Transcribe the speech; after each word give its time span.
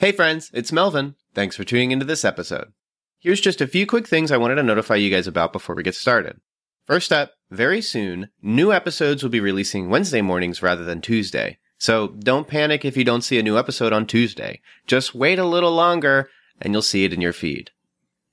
Hey 0.00 0.12
friends, 0.12 0.52
it's 0.54 0.70
Melvin. 0.70 1.16
Thanks 1.34 1.56
for 1.56 1.64
tuning 1.64 1.90
into 1.90 2.04
this 2.04 2.24
episode. 2.24 2.72
Here's 3.18 3.40
just 3.40 3.60
a 3.60 3.66
few 3.66 3.84
quick 3.84 4.06
things 4.06 4.30
I 4.30 4.36
wanted 4.36 4.54
to 4.54 4.62
notify 4.62 4.94
you 4.94 5.10
guys 5.10 5.26
about 5.26 5.52
before 5.52 5.74
we 5.74 5.82
get 5.82 5.96
started. 5.96 6.40
First 6.86 7.12
up, 7.12 7.32
very 7.50 7.82
soon, 7.82 8.30
new 8.40 8.72
episodes 8.72 9.24
will 9.24 9.30
be 9.30 9.40
releasing 9.40 9.90
Wednesday 9.90 10.22
mornings 10.22 10.62
rather 10.62 10.84
than 10.84 11.00
Tuesday. 11.00 11.58
So 11.78 12.14
don't 12.20 12.46
panic 12.46 12.84
if 12.84 12.96
you 12.96 13.02
don't 13.02 13.22
see 13.22 13.40
a 13.40 13.42
new 13.42 13.58
episode 13.58 13.92
on 13.92 14.06
Tuesday. 14.06 14.60
Just 14.86 15.16
wait 15.16 15.40
a 15.40 15.44
little 15.44 15.72
longer 15.72 16.30
and 16.60 16.72
you'll 16.72 16.82
see 16.82 17.02
it 17.02 17.12
in 17.12 17.20
your 17.20 17.32
feed. 17.32 17.72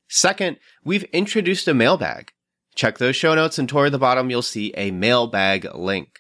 Second, 0.08 0.58
we've 0.84 1.06
introduced 1.06 1.68
a 1.68 1.74
mailbag. 1.74 2.32
Check 2.76 3.00
those 3.00 3.16
show 3.16 3.34
notes 3.34 3.58
and 3.58 3.68
toward 3.68 3.92
the 3.92 3.98
bottom 3.98 4.30
you'll 4.30 4.44
see 4.44 4.72
a 4.78 4.92
mailbag 4.92 5.74
link. 5.74 6.20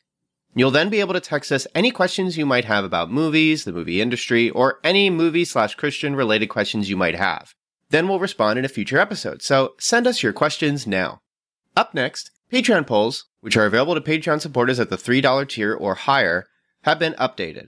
You'll 0.57 0.71
then 0.71 0.89
be 0.89 1.01
able 1.01 1.13
to 1.13 1.19
text 1.19 1.51
us 1.51 1.67
any 1.75 1.91
questions 1.91 2.37
you 2.37 2.45
might 2.45 2.63
have 2.63 2.85
about 2.85 3.11
movies, 3.11 3.65
the 3.65 3.73
movie 3.73 3.99
industry, 3.99 4.49
or 4.49 4.79
any 4.85 5.09
movie 5.09 5.43
slash 5.43 5.75
Christian 5.75 6.15
related 6.15 6.47
questions 6.47 6.89
you 6.89 6.95
might 6.95 7.15
have. 7.15 7.53
Then 7.89 8.07
we'll 8.07 8.19
respond 8.19 8.57
in 8.57 8.63
a 8.63 8.69
future 8.69 8.97
episode, 8.97 9.41
so 9.41 9.73
send 9.79 10.07
us 10.07 10.23
your 10.23 10.31
questions 10.31 10.87
now. 10.87 11.19
Up 11.75 11.93
next, 11.93 12.31
Patreon 12.49 12.87
polls, 12.87 13.25
which 13.41 13.57
are 13.57 13.65
available 13.65 13.95
to 13.95 14.01
Patreon 14.01 14.39
supporters 14.39 14.79
at 14.79 14.89
the 14.89 14.95
$3 14.95 15.49
tier 15.49 15.75
or 15.75 15.95
higher, 15.95 16.45
have 16.83 16.99
been 16.99 17.13
updated. 17.13 17.67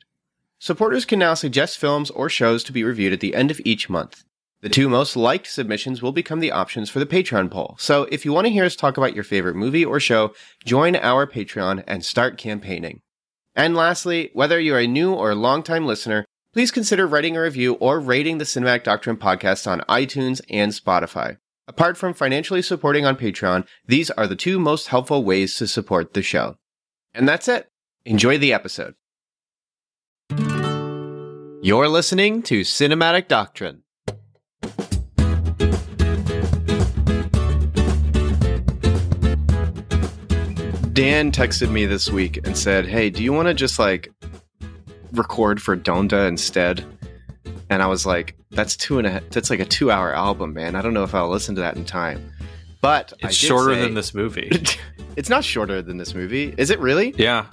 Supporters 0.57 1.03
can 1.03 1.19
now 1.19 1.33
suggest 1.33 1.77
films 1.77 2.09
or 2.09 2.29
shows 2.29 2.63
to 2.63 2.71
be 2.71 2.85
reviewed 2.85 3.11
at 3.11 3.19
the 3.19 3.35
end 3.35 3.51
of 3.51 3.59
each 3.65 3.89
month. 3.89 4.23
The 4.61 4.69
two 4.69 4.89
most 4.89 5.15
liked 5.15 5.45
submissions 5.45 6.01
will 6.01 6.11
become 6.11 6.39
the 6.39 6.51
options 6.51 6.89
for 6.89 6.97
the 6.97 7.05
Patreon 7.05 7.51
poll. 7.51 7.75
So 7.77 8.07
if 8.11 8.25
you 8.25 8.33
want 8.33 8.47
to 8.47 8.53
hear 8.53 8.65
us 8.65 8.75
talk 8.75 8.97
about 8.97 9.13
your 9.13 9.23
favorite 9.23 9.55
movie 9.55 9.85
or 9.85 9.99
show, 9.99 10.33
join 10.65 10.95
our 10.95 11.27
Patreon 11.27 11.83
and 11.85 12.03
start 12.03 12.39
campaigning. 12.39 13.01
And 13.55 13.75
lastly, 13.75 14.31
whether 14.33 14.59
you're 14.59 14.79
a 14.79 14.87
new 14.87 15.13
or 15.13 15.35
longtime 15.35 15.85
listener, 15.85 16.25
please 16.53 16.71
consider 16.71 17.05
writing 17.05 17.37
a 17.37 17.41
review 17.41 17.73
or 17.75 17.99
rating 17.99 18.39
the 18.39 18.45
Cinematic 18.45 18.83
Doctrine 18.83 19.17
podcast 19.17 19.67
on 19.69 19.81
iTunes 19.81 20.41
and 20.49 20.71
Spotify. 20.71 21.37
Apart 21.67 21.97
from 21.97 22.15
financially 22.15 22.63
supporting 22.63 23.05
on 23.05 23.15
Patreon, 23.15 23.67
these 23.85 24.09
are 24.11 24.25
the 24.25 24.35
two 24.35 24.57
most 24.57 24.87
helpful 24.87 25.23
ways 25.23 25.55
to 25.57 25.67
support 25.67 26.15
the 26.15 26.23
show. 26.23 26.55
And 27.13 27.29
that's 27.29 27.47
it. 27.47 27.69
Enjoy 28.05 28.39
the 28.39 28.53
episode. 28.53 28.95
You're 31.61 31.89
listening 31.89 32.41
to 32.43 32.61
Cinematic 32.61 33.27
Doctrine. 33.27 33.83
Dan 40.97 41.31
texted 41.31 41.69
me 41.69 41.85
this 41.85 42.09
week 42.09 42.37
and 42.43 42.57
said, 42.57 42.87
Hey, 42.87 43.11
do 43.11 43.21
you 43.21 43.31
want 43.31 43.47
to 43.47 43.53
just 43.53 43.77
like 43.77 44.11
record 45.11 45.61
for 45.61 45.77
Donda 45.77 46.27
instead? 46.27 46.83
And 47.69 47.83
I 47.83 47.85
was 47.85 48.07
like, 48.07 48.35
That's 48.49 48.75
two 48.75 48.97
and 48.97 49.05
a 49.05 49.21
that's 49.29 49.51
like 49.51 49.59
a 49.59 49.65
two 49.65 49.91
hour 49.91 50.11
album, 50.11 50.53
man. 50.53 50.75
I 50.75 50.81
don't 50.81 50.95
know 50.95 51.03
if 51.03 51.13
I'll 51.13 51.29
listen 51.29 51.53
to 51.53 51.61
that 51.61 51.75
in 51.75 51.85
time. 51.85 52.33
But 52.81 53.13
it's 53.19 53.35
shorter 53.35 53.75
say, 53.75 53.81
than 53.81 53.93
this 53.93 54.15
movie. 54.15 54.49
it's 55.15 55.29
not 55.29 55.43
shorter 55.43 55.83
than 55.83 55.97
this 55.97 56.15
movie. 56.15 56.55
Is 56.57 56.71
it 56.71 56.79
really? 56.79 57.13
Yeah. 57.15 57.45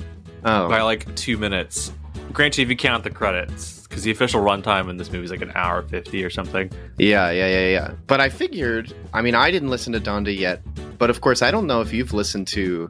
Oh. 0.47 0.70
By 0.70 0.81
like 0.81 1.15
two 1.15 1.37
minutes. 1.37 1.92
Granted, 2.33 2.62
if 2.62 2.70
you 2.70 2.77
count 2.77 3.05
the 3.05 3.11
credits, 3.11 3.83
because 3.83 4.05
the 4.05 4.11
official 4.11 4.41
runtime 4.41 4.89
in 4.89 4.97
this 4.97 5.12
movie 5.12 5.25
is 5.25 5.31
like 5.31 5.42
an 5.42 5.53
hour 5.55 5.83
50 5.83 6.25
or 6.25 6.31
something. 6.31 6.70
Yeah, 6.98 7.31
yeah, 7.31 7.48
yeah, 7.48 7.69
yeah. 7.69 7.95
But 8.06 8.22
I 8.22 8.31
figured, 8.31 8.95
I 9.12 9.20
mean, 9.20 9.34
I 9.34 9.50
didn't 9.50 9.69
listen 9.69 9.92
to 9.92 10.00
Donda 10.00 10.34
yet, 10.34 10.62
but 10.97 11.11
of 11.11 11.20
course, 11.20 11.42
I 11.42 11.50
don't 11.50 11.67
know 11.67 11.83
if 11.83 11.92
you've 11.92 12.15
listened 12.15 12.48
to 12.48 12.89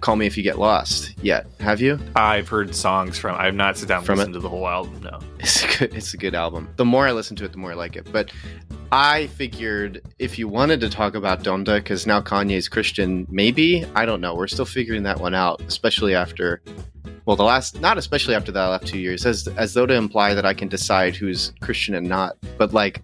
Call 0.00 0.16
Me 0.16 0.26
If 0.26 0.36
You 0.36 0.42
Get 0.42 0.58
Lost 0.58 1.14
yet. 1.22 1.46
Have 1.60 1.80
you? 1.80 1.98
I've 2.16 2.48
heard 2.48 2.74
songs 2.74 3.18
from. 3.18 3.36
I've 3.38 3.54
not 3.54 3.76
sat 3.76 3.88
down 3.88 4.00
and 4.00 4.08
listened 4.08 4.34
it? 4.34 4.38
to 4.38 4.42
the 4.42 4.48
whole 4.48 4.68
album. 4.68 5.00
No, 5.02 5.18
it's 5.40 5.62
a 5.64 5.78
good. 5.78 5.94
It's 5.94 6.14
a 6.14 6.16
good 6.16 6.34
album. 6.34 6.68
The 6.76 6.84
more 6.84 7.06
I 7.06 7.12
listen 7.12 7.36
to 7.36 7.44
it, 7.44 7.52
the 7.52 7.58
more 7.58 7.72
I 7.72 7.74
like 7.74 7.96
it. 7.96 8.10
But 8.12 8.32
I 8.92 9.26
figured 9.28 10.02
if 10.18 10.38
you 10.38 10.48
wanted 10.48 10.80
to 10.80 10.88
talk 10.88 11.14
about 11.14 11.42
Donda, 11.42 11.76
because 11.76 12.06
now 12.06 12.20
Kanye's 12.20 12.68
Christian, 12.68 13.26
maybe 13.30 13.84
I 13.94 14.06
don't 14.06 14.20
know. 14.20 14.34
We're 14.34 14.46
still 14.46 14.64
figuring 14.64 15.02
that 15.02 15.20
one 15.20 15.34
out, 15.34 15.60
especially 15.62 16.14
after. 16.14 16.62
Well, 17.26 17.36
the 17.36 17.44
last, 17.44 17.80
not 17.80 17.98
especially 17.98 18.34
after 18.34 18.50
that 18.52 18.66
last 18.66 18.86
two 18.86 18.98
years, 18.98 19.26
as 19.26 19.48
as 19.48 19.74
though 19.74 19.84
to 19.86 19.94
imply 19.94 20.32
that 20.34 20.46
I 20.46 20.54
can 20.54 20.68
decide 20.68 21.14
who's 21.16 21.52
Christian 21.60 21.94
and 21.94 22.08
not. 22.08 22.36
But 22.56 22.72
like, 22.72 23.02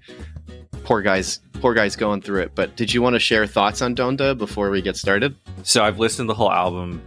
poor 0.85 1.03
guys 1.03 1.41
poor 1.61 1.75
guy's 1.75 1.97
going 1.97 2.21
through 2.21 2.43
it. 2.43 2.55
But 2.55 2.77
did 2.77 2.93
you 2.93 3.03
want 3.03 3.15
to 3.15 3.19
share 3.19 3.47
thoughts 3.47 3.83
on 3.83 3.97
Donda 3.97 4.37
before 4.37 4.71
we 4.71 4.83
get 4.83 4.97
started? 4.97 5.35
So 5.63 5.83
I've 5.83 5.99
listened 5.99 6.29
to 6.29 6.33
the 6.33 6.37
whole 6.37 6.53
album 6.53 7.03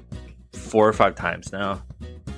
four 0.51 0.87
or 0.87 0.93
five 0.93 1.15
times 1.15 1.51
now. 1.51 1.81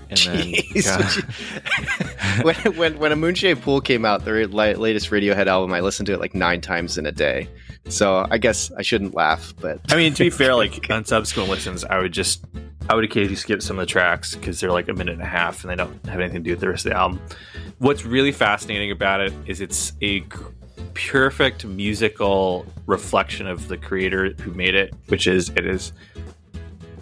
And 0.09 0.19
then, 0.19 0.53
when, 2.41 2.55
when 2.75 2.97
when 2.97 3.11
a 3.11 3.15
Moon 3.15 3.35
Shaped 3.35 3.61
Pool 3.61 3.79
came 3.79 4.05
out, 4.05 4.25
the 4.25 4.47
latest 4.47 5.11
Radiohead 5.11 5.45
album, 5.45 5.71
I 5.71 5.81
listened 5.81 6.07
to 6.07 6.13
it 6.13 6.19
like 6.19 6.33
nine 6.33 6.61
times 6.61 6.97
in 6.97 7.05
a 7.05 7.11
day. 7.11 7.47
So 7.89 8.25
I 8.29 8.37
guess 8.37 8.71
I 8.77 8.81
shouldn't 8.81 9.13
laugh, 9.13 9.53
but 9.61 9.79
I 9.89 9.95
mean, 9.95 10.13
to 10.15 10.23
be 10.23 10.29
fair, 10.29 10.55
like 10.55 10.85
on 10.89 11.05
subsequent 11.05 11.49
listens, 11.49 11.85
I 11.85 11.99
would 11.99 12.11
just 12.11 12.43
I 12.89 12.95
would 12.95 13.03
occasionally 13.03 13.35
skip 13.35 13.61
some 13.61 13.77
of 13.77 13.83
the 13.83 13.91
tracks 13.91 14.35
because 14.35 14.59
they're 14.59 14.71
like 14.71 14.89
a 14.89 14.93
minute 14.93 15.13
and 15.13 15.21
a 15.21 15.27
half 15.27 15.63
and 15.63 15.69
they 15.69 15.75
don't 15.75 16.03
have 16.07 16.19
anything 16.19 16.43
to 16.43 16.49
do 16.49 16.51
with 16.51 16.59
the 16.59 16.69
rest 16.69 16.85
of 16.87 16.91
the 16.91 16.97
album. 16.97 17.21
What's 17.77 18.03
really 18.03 18.31
fascinating 18.31 18.89
about 18.89 19.21
it 19.21 19.31
is 19.45 19.61
it's 19.61 19.93
a 20.01 20.21
perfect 20.93 21.65
musical 21.65 22.65
reflection 22.85 23.47
of 23.47 23.67
the 23.67 23.77
creator 23.77 24.33
who 24.41 24.51
made 24.53 24.75
it, 24.75 24.93
which 25.07 25.27
is 25.27 25.49
it 25.49 25.65
is 25.65 25.93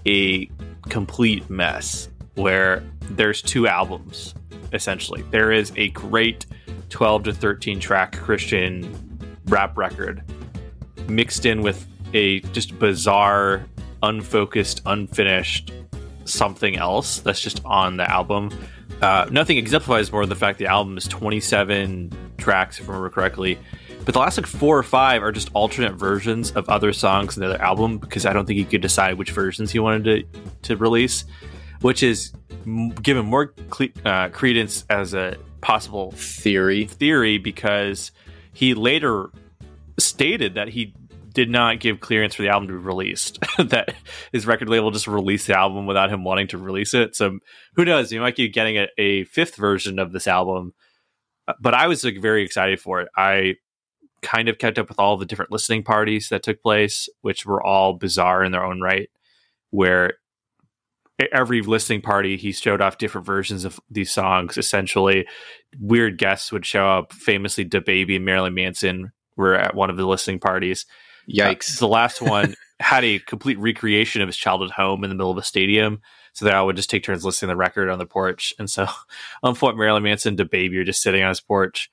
a 0.06 0.50
complete 0.90 1.50
mess 1.50 2.10
where 2.36 2.84
there's 3.12 3.42
two 3.42 3.68
albums 3.68 4.34
essentially. 4.74 5.24
There 5.32 5.52
is 5.52 5.72
a 5.76 5.90
great 5.90 6.46
12 6.90 7.24
to 7.24 7.34
13 7.34 7.80
track 7.80 8.14
Christian 8.14 9.20
rap 9.46 9.78
record 9.78 10.24
mixed 11.08 11.46
in 11.46 11.62
with 11.62 11.88
a 12.14 12.40
just 12.52 12.78
bizarre, 12.80 13.66
unfocused, 14.04 14.82
unfinished 14.86 15.72
something 16.26 16.78
else 16.78 17.20
that's 17.20 17.40
just 17.40 17.62
on 17.66 17.98
the 17.98 18.10
album. 18.10 18.52
Uh, 19.02 19.28
nothing 19.32 19.58
exemplifies 19.58 20.12
more 20.12 20.22
than 20.24 20.30
the 20.30 20.36
fact 20.36 20.60
the 20.60 20.68
album 20.68 20.98
is 20.98 21.08
27 21.08 22.12
tracks, 22.38 22.80
if 22.80 22.86
I 22.86 22.88
remember 22.88 23.10
correctly. 23.10 23.60
But 24.06 24.14
the 24.14 24.20
last 24.20 24.38
like 24.38 24.48
four 24.48 24.78
or 24.78 24.84
five 24.84 25.22
are 25.22 25.32
just 25.32 25.50
alternate 25.54 25.94
versions 25.96 26.52
of 26.52 26.70
other 26.70 26.94
songs 26.94 27.36
in 27.36 27.42
the 27.42 27.50
other 27.50 27.62
album 27.62 27.98
because 27.98 28.26
I 28.26 28.32
don't 28.32 28.46
think 28.46 28.58
he 28.58 28.64
could 28.64 28.82
decide 28.82 29.18
which 29.18 29.32
versions 29.32 29.70
he 29.70 29.80
wanted 29.80 30.04
to 30.34 30.42
to 30.62 30.78
release, 30.78 31.26
which 31.82 32.04
is 32.04 32.32
given 33.02 33.26
more 33.26 33.48
cle- 33.70 33.90
uh, 34.06 34.30
credence 34.30 34.86
as 34.90 35.14
a 35.14 35.38
possible 35.60 36.12
theory 36.12 36.86
theory 36.86 37.38
because 37.38 38.12
he 38.54 38.74
later 38.74 39.30
stated 40.00 40.54
that 40.56 40.70
he 40.70 40.94
did 41.38 41.52
not 41.52 41.80
give 41.80 42.00
clearance 42.00 42.34
for 42.34 42.42
the 42.42 42.50
album 42.50 42.68
to 42.68 42.74
be 42.74 42.80
released. 42.80 43.38
that 43.60 43.94
his 44.32 44.48
record 44.48 44.70
label 44.70 44.90
just 44.90 45.06
released 45.06 45.46
the 45.46 45.56
album 45.56 45.86
without 45.86 46.10
him 46.10 46.24
wanting 46.24 46.48
to 46.48 46.58
release 46.58 46.96
it. 46.96 47.16
So 47.16 47.38
who 47.76 47.86
knows? 47.86 48.10
He 48.10 48.18
might 48.18 48.36
be 48.36 48.50
getting 48.50 48.78
a, 48.78 48.88
a 48.98 49.24
fifth 49.26 49.56
version 49.56 50.00
of 50.00 50.12
this 50.12 50.26
album. 50.26 50.74
Uh, 51.48 51.54
but 51.62 51.76
I 51.76 51.86
was 51.86 52.04
like 52.04 52.20
very 52.20 52.44
excited 52.44 52.80
for 52.80 53.02
it. 53.02 53.10
I 53.16 53.58
kind 54.24 54.50
of 54.50 54.58
kept 54.58 54.80
up 54.80 54.90
with 54.90 54.98
all 54.98 55.16
the 55.16 55.28
different 55.28 55.52
listening 55.52 55.84
parties 55.84 56.30
that 56.30 56.42
took 56.42 56.64
place, 56.64 57.08
which 57.22 57.46
were 57.46 57.64
all 57.64 57.94
bizarre 57.94 58.44
in 58.44 58.52
their 58.52 58.66
own 58.66 58.82
right, 58.82 59.08
where 59.70 60.14
every 61.32 61.62
listening 61.62 62.02
party 62.02 62.36
he 62.36 62.52
showed 62.52 62.82
off 62.82 62.98
different 62.98 63.28
versions 63.28 63.64
of 63.64 63.80
these 63.92 64.12
songs. 64.12 64.58
Essentially, 64.58 65.28
weird 65.80 66.18
guests 66.18 66.52
would 66.52 66.66
show 66.66 66.90
up. 66.90 67.14
Famously, 67.14 67.64
DaBaby 67.64 68.16
and 68.16 68.26
Marilyn 68.26 68.56
Manson 68.56 69.12
were 69.36 69.54
at 69.54 69.76
one 69.76 69.92
of 69.92 69.98
the 69.98 70.08
listening 70.08 70.40
parties. 70.40 70.88
Yikes! 71.32 71.78
Uh, 71.78 71.80
the 71.80 71.88
last 71.88 72.22
one 72.22 72.56
had 72.80 73.04
a 73.04 73.20
complete 73.20 73.60
recreation 73.60 74.22
of 74.22 74.28
his 74.28 74.38
childhood 74.38 74.72
home 74.72 75.04
in 75.04 75.10
the 75.10 75.16
middle 75.16 75.32
of 75.32 75.38
a 75.38 75.44
stadium. 75.44 76.02
So 76.34 76.46
they 76.46 76.52
all 76.52 76.68
would 76.68 76.76
just 76.76 76.90
take 76.90 77.04
turns 77.04 77.26
listening 77.26 77.48
to 77.48 77.54
the 77.54 77.58
record 77.58 77.90
on 77.90 77.98
the 77.98 78.06
porch. 78.06 78.54
And 78.60 78.70
so, 78.70 78.88
on 79.44 79.56
point, 79.56 79.78
Marilyn 79.78 80.04
Manson, 80.04 80.38
DaBaby 80.38 80.78
are 80.78 80.84
just 80.84 81.02
sitting 81.02 81.24
on 81.24 81.30
his 81.30 81.42
porch 81.42 81.90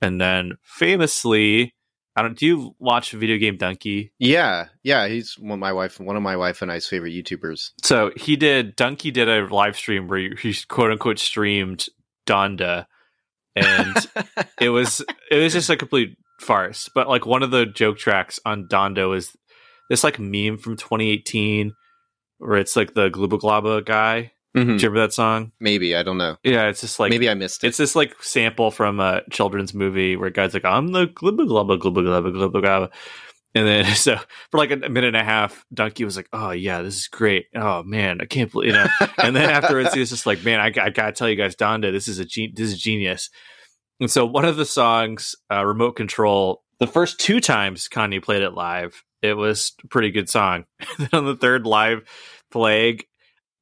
and 0.00 0.20
then 0.20 0.52
famously, 0.62 1.74
I 2.16 2.22
don't. 2.22 2.36
Do 2.36 2.46
you 2.46 2.74
watch 2.78 3.12
the 3.12 3.18
Video 3.18 3.38
Game 3.38 3.58
Dunkey? 3.58 4.10
Yeah, 4.18 4.66
yeah. 4.82 5.06
He's 5.08 5.38
one 5.38 5.52
of 5.52 5.58
my 5.58 5.72
wife, 5.72 6.00
one 6.00 6.16
of 6.16 6.22
my 6.22 6.36
wife 6.36 6.62
and 6.62 6.70
I's 6.70 6.86
favorite 6.86 7.12
YouTubers. 7.12 7.70
So 7.82 8.12
he 8.16 8.36
did. 8.36 8.76
Dunkey 8.76 9.12
did 9.12 9.28
a 9.28 9.46
live 9.46 9.76
stream 9.76 10.08
where 10.08 10.34
he 10.34 10.56
quote 10.68 10.90
unquote 10.90 11.18
streamed 11.18 11.86
Donda, 12.26 12.86
and 13.54 13.96
it 14.60 14.70
was 14.70 15.04
it 15.30 15.36
was 15.36 15.52
just 15.52 15.70
a 15.70 15.76
complete 15.76 16.16
farce. 16.38 16.88
But 16.94 17.08
like 17.08 17.26
one 17.26 17.42
of 17.42 17.50
the 17.50 17.66
joke 17.66 17.98
tracks 17.98 18.40
on 18.44 18.68
Donda 18.68 19.16
is 19.16 19.36
this 19.90 20.04
like 20.04 20.18
meme 20.18 20.58
from 20.58 20.76
2018 20.76 21.72
where 22.38 22.58
it's 22.58 22.76
like 22.76 22.94
the 22.94 23.10
Glubba 23.10 23.40
Globba 23.40 23.84
guy 23.84 24.32
Mm-hmm. 24.56 24.76
Do 24.76 24.82
you 24.82 24.88
remember 24.88 25.06
that 25.06 25.12
song? 25.12 25.52
Maybe 25.60 25.94
I 25.94 26.02
don't 26.02 26.18
know. 26.18 26.36
Yeah, 26.42 26.68
it's 26.68 26.80
just 26.80 26.98
like 26.98 27.10
maybe 27.10 27.28
I 27.28 27.34
missed 27.34 27.64
it. 27.64 27.68
It's 27.68 27.76
this 27.76 27.94
like 27.94 28.20
sample 28.22 28.70
from 28.70 28.98
a 28.98 29.22
children's 29.30 29.74
movie 29.74 30.16
where 30.16 30.30
guy's 30.30 30.54
like, 30.54 30.64
"I'm 30.64 30.88
the 30.88 31.06
glubba 31.06 31.46
glubba 31.46 31.78
glubba 31.78 32.02
glubba 32.02 32.32
glubba 32.32 32.62
glubba," 32.62 32.90
and 33.54 33.66
then 33.66 33.84
so 33.94 34.18
for 34.50 34.58
like 34.58 34.70
a 34.70 34.76
minute 34.76 35.08
and 35.08 35.16
a 35.16 35.24
half, 35.24 35.64
Dunkey 35.74 36.04
was 36.04 36.16
like, 36.16 36.28
"Oh 36.32 36.50
yeah, 36.50 36.82
this 36.82 36.96
is 36.96 37.08
great. 37.08 37.46
Oh 37.54 37.82
man, 37.82 38.20
I 38.20 38.24
can't 38.24 38.50
believe 38.50 38.68
you 38.68 38.72
know." 38.72 38.86
and 39.18 39.36
then 39.36 39.50
afterwards, 39.50 39.92
he 39.92 40.00
was 40.00 40.08
just 40.08 40.26
like, 40.26 40.42
"Man, 40.44 40.60
I, 40.60 40.66
I 40.66 40.90
gotta 40.90 41.12
tell 41.12 41.28
you 41.28 41.36
guys, 41.36 41.54
Donda, 41.54 41.92
this 41.92 42.08
is 42.08 42.18
a 42.18 42.24
this 42.24 42.68
is 42.68 42.78
genius." 42.80 43.30
And 44.00 44.10
so 44.10 44.24
one 44.24 44.44
of 44.44 44.56
the 44.56 44.64
songs, 44.64 45.34
uh, 45.50 45.64
Remote 45.64 45.92
Control, 45.92 46.62
the 46.78 46.86
first 46.86 47.18
two 47.18 47.40
times 47.40 47.88
Kanye 47.88 48.22
played 48.22 48.42
it 48.42 48.52
live, 48.52 49.02
it 49.22 49.34
was 49.34 49.72
a 49.82 49.88
pretty 49.88 50.10
good 50.10 50.28
song. 50.28 50.64
then 50.98 51.08
on 51.12 51.26
the 51.26 51.36
third 51.36 51.66
live 51.66 52.02
plague, 52.50 53.04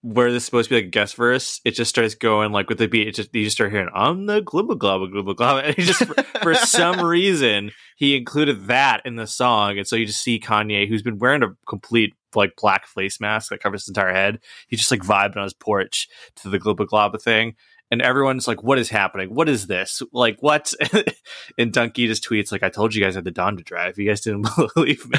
where 0.02 0.30
this 0.30 0.44
is 0.44 0.46
supposed 0.46 0.68
to 0.68 0.74
be 0.74 0.78
like 0.78 0.86
a 0.86 0.90
guest 0.90 1.16
verse, 1.16 1.60
it 1.64 1.72
just 1.72 1.88
starts 1.88 2.14
going 2.14 2.52
like 2.52 2.68
with 2.68 2.78
the 2.78 2.86
beat. 2.86 3.08
It 3.08 3.14
just 3.16 3.34
you 3.34 3.44
just 3.44 3.56
start 3.56 3.72
hearing 3.72 3.88
"I'm 3.92 4.26
the 4.26 4.40
glubba 4.40 4.78
glubba 4.78 5.10
glubba 5.12 5.34
glubba," 5.34 5.64
and 5.64 5.74
he 5.74 5.82
just 5.82 6.04
for, 6.04 6.14
for 6.42 6.54
some 6.54 7.00
reason 7.04 7.72
he 7.96 8.16
included 8.16 8.66
that 8.68 9.02
in 9.04 9.16
the 9.16 9.26
song, 9.26 9.78
and 9.78 9.86
so 9.86 9.96
you 9.96 10.06
just 10.06 10.22
see 10.22 10.38
Kanye, 10.38 10.88
who's 10.88 11.02
been 11.02 11.18
wearing 11.18 11.42
a 11.42 11.56
complete 11.66 12.14
like 12.36 12.52
black 12.60 12.86
face 12.86 13.20
mask 13.20 13.50
that 13.50 13.60
covers 13.60 13.82
his 13.82 13.88
entire 13.88 14.12
head. 14.12 14.38
He's 14.68 14.78
just 14.78 14.92
like 14.92 15.00
vibing 15.00 15.38
on 15.38 15.44
his 15.44 15.54
porch 15.54 16.08
to 16.36 16.50
the 16.50 16.60
glubba 16.60 16.86
globba 16.86 17.20
thing, 17.20 17.54
and 17.90 18.02
everyone's 18.02 18.48
like, 18.48 18.62
"What 18.62 18.78
is 18.78 18.88
happening? 18.88 19.34
What 19.34 19.48
is 19.48 19.66
this? 19.66 20.02
Like 20.12 20.38
what?" 20.40 20.72
and 21.58 21.72
Dunkey 21.72 22.06
just 22.06 22.28
tweets 22.28 22.52
like, 22.52 22.62
"I 22.62 22.68
told 22.68 22.94
you 22.94 23.02
guys 23.02 23.14
had 23.14 23.24
the 23.24 23.30
dawn 23.30 23.56
to 23.56 23.62
drive. 23.62 23.98
You 23.98 24.08
guys 24.08 24.20
didn't 24.20 24.48
believe 24.74 25.08
me." 25.08 25.18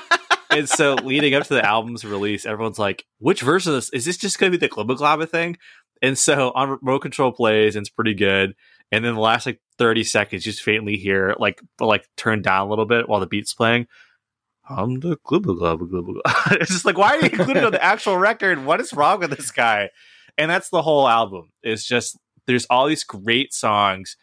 and 0.50 0.68
so 0.68 0.94
leading 0.94 1.34
up 1.34 1.44
to 1.44 1.54
the 1.54 1.64
album's 1.64 2.04
release, 2.04 2.46
everyone's 2.46 2.78
like, 2.78 3.04
which 3.18 3.42
version 3.42 3.72
of 3.72 3.76
this 3.76 3.90
is 3.90 4.04
this 4.04 4.16
just 4.16 4.38
gonna 4.38 4.50
be 4.50 4.56
the 4.56 4.68
Glibba 4.68 4.96
Globba 4.96 5.28
thing? 5.28 5.56
And 6.02 6.18
so 6.18 6.52
on 6.54 6.78
remote 6.82 7.00
control 7.00 7.32
plays 7.32 7.76
and 7.76 7.82
it's 7.82 7.90
pretty 7.90 8.14
good. 8.14 8.54
And 8.92 9.04
then 9.04 9.14
the 9.14 9.20
last 9.20 9.46
like 9.46 9.60
30 9.78 10.04
seconds, 10.04 10.44
you 10.44 10.52
just 10.52 10.62
faintly 10.62 10.96
hear 10.96 11.34
like 11.38 11.60
like 11.80 12.08
turn 12.16 12.42
down 12.42 12.66
a 12.66 12.70
little 12.70 12.86
bit 12.86 13.08
while 13.08 13.20
the 13.20 13.26
beat's 13.26 13.54
playing. 13.54 13.86
I'm 14.68 15.00
the 15.00 15.16
glibba 15.16 15.58
globba 15.58 15.88
glibba. 15.88 16.20
it's 16.60 16.70
just 16.70 16.84
like, 16.84 16.96
why 16.96 17.10
are 17.10 17.16
you 17.16 17.28
included 17.28 17.64
on 17.64 17.72
the 17.72 17.84
actual 17.84 18.16
record? 18.16 18.64
What 18.64 18.80
is 18.80 18.94
wrong 18.94 19.20
with 19.20 19.30
this 19.30 19.50
guy? 19.50 19.90
And 20.36 20.50
that's 20.50 20.70
the 20.70 20.82
whole 20.82 21.08
album. 21.08 21.50
It's 21.62 21.84
just 21.84 22.18
there's 22.46 22.66
all 22.66 22.86
these 22.86 23.04
great 23.04 23.52
songs 23.52 24.16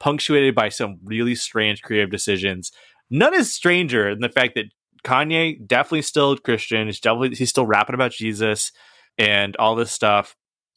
punctuated 0.00 0.54
by 0.54 0.68
some 0.68 0.98
really 1.04 1.34
strange 1.34 1.82
creative 1.82 2.10
decisions. 2.10 2.72
None 3.10 3.34
is 3.34 3.52
stranger 3.52 4.10
than 4.10 4.20
the 4.20 4.28
fact 4.28 4.54
that 4.54 4.66
Kanye 5.04 5.66
definitely 5.66 6.02
still 6.02 6.36
Christian. 6.36 6.86
He's 6.86 7.00
definitely 7.00 7.36
he's 7.36 7.50
still 7.50 7.66
rapping 7.66 7.94
about 7.94 8.12
Jesus 8.12 8.72
and 9.16 9.56
all 9.56 9.74
this 9.74 9.92
stuff. 9.92 10.36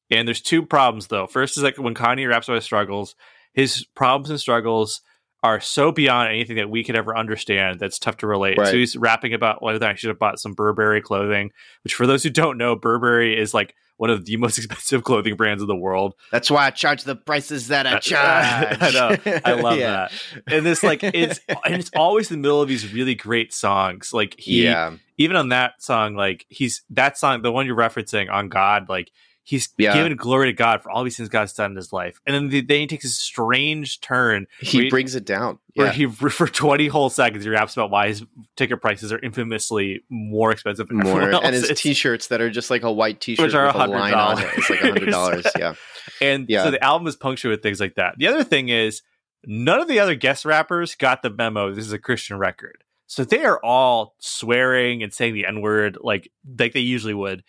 And 0.09 0.27
there's 0.27 0.41
two 0.41 0.65
problems 0.65 1.07
though. 1.07 1.27
First 1.27 1.57
is 1.57 1.63
like 1.63 1.77
when 1.77 1.95
Kanye 1.95 2.29
raps 2.29 2.47
about 2.47 2.55
his 2.55 2.65
struggles, 2.65 3.15
his 3.53 3.85
problems 3.95 4.29
and 4.29 4.39
struggles 4.39 5.01
are 5.44 5.59
so 5.59 5.91
beyond 5.91 6.29
anything 6.29 6.57
that 6.57 6.69
we 6.69 6.83
could 6.83 6.95
ever 6.95 7.17
understand 7.17 7.79
that's 7.79 7.97
tough 7.97 8.17
to 8.17 8.27
relate. 8.27 8.57
Right. 8.57 8.67
So 8.67 8.73
he's 8.73 8.95
rapping 8.95 9.33
about 9.33 9.63
whether 9.63 9.83
I 9.85 9.95
should 9.95 10.09
have 10.09 10.19
bought 10.19 10.39
some 10.39 10.53
Burberry 10.53 11.01
clothing, 11.01 11.51
which 11.83 11.95
for 11.95 12.05
those 12.05 12.21
who 12.21 12.29
don't 12.29 12.57
know, 12.57 12.75
Burberry 12.75 13.39
is 13.39 13.53
like 13.53 13.73
one 14.01 14.09
of 14.09 14.25
the 14.25 14.36
most 14.38 14.57
expensive 14.57 15.03
clothing 15.03 15.36
brands 15.36 15.62
in 15.62 15.68
the 15.68 15.75
world. 15.75 16.15
That's 16.31 16.50
why 16.50 16.65
I 16.65 16.71
charge 16.71 17.03
the 17.03 17.15
prices 17.15 17.68
that 17.68 17.86
I 17.86 18.00
charge. 18.00 18.81
I 18.81 18.89
know. 18.92 19.42
I 19.45 19.53
love 19.53 19.77
yeah. 19.77 20.07
that. 20.07 20.12
And 20.48 20.65
this 20.65 20.81
like 20.81 21.03
it's 21.03 21.39
and 21.63 21.75
it's 21.75 21.92
always 21.95 22.31
in 22.31 22.38
the 22.38 22.42
middle 22.42 22.63
of 22.63 22.68
these 22.68 22.92
really 22.92 23.13
great 23.13 23.53
songs. 23.53 24.12
Like 24.12 24.33
he 24.39 24.63
yeah. 24.63 24.95
even 25.19 25.36
on 25.36 25.50
that 25.50 25.83
song, 25.83 26.15
like 26.15 26.48
he's 26.50 26.81
that 26.89 27.15
song, 27.15 27.44
the 27.44 27.51
one 27.51 27.68
you're 27.68 27.75
referencing 27.75 28.27
on 28.31 28.50
God, 28.50 28.89
like 28.89 29.12
he's 29.43 29.69
yeah. 29.77 29.93
given 29.93 30.15
glory 30.15 30.47
to 30.47 30.53
God 30.53 30.83
for 30.83 30.91
all 30.91 31.03
these 31.03 31.17
things 31.17 31.29
God's 31.29 31.53
done 31.53 31.71
in 31.71 31.77
his 31.77 31.91
life. 31.91 32.21
And 32.25 32.35
then, 32.35 32.49
the, 32.49 32.61
then 32.61 32.81
he 32.81 32.88
takes 32.88 33.05
a 33.05 33.09
strange 33.09 33.99
turn. 34.01 34.47
He 34.59 34.89
brings 34.89 35.15
it 35.15 35.25
down. 35.25 35.59
Yeah. 35.75 35.83
Where 35.83 35.91
he, 35.91 36.05
for 36.09 36.47
20 36.47 36.88
whole 36.88 37.09
seconds, 37.09 37.43
he 37.43 37.49
raps 37.49 37.73
about 37.73 37.89
why 37.89 38.09
his 38.09 38.23
ticket 38.55 38.81
prices 38.81 39.11
are 39.11 39.19
infamously 39.19 40.03
more 40.09 40.51
expensive 40.51 40.88
than 40.88 40.97
more. 40.97 41.21
And 41.21 41.55
his 41.55 41.71
t 41.75 41.93
shirts 41.93 42.27
that 42.27 42.41
are 42.41 42.49
just 42.49 42.69
like 42.69 42.83
a 42.83 42.91
white 42.91 43.19
t 43.19 43.35
shirt 43.35 43.45
with 43.45 43.53
a 43.53 43.88
line 43.88 44.13
on 44.13 44.39
it. 44.39 44.47
It's 44.57 44.69
like 44.69 44.79
$100. 44.79 45.51
yeah. 45.59 45.73
And 46.21 46.45
yeah. 46.49 46.63
so 46.63 46.71
the 46.71 46.83
album 46.83 47.07
is 47.07 47.15
punctured 47.15 47.49
with 47.49 47.63
things 47.63 47.79
like 47.79 47.95
that. 47.95 48.15
The 48.17 48.27
other 48.27 48.44
thing 48.44 48.69
is, 48.69 49.01
none 49.45 49.79
of 49.79 49.87
the 49.87 49.99
other 49.99 50.15
guest 50.15 50.45
rappers 50.45 50.95
got 50.95 51.23
the 51.23 51.29
memo. 51.29 51.73
This 51.73 51.85
is 51.85 51.94
a 51.94 51.99
Christian 51.99 52.37
record. 52.37 52.83
So 53.07 53.25
they 53.25 53.44
are 53.44 53.59
all 53.63 54.15
swearing 54.19 55.03
and 55.03 55.13
saying 55.13 55.33
the 55.33 55.45
N 55.45 55.61
word 55.61 55.97
like 55.99 56.31
like 56.57 56.71
they 56.71 56.79
usually 56.79 57.13
would. 57.13 57.44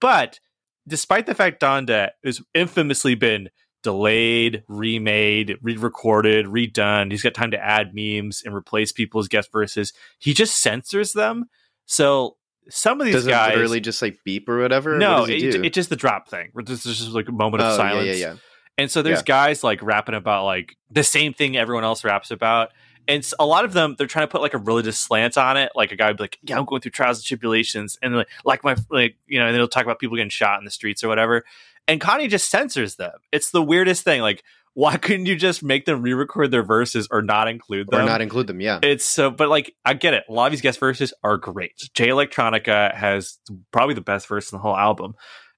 But 0.00 0.40
despite 0.86 1.26
the 1.26 1.34
fact 1.34 1.60
Donda 1.60 2.10
has 2.24 2.40
infamously 2.54 3.14
been 3.14 3.48
delayed, 3.82 4.62
remade, 4.68 5.56
re-recorded, 5.62 6.46
redone, 6.46 7.10
he's 7.10 7.22
got 7.22 7.34
time 7.34 7.50
to 7.50 7.62
add 7.62 7.94
memes 7.94 8.42
and 8.44 8.54
replace 8.54 8.92
people's 8.92 9.28
guest 9.28 9.52
verses. 9.52 9.92
He 10.18 10.32
just 10.32 10.60
censors 10.60 11.12
them. 11.12 11.46
So 11.86 12.36
some 12.70 13.00
of 13.00 13.04
these 13.04 13.14
Does 13.14 13.26
guys 13.26 13.52
it 13.52 13.56
literally 13.56 13.80
just 13.80 14.00
like 14.00 14.18
beep 14.24 14.48
or 14.48 14.58
whatever. 14.60 14.96
No, 14.96 15.20
what 15.20 15.30
it, 15.30 15.54
it's 15.54 15.74
just 15.74 15.90
the 15.90 15.96
drop 15.96 16.28
thing. 16.28 16.50
It's 16.56 16.82
just 16.82 17.10
like 17.10 17.28
a 17.28 17.32
moment 17.32 17.62
of 17.62 17.74
oh, 17.74 17.76
silence. 17.76 18.06
Yeah, 18.06 18.12
yeah, 18.12 18.32
yeah. 18.32 18.36
And 18.76 18.90
so 18.90 19.02
there's 19.02 19.22
guys 19.22 19.62
like 19.62 19.82
rapping 19.82 20.16
about 20.16 20.44
like 20.44 20.76
the 20.90 21.04
same 21.04 21.32
thing 21.32 21.56
everyone 21.56 21.84
else 21.84 22.02
raps 22.02 22.30
about 22.30 22.70
and 23.06 23.30
a 23.38 23.46
lot 23.46 23.64
of 23.64 23.72
them 23.72 23.94
they're 23.98 24.06
trying 24.06 24.26
to 24.26 24.30
put 24.30 24.40
like 24.40 24.54
a 24.54 24.58
religious 24.58 24.98
slant 24.98 25.36
on 25.36 25.56
it 25.56 25.72
like 25.74 25.92
a 25.92 25.96
guy 25.96 26.08
would 26.08 26.16
be 26.16 26.24
like 26.24 26.38
yeah 26.42 26.58
i'm 26.58 26.64
going 26.64 26.80
through 26.80 26.90
trials 26.90 27.18
and 27.18 27.26
tribulations 27.26 27.98
and 28.02 28.16
like, 28.16 28.28
like 28.44 28.64
my 28.64 28.76
like 28.90 29.16
you 29.26 29.38
know 29.38 29.46
and 29.46 29.54
they'll 29.54 29.68
talk 29.68 29.84
about 29.84 29.98
people 29.98 30.16
getting 30.16 30.30
shot 30.30 30.58
in 30.58 30.64
the 30.64 30.70
streets 30.70 31.04
or 31.04 31.08
whatever 31.08 31.44
and 31.86 32.00
kanye 32.00 32.28
just 32.28 32.50
censors 32.50 32.96
them. 32.96 33.12
It's 33.32 33.50
the 33.50 33.62
weirdest 33.62 34.04
thing 34.04 34.20
like 34.20 34.42
why 34.74 34.96
couldn't 34.96 35.26
you 35.26 35.36
just 35.36 35.62
make 35.62 35.84
them 35.84 36.02
re-record 36.02 36.50
their 36.50 36.64
verses 36.64 37.06
or 37.10 37.22
not 37.22 37.46
include 37.46 37.88
them? 37.90 38.00
or 38.00 38.04
not 38.04 38.20
include 38.20 38.46
them 38.46 38.60
yeah. 38.60 38.80
It's 38.82 39.04
so 39.04 39.30
but 39.30 39.48
like 39.48 39.74
i 39.84 39.94
get 39.94 40.14
it. 40.14 40.24
A 40.28 40.32
lot 40.32 40.46
of 40.46 40.52
these 40.52 40.60
guest 40.60 40.80
verses 40.80 41.12
are 41.22 41.36
great. 41.36 41.76
Jay 41.94 42.08
electronica 42.08 42.94
has 42.94 43.38
probably 43.72 43.94
the 43.94 44.00
best 44.00 44.26
verse 44.26 44.50
in 44.52 44.56
the 44.56 44.62
whole 44.62 44.76
album 44.76 45.14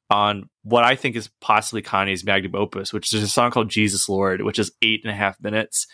on 0.09 0.49
what 0.63 0.85
I 0.85 0.95
think 0.95 1.17
is 1.17 1.29
possibly 1.41 1.83
Kanye's 1.83 2.25
magnum 2.25 2.55
opus, 2.55 2.93
which 2.93 3.13
is 3.13 3.23
a 3.23 3.29
song 3.29 3.51
called 3.51 3.69
Jesus 3.69 4.09
Lord, 4.09 4.43
which 4.43 4.59
is 4.59 4.71
eight 4.81 5.01
and 5.03 5.11
a 5.11 5.17
half 5.17 5.41
minutes. 5.41 5.89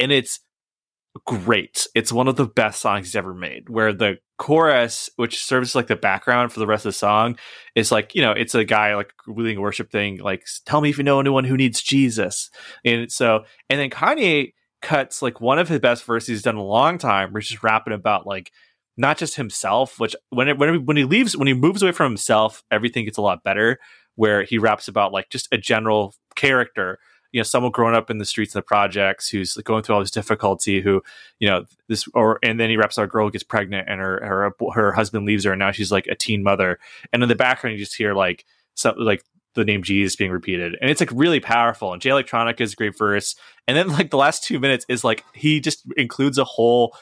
And 0.00 0.10
it's 0.10 0.40
great. 1.24 1.86
It's 1.94 2.12
one 2.12 2.28
of 2.28 2.36
the 2.36 2.46
best 2.46 2.80
songs 2.80 3.06
he's 3.06 3.16
ever 3.16 3.34
made. 3.34 3.68
Where 3.68 3.92
the 3.92 4.18
chorus, 4.38 5.10
which 5.16 5.42
serves 5.42 5.74
like 5.74 5.86
the 5.86 5.96
background 5.96 6.52
for 6.52 6.60
the 6.60 6.66
rest 6.66 6.86
of 6.86 6.90
the 6.90 6.98
song, 6.98 7.38
is 7.74 7.92
like 7.92 8.14
you 8.14 8.22
know 8.22 8.32
it's 8.32 8.54
a 8.54 8.64
guy 8.64 8.94
like 8.94 9.12
leading 9.26 9.58
a 9.58 9.60
worship 9.60 9.90
thing, 9.90 10.18
like 10.18 10.44
"Tell 10.66 10.80
me 10.80 10.90
if 10.90 10.98
you 10.98 11.04
know 11.04 11.20
anyone 11.20 11.44
who 11.44 11.56
needs 11.56 11.82
Jesus." 11.82 12.50
And 12.84 13.10
so, 13.10 13.44
and 13.68 13.80
then 13.80 13.90
Kanye 13.90 14.52
cuts 14.80 15.22
like 15.22 15.40
one 15.40 15.58
of 15.58 15.68
his 15.68 15.80
best 15.80 16.04
verses 16.04 16.28
he's 16.28 16.42
done 16.42 16.56
in 16.56 16.60
a 16.60 16.64
long 16.64 16.98
time, 16.98 17.32
where 17.32 17.40
he's 17.40 17.50
just 17.50 17.62
rapping 17.62 17.94
about 17.94 18.26
like 18.26 18.52
not 18.96 19.18
just 19.18 19.36
himself, 19.36 19.98
which 20.00 20.16
when 20.30 20.48
it, 20.48 20.58
when 20.58 20.84
when 20.84 20.96
he 20.96 21.04
leaves 21.04 21.36
when 21.36 21.48
he 21.48 21.54
moves 21.54 21.82
away 21.82 21.92
from 21.92 22.12
himself, 22.12 22.62
everything 22.70 23.04
gets 23.04 23.18
a 23.18 23.22
lot 23.22 23.44
better. 23.44 23.78
Where 24.16 24.42
he 24.42 24.58
raps 24.58 24.88
about 24.88 25.12
like 25.12 25.30
just 25.30 25.48
a 25.52 25.58
general 25.58 26.14
character 26.34 26.98
you 27.32 27.38
know 27.38 27.44
someone 27.44 27.72
growing 27.72 27.94
up 27.94 28.10
in 28.10 28.18
the 28.18 28.24
streets 28.24 28.54
of 28.54 28.60
the 28.60 28.66
projects 28.66 29.28
who's 29.28 29.54
going 29.64 29.82
through 29.82 29.94
all 29.94 30.00
this 30.00 30.10
difficulty 30.10 30.80
who 30.80 31.02
you 31.38 31.48
know 31.48 31.64
this 31.88 32.06
or 32.14 32.38
and 32.42 32.58
then 32.58 32.70
he 32.70 32.76
raps 32.76 32.98
our 32.98 33.06
girl 33.06 33.30
gets 33.30 33.44
pregnant 33.44 33.88
and 33.88 34.00
her 34.00 34.20
her 34.24 34.72
her 34.72 34.92
husband 34.92 35.26
leaves 35.26 35.44
her 35.44 35.52
and 35.52 35.58
now 35.58 35.70
she's 35.70 35.92
like 35.92 36.06
a 36.06 36.14
teen 36.14 36.42
mother. 36.42 36.78
And 37.12 37.22
in 37.22 37.28
the 37.28 37.34
background 37.34 37.76
you 37.76 37.84
just 37.84 37.96
hear 37.96 38.14
like 38.14 38.44
something 38.74 39.04
like 39.04 39.24
the 39.54 39.64
name 39.64 39.82
Jesus 39.82 40.16
being 40.16 40.30
repeated. 40.30 40.76
And 40.80 40.90
it's 40.90 41.00
like 41.00 41.10
really 41.12 41.40
powerful. 41.40 41.92
And 41.92 42.00
Jay 42.00 42.10
Electronica 42.10 42.60
is 42.60 42.72
a 42.72 42.76
great 42.76 42.96
verse. 42.96 43.34
And 43.66 43.76
then 43.76 43.88
like 43.88 44.10
the 44.10 44.16
last 44.16 44.44
two 44.44 44.58
minutes 44.58 44.86
is 44.88 45.04
like 45.04 45.24
he 45.34 45.60
just 45.60 45.84
includes 45.96 46.38
a 46.38 46.44
whole 46.44 46.96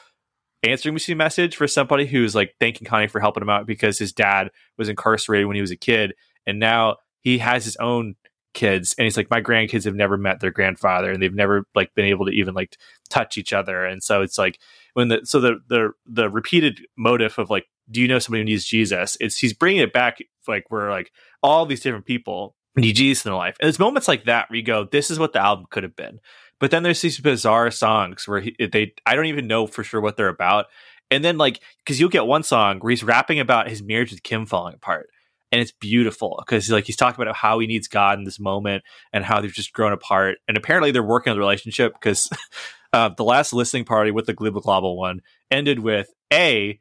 answering 0.63 0.93
machine 0.93 1.17
message 1.17 1.55
for 1.55 1.67
somebody 1.67 2.05
who's 2.05 2.33
like 2.33 2.55
thanking 2.59 2.87
Kanye 2.87 3.09
for 3.09 3.19
helping 3.19 3.43
him 3.43 3.49
out 3.49 3.67
because 3.67 3.99
his 3.99 4.11
dad 4.11 4.49
was 4.77 4.89
incarcerated 4.89 5.47
when 5.47 5.55
he 5.55 5.61
was 5.61 5.71
a 5.71 5.77
kid. 5.77 6.13
And 6.45 6.59
now 6.59 6.97
he 7.21 7.37
has 7.37 7.63
his 7.63 7.75
own 7.77 8.15
kids 8.57 8.95
and 8.97 9.05
he's 9.05 9.15
like 9.15 9.29
my 9.29 9.39
grandkids 9.39 9.85
have 9.85 9.93
never 9.93 10.17
met 10.17 10.39
their 10.39 10.49
grandfather 10.49 11.11
and 11.11 11.21
they've 11.21 11.33
never 11.33 11.65
like 11.75 11.93
been 11.93 12.07
able 12.07 12.25
to 12.25 12.31
even 12.31 12.55
like 12.55 12.75
touch 13.07 13.37
each 13.37 13.53
other. 13.53 13.85
And 13.85 14.03
so 14.03 14.23
it's 14.23 14.37
like 14.37 14.59
when 14.93 15.09
the 15.09 15.21
so 15.23 15.39
the 15.39 15.59
the 15.69 15.91
the 16.07 16.27
repeated 16.27 16.81
motive 16.97 17.37
of 17.37 17.51
like 17.51 17.65
do 17.89 18.01
you 18.01 18.07
know 18.07 18.17
somebody 18.17 18.41
who 18.41 18.45
needs 18.45 18.65
jesus? 18.65 19.15
It's 19.21 19.37
he's 19.37 19.53
bringing 19.53 19.83
it 19.83 19.93
back 19.93 20.17
like 20.47 20.65
where 20.69 20.89
like 20.89 21.11
all 21.43 21.67
these 21.67 21.81
different 21.81 22.05
people 22.05 22.55
need 22.75 22.95
jesus 22.95 23.25
in 23.25 23.29
their 23.29 23.37
life. 23.37 23.57
And 23.61 23.69
it's 23.69 23.79
moments 23.79 24.07
like 24.07 24.25
that 24.25 24.49
where 24.49 24.57
you 24.57 24.63
go 24.63 24.85
this 24.85 25.11
is 25.11 25.19
what 25.19 25.33
the 25.33 25.41
album 25.41 25.67
could 25.69 25.83
have 25.83 25.95
been. 25.95 26.19
But 26.59 26.71
then 26.71 26.81
there's 26.81 27.01
these 27.01 27.19
bizarre 27.19 27.69
songs 27.69 28.27
where 28.27 28.41
he, 28.41 28.55
they 28.59 28.93
i 29.05 29.15
don't 29.15 29.27
even 29.27 29.45
know 29.45 29.67
for 29.67 29.83
sure 29.83 30.01
what 30.01 30.17
they're 30.17 30.29
about. 30.29 30.65
And 31.11 31.23
then 31.23 31.37
like 31.37 31.61
because 31.85 31.99
you'll 31.99 32.09
get 32.09 32.25
one 32.25 32.41
song 32.41 32.79
where 32.79 32.89
he's 32.89 33.03
rapping 33.03 33.39
about 33.39 33.69
his 33.69 33.83
marriage 33.83 34.09
with 34.09 34.23
kim 34.23 34.47
falling 34.47 34.73
apart 34.73 35.09
and 35.51 35.61
it's 35.61 35.71
beautiful 35.71 36.43
because 36.45 36.69
like 36.69 36.85
he's 36.85 36.95
talking 36.95 37.21
about 37.21 37.35
how 37.35 37.59
he 37.59 37.67
needs 37.67 37.87
God 37.87 38.17
in 38.19 38.25
this 38.25 38.39
moment 38.39 38.83
and 39.13 39.23
how 39.23 39.39
they've 39.39 39.51
just 39.51 39.73
grown 39.73 39.93
apart. 39.93 40.37
And 40.47 40.57
apparently 40.57 40.91
they're 40.91 41.03
working 41.03 41.31
on 41.31 41.37
the 41.37 41.41
relationship 41.41 41.93
because 41.93 42.29
uh, 42.93 43.09
the 43.09 43.23
last 43.23 43.53
listening 43.53 43.85
party 43.85 44.11
with 44.11 44.25
the 44.25 44.33
Global 44.33 44.61
Global 44.61 44.97
one 44.97 45.21
ended 45.49 45.79
with 45.79 46.13
a 46.33 46.79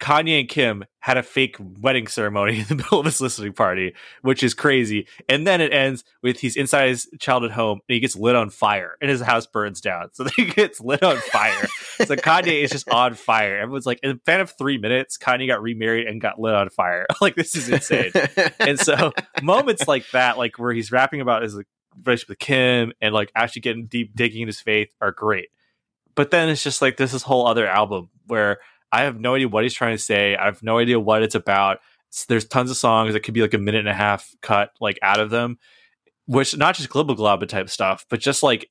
Kanye 0.00 0.40
and 0.40 0.48
Kim 0.48 0.84
had 1.00 1.16
a 1.16 1.22
fake 1.22 1.56
wedding 1.58 2.06
ceremony 2.06 2.60
in 2.60 2.64
the 2.66 2.74
middle 2.76 2.98
of 2.98 3.04
this 3.04 3.20
listening 3.20 3.52
party, 3.52 3.94
which 4.22 4.42
is 4.42 4.54
crazy. 4.54 5.06
And 5.28 5.46
then 5.46 5.60
it 5.60 5.72
ends 5.72 6.04
with 6.22 6.40
he's 6.40 6.56
inside 6.56 6.88
his 6.88 7.08
childhood 7.20 7.52
home 7.52 7.80
and 7.88 7.94
he 7.94 8.00
gets 8.00 8.16
lit 8.16 8.34
on 8.34 8.50
fire 8.50 8.96
and 9.00 9.10
his 9.10 9.20
house 9.20 9.46
burns 9.46 9.80
down. 9.80 10.10
So 10.14 10.26
he 10.36 10.44
gets 10.44 10.80
lit 10.80 11.02
on 11.02 11.16
fire. 11.16 11.66
so 11.98 12.16
Kanye 12.16 12.62
is 12.62 12.70
just 12.70 12.88
on 12.88 13.14
fire. 13.14 13.58
Everyone's 13.58 13.86
like, 13.86 14.00
in 14.02 14.10
a 14.10 14.16
span 14.16 14.40
of 14.40 14.50
three 14.56 14.78
minutes, 14.78 15.18
Kanye 15.18 15.46
got 15.46 15.62
remarried 15.62 16.06
and 16.06 16.20
got 16.20 16.38
lit 16.38 16.54
on 16.54 16.68
fire. 16.70 17.06
like, 17.20 17.34
this 17.34 17.56
is 17.56 17.68
insane. 17.68 18.12
and 18.60 18.78
so 18.78 19.12
moments 19.42 19.88
like 19.88 20.08
that, 20.12 20.38
like 20.38 20.58
where 20.58 20.72
he's 20.72 20.92
rapping 20.92 21.20
about 21.20 21.42
his 21.42 21.56
relationship 22.04 22.28
with 22.28 22.38
Kim 22.38 22.92
and 23.00 23.12
like 23.12 23.30
actually 23.34 23.62
getting 23.62 23.86
deep 23.86 24.14
digging 24.14 24.42
in 24.42 24.48
his 24.48 24.60
faith 24.60 24.90
are 25.00 25.12
great. 25.12 25.48
But 26.14 26.30
then 26.30 26.48
it's 26.48 26.62
just 26.62 26.80
like 26.80 26.96
this 26.96 27.12
this 27.12 27.22
whole 27.22 27.46
other 27.46 27.66
album 27.66 28.10
where 28.26 28.58
I 28.94 29.02
have 29.02 29.18
no 29.18 29.34
idea 29.34 29.48
what 29.48 29.64
he's 29.64 29.74
trying 29.74 29.96
to 29.96 30.02
say. 30.02 30.36
I 30.36 30.44
have 30.44 30.62
no 30.62 30.78
idea 30.78 31.00
what 31.00 31.24
it's 31.24 31.34
about. 31.34 31.80
There's 32.28 32.44
tons 32.44 32.70
of 32.70 32.76
songs 32.76 33.12
that 33.12 33.20
could 33.20 33.34
be 33.34 33.42
like 33.42 33.54
a 33.54 33.58
minute 33.58 33.80
and 33.80 33.88
a 33.88 33.94
half 33.94 34.32
cut 34.40 34.70
like 34.80 35.00
out 35.02 35.18
of 35.18 35.30
them, 35.30 35.58
which 36.26 36.56
not 36.56 36.76
just 36.76 36.90
glibba 36.90 37.16
globba 37.16 37.48
type 37.48 37.68
stuff, 37.68 38.06
but 38.08 38.20
just 38.20 38.44
like 38.44 38.70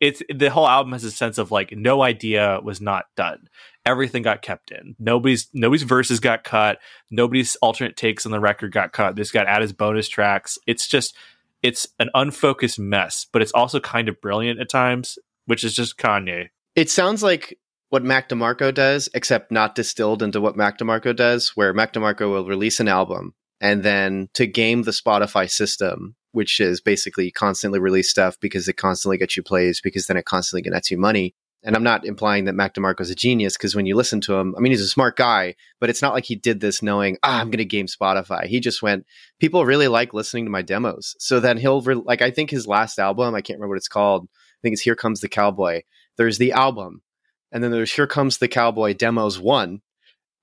it's 0.00 0.22
the 0.34 0.50
whole 0.50 0.66
album 0.66 0.92
has 0.92 1.04
a 1.04 1.10
sense 1.12 1.38
of 1.38 1.52
like 1.52 1.70
no 1.70 2.02
idea 2.02 2.58
was 2.64 2.80
not 2.80 3.04
done. 3.16 3.48
Everything 3.86 4.22
got 4.22 4.42
kept 4.42 4.72
in. 4.72 4.96
Nobody's 4.98 5.48
nobody's 5.54 5.84
verses 5.84 6.18
got 6.18 6.42
cut. 6.42 6.78
Nobody's 7.12 7.54
alternate 7.56 7.96
takes 7.96 8.26
on 8.26 8.32
the 8.32 8.40
record 8.40 8.72
got 8.72 8.92
cut. 8.92 9.14
This 9.14 9.30
got 9.30 9.46
added 9.46 9.64
as 9.64 9.72
bonus 9.72 10.08
tracks. 10.08 10.58
It's 10.66 10.88
just 10.88 11.14
it's 11.62 11.86
an 12.00 12.10
unfocused 12.14 12.80
mess, 12.80 13.24
but 13.30 13.40
it's 13.40 13.52
also 13.52 13.78
kind 13.78 14.08
of 14.08 14.20
brilliant 14.20 14.58
at 14.58 14.68
times, 14.68 15.16
which 15.46 15.62
is 15.62 15.76
just 15.76 15.96
Kanye. 15.96 16.48
It 16.74 16.90
sounds 16.90 17.22
like 17.22 17.56
what 17.90 18.04
Mac 18.04 18.28
DeMarco 18.28 18.72
does, 18.72 19.08
except 19.14 19.52
not 19.52 19.74
distilled 19.74 20.22
into 20.22 20.40
what 20.40 20.56
Mac 20.56 20.78
DeMarco 20.78 21.14
does, 21.14 21.50
where 21.50 21.74
Mac 21.74 21.92
DeMarco 21.92 22.30
will 22.30 22.46
release 22.46 22.80
an 22.80 22.88
album 22.88 23.34
and 23.60 23.82
then 23.82 24.28
to 24.34 24.46
game 24.46 24.84
the 24.84 24.92
Spotify 24.92 25.50
system, 25.50 26.14
which 26.32 26.60
is 26.60 26.80
basically 26.80 27.30
constantly 27.30 27.80
release 27.80 28.08
stuff 28.08 28.38
because 28.40 28.68
it 28.68 28.74
constantly 28.74 29.18
gets 29.18 29.36
you 29.36 29.42
plays 29.42 29.80
because 29.80 30.06
then 30.06 30.16
it 30.16 30.24
constantly 30.24 30.62
gets 30.62 30.90
you 30.90 30.98
money. 30.98 31.34
And 31.62 31.76
I'm 31.76 31.82
not 31.82 32.06
implying 32.06 32.46
that 32.46 32.54
Mac 32.54 32.72
DeMarco's 32.72 33.10
a 33.10 33.14
genius 33.14 33.54
because 33.54 33.74
when 33.74 33.84
you 33.84 33.94
listen 33.94 34.22
to 34.22 34.34
him, 34.34 34.54
I 34.56 34.60
mean, 34.60 34.72
he's 34.72 34.80
a 34.80 34.88
smart 34.88 35.16
guy, 35.16 35.56
but 35.78 35.90
it's 35.90 36.00
not 36.00 36.14
like 36.14 36.24
he 36.24 36.36
did 36.36 36.60
this 36.60 36.82
knowing, 36.82 37.18
ah, 37.22 37.40
I'm 37.40 37.48
going 37.48 37.58
to 37.58 37.66
game 37.66 37.86
Spotify. 37.86 38.46
He 38.46 38.60
just 38.60 38.82
went, 38.82 39.04
people 39.40 39.66
really 39.66 39.88
like 39.88 40.14
listening 40.14 40.46
to 40.46 40.50
my 40.50 40.62
demos. 40.62 41.16
So 41.18 41.38
then 41.38 41.58
he'll, 41.58 41.82
re- 41.82 41.96
like, 41.96 42.22
I 42.22 42.30
think 42.30 42.48
his 42.48 42.66
last 42.66 42.98
album, 42.98 43.34
I 43.34 43.42
can't 43.42 43.58
remember 43.58 43.74
what 43.74 43.78
it's 43.78 43.88
called. 43.88 44.28
I 44.32 44.60
think 44.62 44.72
it's 44.72 44.82
Here 44.82 44.94
Comes 44.94 45.20
the 45.20 45.28
Cowboy. 45.28 45.82
There's 46.16 46.38
the 46.38 46.52
album 46.52 47.02
and 47.52 47.62
then 47.62 47.70
there's 47.70 47.92
Here 47.92 48.06
Comes 48.06 48.38
the 48.38 48.48
Cowboy 48.48 48.94
Demos 48.94 49.38
1, 49.38 49.80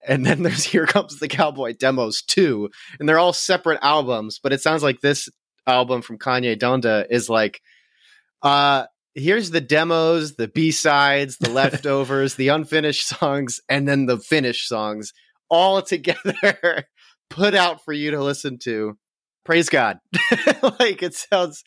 and 0.07 0.25
then 0.25 0.43
there's 0.43 0.63
Here 0.63 0.85
Comes 0.85 1.19
the 1.19 1.27
Cowboy 1.27 1.73
Demos 1.73 2.21
2, 2.23 2.69
and 2.99 3.07
they're 3.07 3.19
all 3.19 3.33
separate 3.33 3.79
albums, 3.81 4.39
but 4.41 4.53
it 4.53 4.61
sounds 4.61 4.83
like 4.83 5.01
this 5.01 5.29
album 5.65 6.01
from 6.01 6.17
Kanye 6.17 6.57
Donda 6.57 7.05
is 7.09 7.29
like 7.29 7.61
uh 8.41 8.85
here's 9.15 9.49
the 9.49 9.59
demos, 9.59 10.35
the 10.35 10.47
B-sides, 10.47 11.37
the 11.37 11.49
leftovers, 11.53 12.35
the 12.35 12.49
unfinished 12.49 13.05
songs, 13.05 13.59
and 13.67 13.87
then 13.87 14.05
the 14.05 14.17
finished 14.17 14.67
songs 14.67 15.11
all 15.49 15.81
together 15.83 16.85
put 17.29 17.53
out 17.53 17.83
for 17.83 17.91
you 17.91 18.11
to 18.11 18.23
listen 18.23 18.59
to. 18.59 18.97
Praise 19.43 19.69
God. 19.69 19.99
like 20.79 21.03
it 21.03 21.15
sounds 21.15 21.63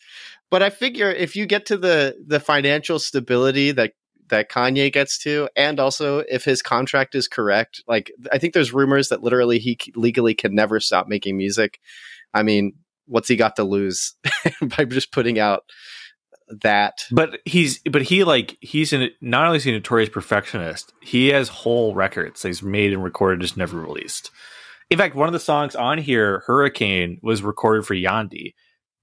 but 0.51 0.61
I 0.61 0.69
figure 0.69 1.09
if 1.09 1.35
you 1.35 1.47
get 1.47 1.65
to 1.67 1.77
the 1.77 2.15
the 2.27 2.39
financial 2.39 2.99
stability 2.99 3.71
that 3.71 3.93
that 4.31 4.49
Kanye 4.49 4.91
gets 4.91 5.19
to, 5.19 5.47
and 5.55 5.79
also 5.79 6.19
if 6.19 6.43
his 6.43 6.61
contract 6.61 7.13
is 7.13 7.27
correct. 7.27 7.83
Like, 7.87 8.11
I 8.31 8.39
think 8.39 8.53
there's 8.53 8.73
rumors 8.73 9.09
that 9.09 9.21
literally 9.21 9.59
he 9.59 9.77
legally 9.95 10.33
can 10.33 10.55
never 10.55 10.79
stop 10.79 11.07
making 11.07 11.37
music. 11.37 11.79
I 12.33 12.41
mean, 12.41 12.73
what's 13.05 13.27
he 13.27 13.35
got 13.35 13.57
to 13.57 13.63
lose 13.63 14.15
by 14.61 14.85
just 14.85 15.11
putting 15.11 15.37
out 15.37 15.63
that? 16.63 17.05
But 17.11 17.39
he's, 17.45 17.79
but 17.91 18.01
he 18.01 18.23
like 18.23 18.57
he's 18.61 18.91
in 18.91 19.09
not 19.21 19.45
only 19.45 19.57
is 19.57 19.63
he 19.63 19.71
a 19.71 19.75
notorious 19.75 20.09
perfectionist, 20.09 20.91
he 21.01 21.27
has 21.27 21.49
whole 21.49 21.93
records 21.93 22.41
that 22.41 22.49
he's 22.49 22.63
made 22.63 22.93
and 22.93 23.03
recorded, 23.03 23.41
just 23.41 23.57
never 23.57 23.79
released. 23.79 24.31
In 24.89 24.97
fact, 24.97 25.15
one 25.15 25.27
of 25.29 25.33
the 25.33 25.39
songs 25.39 25.75
on 25.75 25.99
here, 25.99 26.43
Hurricane, 26.47 27.19
was 27.21 27.41
recorded 27.41 27.85
for 27.85 27.95
Yandhi, 27.95 28.55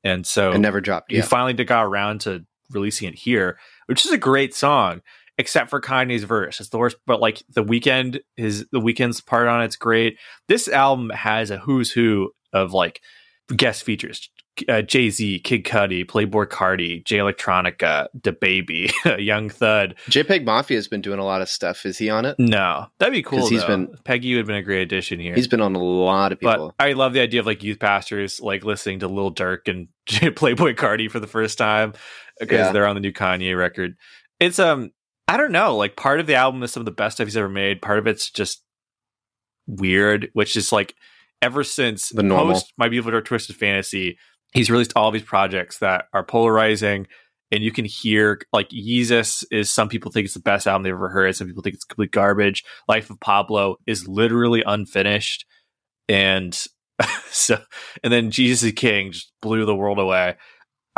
and 0.05 0.27
so 0.27 0.53
and 0.53 0.63
never 0.63 0.81
dropped. 0.81 1.13
He 1.13 1.23
finally 1.23 1.55
got 1.55 1.87
around 1.87 2.23
to 2.23 2.45
releasing 2.71 3.09
it 3.09 3.15
here, 3.15 3.59
which 3.87 4.05
is 4.05 4.13
a 4.13 4.19
great 4.19 4.55
song 4.55 5.01
except 5.39 5.71
for 5.71 5.81
Kanye's 5.81 6.25
verse. 6.25 6.61
It's 6.61 6.69
the 6.69 6.79
worst, 6.79 6.97
but 7.07 7.21
like 7.21 7.43
the 7.49 7.65
Weeknd 7.65 8.21
is 8.37 8.67
the 8.73 8.81
Weeknd's 8.81 9.21
part 9.21 9.49
on 9.49 9.63
it's 9.63 9.77
great. 9.77 10.19
This 10.49 10.69
album 10.69 11.11
has 11.11 11.51
a 11.51 11.59
who's 11.59 11.91
who 11.93 12.33
of 12.53 12.73
like 12.73 13.01
guest 13.57 13.85
features. 13.85 14.29
Uh, 14.69 14.83
Jay 14.83 15.09
Z, 15.09 15.39
Kid 15.45 15.63
Cudi, 15.63 16.05
Playboi 16.05 16.47
Carti, 16.47 17.05
Jay 17.05 17.19
Electronica, 17.19 18.09
DaBaby, 18.19 18.91
Young 19.25 19.51
Thug. 19.51 19.91
JPEG 20.11 20.45
Mafia 20.45 20.77
has 20.77 20.89
been 20.89 21.01
doing 21.01 21.21
a 21.21 21.25
lot 21.25 21.41
of 21.41 21.49
stuff. 21.49 21.87
Is 21.87 21.97
he 21.97 22.11
on 22.11 22.25
it? 22.25 22.35
No, 22.41 22.87
that'd 22.99 23.13
be 23.13 23.23
cool. 23.23 23.47
He's 23.47 23.61
though. 23.61 23.69
been 23.69 23.95
Peggy 24.05 24.35
would 24.35 24.39
have 24.39 24.47
been 24.49 24.57
a 24.57 24.63
great 24.63 24.83
addition 24.83 25.21
here. 25.21 25.37
He's 25.37 25.47
been 25.47 25.61
on 25.61 25.77
a 25.77 25.79
lot 25.79 26.33
of 26.33 26.41
people. 26.41 26.75
But 26.77 26.85
I 26.85 26.95
love 26.95 27.13
the 27.13 27.21
idea 27.21 27.39
of 27.39 27.47
like 27.47 27.63
youth 27.63 27.79
pastors 27.79 28.41
like 28.41 28.65
listening 28.65 28.99
to 28.99 29.07
Lil 29.07 29.33
Durk 29.33 29.69
and 29.69 29.87
Playboi 30.09 30.75
Carti 30.75 31.09
for 31.09 31.21
the 31.21 31.29
first 31.29 31.57
time 31.57 31.93
because 32.41 32.59
yeah. 32.59 32.73
they're 32.73 32.87
on 32.87 32.97
the 32.97 33.01
new 33.01 33.13
Kanye 33.13 33.57
record. 33.57 33.95
It's 34.41 34.59
um 34.59 34.91
I 35.29 35.37
don't 35.37 35.53
know. 35.53 35.77
Like 35.77 35.95
part 35.95 36.21
of 36.21 36.27
the 36.27 36.35
album 36.35 36.63
is 36.63 36.73
some 36.73 36.81
of 36.81 36.87
the 36.87 36.91
best 36.91 37.19
stuff 37.19 37.27
he's 37.27 37.37
ever 37.37 37.51
made. 37.51 37.83
Part 37.83 37.99
of 37.99 38.07
it's 38.07 38.31
just 38.31 38.63
weird, 39.67 40.31
which 40.33 40.57
is 40.57 40.73
like 40.73 40.95
ever 41.43 41.63
since 41.63 42.09
the 42.09 42.23
normal. 42.23 42.55
post 42.55 42.73
My 42.79 42.89
Beautiful 42.89 43.13
Dark 43.13 43.27
Twisted 43.27 43.55
Fantasy, 43.55 44.19
he's 44.53 44.71
released 44.71 44.95
all 44.97 45.11
these 45.11 45.23
projects 45.23 45.79
that 45.79 46.07
are 46.15 46.25
polarizing. 46.25 47.07
And 47.51 47.63
you 47.63 47.71
can 47.71 47.85
hear 47.85 48.41
like 48.53 48.71
Yeezus 48.71 49.45
is 49.51 49.71
some 49.71 49.89
people 49.89 50.11
think 50.11 50.25
it's 50.25 50.35
the 50.35 50.41
best 50.41 50.67
album 50.67 50.83
they've 50.83 50.93
ever 50.93 51.11
heard. 51.11 51.37
Some 51.37 51.47
people 51.47 51.63
think 51.63 51.75
it's 51.75 51.85
complete 51.85 52.11
garbage. 52.11 52.65
Life 52.89 53.11
of 53.11 53.21
Pablo 53.21 53.77
is 53.87 54.09
literally 54.09 54.63
unfinished. 54.67 55.47
And 56.09 56.59
so 57.31 57.59
and 58.03 58.13
then 58.13 58.31
Jesus 58.31 58.63
is 58.63 58.73
King 58.73 59.13
just 59.13 59.33
blew 59.43 59.67
the 59.67 59.77
world 59.77 59.99
away. 59.99 60.37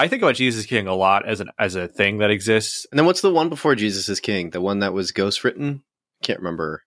I 0.01 0.09
think 0.09 0.23
about 0.23 0.35
Jesus 0.35 0.65
King 0.65 0.87
a 0.87 0.95
lot 0.95 1.29
as 1.29 1.41
an 1.41 1.51
as 1.59 1.75
a 1.75 1.87
thing 1.87 2.19
that 2.19 2.31
exists. 2.31 2.87
And 2.91 2.99
then 2.99 3.05
what's 3.05 3.21
the 3.21 3.31
one 3.31 3.51
before 3.51 3.75
Jesus 3.75 4.09
is 4.09 4.19
King? 4.19 4.51
The 4.51 4.61
one 4.61 4.79
that 4.79 4.95
was 4.95 5.13
ghost 5.13 5.45
written? 5.45 5.83
Can't 6.23 6.39
remember. 6.39 6.83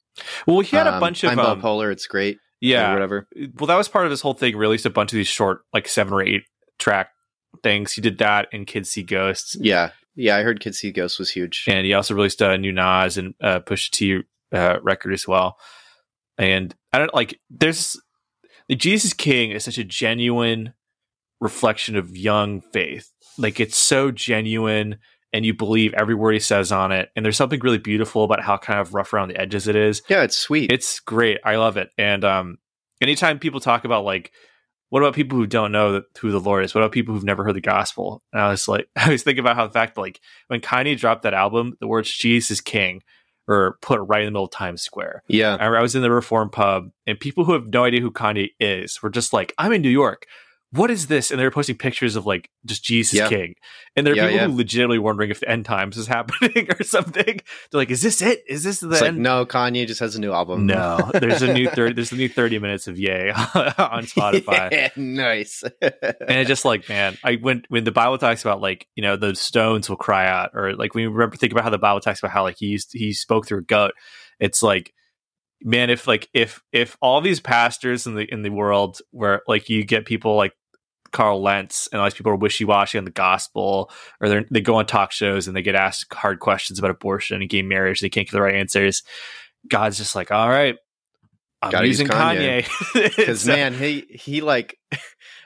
Well, 0.48 0.62
he 0.62 0.75
had 0.75 0.88
um, 0.88 0.96
a 0.96 1.00
bunch 1.00 1.24
of 1.24 1.32
I'm 1.32 1.39
um, 1.39 1.62
bipolar. 1.62 1.91
It's 1.91 2.08
great. 2.08 2.39
Yeah, 2.60 2.91
whatever. 2.93 3.27
Well, 3.60 3.67
that 3.67 3.75
was 3.75 3.88
part 3.88 4.05
of 4.05 4.12
his 4.12 4.22
whole 4.22 4.34
thing. 4.34 4.58
Released 4.58 4.86
a 4.86 4.89
bunch 4.89 5.12
of 5.12 5.17
these 5.17 5.27
short, 5.27 5.62
like 5.74 5.88
seven 5.88 6.13
or 6.13 6.24
eight 6.24 6.43
track 6.79 7.10
things. 7.62 7.93
He 7.93 8.01
did 8.01 8.17
that 8.17 8.48
in 8.51 8.65
Kids 8.65 8.89
See 8.89 9.03
Ghosts. 9.03 9.58
Yeah, 9.60 9.91
yeah. 10.15 10.36
I 10.38 10.43
heard 10.43 10.60
Kids 10.60 10.79
See 10.79 10.91
Ghosts 10.91 11.20
was 11.20 11.29
huge. 11.29 11.65
And 11.67 11.86
he 11.86 11.93
also 11.93 12.15
released 12.15 12.41
a 12.41 12.58
new 12.58 12.72
Nas 12.72 13.17
and 13.17 13.36
uh, 13.41 13.60
Pusha 13.60 13.91
T 13.91 14.22
uh, 14.51 14.79
record 14.82 15.13
as 15.13 15.27
well. 15.27 15.58
And 16.38 16.74
I 16.91 16.98
don't 17.00 17.13
like. 17.13 17.39
There's 17.51 17.96
the 18.70 18.75
Jesus 18.75 19.13
King 19.13 19.51
is 19.51 19.63
such 19.63 19.77
a 19.77 19.84
genuine 19.84 20.74
reflection 21.43 21.95
of 21.95 22.15
young 22.17 22.62
faith. 22.62 23.12
Like 23.38 23.59
it's 23.59 23.77
so 23.77 24.09
genuine 24.09 24.97
and 25.31 25.45
you 25.45 25.53
believe 25.53 25.93
every 25.95 26.15
word 26.15 26.33
he 26.33 26.39
says 26.39 26.71
on 26.71 26.91
it. 26.91 27.09
And 27.15 27.25
there's 27.25 27.38
something 27.38 27.59
really 27.59 27.79
beautiful 27.79 28.23
about 28.23 28.41
how 28.41 28.57
kind 28.57 28.79
of 28.79 28.93
rough 28.93 29.13
around 29.13 29.29
the 29.29 29.39
edges 29.39 29.67
it 29.67 29.75
is. 29.75 30.01
Yeah, 30.07 30.23
it's 30.23 30.38
sweet. 30.38 30.71
It's 30.71 31.00
great. 31.00 31.39
I 31.43 31.57
love 31.57 31.77
it. 31.77 31.89
And 31.97 32.23
um 32.23 32.57
anytime 33.01 33.39
people 33.39 33.59
talk 33.59 33.83
about 33.85 34.05
like 34.05 34.31
what 34.89 35.01
about 35.01 35.15
people 35.15 35.39
who 35.39 35.47
don't 35.47 35.71
know 35.71 35.93
that, 35.93 36.03
who 36.19 36.29
the 36.29 36.39
Lord 36.39 36.63
is? 36.63 36.75
What 36.75 36.81
about 36.81 36.91
people 36.91 37.15
who've 37.15 37.23
never 37.23 37.43
heard 37.43 37.55
the 37.55 37.62
gospel? 37.62 38.21
And 38.31 38.39
I 38.39 38.50
was 38.50 38.67
like, 38.67 38.88
I 38.95 39.05
always 39.05 39.23
think 39.23 39.39
about 39.39 39.55
how 39.55 39.65
the 39.65 39.73
fact 39.73 39.97
like 39.97 40.21
when 40.47 40.62
Kanye 40.62 40.97
dropped 40.97 41.23
that 41.23 41.33
album, 41.33 41.75
the 41.79 41.88
words 41.88 42.12
Jesus 42.12 42.51
is 42.51 42.62
King 42.62 43.01
or 43.47 43.77
put 43.81 44.00
right 44.01 44.21
in 44.21 44.27
the 44.27 44.31
middle 44.31 44.45
of 44.45 44.51
Times 44.51 44.83
Square. 44.83 45.23
Yeah. 45.27 45.57
I, 45.59 45.65
I 45.65 45.81
was 45.81 45.95
in 45.95 46.01
the 46.01 46.12
Reform 46.12 46.50
pub 46.50 46.91
and 47.07 47.19
people 47.19 47.43
who 47.43 47.53
have 47.53 47.67
no 47.67 47.83
idea 47.83 48.01
who 48.01 48.12
Kanye 48.12 48.51
is 48.59 49.01
were 49.01 49.09
just 49.09 49.33
like, 49.33 49.53
I'm 49.57 49.73
in 49.73 49.81
New 49.81 49.89
York 49.89 50.27
what 50.74 50.89
is 50.89 51.06
this? 51.06 51.30
And 51.30 51.39
they 51.39 51.44
were 51.44 51.51
posting 51.51 51.77
pictures 51.77 52.15
of 52.15 52.25
like 52.25 52.50
just 52.65 52.84
Jesus 52.84 53.13
yeah. 53.13 53.30
King. 53.30 53.53
And 53.96 54.08
there 54.08 54.13
are 54.13 54.18
yeah, 54.18 54.27
people 54.27 54.39
yeah. 54.39 54.48
who 54.48 54.58
legitimately 54.58 54.98
wondering 54.98 55.30
if 55.30 55.39
the 55.39 55.48
end 55.48 55.65
times 55.65 55.98
is 55.98 56.08
happening 56.18 56.68
or 56.72 56.84
something. 56.84 57.24
They're 57.24 57.80
like, 57.80 57.92
is 57.92 58.01
this 58.01 58.24
it? 58.24 58.44
Is 58.48 58.63
this 58.63 58.80
the 58.80 58.89
it's 58.89 59.01
end? 59.01 59.18
Like, 59.18 59.22
no, 59.22 59.46
Kanye 59.46 59.86
just 59.86 60.00
has 60.00 60.15
a 60.15 60.20
new 60.20 60.34
album. 60.34 60.65
No, 60.65 61.12
there's 61.13 61.44
a 61.44 61.53
new 61.53 61.70
30, 61.70 61.94
there's 61.94 62.12
a 62.12 62.15
new 62.15 62.27
30 62.27 62.58
minutes 62.58 62.88
of 62.88 62.98
Yay 62.98 63.30
on 63.36 64.06
Spotify. 64.06 64.98
nice. 64.98 65.63
and 65.82 65.94
it's 66.01 66.48
just 66.48 66.65
like, 66.65 66.89
man, 66.89 67.18
I 67.24 67.38
went 67.42 67.65
when 67.70 67.84
the 67.84 67.92
Bible 67.92 68.18
talks 68.18 68.42
about 68.42 68.60
like, 68.60 68.88
you 68.96 69.03
know, 69.03 69.15
the 69.15 69.36
stones 69.36 69.89
will 69.89 69.98
cry 69.98 70.27
out, 70.27 70.51
or 70.56 70.74
like 70.75 70.96
when 70.96 71.03
you 71.03 71.12
remember 71.12 71.36
think 71.36 71.51
about 71.51 71.65
how 71.65 71.70
the 71.70 71.77
Bible 71.77 72.00
talks 72.00 72.20
about 72.20 72.32
how 72.32 72.42
like 72.42 72.58
he 72.58 72.65
used, 72.68 72.89
he 72.94 73.13
spoke 73.13 73.46
through 73.46 73.60
a 73.60 73.63
goat. 73.63 73.92
It's 74.39 74.63
like 74.63 74.92
man 75.65 75.89
if 75.89 76.08
like 76.08 76.27
if 76.34 76.62
if 76.74 76.98
all 77.01 77.22
these 77.22 77.39
pastors 77.39 78.06
in 78.06 78.15
the 78.15 78.24
in 78.34 78.42
the 78.42 78.50
world 78.50 79.00
where 79.12 79.42
like 79.48 79.70
you 79.70 79.86
get 79.86 80.06
people 80.06 80.36
like 80.36 80.51
Carl 81.13 81.41
Lentz 81.41 81.88
and 81.91 82.01
all 82.01 82.05
these 82.08 82.13
people 82.13 82.32
are 82.32 82.36
wishy 82.36 82.65
washy 82.65 82.98
on 82.98 83.05
the 83.05 83.12
gospel, 83.12 83.89
or 84.20 84.43
they 84.51 84.62
go 84.62 84.75
on 84.75 84.86
talk 84.86 85.12
shows 85.12 85.48
and 85.48 85.55
they 85.55 85.62
get 85.62 85.75
asked 85.75 86.13
hard 86.13 86.39
questions 86.39 86.79
about 86.79 86.91
abortion 86.91 87.39
and 87.39 87.50
gay 87.50 87.62
marriage. 87.62 88.01
They 88.01 88.10
can't 88.10 88.27
give 88.27 88.34
the 88.34 88.41
right 88.41 88.55
answers. 88.55 89.03
God's 89.70 89.98
just 89.98 90.15
like, 90.15 90.32
all 90.32 90.50
right, 90.50 90.75
I'm 91.62 91.72
Gotta 91.72 91.88
using 91.88 92.08
Kanye 92.08 92.67
because 92.93 93.48
man, 93.48 93.74
he 93.74 94.05
he 94.10 94.41
like. 94.41 94.77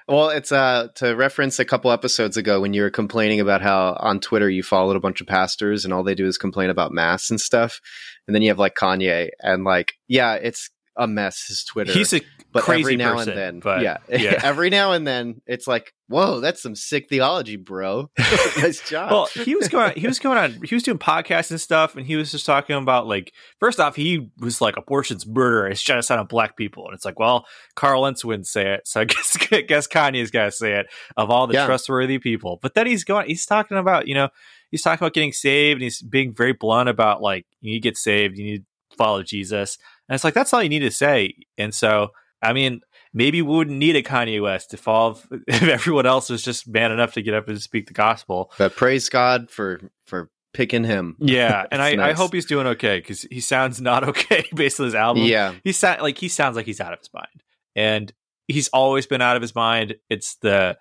Well, 0.09 0.29
it's 0.29 0.53
uh 0.53 0.88
to 0.95 1.15
reference 1.17 1.59
a 1.59 1.65
couple 1.65 1.91
episodes 1.91 2.38
ago 2.38 2.62
when 2.62 2.74
you 2.74 2.81
were 2.81 2.89
complaining 2.89 3.41
about 3.41 3.62
how 3.62 3.97
on 4.00 4.21
Twitter 4.21 4.50
you 4.50 4.63
followed 4.63 4.95
a 4.95 5.01
bunch 5.01 5.19
of 5.19 5.27
pastors 5.27 5.83
and 5.83 5.93
all 5.93 6.01
they 6.01 6.15
do 6.15 6.25
is 6.25 6.38
complain 6.38 6.69
about 6.69 6.93
mass 6.93 7.29
and 7.29 7.41
stuff. 7.41 7.81
And 8.25 8.33
then 8.33 8.41
you 8.41 8.47
have 8.47 8.57
like 8.57 8.75
Kanye 8.75 9.31
and 9.41 9.65
like, 9.65 9.95
yeah, 10.07 10.36
it's 10.36 10.69
a 10.97 11.07
mess. 11.07 11.45
His 11.47 11.63
Twitter. 11.63 11.91
He's 11.93 12.13
a 12.13 12.21
but 12.51 12.63
crazy 12.63 12.81
every 12.81 12.95
now 12.95 13.13
person, 13.15 13.37
and 13.37 13.61
then, 13.61 13.81
yeah, 13.81 13.97
yeah. 14.09 14.39
every 14.41 14.69
now 14.69 14.93
and 14.93 15.05
then, 15.05 15.41
it's 15.45 15.67
like, 15.67 15.93
whoa, 16.07 16.39
that's 16.39 16.61
some 16.61 16.75
sick 16.75 17.09
theology, 17.09 17.57
bro. 17.57 18.09
nice 18.57 18.81
job. 18.89 19.11
well, 19.11 19.25
he 19.25 19.55
was 19.55 19.67
going. 19.67 19.93
He 19.95 20.07
was 20.07 20.17
going 20.17 20.37
on. 20.37 20.61
He 20.63 20.73
was 20.73 20.83
doing 20.83 20.97
podcasts 20.97 21.51
and 21.51 21.59
stuff, 21.61 21.95
and 21.95 22.05
he 22.05 22.15
was 22.15 22.31
just 22.31 22.45
talking 22.45 22.75
about 22.75 23.05
like. 23.07 23.33
First 23.59 23.79
off, 23.79 23.95
he 23.95 24.29
was 24.39 24.61
like, 24.61 24.77
"Abortion's 24.77 25.27
murder. 25.27 25.67
It's 25.67 25.81
genocide 25.81 26.19
on 26.19 26.25
black 26.27 26.55
people." 26.57 26.85
And 26.85 26.95
it's 26.95 27.05
like, 27.05 27.19
well, 27.19 27.45
Carl 27.75 28.01
Lentz 28.01 28.23
wouldn't 28.25 28.47
say 28.47 28.73
it, 28.73 28.87
so 28.87 29.01
I 29.01 29.05
guess 29.05 29.37
guess 29.67 29.87
Kanye's 29.87 30.31
got 30.31 30.45
to 30.45 30.51
say 30.51 30.73
it 30.79 30.87
of 31.15 31.29
all 31.29 31.47
the 31.47 31.53
Yeah. 31.55 31.65
trustworthy 31.65 32.17
people. 32.19 32.59
But 32.61 32.73
then 32.73 32.87
he's 32.87 33.03
going. 33.03 33.27
He's 33.27 33.45
talking 33.45 33.77
about 33.77 34.07
you 34.07 34.15
know. 34.15 34.29
He's 34.71 34.81
talking 34.81 35.01
about 35.03 35.13
getting 35.13 35.31
saved, 35.31 35.77
and 35.77 35.83
he's 35.83 36.01
being 36.01 36.33
very 36.33 36.53
blunt 36.53 36.89
about 36.89 37.21
like 37.21 37.45
you 37.61 37.71
need 37.71 37.79
to 37.79 37.89
get 37.89 37.97
saved, 37.97 38.37
you 38.37 38.43
need 38.43 38.65
to 38.89 38.97
follow 38.97 39.23
Jesus, 39.23 39.77
and 40.07 40.15
it's 40.15 40.23
like 40.23 40.33
that's 40.33 40.53
all 40.53 40.63
you 40.63 40.69
need 40.69 40.79
to 40.79 40.91
say. 40.91 41.33
And 41.57 41.73
so, 41.73 42.09
I 42.41 42.53
mean, 42.53 42.81
maybe 43.13 43.41
we 43.41 43.55
wouldn't 43.55 43.77
need 43.77 43.95
a 43.95 44.03
Kanye 44.03 44.41
West 44.41 44.73
if 44.73 44.87
all 44.87 45.19
if 45.47 45.63
everyone 45.63 46.05
else 46.05 46.29
was 46.29 46.43
just 46.43 46.67
man 46.67 46.91
enough 46.91 47.13
to 47.13 47.21
get 47.21 47.33
up 47.33 47.47
and 47.47 47.61
speak 47.61 47.87
the 47.87 47.93
gospel. 47.93 48.51
but 48.57 48.75
praise 48.75 49.09
God 49.09 49.49
for 49.49 49.81
for 50.05 50.29
picking 50.53 50.83
him. 50.83 51.15
Yeah, 51.19 51.65
and 51.71 51.81
I, 51.81 51.89
It's 51.89 52.01
I 52.01 52.13
hope 52.13 52.33
he's 52.33 52.45
doing 52.45 52.67
okay 52.67 52.99
because 52.99 53.21
he 53.23 53.39
sounds 53.39 53.81
not 53.81 54.03
okay 54.09 54.45
based 54.53 54.79
on 54.79 54.85
his 54.85 54.95
album. 54.95 55.23
Yeah, 55.23 55.53
he 55.63 55.71
sound 55.71 56.01
like 56.01 56.17
he 56.17 56.29
sounds 56.29 56.55
like 56.55 56.65
he's 56.65 56.81
out 56.81 56.93
of 56.93 56.99
his 56.99 57.09
mind, 57.13 57.43
and 57.75 58.11
he's 58.47 58.67
always 58.69 59.05
been 59.05 59.21
out 59.21 59.35
of 59.35 59.41
his 59.41 59.55
mind. 59.55 59.95
It's 60.09 60.35
the 60.41 60.77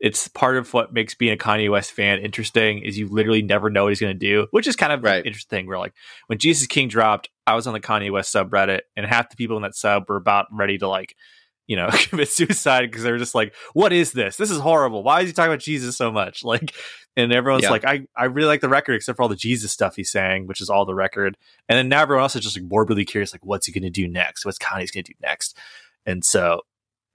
it's 0.00 0.28
part 0.28 0.56
of 0.56 0.72
what 0.74 0.92
makes 0.92 1.14
being 1.14 1.32
a 1.32 1.36
Kanye 1.36 1.70
West 1.70 1.92
fan 1.92 2.18
interesting 2.18 2.80
is 2.82 2.98
you 2.98 3.08
literally 3.08 3.42
never 3.42 3.70
know 3.70 3.84
what 3.84 3.90
he's 3.90 4.00
going 4.00 4.12
to 4.12 4.18
do, 4.18 4.46
which 4.50 4.66
is 4.66 4.76
kind 4.76 4.92
of 4.92 5.02
Right. 5.02 5.24
interesting. 5.24 5.66
Where 5.66 5.78
like 5.78 5.94
when 6.26 6.38
Jesus 6.38 6.66
King 6.66 6.88
dropped, 6.88 7.30
I 7.46 7.54
was 7.54 7.66
on 7.66 7.72
the 7.72 7.80
Kanye 7.80 8.10
West 8.10 8.34
subreddit, 8.34 8.80
and 8.96 9.06
half 9.06 9.30
the 9.30 9.36
people 9.36 9.56
in 9.56 9.62
that 9.62 9.74
sub 9.74 10.04
were 10.08 10.16
about 10.16 10.46
ready 10.52 10.78
to 10.78 10.88
like. 10.88 11.14
You 11.68 11.74
know, 11.74 11.88
commit 11.92 12.28
suicide 12.28 12.88
because 12.88 13.02
they 13.02 13.10
were 13.10 13.18
just 13.18 13.34
like, 13.34 13.52
"What 13.72 13.92
is 13.92 14.12
this? 14.12 14.36
This 14.36 14.52
is 14.52 14.58
horrible. 14.60 15.02
Why 15.02 15.22
is 15.22 15.26
he 15.26 15.32
talking 15.32 15.50
about 15.50 15.58
Jesus 15.58 15.96
so 15.96 16.12
much?" 16.12 16.44
Like, 16.44 16.72
and 17.16 17.32
everyone's 17.32 17.64
Yeah. 17.64 17.70
like, 17.70 17.84
"I, 17.84 18.02
I 18.16 18.26
really 18.26 18.46
like 18.46 18.60
the 18.60 18.68
record, 18.68 18.92
except 18.94 19.16
for 19.16 19.22
all 19.24 19.28
the 19.28 19.34
Jesus 19.34 19.72
stuff 19.72 19.96
he's 19.96 20.12
saying, 20.12 20.46
which 20.46 20.60
is 20.60 20.70
all 20.70 20.84
the 20.84 20.94
record." 20.94 21.36
And 21.68 21.76
then 21.76 21.88
now 21.88 22.02
everyone 22.02 22.22
else 22.22 22.36
is 22.36 22.42
just 22.44 22.56
like 22.56 22.70
morbidly 22.70 23.04
curious, 23.04 23.34
like, 23.34 23.44
what's 23.44 23.66
he 23.66 23.72
going 23.72 23.82
to 23.82 23.90
do 23.90 24.06
next? 24.06 24.44
What's 24.46 24.58
Kanye's 24.58 24.92
going 24.92 25.02
to 25.02 25.12
do 25.12 25.16
next? 25.20 25.58
And 26.04 26.24
so 26.24 26.60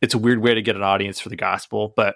it's 0.02 0.14
a 0.16 0.18
weird 0.18 0.40
way 0.40 0.54
to 0.54 0.62
get 0.62 0.76
an 0.76 0.84
audience 0.84 1.22
for 1.22 1.30
the 1.30 1.38
gospel, 1.38 1.94
but 1.96 2.16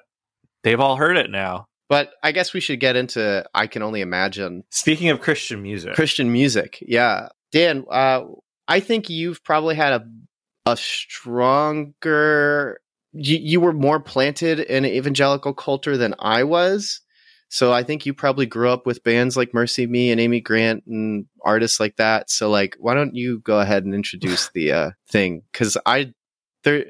they've 0.65 0.81
all 0.81 0.97
heard 0.97 1.15
it 1.15 1.31
now. 1.31 1.67
but 1.87 2.11
I 2.21 2.33
guess 2.33 2.53
we 2.53 2.59
should 2.59 2.81
get 2.81 2.97
into. 2.97 3.45
I 3.53 3.67
can 3.67 3.81
only 3.81 4.01
imagine 4.01 4.65
Speaking 4.71 5.07
of 5.09 5.21
Christian 5.21 5.61
music, 5.61 5.93
Christian 5.93 6.33
music. 6.33 6.83
Yeah, 6.85 7.29
Dan. 7.53 7.85
Uh, 7.89 8.23
I 8.67 8.81
think 8.81 9.09
you've 9.09 9.41
probably 9.45 9.75
had 9.75 9.93
a 9.93 10.05
a 10.65 10.75
stronger. 10.75 12.79
You, 13.13 13.37
you 13.37 13.59
were 13.61 13.73
more 13.73 13.99
planted 13.99 14.59
in 14.59 14.85
evangelical 14.85 15.53
culture 15.53 15.97
than 15.97 16.15
I 16.19 16.43
was. 16.43 17.01
So 17.47 17.71
I 17.71 17.83
think 17.83 18.05
you 18.05 18.13
probably 18.13 18.45
grew 18.47 18.69
up 18.69 18.85
with 18.85 19.03
bands 19.03 19.37
like 19.37 19.53
Mercy 19.53 19.87
Me 19.87 20.11
and 20.11 20.19
Amy 20.19 20.41
Grant 20.41 20.83
and 20.87 21.25
artists 21.45 21.79
like 21.79 21.95
that. 21.97 22.29
So 22.29 22.49
like, 22.49 22.75
why 22.79 22.95
don't 22.95 23.15
you 23.15 23.39
go 23.39 23.59
ahead 23.59 23.85
and 23.85 23.93
introduce 23.93 24.49
the 24.53 24.71
uh, 24.71 24.89
thing? 25.09 25.43
Because 25.51 25.77
I 25.85 26.13
there 26.63 26.85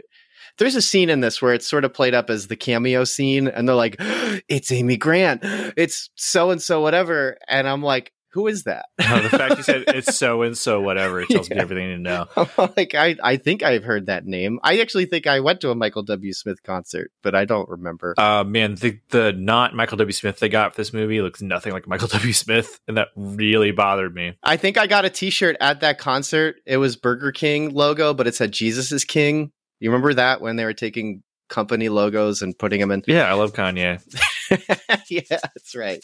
there's 0.57 0.75
a 0.75 0.81
scene 0.81 1.09
in 1.09 1.19
this 1.19 1.41
where 1.41 1.53
it's 1.53 1.67
sort 1.67 1.85
of 1.85 1.93
played 1.93 2.13
up 2.13 2.29
as 2.29 2.47
the 2.47 2.55
cameo 2.55 3.03
scene, 3.03 3.47
and 3.47 3.67
they're 3.67 3.75
like, 3.75 3.95
"It's 4.47 4.71
Amy 4.71 4.97
Grant, 4.97 5.41
it's 5.77 6.09
so 6.15 6.51
and 6.51 6.61
so 6.61 6.81
whatever," 6.81 7.37
and 7.47 7.67
I'm 7.67 7.83
like, 7.83 8.13
"Who 8.29 8.47
is 8.47 8.63
that?" 8.63 8.85
Oh, 9.01 9.21
the 9.21 9.29
fact 9.29 9.57
you 9.57 9.63
said 9.63 9.83
it's 9.87 10.15
so 10.15 10.41
and 10.43 10.57
so 10.57 10.81
whatever, 10.81 11.21
it 11.21 11.29
tells 11.29 11.49
me 11.49 11.57
everything 11.57 11.89
you 11.89 11.95
to 11.97 12.01
know. 12.01 12.27
Like 12.77 12.95
I, 12.95 13.15
I 13.23 13.37
think 13.37 13.63
I've 13.63 13.83
heard 13.83 14.07
that 14.07 14.25
name. 14.25 14.59
I 14.63 14.79
actually 14.79 15.05
think 15.05 15.27
I 15.27 15.39
went 15.39 15.61
to 15.61 15.71
a 15.71 15.75
Michael 15.75 16.03
W. 16.03 16.33
Smith 16.33 16.63
concert, 16.63 17.11
but 17.21 17.35
I 17.35 17.45
don't 17.45 17.69
remember. 17.69 18.15
Uh, 18.17 18.43
man, 18.43 18.75
the 18.75 18.99
the 19.09 19.33
not 19.33 19.75
Michael 19.75 19.97
W. 19.97 20.13
Smith 20.13 20.39
they 20.39 20.49
got 20.49 20.73
for 20.73 20.77
this 20.81 20.93
movie 20.93 21.21
looks 21.21 21.41
nothing 21.41 21.73
like 21.73 21.87
Michael 21.87 22.07
W. 22.09 22.33
Smith, 22.33 22.79
and 22.87 22.97
that 22.97 23.09
really 23.15 23.71
bothered 23.71 24.15
me. 24.15 24.37
I 24.43 24.57
think 24.57 24.77
I 24.77 24.87
got 24.87 25.05
a 25.05 25.09
T-shirt 25.09 25.57
at 25.59 25.81
that 25.81 25.97
concert. 25.97 26.57
It 26.65 26.77
was 26.77 26.95
Burger 26.95 27.31
King 27.31 27.73
logo, 27.73 28.13
but 28.13 28.27
it 28.27 28.35
said 28.35 28.51
Jesus 28.51 28.91
is 28.91 29.03
King. 29.03 29.51
You 29.79 29.89
remember 29.91 30.13
that 30.13 30.41
when 30.41 30.55
they 30.55 30.65
were 30.65 30.73
taking 30.73 31.21
company 31.49 31.89
logos 31.89 32.41
and 32.41 32.57
putting 32.57 32.79
them 32.79 32.91
in? 32.91 33.03
Yeah, 33.07 33.29
I 33.29 33.33
love 33.33 33.53
Kanye. 33.53 34.01
yeah, 35.09 35.21
that's 35.29 35.75
right. 35.75 36.03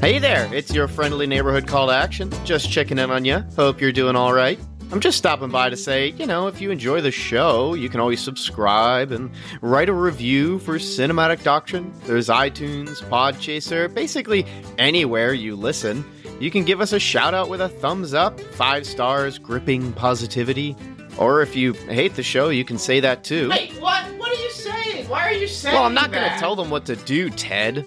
Hey 0.00 0.18
there, 0.18 0.52
it's 0.52 0.72
your 0.72 0.88
friendly 0.88 1.26
neighborhood 1.26 1.66
call 1.66 1.88
to 1.88 1.92
action. 1.92 2.32
Just 2.44 2.70
checking 2.70 2.98
in 2.98 3.10
on 3.10 3.24
you. 3.24 3.44
Hope 3.56 3.80
you're 3.80 3.92
doing 3.92 4.16
all 4.16 4.32
right. 4.32 4.58
I'm 4.92 5.00
just 5.00 5.16
stopping 5.16 5.48
by 5.48 5.70
to 5.70 5.76
say, 5.76 6.08
you 6.08 6.26
know, 6.26 6.48
if 6.48 6.60
you 6.60 6.70
enjoy 6.70 7.00
the 7.00 7.10
show, 7.10 7.74
you 7.74 7.88
can 7.88 7.98
always 7.98 8.20
subscribe 8.20 9.10
and 9.10 9.30
write 9.62 9.88
a 9.88 9.92
review 9.94 10.58
for 10.58 10.74
Cinematic 10.74 11.42
Doctrine. 11.42 11.92
There's 12.04 12.28
iTunes, 12.28 13.02
Podchaser, 13.04 13.92
basically 13.92 14.44
anywhere 14.76 15.32
you 15.32 15.56
listen. 15.56 16.04
You 16.42 16.50
can 16.50 16.64
give 16.64 16.80
us 16.80 16.92
a 16.92 16.98
shout 16.98 17.34
out 17.34 17.48
with 17.48 17.60
a 17.60 17.68
thumbs 17.68 18.14
up, 18.14 18.40
five 18.40 18.84
stars, 18.84 19.38
gripping 19.38 19.92
positivity. 19.92 20.74
Or 21.16 21.40
if 21.40 21.54
you 21.54 21.72
hate 21.72 22.16
the 22.16 22.24
show, 22.24 22.48
you 22.48 22.64
can 22.64 22.78
say 22.78 22.98
that 22.98 23.22
too. 23.22 23.48
Wait, 23.48 23.80
what? 23.80 24.04
What 24.18 24.36
are 24.36 24.42
you 24.42 24.50
saying? 24.50 25.08
Why 25.08 25.28
are 25.28 25.32
you 25.32 25.46
saying 25.46 25.72
Well, 25.72 25.84
I'm 25.84 25.94
not 25.94 26.10
going 26.10 26.28
to 26.28 26.36
tell 26.40 26.56
them 26.56 26.68
what 26.68 26.84
to 26.86 26.96
do, 26.96 27.30
Ted. 27.30 27.86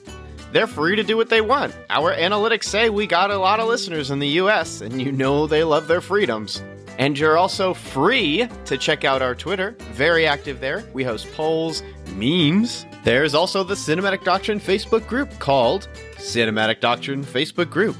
They're 0.54 0.68
free 0.68 0.96
to 0.96 1.04
do 1.04 1.18
what 1.18 1.28
they 1.28 1.42
want. 1.42 1.76
Our 1.90 2.16
analytics 2.16 2.64
say 2.64 2.90
we 2.90 3.08
got 3.08 3.30
a 3.30 3.38
lot 3.38 3.60
of 3.60 3.68
listeners 3.68 4.10
in 4.10 4.20
the 4.20 4.30
US, 4.40 4.80
and 4.80 5.02
you 5.02 5.12
know 5.12 5.48
they 5.48 5.66
love 5.66 5.90
their 5.90 6.00
freedoms. 6.00 6.64
And 6.98 7.20
you're 7.20 7.38
also 7.38 7.74
free 7.74 8.48
to 8.64 8.78
check 8.78 9.04
out 9.04 9.22
our 9.22 9.36
Twitter. 9.36 9.76
Very 9.92 10.26
active 10.26 10.62
there. 10.62 10.86
We 10.94 11.04
host 11.04 11.30
polls, 11.34 11.84
memes. 12.14 12.86
There's 13.04 13.36
also 13.36 13.66
the 13.66 13.76
Cinematic 13.76 14.24
Doctrine 14.24 14.62
Facebook 14.62 15.06
group 15.08 15.40
called 15.40 15.90
Cinematic 16.16 16.80
Doctrine 16.80 17.22
Facebook 17.22 17.70
Group. 17.70 17.98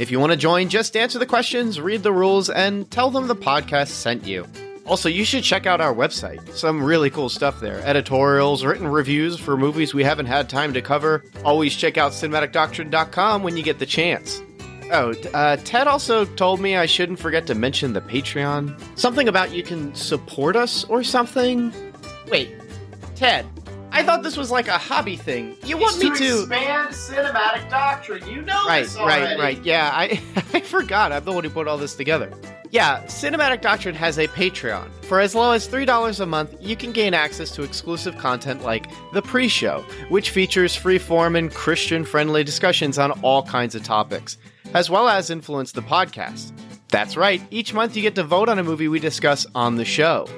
If 0.00 0.10
you 0.10 0.18
want 0.18 0.32
to 0.32 0.38
join, 0.38 0.70
just 0.70 0.96
answer 0.96 1.18
the 1.18 1.26
questions, 1.26 1.78
read 1.78 2.02
the 2.02 2.10
rules, 2.10 2.48
and 2.48 2.90
tell 2.90 3.10
them 3.10 3.28
the 3.28 3.36
podcast 3.36 3.88
sent 3.88 4.26
you. 4.26 4.46
Also, 4.86 5.10
you 5.10 5.26
should 5.26 5.44
check 5.44 5.66
out 5.66 5.82
our 5.82 5.92
website. 5.92 6.54
Some 6.54 6.82
really 6.82 7.10
cool 7.10 7.28
stuff 7.28 7.60
there. 7.60 7.80
Editorials, 7.80 8.64
written 8.64 8.88
reviews 8.88 9.38
for 9.38 9.58
movies 9.58 9.92
we 9.92 10.02
haven't 10.02 10.24
had 10.24 10.48
time 10.48 10.72
to 10.72 10.80
cover. 10.80 11.22
Always 11.44 11.76
check 11.76 11.98
out 11.98 12.12
cinematicdoctrine.com 12.12 13.42
when 13.42 13.58
you 13.58 13.62
get 13.62 13.78
the 13.78 13.84
chance. 13.84 14.40
Oh, 14.90 15.12
uh, 15.34 15.58
Ted 15.64 15.86
also 15.86 16.24
told 16.24 16.60
me 16.60 16.76
I 16.76 16.86
shouldn't 16.86 17.18
forget 17.18 17.46
to 17.48 17.54
mention 17.54 17.92
the 17.92 18.00
Patreon. 18.00 18.98
Something 18.98 19.28
about 19.28 19.52
you 19.52 19.62
can 19.62 19.94
support 19.94 20.56
us 20.56 20.82
or 20.84 21.04
something. 21.04 21.74
Wait, 22.30 22.54
Ted, 23.16 23.44
I 23.92 24.02
thought 24.04 24.22
this 24.22 24.36
was 24.36 24.50
like 24.50 24.68
a 24.68 24.78
hobby 24.78 25.16
thing. 25.16 25.56
You 25.64 25.76
want 25.76 25.98
me 25.98 26.10
to 26.10 26.16
to. 26.16 26.38
expand 26.40 26.90
cinematic 26.90 27.68
doctrine. 27.70 28.26
You 28.28 28.42
know 28.42 28.64
Right, 28.66 28.84
this 28.84 28.96
already. 28.96 29.24
right, 29.24 29.38
right. 29.38 29.64
Yeah, 29.64 29.90
I 29.92 30.20
I 30.54 30.60
forgot. 30.60 31.12
I'm 31.12 31.24
the 31.24 31.32
one 31.32 31.44
who 31.44 31.50
put 31.50 31.66
all 31.68 31.76
this 31.78 31.94
together. 31.94 32.32
Yeah, 32.72 33.02
Cinematic 33.06 33.62
Doctrine 33.62 33.96
has 33.96 34.16
a 34.16 34.28
Patreon. 34.28 34.88
For 35.02 35.18
as 35.18 35.34
low 35.34 35.50
as 35.50 35.66
$3 35.66 36.20
a 36.20 36.24
month, 36.26 36.54
you 36.60 36.76
can 36.76 36.92
gain 36.92 37.14
access 37.14 37.50
to 37.56 37.64
exclusive 37.64 38.16
content 38.16 38.62
like 38.62 38.86
The 39.12 39.22
Pre 39.22 39.48
Show, 39.48 39.84
which 40.08 40.30
features 40.30 40.76
free-form 40.76 41.34
and 41.34 41.52
Christian-friendly 41.52 42.44
discussions 42.44 42.96
on 42.96 43.10
all 43.22 43.42
kinds 43.42 43.74
of 43.74 43.82
topics, 43.82 44.38
as 44.72 44.88
well 44.88 45.08
as 45.08 45.30
influence 45.30 45.72
the 45.72 45.82
podcast. 45.82 46.52
That's 46.90 47.16
right, 47.16 47.42
each 47.50 47.74
month 47.74 47.96
you 47.96 48.02
get 48.02 48.14
to 48.14 48.22
vote 48.22 48.48
on 48.48 48.60
a 48.60 48.62
movie 48.62 48.86
we 48.86 49.00
discuss 49.00 49.46
on 49.56 49.74
the 49.74 49.84
show. 49.84 50.28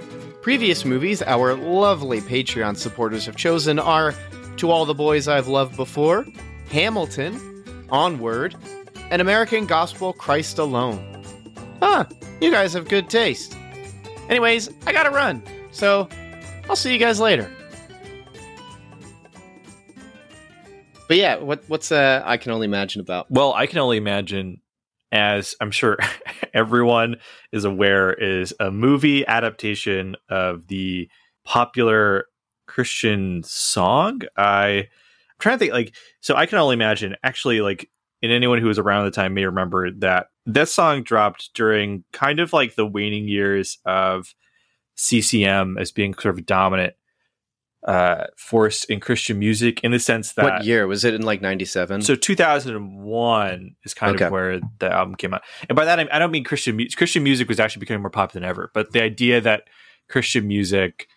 Previous 0.43 0.85
movies 0.85 1.23
our 1.23 1.55
lovely 1.55 2.21
Patreon 2.21 2.77
supporters 2.77 3.27
have 3.27 3.37
chosen 3.37 3.79
are 3.79 4.13
To 4.57 4.73
All 4.73 4.85
the 4.85 4.93
Boys 4.93 5.29
I've 5.29 5.47
Loved 5.47 5.77
Before, 5.77 6.27
Hamilton, 6.69 7.87
Onward, 7.91 8.57
and 9.13 9.23
American 9.23 9.67
Gospel 9.67 10.13
Christ 10.13 10.59
Alone. 10.59 11.25
Huh, 11.81 12.07
you 12.41 12.51
guys 12.51 12.73
have 12.73 12.89
good 12.89 13.09
taste. 13.09 13.57
Anyways, 14.29 14.69
I 14.85 14.93
gotta 14.93 15.11
run, 15.11 15.45
so 15.71 16.09
I'll 16.69 16.75
see 16.75 16.93
you 16.93 16.99
guys 16.99 17.21
later. 17.21 17.49
But 21.07 21.19
yeah, 21.19 21.37
what 21.37 21.63
what's 21.69 21.93
uh 21.93 22.23
I 22.25 22.37
can 22.37 22.53
only 22.53 22.65
imagine 22.65 23.01
about. 23.01 23.31
Well, 23.31 23.53
I 23.53 23.67
can 23.67 23.79
only 23.79 23.97
imagine, 23.97 24.62
as 25.13 25.55
I'm 25.61 25.71
sure 25.71 25.99
everyone 26.55 27.17
is 27.53 27.65
aware, 27.65 28.13
is 28.13 28.55
a 28.59 28.71
movie 28.71 29.27
adaptation 29.27 30.17
of 30.29 30.67
the 30.69 31.09
popular 31.45 32.27
Christian 32.67 33.43
song. 33.45 34.23
I, 34.37 34.69
I'm 34.69 34.87
trying 35.39 35.57
to 35.57 35.59
think, 35.59 35.73
like, 35.73 35.95
so 36.21 36.35
I 36.35 36.47
can 36.47 36.59
only 36.59 36.75
imagine. 36.75 37.15
Actually, 37.23 37.61
like, 37.61 37.89
and 38.23 38.33
anyone 38.33 38.59
who 38.59 38.69
was 38.69 38.79
around 38.79 39.07
at 39.07 39.13
the 39.13 39.21
time 39.21 39.35
may 39.35 39.45
remember 39.45 39.91
that 39.91 40.29
that 40.47 40.69
song 40.69 41.03
dropped 41.03 41.51
during 41.55 42.05
kind 42.13 42.41
of 42.41 42.53
like 42.53 42.75
the 42.75 42.87
waning 42.87 43.29
years 43.29 43.79
of 43.85 44.35
CCM 44.97 45.77
as 45.79 45.93
being 45.93 46.15
sort 46.15 46.39
of 46.39 46.47
dominant. 46.47 46.95
Uh, 47.87 48.27
force 48.37 48.85
in 48.85 49.01
Christian 49.01 49.39
music 49.39 49.81
in 49.83 49.91
the 49.91 49.99
sense 49.99 50.35
that 50.35 50.45
what 50.45 50.65
year 50.65 50.87
was 50.87 51.05
it 51.05 51.15
in 51.15 51.23
like 51.23 51.41
97 51.43 52.03
so 52.03 52.15
2001 52.15 53.75
is 53.85 53.95
kind 53.95 54.15
Okay. 54.15 54.27
of 54.27 54.31
where 54.31 54.61
the 54.79 54.91
album 54.93 55.15
came 55.17 55.35
out, 55.35 55.43
and 55.69 55.75
by 55.77 55.85
that 55.85 55.99
I, 55.99 56.07
I 56.13 56.19
don't 56.19 56.31
mean 56.31 56.45
Christian 56.45 56.77
music. 56.77 56.97
Christian 56.97 57.23
music 57.23 57.49
was 57.49 57.59
actually 57.59 57.81
becoming 57.81 58.03
more 58.03 58.11
popular 58.11 58.41
than 58.41 58.49
ever, 58.49 58.71
but 58.75 58.93
the 58.93 59.03
idea 59.03 59.41
that 59.41 59.65
Christian 60.09 60.47
music 60.47 61.09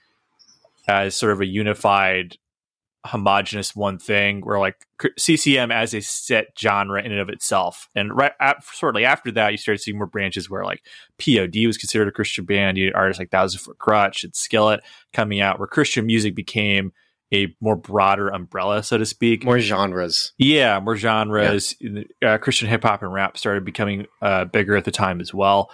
as 0.88 1.16
sort 1.16 1.32
of 1.32 1.42
a 1.42 1.46
unified, 1.46 2.38
homogenous 3.06 3.76
one 3.76 3.98
thing, 4.00 4.42
where 4.42 4.60
like 4.60 4.76
CCM 5.18 5.72
as 5.72 5.94
a 5.94 6.02
set 6.02 6.48
genre 6.60 7.02
in 7.02 7.12
and 7.12 7.22
of 7.22 7.30
itself, 7.30 7.90
and 7.96 8.16
right 8.16 8.34
at, 8.40 8.64
shortly 8.74 9.06
after 9.06 9.32
that, 9.32 9.52
you 9.52 9.58
started 9.58 9.82
seeing 9.82 9.98
more 9.98 10.08
branches 10.08 10.50
where 10.50 10.64
like 10.64 10.84
POD 11.20 11.66
was 11.68 11.78
considered 11.78 12.08
a 12.08 12.12
Christian 12.12 12.46
band. 12.46 12.78
You 12.78 12.86
had 12.86 12.96
artists 12.96 13.20
like 13.20 13.32
Thousand 13.32 13.60
Foot 13.60 13.78
Crutch 13.78 14.24
and 14.24 14.36
Skillet 14.36 14.82
coming 15.14 15.42
out, 15.42 15.60
where 15.60 15.68
Christian 15.68 16.06
music 16.06 16.36
became 16.36 16.92
a 17.34 17.56
more 17.60 17.76
broader 17.76 18.30
umbrella, 18.30 18.84
so 18.84 18.98
to 18.98 19.06
speak. 19.06 19.44
more 19.44 19.60
genres 19.60 20.34
Yeah, 20.38 20.80
more 20.80 20.96
genres. 20.96 21.76
Uh, 22.26 22.38
Christian 22.38 22.68
hip 22.68 22.84
hop 22.84 23.02
and 23.02 23.14
rap 23.14 23.38
started 23.38 23.66
becoming 23.66 24.06
uh, 24.22 24.46
bigger 24.46 24.76
at 24.76 24.86
the 24.86 24.92
time 24.92 25.20
as 25.22 25.34
well. 25.34 25.72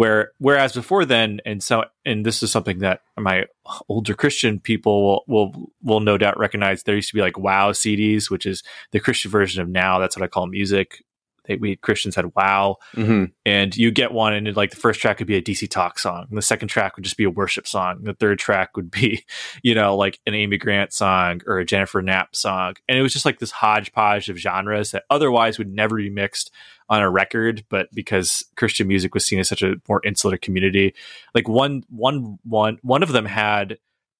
Where 0.00 0.32
whereas 0.38 0.72
before 0.72 1.04
then, 1.04 1.42
and 1.44 1.62
so 1.62 1.84
and 2.06 2.24
this 2.24 2.42
is 2.42 2.50
something 2.50 2.78
that 2.78 3.02
my 3.18 3.44
older 3.86 4.14
Christian 4.14 4.58
people 4.58 5.02
will 5.02 5.24
will 5.28 5.72
will 5.82 6.00
no 6.00 6.16
doubt 6.16 6.38
recognize. 6.38 6.82
There 6.82 6.94
used 6.94 7.10
to 7.10 7.14
be 7.14 7.20
like 7.20 7.38
Wow 7.38 7.72
CDs, 7.72 8.30
which 8.30 8.46
is 8.46 8.62
the 8.92 9.00
Christian 9.00 9.30
version 9.30 9.60
of 9.60 9.68
now. 9.68 9.98
That's 9.98 10.16
what 10.16 10.24
I 10.24 10.28
call 10.28 10.46
music. 10.46 11.04
They, 11.44 11.56
we 11.56 11.76
Christians 11.76 12.16
had 12.16 12.34
Wow, 12.34 12.76
hmm 12.94 13.24
and 13.44 13.76
you 13.76 13.90
get 13.90 14.12
one 14.12 14.32
and 14.32 14.48
it, 14.48 14.56
like 14.56 14.70
the 14.70 14.76
first 14.76 15.00
track 15.00 15.18
would 15.18 15.26
be 15.26 15.36
a 15.36 15.42
dc 15.42 15.68
talk 15.70 15.98
song 15.98 16.26
and 16.28 16.38
the 16.38 16.42
second 16.42 16.68
track 16.68 16.96
would 16.96 17.04
just 17.04 17.16
be 17.16 17.24
a 17.24 17.30
worship 17.30 17.66
song 17.66 18.02
the 18.02 18.12
third 18.12 18.38
track 18.38 18.76
would 18.76 18.90
be 18.90 19.24
you 19.62 19.74
know 19.74 19.96
like 19.96 20.20
an 20.26 20.34
amy 20.34 20.58
grant 20.58 20.92
song 20.92 21.40
or 21.46 21.58
a 21.58 21.64
jennifer 21.64 22.02
knapp 22.02 22.36
song 22.36 22.74
and 22.88 22.98
it 22.98 23.02
was 23.02 23.12
just 23.12 23.24
like 23.24 23.38
this 23.38 23.50
hodgepodge 23.50 24.28
of 24.28 24.36
genres 24.36 24.90
that 24.90 25.04
otherwise 25.10 25.58
would 25.58 25.72
never 25.72 25.96
be 25.96 26.10
mixed 26.10 26.50
on 26.90 27.00
a 27.00 27.08
record 27.08 27.64
but 27.70 27.88
because 27.94 28.44
christian 28.56 28.86
music 28.86 29.14
was 29.14 29.24
seen 29.24 29.38
as 29.38 29.48
such 29.48 29.62
a 29.62 29.76
more 29.88 30.00
insular 30.04 30.36
community 30.36 30.92
like 31.34 31.48
one 31.48 31.82
one 31.88 32.38
one 32.44 32.78
one 32.82 33.02
of 33.02 33.12
them 33.12 33.24
had 33.24 33.78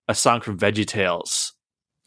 a 0.08 0.14
song 0.14 0.40
from 0.40 0.58
Veggie 0.58 0.86
Tales 0.86 1.52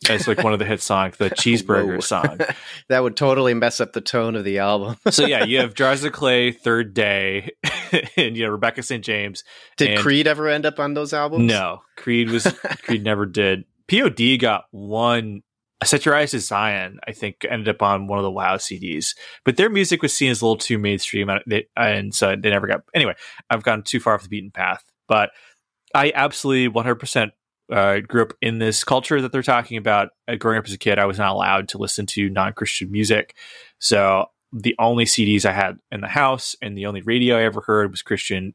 as 0.09 0.27
like 0.27 0.43
one 0.43 0.51
of 0.51 0.59
the 0.59 0.65
hit 0.65 0.81
songs 0.81 1.15
the 1.17 1.29
cheeseburger 1.29 1.93
Whoa. 1.93 1.99
song 2.01 2.39
that 2.89 3.03
would 3.03 3.15
totally 3.15 3.53
mess 3.53 3.79
up 3.79 3.93
the 3.93 4.01
tone 4.01 4.35
of 4.35 4.43
the 4.43 4.59
album 4.59 4.97
so 5.09 5.25
yeah, 5.25 5.43
you 5.45 5.59
have 5.59 5.73
Jars 5.73 6.03
of 6.03 6.11
Clay, 6.11 6.51
Third 6.51 6.93
Day, 6.93 7.51
and 8.17 8.35
you 8.35 8.45
know 8.45 8.51
Rebecca 8.51 8.83
St. 8.83 9.03
James. 9.03 9.45
did 9.77 9.91
And- 9.91 9.99
creed 10.01 10.27
ever 10.27 10.49
end 10.49 10.65
up 10.65 10.79
on 10.79 10.93
those 10.93 11.13
albums 11.13 11.45
No, 11.45 11.81
Creed 11.95 12.29
was 12.29 12.43
Creed 12.83 13.03
never 13.03 13.25
did. 13.25 13.63
POD 13.87 14.39
got 14.39 14.65
one. 14.71 15.43
Set 15.83 16.05
Your 16.05 16.15
Eyes 16.15 16.31
to 16.31 16.39
Zion, 16.39 16.99
I 17.07 17.11
think, 17.11 17.45
ended 17.49 17.69
up 17.69 17.81
on 17.81 18.07
one 18.07 18.19
of 18.19 18.23
the 18.23 18.31
WoW 18.31 18.57
CDs, 18.57 19.15
but 19.43 19.57
their 19.57 19.69
music 19.69 20.01
was 20.01 20.13
seen 20.13 20.31
as 20.31 20.41
a 20.41 20.45
little 20.45 20.57
too 20.57 20.77
mainstream, 20.77 21.29
and, 21.75 22.13
so 22.13 22.35
they 22.35 22.49
never 22.49 22.67
got. 22.67 22.81
Anyway, 22.93 23.15
I've 23.49 23.63
gone 23.63 23.83
too 23.83 23.99
far 23.99 24.13
off 24.15 24.23
the 24.23 24.29
beaten 24.29 24.51
path, 24.51 24.83
but 25.07 25.31
I 25.95 26.11
absolutely 26.15 26.73
100% 26.73 27.31
uh, 27.71 27.99
grew 27.99 28.23
up 28.23 28.33
in 28.41 28.59
this 28.59 28.83
culture 28.83 29.21
that 29.21 29.31
they're 29.31 29.41
talking 29.41 29.77
about. 29.77 30.09
Uh, 30.27 30.35
growing 30.35 30.57
up 30.57 30.65
as 30.65 30.73
a 30.73 30.77
kid, 30.77 30.99
I 30.99 31.05
was 31.05 31.17
not 31.17 31.31
allowed 31.31 31.69
to 31.69 31.77
listen 31.77 32.05
to 32.07 32.29
non 32.29 32.53
Christian 32.53 32.91
music. 32.91 33.35
So 33.79 34.25
the 34.51 34.75
only 34.79 35.05
CDs 35.05 35.45
I 35.45 35.51
had 35.51 35.79
in 35.91 36.01
the 36.01 36.07
house 36.07 36.55
and 36.61 36.77
the 36.77 36.85
only 36.85 37.01
radio 37.01 37.37
I 37.37 37.43
ever 37.43 37.61
heard 37.61 37.91
was 37.91 38.01
Christian 38.01 38.53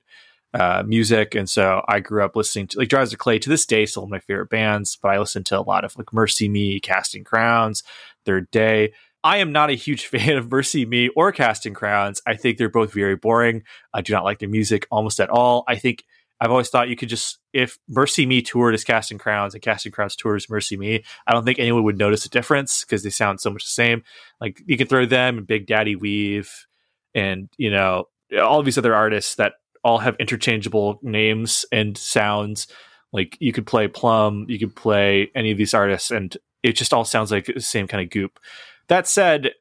uh, 0.54 0.82
music. 0.86 1.34
And 1.34 1.48
so 1.48 1.82
I 1.88 2.00
grew 2.00 2.24
up 2.24 2.36
listening 2.36 2.68
to 2.68 2.78
like 2.78 2.88
Jars 2.88 3.12
of 3.12 3.18
Clay 3.18 3.38
to 3.38 3.48
this 3.48 3.66
day, 3.66 3.86
still 3.86 4.02
one 4.02 4.08
of 4.08 4.12
my 4.12 4.20
favorite 4.20 4.50
bands, 4.50 4.98
but 5.00 5.08
I 5.08 5.18
listened 5.18 5.46
to 5.46 5.58
a 5.58 5.62
lot 5.62 5.84
of 5.84 5.96
like 5.96 6.12
Mercy 6.12 6.48
Me, 6.48 6.80
Casting 6.80 7.24
Crowns, 7.24 7.82
Third 8.24 8.50
Day. 8.50 8.92
I 9.24 9.38
am 9.38 9.52
not 9.52 9.70
a 9.70 9.74
huge 9.74 10.06
fan 10.08 10.36
of 10.36 10.50
Mercy 10.50 10.86
Me 10.86 11.08
or 11.10 11.32
Casting 11.32 11.74
Crowns. 11.74 12.22
I 12.26 12.36
think 12.36 12.56
they're 12.56 12.68
both 12.68 12.92
very 12.92 13.16
boring. 13.16 13.64
I 13.92 14.00
do 14.00 14.12
not 14.12 14.24
like 14.24 14.38
their 14.38 14.48
music 14.48 14.86
almost 14.90 15.20
at 15.20 15.30
all. 15.30 15.64
I 15.68 15.76
think 15.76 16.04
I've 16.40 16.50
always 16.50 16.68
thought 16.68 16.88
you 16.88 16.96
could 16.96 17.08
just 17.08 17.38
if 17.52 17.78
Mercy 17.88 18.24
Me 18.24 18.42
toured 18.42 18.74
as 18.74 18.84
Casting 18.84 19.18
Crowns 19.18 19.54
and 19.54 19.62
Casting 19.62 19.92
Crowns 19.92 20.14
toured 20.14 20.36
as 20.36 20.48
Mercy 20.48 20.76
Me, 20.76 21.04
I 21.26 21.32
don't 21.32 21.44
think 21.44 21.58
anyone 21.58 21.82
would 21.84 21.98
notice 21.98 22.24
a 22.24 22.30
difference 22.30 22.84
because 22.84 23.02
they 23.02 23.10
sound 23.10 23.40
so 23.40 23.50
much 23.50 23.64
the 23.64 23.70
same. 23.70 24.04
Like 24.40 24.62
you 24.64 24.78
could 24.78 24.88
throw 24.88 25.04
them 25.04 25.38
and 25.38 25.46
Big 25.46 25.66
Daddy 25.66 25.96
Weave 25.96 26.66
and 27.14 27.48
you 27.56 27.70
know 27.70 28.04
all 28.40 28.62
these 28.62 28.78
other 28.78 28.94
artists 28.94 29.34
that 29.36 29.54
all 29.84 29.98
have 29.98 30.16
interchangeable 30.18 30.98
names 31.02 31.64
and 31.72 31.96
sounds. 31.96 32.66
Like 33.12 33.36
you 33.40 33.52
could 33.52 33.66
play 33.66 33.88
Plumb, 33.88 34.46
you 34.48 34.58
could 34.58 34.76
play 34.76 35.30
any 35.34 35.50
of 35.50 35.58
these 35.58 35.74
artists, 35.74 36.10
and 36.10 36.36
it 36.62 36.72
just 36.72 36.92
all 36.92 37.04
sounds 37.04 37.30
like 37.30 37.46
the 37.46 37.60
same 37.60 37.88
kind 37.88 38.02
of 38.02 38.10
goop. 38.10 38.38
That 38.88 39.06
said, 39.06 39.52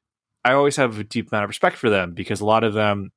I 0.44 0.54
always 0.54 0.76
have 0.78 1.00
a 1.00 1.04
deep 1.04 1.32
amount 1.32 1.46
of 1.46 1.50
respect 1.50 1.78
for 1.78 1.90
them 1.90 2.14
because 2.14 2.42
a 2.42 2.46
lot 2.46 2.64
of 2.64 2.74
them 2.74 3.12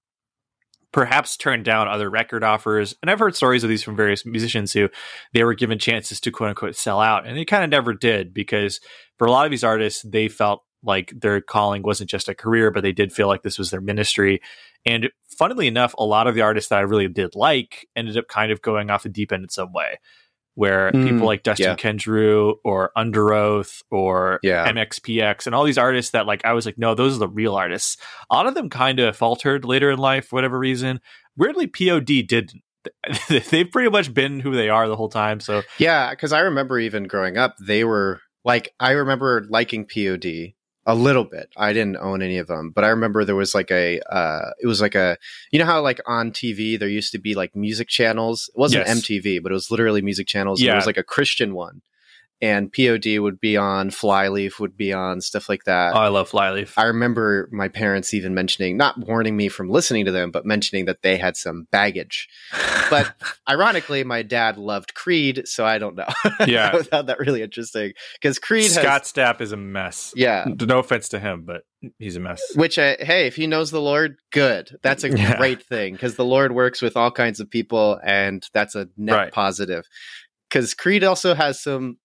perhaps 0.93 1.37
turned 1.37 1.65
down 1.65 1.89
other 1.89 2.11
record 2.11 2.43
offers. 2.43 2.95
And 3.03 3.11
I've 3.11 3.19
heard 3.19 3.37
stories 3.37 3.63
of 3.63 3.71
these 3.71 3.83
from 3.83 3.97
various 3.97 4.27
musicians 4.27 4.73
who 4.73 4.89
they 5.33 5.45
were 5.45 5.55
given 5.55 5.79
chances 5.79 6.21
to 6.21 6.31
quote 6.31 6.51
unquote 6.51 6.77
sell 6.77 7.01
out, 7.01 7.27
and 7.27 7.37
they 7.37 7.45
kind 7.45 7.65
of 7.65 7.71
never 7.71 7.95
did 7.95 8.35
because 8.35 8.81
for 9.19 9.27
a 9.27 9.31
lot 9.31 9.45
of 9.45 9.51
these 9.51 9.65
artists, 9.65 10.03
they 10.03 10.29
felt 10.29 10.65
like 10.83 11.13
their 11.21 11.41
calling 11.41 11.83
wasn't 11.83 12.11
just 12.11 12.29
a 12.29 12.35
career, 12.35 12.71
but 12.71 12.83
they 12.83 12.93
did 12.93 13.13
feel 13.13 13.29
like 13.29 13.43
this 13.43 13.59
was 13.59 13.71
their 13.71 13.81
ministry. 13.81 14.41
And 14.87 15.11
funnily 15.37 15.67
enough, 15.67 15.95
a 15.99 16.05
lot 16.05 16.27
of 16.27 16.35
the 16.35 16.41
artists 16.41 16.71
that 16.71 16.79
I 16.79 16.83
really 16.83 17.09
did 17.09 17.35
like 17.35 17.87
ended 17.95 18.17
up 18.17 18.29
kind 18.29 18.51
of 18.53 18.63
going 18.63 18.91
off 18.91 19.03
the 19.03 19.09
deep 19.09 19.33
end 19.33 19.43
in 19.45 19.49
some 19.51 19.73
way. 19.73 19.99
Where 20.55 20.91
Mm, 20.93 21.05
people 21.05 21.27
like 21.27 21.43
Dustin 21.43 21.71
yeah. 21.71 21.77
Kensrue 21.77 22.55
or 22.65 22.91
Under 22.97 23.33
Oath 23.33 23.83
or 23.91 24.41
Yeah. 24.43 24.67
MXPX 24.71 25.47
and 25.47 25.55
all 25.55 25.65
these 25.65 25.79
artists 25.79 26.11
that 26.11 26.27
like 26.27 26.45
I 26.45 26.53
was 26.53 26.67
like, 26.67 26.77
no, 26.77 26.95
those 26.95 27.15
are 27.17 27.21
the 27.21 27.29
real 27.29 27.55
artists. 27.55 27.97
A 28.31 28.35
lot 28.35 28.47
of 28.47 28.55
them 28.55 28.69
kind 28.69 28.99
of 29.01 29.17
faltered 29.17 29.65
later 29.65 29.91
in 29.91 29.99
life 29.99 30.27
for 30.27 30.37
whatever 30.37 30.59
reason. 30.59 31.01
Weirdly, 31.37 31.67
POD 31.67 32.27
didn't. 32.27 32.63
They've 33.29 33.71
pretty 33.71 33.91
much 33.91 34.13
been 34.13 34.41
who 34.41 34.55
they 34.55 34.69
are 34.69 34.89
the 34.89 34.97
whole 34.97 35.09
time. 35.09 35.41
So 35.41 35.63
Yeah, 35.79 36.11
because 36.11 36.33
I 36.33 36.41
remember 36.41 36.79
even 36.79 37.05
growing 37.05 37.37
up, 37.39 37.55
they 37.59 37.85
were 37.85 38.21
like, 38.45 38.75
I 38.81 38.93
remember 38.93 39.47
liking 39.49 39.87
POD 39.87 40.55
a 40.87 40.95
little 40.95 41.25
bit. 41.25 41.51
I 41.57 41.73
didn't 41.73 41.97
own 41.99 42.23
any 42.23 42.39
of 42.39 42.47
them, 42.47 42.71
but 42.75 42.85
I 42.85 42.89
remember 42.89 43.25
there 43.25 43.37
was 43.37 43.55
like 43.55 43.71
a, 43.71 44.01
uh, 44.11 44.51
it 44.61 44.67
was 44.67 44.81
like 44.81 44.95
a, 44.95 45.17
you 45.51 45.59
know 45.59 45.67
how 45.67 45.81
like 45.83 46.01
on 46.07 46.31
TV 46.33 46.79
there 46.79 46.89
used 46.89 47.13
to 47.13 47.19
be 47.19 47.35
like 47.35 47.55
music 47.55 47.89
channels. 47.89 48.51
It 48.55 48.59
wasn't 48.59 48.87
Yes. 48.87 49.01
MTV, 49.03 49.43
but 49.43 49.53
it 49.53 49.55
was 49.55 49.71
literally 49.71 50.03
music 50.03 50.27
channels. 50.27 50.61
Yeah. 50.61 50.69
There 50.69 50.77
was 50.77 50.87
like 50.87 50.97
a 50.97 51.03
Christian 51.03 51.55
one, 51.55 51.83
and 52.43 52.73
POD 52.73 53.19
would 53.19 53.39
be 53.41 53.57
on, 53.57 53.91
Flyleaf 53.91 54.59
would 54.61 54.77
be 54.77 54.93
on, 54.93 55.21
stuff 55.21 55.49
like 55.49 55.65
that. 55.65 55.95
oh, 55.95 55.99
I 55.99 56.09
love 56.09 56.31
Flyleaf. 56.31 56.75
I 56.79 56.85
remember 56.85 57.49
my 57.53 57.69
parents 57.69 58.15
even 58.15 58.35
mentioning, 58.35 58.77
not 58.77 58.99
warning 58.99 59.37
me 59.37 59.49
from 59.49 59.69
listening 59.71 60.05
to 60.07 60.13
them, 60.13 60.31
but 60.31 60.47
mentioning 60.47 60.87
that 60.87 61.03
they 61.03 61.17
had 61.19 61.37
some 61.37 61.67
baggage. 61.71 62.29
But 62.89 63.15
ironically, 63.49 64.05
my 64.05 64.23
dad 64.23 64.57
loved 64.59 64.95
Creed, 64.95 65.43
so 65.47 65.65
I 65.67 65.79
don't 65.79 65.97
know. 65.97 66.07
Yeah. 66.47 66.71
I 66.75 66.83
found 66.83 67.09
that 67.09 67.19
really 67.19 67.43
interesting 67.43 67.93
because 68.15 68.39
Creed 68.39 68.71
Scott 68.71 68.85
has, 69.03 69.13
Stapp 69.13 69.41
is 69.41 69.53
a 69.53 69.57
mess. 69.57 70.13
yeah. 70.17 70.47
No 70.47 70.79
offense 70.79 71.09
to 71.11 71.21
him, 71.21 71.43
but 71.45 71.63
he's 71.99 72.17
a 72.17 72.21
mess. 72.21 72.41
Which, 72.55 72.79
uh, 72.79 72.97
hey, 73.01 73.27
if 73.27 73.37
he 73.37 73.47
knows 73.47 73.71
the 73.71 73.81
Lord, 73.81 74.17
good. 74.33 74.77
That's 74.83 75.05
a 75.05 75.11
Yeah. 75.17 75.37
great 75.37 75.63
thing 75.63 75.93
because 75.93 76.15
the 76.17 76.25
Lord 76.25 76.53
works 76.53 76.81
with 76.81 76.97
all 76.97 77.11
kinds 77.11 77.41
of 77.41 77.51
people, 77.51 78.01
and 78.03 78.43
that's 78.55 78.75
a 78.75 78.89
net 78.97 79.15
Right. 79.17 79.33
positive. 79.33 79.85
Because 80.49 80.73
Creed 80.75 81.05
also 81.05 81.35
has 81.35 81.61
some 81.63 81.99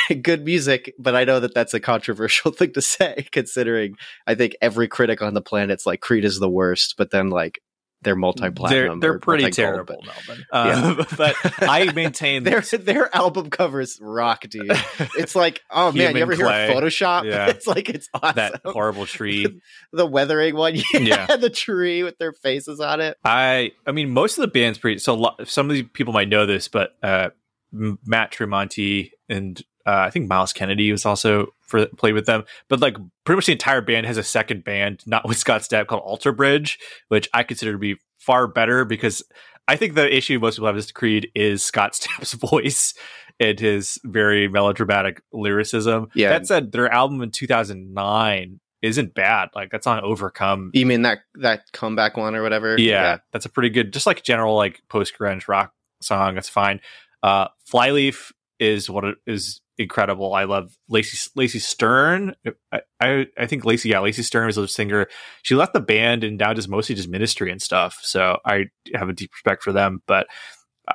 good 0.22 0.44
music, 0.44 0.94
but 0.98 1.14
I 1.14 1.24
know 1.24 1.40
that 1.40 1.54
that's 1.54 1.74
a 1.74 1.80
controversial 1.80 2.50
thing 2.52 2.72
to 2.74 2.82
say, 2.82 3.26
considering 3.32 3.94
I 4.26 4.34
think 4.34 4.56
every 4.60 4.88
critic 4.88 5.22
on 5.22 5.34
the 5.34 5.42
planet's 5.42 5.86
like 5.86 6.00
Creed 6.00 6.24
is 6.24 6.38
the 6.38 6.50
worst, 6.50 6.94
but 6.98 7.10
then 7.10 7.30
like 7.30 7.60
they're 8.04 8.16
multi 8.16 8.48
They're, 8.68 8.96
they're 8.98 9.20
pretty 9.20 9.48
terrible, 9.52 10.02
Melvin. 10.04 10.44
Uh, 10.52 11.04
but 11.16 11.36
I 11.62 11.92
maintain 11.92 12.42
Their 12.42 12.60
their 12.60 13.14
album 13.14 13.48
covers 13.48 13.96
rock, 14.00 14.42
dude. 14.48 14.72
It's 15.16 15.36
like, 15.36 15.60
oh 15.70 15.92
man, 15.92 16.16
you 16.16 16.22
ever 16.22 16.34
clay. 16.34 16.66
hear 16.66 16.74
Photoshop? 16.74 17.24
Yeah. 17.26 17.46
It's 17.50 17.68
like 17.68 17.88
it's 17.88 18.08
awesome. 18.12 18.34
that 18.34 18.60
horrible 18.64 19.06
tree. 19.06 19.60
the 19.92 20.04
weathering 20.04 20.56
one, 20.56 20.74
yeah, 20.74 21.26
Yeah. 21.28 21.36
the 21.36 21.48
tree 21.48 22.02
with 22.02 22.18
their 22.18 22.32
faces 22.32 22.80
on 22.80 23.00
it. 23.00 23.16
I 23.24 23.70
I 23.86 23.92
mean 23.92 24.10
most 24.10 24.36
of 24.36 24.42
the 24.42 24.48
band's 24.48 24.78
pretty 24.78 24.98
so 24.98 25.14
lo- 25.14 25.36
some 25.44 25.70
of 25.70 25.74
these 25.76 25.86
people 25.92 26.12
might 26.12 26.28
know 26.28 26.44
this, 26.44 26.66
but 26.66 26.96
uh, 27.04 27.30
Matt 27.70 28.32
Tremonti 28.32 29.10
and 29.28 29.62
uh, 29.86 30.04
I 30.06 30.10
think 30.10 30.28
Myles 30.28 30.52
Kennedy 30.52 30.90
was 30.92 31.04
also 31.04 31.48
for 31.60 31.86
played 31.86 32.14
with 32.14 32.26
them. 32.26 32.44
But 32.68 32.80
like 32.80 32.96
pretty 33.24 33.36
much 33.36 33.46
the 33.46 33.52
entire 33.52 33.80
band 33.80 34.06
has 34.06 34.16
a 34.16 34.22
second 34.22 34.64
band, 34.64 35.02
not 35.06 35.26
with 35.26 35.38
Scott 35.38 35.62
Stapp, 35.62 35.86
called 35.86 36.02
Alter 36.02 36.32
Bridge, 36.32 36.78
which 37.08 37.28
I 37.34 37.42
consider 37.42 37.72
to 37.72 37.78
be 37.78 37.96
far 38.18 38.46
better 38.46 38.84
because 38.84 39.22
I 39.68 39.76
think 39.76 39.94
the 39.94 40.14
issue 40.14 40.38
most 40.38 40.56
people 40.56 40.66
have 40.66 40.76
with 40.76 40.94
Creed 40.94 41.30
is 41.34 41.62
Scott 41.62 41.92
Stapp's 41.96 42.34
voice 42.34 42.94
and 43.40 43.58
his 43.58 43.98
very 44.04 44.48
melodramatic 44.48 45.22
lyricism. 45.32 46.08
Yeah. 46.14 46.30
That 46.30 46.46
said, 46.46 46.72
their 46.72 46.92
album 46.92 47.22
in 47.22 47.30
2009 47.30 48.60
isn't 48.82 49.14
bad. 49.14 49.48
Like 49.54 49.70
that's 49.70 49.86
on 49.86 50.00
Overcome 50.00 50.70
You 50.74 50.86
mean 50.86 51.02
that 51.02 51.20
that 51.36 51.72
comeback 51.72 52.16
one 52.16 52.34
or 52.34 52.42
whatever? 52.42 52.78
yeah, 52.78 53.18
that's 53.32 53.46
a 53.46 53.48
pretty 53.48 53.70
good, 53.70 53.92
just 53.92 54.06
like 54.06 54.22
general 54.22 54.56
like 54.56 54.82
post 54.88 55.14
grunge 55.18 55.48
rock 55.48 55.72
song. 56.00 56.34
That's 56.34 56.48
fine. 56.48 56.80
Uh, 57.22 57.48
Flyleaf 57.64 58.32
is 58.58 58.90
what 58.90 59.04
it 59.04 59.16
is 59.26 59.60
incredible. 59.82 60.34
I 60.34 60.44
love 60.44 60.76
Lacey 60.88 61.30
Lacey 61.36 61.58
Sturm. 61.58 62.34
I, 62.72 62.80
I, 63.00 63.26
I 63.38 63.46
think 63.46 63.64
Lacey, 63.64 63.90
yeah, 63.90 64.00
Lacey 64.00 64.22
Sturm 64.22 64.46
was 64.46 64.56
a 64.56 64.68
singer. 64.68 65.06
She 65.42 65.54
left 65.54 65.74
the 65.74 65.80
band 65.80 66.24
and 66.24 66.38
now 66.38 66.52
does 66.52 66.68
mostly 66.68 66.94
just 66.94 67.08
ministry 67.08 67.50
and 67.50 67.60
stuff. 67.60 67.98
So 68.02 68.38
I 68.44 68.66
have 68.94 69.08
a 69.08 69.12
deep 69.12 69.32
respect 69.32 69.62
for 69.62 69.72
them. 69.72 70.02
But 70.06 70.26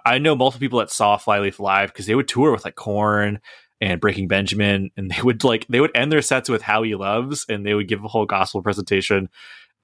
I 0.06 0.18
know 0.18 0.36
multiple 0.36 0.64
people 0.64 0.80
that 0.80 0.92
saw 0.92 1.18
Flyleaf 1.18 1.60
live 1.60 1.90
because 1.90 2.06
they 2.06 2.16
would 2.16 2.28
tour 2.28 2.52
with 2.52 2.66
like 2.66 2.76
Korn 2.76 3.40
and 3.80 4.02
Breaking 4.02 4.28
Benjamin, 4.28 4.90
and 4.98 5.12
they 5.12 5.22
would 5.22 5.44
like 5.44 5.68
they 5.68 5.80
would 5.80 5.96
end 5.96 6.12
their 6.12 6.22
sets 6.22 6.50
with 6.50 6.62
How 6.62 6.84
He 6.84 6.96
Loves, 6.96 7.46
and 7.48 7.66
they 7.66 7.74
would 7.74 7.88
give 7.88 8.04
a 8.04 8.08
whole 8.08 8.26
gospel 8.26 8.62
presentation. 8.62 9.30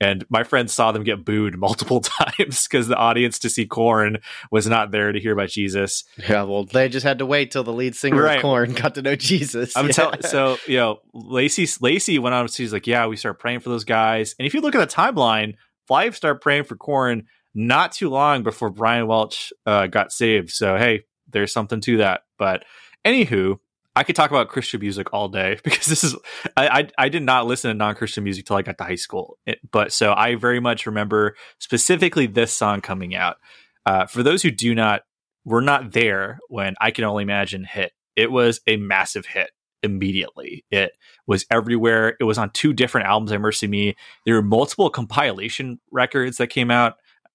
And 0.01 0.25
my 0.29 0.43
friends 0.43 0.73
saw 0.73 0.91
them 0.91 1.03
get 1.03 1.23
booed 1.23 1.58
multiple 1.58 2.01
times 2.01 2.67
because 2.67 2.88
the 2.88 2.95
audience 2.97 3.39
to 3.39 3.49
see 3.49 3.65
Korn 3.65 4.17
was 4.51 4.67
not 4.67 4.91
there 4.91 5.12
to 5.12 5.19
hear 5.19 5.32
about 5.34 5.49
Jesus. 5.49 6.03
Yeah, 6.17 6.43
well, 6.43 6.65
they 6.65 6.89
just 6.89 7.06
had 7.06 7.19
to 7.19 7.25
wait 7.25 7.51
till 7.51 7.63
the 7.63 7.71
lead 7.71 7.95
singer 7.95 8.21
Right. 8.23 8.38
of 8.38 8.41
Korn 8.41 8.73
got 8.75 8.95
to 8.95 9.01
know 9.01 9.15
Jesus. 9.15 9.77
I'm 9.77 9.86
Yeah. 9.88 9.91
telling 9.93 10.21
so 10.23 10.58
you 10.67 10.77
know 10.77 10.99
Lacey 11.13 11.67
Lacey 11.79 12.19
went 12.19 12.34
on. 12.36 12.47
She's 12.49 12.73
like, 12.73 12.88
yeah, 12.88 13.08
we 13.08 13.15
start 13.15 13.39
praying 13.39 13.62
for 13.62 13.69
those 13.69 13.86
guys. 13.86 14.36
And 14.39 14.45
if 14.45 14.53
you 14.53 14.62
look 14.62 14.75
at 14.75 14.88
the 14.88 14.93
timeline, 14.95 15.56
Five 15.88 16.15
start 16.15 16.41
praying 16.41 16.63
for 16.63 16.77
Korn 16.77 17.27
not 17.53 17.91
too 17.91 18.10
long 18.10 18.41
before 18.41 18.69
Brian 18.69 19.06
Welch 19.06 19.51
uh, 19.65 19.88
got 19.88 20.12
saved. 20.13 20.49
So 20.49 20.77
hey, 20.77 21.03
there's 21.29 21.51
something 21.51 21.82
to 21.82 21.97
that. 21.97 22.21
But 22.38 22.63
anywho, 23.06 23.60
I 23.95 24.03
could 24.03 24.15
talk 24.15 24.32
about 24.32 24.49
Christian 24.49 24.79
music 24.79 25.13
all 25.13 25.29
day 25.29 25.58
because 25.63 25.86
this 25.86 26.03
is 26.03 26.15
I 26.58 26.67
I, 26.67 26.88
I 27.06 27.10
did 27.10 27.23
not 27.23 27.45
listen 27.45 27.69
to 27.69 27.75
non 27.75 27.95
Christian 27.95 28.23
music 28.23 28.45
till 28.45 28.56
I 28.56 28.62
got 28.62 28.77
to 28.79 28.84
high 28.84 28.95
school. 28.95 29.38
It- 29.45 29.60
but 29.71 29.91
so 29.93 30.13
I 30.13 30.36
very 30.36 30.60
much 30.60 30.86
remember 30.86 31.36
specifically 31.60 32.25
this 32.27 32.53
song 32.53 32.82
coming 32.82 33.15
out. 33.15 33.38
Uh, 33.86 34.06
for 34.06 34.23
those 34.23 34.41
who 34.41 34.51
do 34.51 34.73
not 34.73 35.01
were 35.45 35.62
not 35.62 35.91
there 35.91 36.39
when 36.47 36.75
I 36.79 36.91
can 36.91 37.03
only 37.03 37.23
imagine 37.23 37.65
hit, 37.65 37.91
it 38.15 38.32
was 38.32 38.62
a 38.67 38.77
massive 38.77 39.25
hit 39.25 39.51
immediately. 39.84 40.63
It 40.71 40.93
was 41.27 41.45
everywhere. 41.51 42.15
It 42.19 42.23
was 42.23 42.38
on 42.38 42.49
two 42.51 42.71
different 42.71 43.08
albums 43.08 43.32
at 43.34 43.41
Mercy 43.41 43.67
Me. 43.67 43.95
There 44.25 44.36
were 44.36 44.41
multiple 44.41 44.89
compilation 44.89 45.79
records 45.91 46.38
that 46.38 46.47
came 46.47 46.71
out, 46.71 46.93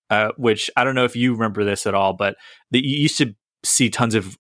uh, 0.09 0.31
which 0.39 0.71
I 0.75 0.85
don't 0.85 0.95
know 0.95 1.05
if 1.05 1.15
you 1.15 1.35
remember 1.35 1.65
this 1.65 1.87
at 1.87 1.95
all, 1.95 2.15
but 2.15 2.37
you 2.71 2.81
used 3.03 3.19
to 3.19 3.35
see 3.63 3.91
tons 3.91 4.15
of 4.15 4.39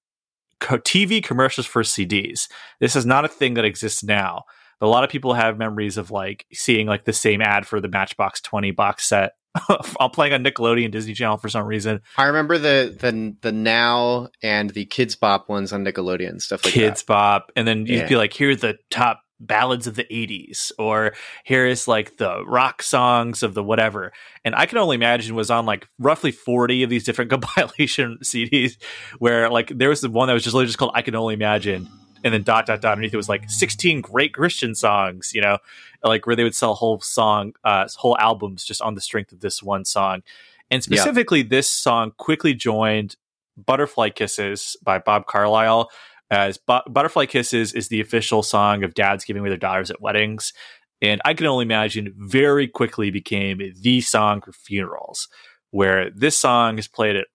co- 0.60 0.78
TV 0.78 1.22
commercials 1.22 1.66
for 1.66 1.82
CDs. 1.82 2.48
This 2.80 2.96
is 2.96 3.06
not 3.06 3.24
a 3.24 3.28
thing 3.28 3.54
that 3.54 3.64
exists 3.64 4.02
now. 4.02 4.44
But 4.80 4.86
a 4.86 4.90
lot 4.90 5.02
of 5.02 5.10
people 5.10 5.34
have 5.34 5.58
memories 5.58 5.96
of 5.98 6.10
like 6.12 6.46
seeing 6.52 6.86
like 6.86 7.04
the 7.04 7.12
same 7.12 7.42
ad 7.42 7.66
for 7.66 7.80
the 7.80 7.88
Matchbox 7.88 8.40
20 8.42 8.70
box 8.70 9.04
set. 9.08 9.32
I'm 10.00 10.10
playing 10.10 10.34
on 10.34 10.44
Nickelodeon 10.44 10.92
Disney 10.92 11.14
Channel 11.14 11.36
for 11.38 11.48
some 11.48 11.64
reason. 11.66 12.00
I 12.16 12.24
remember 12.26 12.58
the 12.58 12.94
the 13.00 13.34
the 13.40 13.50
now 13.50 14.28
and 14.42 14.70
the 14.70 14.86
Kidz 14.86 15.18
Bop 15.18 15.48
ones 15.48 15.72
on 15.72 15.84
Nickelodeon 15.84 16.40
stuff 16.40 16.64
like 16.64 16.74
Kidz 16.74 17.04
Bop, 17.04 17.50
and 17.56 17.66
then 17.66 17.86
you'd 17.86 17.88
Yeah. 18.02 18.08
be 18.08 18.16
like, 18.16 18.32
"Here 18.32 18.50
are 18.50 18.54
the 18.56 18.78
top 18.90 19.20
ballads 19.40 19.86
of 19.86 19.94
the 19.94 20.04
'80s," 20.04 20.72
or 20.78 21.14
"Here 21.44 21.66
is 21.66 21.88
like 21.88 22.16
the 22.16 22.44
rock 22.46 22.82
songs 22.82 23.42
of 23.42 23.54
the 23.54 23.62
whatever." 23.62 24.12
And 24.44 24.54
I 24.54 24.66
can 24.66 24.78
only 24.78 24.96
imagine 24.96 25.34
was 25.34 25.50
on 25.50 25.66
like 25.66 25.88
roughly 25.98 26.32
forty 26.32 26.82
of 26.82 26.90
these 26.90 27.04
different 27.04 27.30
compilation 27.42 28.18
CDs, 28.22 28.76
where 29.18 29.50
like 29.50 29.72
there 29.76 29.88
was 29.88 30.00
the 30.00 30.10
one 30.10 30.28
that 30.28 30.34
was 30.34 30.44
just 30.44 30.54
literally 30.54 30.68
just 30.68 30.78
called 30.78 30.92
"I 30.94 31.02
Can 31.02 31.14
Only 31.14 31.34
Imagine," 31.34 31.88
and 32.24 32.34
then 32.34 32.42
dot 32.42 32.66
dot 32.66 32.80
dot 32.80 32.92
underneath 32.92 33.14
it 33.14 33.18
was 33.18 33.28
like 33.28 33.48
sixteen 33.48 34.00
great 34.00 34.34
Christian 34.34 34.74
songs, 34.74 35.32
you 35.34 35.40
know, 35.40 35.58
like 36.02 36.26
where 36.26 36.36
they 36.36 36.44
would 36.44 36.54
sell 36.54 36.74
whole 36.74 37.00
song, 37.00 37.52
uh, 37.64 37.88
whole 37.96 38.16
albums 38.18 38.64
just 38.64 38.82
on 38.82 38.94
the 38.94 39.00
strength 39.00 39.32
of 39.32 39.40
this 39.40 39.62
one 39.62 39.84
song. 39.84 40.22
And 40.70 40.82
Yeah. 40.86 40.96
specifically, 40.96 41.42
this 41.42 41.68
song 41.70 42.12
quickly 42.18 42.54
joined 42.54 43.16
Butterfly 43.56 44.10
Kisses 44.10 44.76
by 44.82 44.98
Bob 44.98 45.26
Carlisle. 45.26 45.90
As 46.30 46.58
Bu- 46.58 46.88
Butterfly 46.88 47.26
Kisses 47.26 47.72
is 47.72 47.88
the 47.88 48.00
official 48.00 48.42
song 48.42 48.84
of 48.84 48.94
dads 48.94 49.24
giving 49.24 49.40
away 49.40 49.48
their 49.48 49.58
daughters 49.58 49.90
at 49.90 50.02
weddings. 50.02 50.52
And 51.00 51.20
I 51.24 51.34
can 51.34 51.46
only 51.46 51.64
imagine 51.64 52.12
very 52.16 52.66
quickly 52.66 53.10
became 53.10 53.60
the 53.80 54.00
song 54.00 54.40
for 54.40 54.52
funerals, 54.52 55.28
where 55.70 56.10
this 56.10 56.36
song 56.36 56.78
is 56.78 56.88
played 56.88 57.16
at 57.16 57.26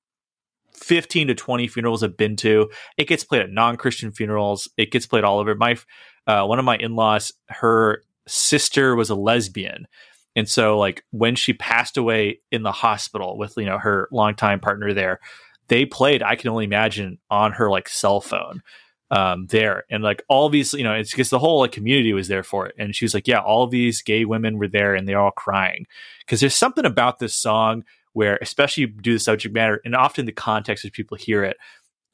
15 0.75 1.27
to 1.27 1.35
20 1.35 1.67
funerals 1.67 2.03
I've 2.03 2.17
been 2.17 2.35
to. 2.37 2.69
It 2.97 3.07
gets 3.07 3.23
played 3.23 3.41
at 3.41 3.49
non 3.49 3.77
Christian 3.77 4.11
funerals, 4.11 4.69
it 4.77 4.91
gets 4.91 5.07
played 5.07 5.23
all 5.23 5.39
over. 5.39 5.55
My 5.55 5.77
uh, 6.27 6.45
One 6.45 6.59
of 6.59 6.65
my 6.65 6.77
in 6.77 6.95
laws, 6.95 7.31
her 7.49 8.03
sister 8.27 8.95
was 8.95 9.09
a 9.09 9.15
lesbian. 9.15 9.87
And 10.35 10.49
so, 10.49 10.79
like, 10.79 11.03
when 11.11 11.35
she 11.35 11.53
passed 11.53 11.95
away 11.95 12.41
in 12.51 12.63
the 12.63 12.71
hospital 12.71 13.37
with, 13.37 13.55
you 13.55 13.65
know, 13.65 13.77
her 13.77 14.07
longtime 14.11 14.59
partner 14.59 14.91
there, 14.93 15.19
they 15.67 15.85
played 15.85 16.23
I 16.23 16.35
Can 16.35 16.49
Only 16.49 16.65
Imagine 16.65 17.19
on 17.29 17.51
her, 17.53 17.69
like, 17.69 17.87
cell 17.87 18.19
phone 18.19 18.63
um, 19.15 19.45
there. 19.47 19.83
And, 19.91 20.03
like, 20.03 20.23
all 20.27 20.49
these, 20.49 20.73
you 20.73 20.83
know, 20.83 20.93
it's 20.93 21.11
because 21.11 21.29
the 21.29 21.39
whole, 21.39 21.59
like, 21.59 21.71
community 21.71 22.13
was 22.13 22.27
there 22.27 22.43
for 22.43 22.65
it. 22.65 22.75
And 22.79 22.95
she 22.95 23.05
was 23.05 23.13
like, 23.13 23.27
yeah, 23.27 23.39
all 23.39 23.67
these 23.67 24.01
gay 24.01 24.25
women 24.25 24.57
were 24.57 24.67
there 24.67 24.95
and 24.95 25.07
they're 25.07 25.19
all 25.19 25.31
crying. 25.31 25.85
Because 26.25 26.39
there's 26.39 26.55
something 26.55 26.85
about 26.85 27.19
this 27.19 27.35
song 27.35 27.83
where, 28.13 28.37
especially 28.41 28.87
due 28.87 29.11
to 29.11 29.13
the 29.13 29.19
subject 29.19 29.53
matter 29.53 29.81
and 29.85 29.95
often 29.95 30.25
the 30.25 30.31
context 30.31 30.83
as 30.83 30.91
people 30.91 31.15
hear 31.17 31.43
it, 31.43 31.57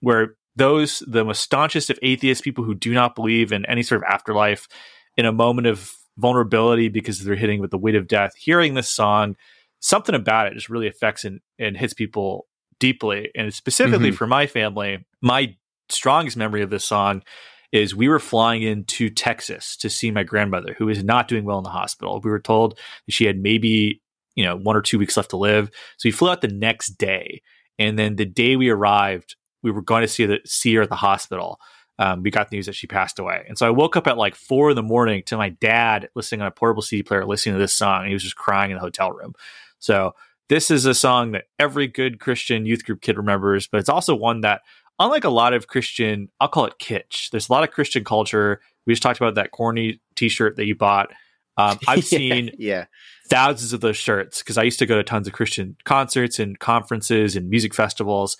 where 0.01 0.35
those, 0.55 0.99
the 1.07 1.23
most 1.23 1.41
staunchest 1.41 1.89
of 1.89 1.99
atheists, 2.01 2.41
people 2.41 2.65
who 2.65 2.75
do 2.75 2.93
not 2.93 3.15
believe 3.15 3.53
in 3.53 3.65
any 3.65 3.83
sort 3.83 4.01
of 4.01 4.07
afterlife, 4.09 4.67
in 5.15 5.25
a 5.25 5.31
moment 5.31 5.67
of 5.67 5.93
vulnerability 6.17 6.89
because 6.89 7.19
they're 7.23 7.35
hitting 7.35 7.62
with 7.62 7.71
the 7.71 7.77
weight 7.77 7.95
of 7.95 8.07
death, 8.07 8.33
hearing 8.35 8.73
this 8.73 8.89
song, 8.89 9.35
something 9.79 10.15
about 10.15 10.47
it 10.47 10.53
just 10.53 10.69
really 10.69 10.88
affects 10.88 11.23
and, 11.23 11.39
and 11.57 11.77
hits 11.77 11.93
people 11.93 12.45
deeply. 12.79 13.29
And 13.35 13.53
specifically 13.53 14.12
Mhm. 14.12 14.15
for 14.15 14.27
my 14.27 14.47
family, 14.47 15.05
my 15.21 15.55
strongest 15.89 16.38
memory 16.38 16.62
of 16.62 16.69
this 16.69 16.86
song 16.86 17.23
is 17.71 17.95
we 17.95 18.08
were 18.08 18.19
flying 18.19 18.63
into 18.63 19.10
Texas 19.10 19.75
to 19.78 19.89
see 19.89 20.12
my 20.12 20.23
grandmother, 20.23 20.75
who 20.78 20.89
is 20.89 21.04
not 21.04 21.28
doing 21.28 21.45
well 21.45 21.60
in 21.60 21.63
the 21.63 21.69
hospital. 21.69 22.19
We 22.23 22.32
were 22.32 22.39
told 22.39 22.78
that 23.06 23.12
she 23.12 23.25
had 23.25 23.38
maybe, 23.38 24.02
you 24.36 24.43
know, 24.43 24.56
one 24.56 24.75
or 24.75 24.82
two 24.82 24.97
weeks 24.97 25.17
left 25.17 25.30
to 25.32 25.38
live. 25.38 25.69
So 25.97 26.08
we 26.08 26.12
flew 26.12 26.30
out 26.30 26.41
the 26.41 26.47
next 26.47 26.97
day. 26.97 27.41
And 27.78 27.97
then 27.97 28.15
the 28.15 28.25
day 28.25 28.56
we 28.56 28.69
arrived, 28.69 29.36
we 29.62 29.71
were 29.71 29.82
going 29.82 30.02
to 30.02 30.08
see 30.08 30.25
the 30.25 30.39
see 30.45 30.73
her 30.75 30.82
at 30.82 30.89
the 30.89 30.95
hospital. 30.95 31.60
Um, 31.99 32.23
we 32.23 32.32
got 32.32 32.49
the 32.49 32.56
news 32.56 32.65
that 32.65 32.75
she 32.75 32.88
passed 32.88 33.19
away. 33.19 33.45
And 33.47 33.58
so 33.58 33.67
I 33.67 33.71
woke 33.71 33.97
up 33.97 34.08
at 34.08 34.17
like 34.17 34.36
four 34.36 34.69
in 34.69 34.75
the 34.75 34.84
morning 34.84 35.21
to 35.28 35.38
my 35.38 35.49
dad 35.49 36.10
listening 36.15 36.41
on 36.41 36.47
a 36.47 36.52
portable 36.52 36.82
CD 36.82 37.04
player, 37.04 37.25
listening 37.25 37.56
to 37.56 37.60
this 37.60 37.73
song. 37.73 37.99
And 37.99 38.08
he 38.08 38.13
was 38.13 38.23
just 38.23 38.38
crying 38.38 38.71
in 38.71 38.75
the 38.75 38.82
hotel 38.82 39.12
room. 39.12 39.34
So 39.80 40.13
this 40.49 40.71
is 40.71 40.86
a 40.86 40.95
song 40.95 41.32
that 41.32 41.45
every 41.60 41.88
good 41.88 42.19
Christian 42.19 42.65
youth 42.65 42.84
group 42.84 43.02
kid 43.02 43.17
remembers, 43.17 43.67
but 43.67 43.80
it's 43.80 43.89
also 43.89 44.15
one 44.15 44.41
that, 44.41 44.62
unlike 44.99 45.23
a 45.23 45.29
lot 45.29 45.53
of 45.53 45.67
Christian, 45.67 46.29
I'll 46.39 46.47
call 46.47 46.65
it 46.65 46.73
kitsch. 46.79 47.29
There's 47.29 47.49
a 47.49 47.51
lot 47.51 47.63
of 47.63 47.71
Christian 47.71 48.03
culture. 48.03 48.62
We 48.85 48.93
just 48.93 49.01
talked 49.03 49.19
about 49.19 49.35
that 49.35 49.51
corny 49.51 50.01
T-shirt 50.15 50.57
that 50.57 50.65
you 50.65 50.75
bought. 50.75 51.09
Um, 51.57 51.79
I've 51.88 52.05
seen 52.05 52.51
yeah. 52.57 52.85
thousands 53.29 53.73
of 53.73 53.81
those 53.81 53.97
shirts 53.97 54.39
because 54.39 54.57
I 54.57 54.63
used 54.63 54.79
to 54.79 54.85
go 54.85 54.97
to 54.97 55.03
tons 55.03 55.27
of 55.27 55.33
Christian 55.33 55.75
concerts 55.85 56.39
and 56.39 56.59
conferences 56.59 57.35
and 57.35 57.49
music 57.49 57.73
festivals. 57.73 58.38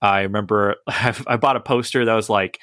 I 0.00 0.20
remember 0.20 0.76
I 0.86 1.36
bought 1.36 1.56
a 1.56 1.60
poster 1.60 2.04
that 2.04 2.14
was 2.14 2.30
like 2.30 2.60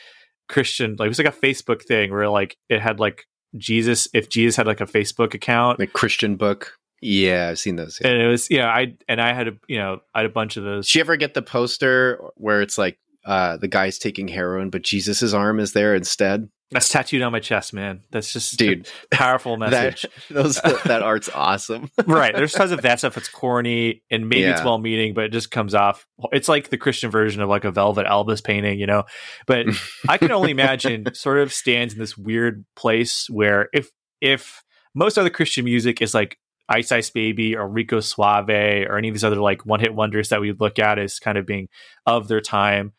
Christian, 0.48 0.96
like 0.98 1.08
it 1.08 1.10
was 1.10 1.20
like 1.20 1.28
a 1.28 1.32
Facebook 1.32 1.84
thing 1.84 2.12
where 2.12 2.30
like 2.30 2.58
it 2.70 2.82
had 2.82 3.00
like 3.00 3.26
Jesus, 3.58 4.08
if 4.14 4.30
Jesus 4.30 4.56
had 4.56 4.68
like 4.68 4.82
a 4.82 4.86
Facebook 4.86 5.34
account, 5.34 5.78
The 5.78 5.88
Christian 5.88 6.36
book. 6.36 6.74
Yeah, 7.02 7.50
I've 7.50 7.60
seen 7.60 7.76
those. 7.76 8.00
yeah. 8.02 8.08
and 8.10 8.22
it 8.22 8.28
was 8.28 8.50
yeah, 8.50 8.68
I 8.68 8.96
and 9.08 9.22
I 9.22 9.34
had 9.34 9.48
a 9.50 9.52
you 9.68 9.78
know 9.78 10.00
I 10.14 10.20
had 10.20 10.26
a 10.26 10.34
bunch 10.34 10.58
of 10.58 10.64
those. 10.64 10.88
Did 10.88 10.96
you 10.96 11.02
ever 11.02 11.18
get 11.18 11.34
the 11.34 11.42
poster 11.42 12.20
where 12.36 12.62
it's 12.62 12.78
like 12.78 12.98
uh, 13.26 13.58
the 13.58 13.68
guy's 13.68 13.98
taking 13.98 14.28
heroin, 14.28 14.70
but 14.70 14.84
Jesus's 14.84 15.34
arm 15.34 15.60
is 15.60 15.74
there 15.74 15.96
instead? 15.96 16.50
That's 16.72 16.90
tattooed 16.90 17.22
on 17.22 17.32
my 17.32 17.40
chest, 17.40 17.74
man. 17.74 18.02
That's 18.12 18.34
just 18.34 18.58
Dude, 18.58 18.88
a 19.12 19.16
powerful 19.16 19.56
message. 19.58 20.02
that 20.30 20.34
those 20.34 20.56
that 20.86 21.04
art's 21.04 21.30
awesome. 21.30 21.90
right. 22.06 22.36
There's 22.36 22.54
tons 22.54 22.72
of 22.72 22.82
that 22.82 23.00
stuff 23.00 23.16
that's 23.16 23.30
corny 23.30 24.04
and 24.10 24.28
maybe 24.30 24.44
it's 24.44 24.64
well 24.64 24.78
meaning, 24.78 25.14
but 25.14 25.26
it 25.26 25.32
just 25.32 25.52
comes 25.52 25.76
off. 25.76 26.06
It's 26.32 26.50
like 26.50 26.70
the 26.70 26.78
Christian 26.78 27.12
version 27.12 27.42
of 27.42 27.50
like 27.50 27.66
a 27.66 27.72
Velvet 27.72 28.08
Elvis 28.08 28.44
painting, 28.44 28.80
you 28.80 28.88
know? 28.88 29.04
But 29.46 29.68
I 30.10 30.18
can 30.18 30.32
only 30.32 30.52
imagine 30.52 31.14
sort 31.14 31.38
of 31.38 31.54
stands 31.54 31.94
in 31.94 32.00
this 32.00 32.18
weird 32.18 32.66
place 32.76 33.30
where 33.30 33.70
if, 33.72 33.90
if 34.20 34.64
most 34.96 35.18
other 35.18 35.30
Christian 35.30 35.66
music 35.66 36.02
is 36.02 36.14
like 36.14 36.38
Ice 36.68 36.92
Ice 36.92 37.10
Baby 37.10 37.56
or 37.56 37.68
Rico 37.68 38.00
Suave 38.00 38.50
or 38.50 38.98
any 38.98 39.10
of 39.10 39.14
these 39.14 39.24
other 39.24 39.36
like 39.36 39.66
one 39.66 39.80
hit 39.80 39.94
wonders 39.94 40.30
that 40.30 40.42
we 40.42 40.52
look 40.52 40.80
at 40.80 40.98
as 40.98 41.20
kind 41.20 41.38
of 41.38 41.46
being 41.46 41.70
of 42.06 42.28
their 42.28 42.42
time, 42.42 42.94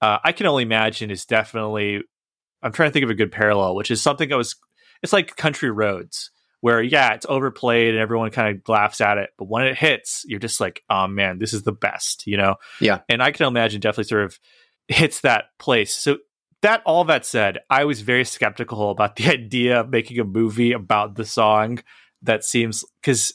uh, 0.00 0.18
I 0.22 0.32
can 0.32 0.46
only 0.46 0.62
imagine 0.62 1.10
is 1.10 1.24
definitely. 1.24 2.02
I'm 2.60 2.72
trying 2.72 2.88
to 2.88 2.92
think 2.92 3.04
of 3.04 3.10
a 3.10 3.14
good 3.14 3.30
parallel, 3.30 3.76
which 3.76 3.90
is 3.90 4.02
something 4.02 4.28
that 4.28 4.36
was. 4.36 4.56
It's 5.02 5.12
like 5.12 5.36
Country 5.36 5.70
Roads, 5.70 6.32
where 6.60 6.82
yeah, 6.82 7.14
it's 7.14 7.26
overplayed 7.28 7.90
and 7.90 7.98
everyone 7.98 8.30
kind 8.30 8.56
of 8.56 8.68
laughs 8.68 9.00
at 9.00 9.18
it, 9.18 9.30
but 9.38 9.48
when 9.48 9.66
it 9.66 9.78
hits, 9.78 10.24
you're 10.26 10.40
just 10.40 10.60
like, 10.60 10.82
oh 10.90 11.06
man, 11.06 11.38
this 11.38 11.52
is 11.52 11.62
the 11.62 11.72
best, 11.72 12.26
you 12.26 12.36
know? 12.36 12.56
Yeah. 12.80 13.00
And 13.08 13.22
I 13.22 13.30
can 13.30 13.46
imagine 13.46 13.80
definitely 13.80 14.04
sort 14.04 14.24
of 14.24 14.38
hits 14.88 15.20
that 15.20 15.46
place. 15.58 15.94
So 15.94 16.18
that 16.62 16.82
all 16.84 17.04
that 17.04 17.24
said, 17.24 17.58
I 17.70 17.84
was 17.84 18.00
very 18.00 18.24
skeptical 18.24 18.90
about 18.90 19.16
the 19.16 19.28
idea 19.28 19.80
of 19.80 19.90
making 19.90 20.18
a 20.18 20.24
movie 20.24 20.72
about 20.72 21.14
the 21.14 21.24
song 21.24 21.80
that 22.22 22.44
seems 22.44 22.84
because 23.00 23.34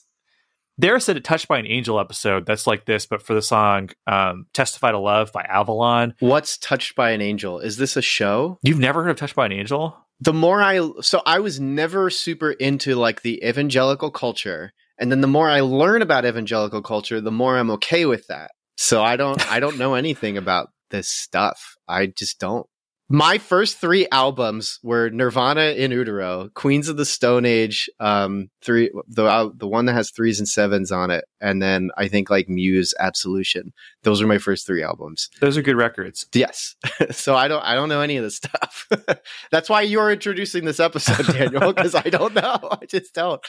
There 0.77 0.99
said 0.99 1.17
a 1.17 1.21
Touched 1.21 1.47
by 1.47 1.59
an 1.59 1.67
Angel 1.67 1.99
episode 1.99 2.45
that's 2.45 2.65
like 2.65 2.85
this, 2.85 3.05
but 3.05 3.21
for 3.21 3.33
the 3.33 3.41
song 3.41 3.89
um, 4.07 4.47
Testify 4.53 4.91
to 4.91 4.99
Love 4.99 5.31
by 5.31 5.43
Avalon. 5.43 6.15
What's 6.19 6.57
Touched 6.57 6.95
by 6.95 7.11
an 7.11 7.21
Angel? 7.21 7.59
Is 7.59 7.77
this 7.77 7.95
a 7.95 8.01
show? 8.01 8.57
You've 8.63 8.79
never 8.79 9.03
heard 9.03 9.11
of 9.11 9.17
Touched 9.17 9.35
by 9.35 9.45
an 9.45 9.51
Angel? 9.51 9.95
The 10.19 10.33
more 10.33 10.61
I 10.61 10.79
so 11.01 11.21
I 11.25 11.39
was 11.39 11.59
never 11.59 12.09
super 12.09 12.51
into 12.51 12.95
like 12.95 13.21
the 13.21 13.43
evangelical 13.45 14.09
culture. 14.09 14.73
And 14.97 15.11
then 15.11 15.21
the 15.21 15.27
more 15.27 15.49
I 15.49 15.61
learn 15.61 16.01
about 16.01 16.25
evangelical 16.25 16.81
culture, 16.81 17.19
the 17.19 17.31
more 17.31 17.57
I'm 17.57 17.71
okay 17.71 18.05
with 18.05 18.27
that. 18.27 18.51
So 18.77 19.03
I 19.03 19.15
don't 19.15 19.51
I 19.51 19.59
don't 19.59 19.77
know 19.77 19.93
anything 19.95 20.37
about 20.37 20.69
this 20.89 21.09
stuff. 21.09 21.75
I 21.87 22.07
just 22.07 22.39
don't 22.39 22.67
my 23.09 23.37
first 23.37 23.77
three 23.79 24.07
albums 24.11 24.79
were 24.81 25.09
Nirvana 25.09 25.71
in 25.75 25.91
Utero, 25.91 26.49
Queens 26.55 26.87
of 26.87 26.95
the 26.95 27.05
Stone 27.05 27.45
Age, 27.45 27.89
um, 27.99 28.49
three 28.61 28.91
the 29.07 29.25
uh, 29.25 29.49
the 29.55 29.67
one 29.67 29.85
that 29.85 29.93
has 29.93 30.09
threes 30.09 30.39
and 30.39 30.47
sevens 30.47 30.91
on 30.91 31.11
it, 31.11 31.25
and 31.41 31.61
then 31.61 31.91
I 31.97 32.07
think 32.07 32.29
like 32.29 32.47
Muse 32.47 32.93
Absolution. 32.99 33.73
Those 34.03 34.21
are 34.21 34.27
my 34.27 34.37
first 34.37 34.65
three 34.65 34.81
albums. 34.81 35.29
Those 35.41 35.57
are 35.57 35.61
good 35.61 35.75
records. 35.75 36.25
Yes. 36.33 36.75
so 37.11 37.35
I 37.35 37.47
don't 37.47 37.63
I 37.63 37.75
don't 37.75 37.89
know 37.89 38.01
any 38.01 38.17
of 38.17 38.23
this 38.23 38.37
stuff. 38.37 38.87
That's 39.51 39.69
why 39.69 39.81
you're 39.81 40.11
introducing 40.11 40.63
this 40.63 40.79
episode, 40.79 41.27
Daniel, 41.33 41.73
because 41.73 41.95
I 41.95 42.03
don't 42.03 42.33
know. 42.33 42.57
I 42.71 42.85
just 42.87 43.13
don't. 43.13 43.41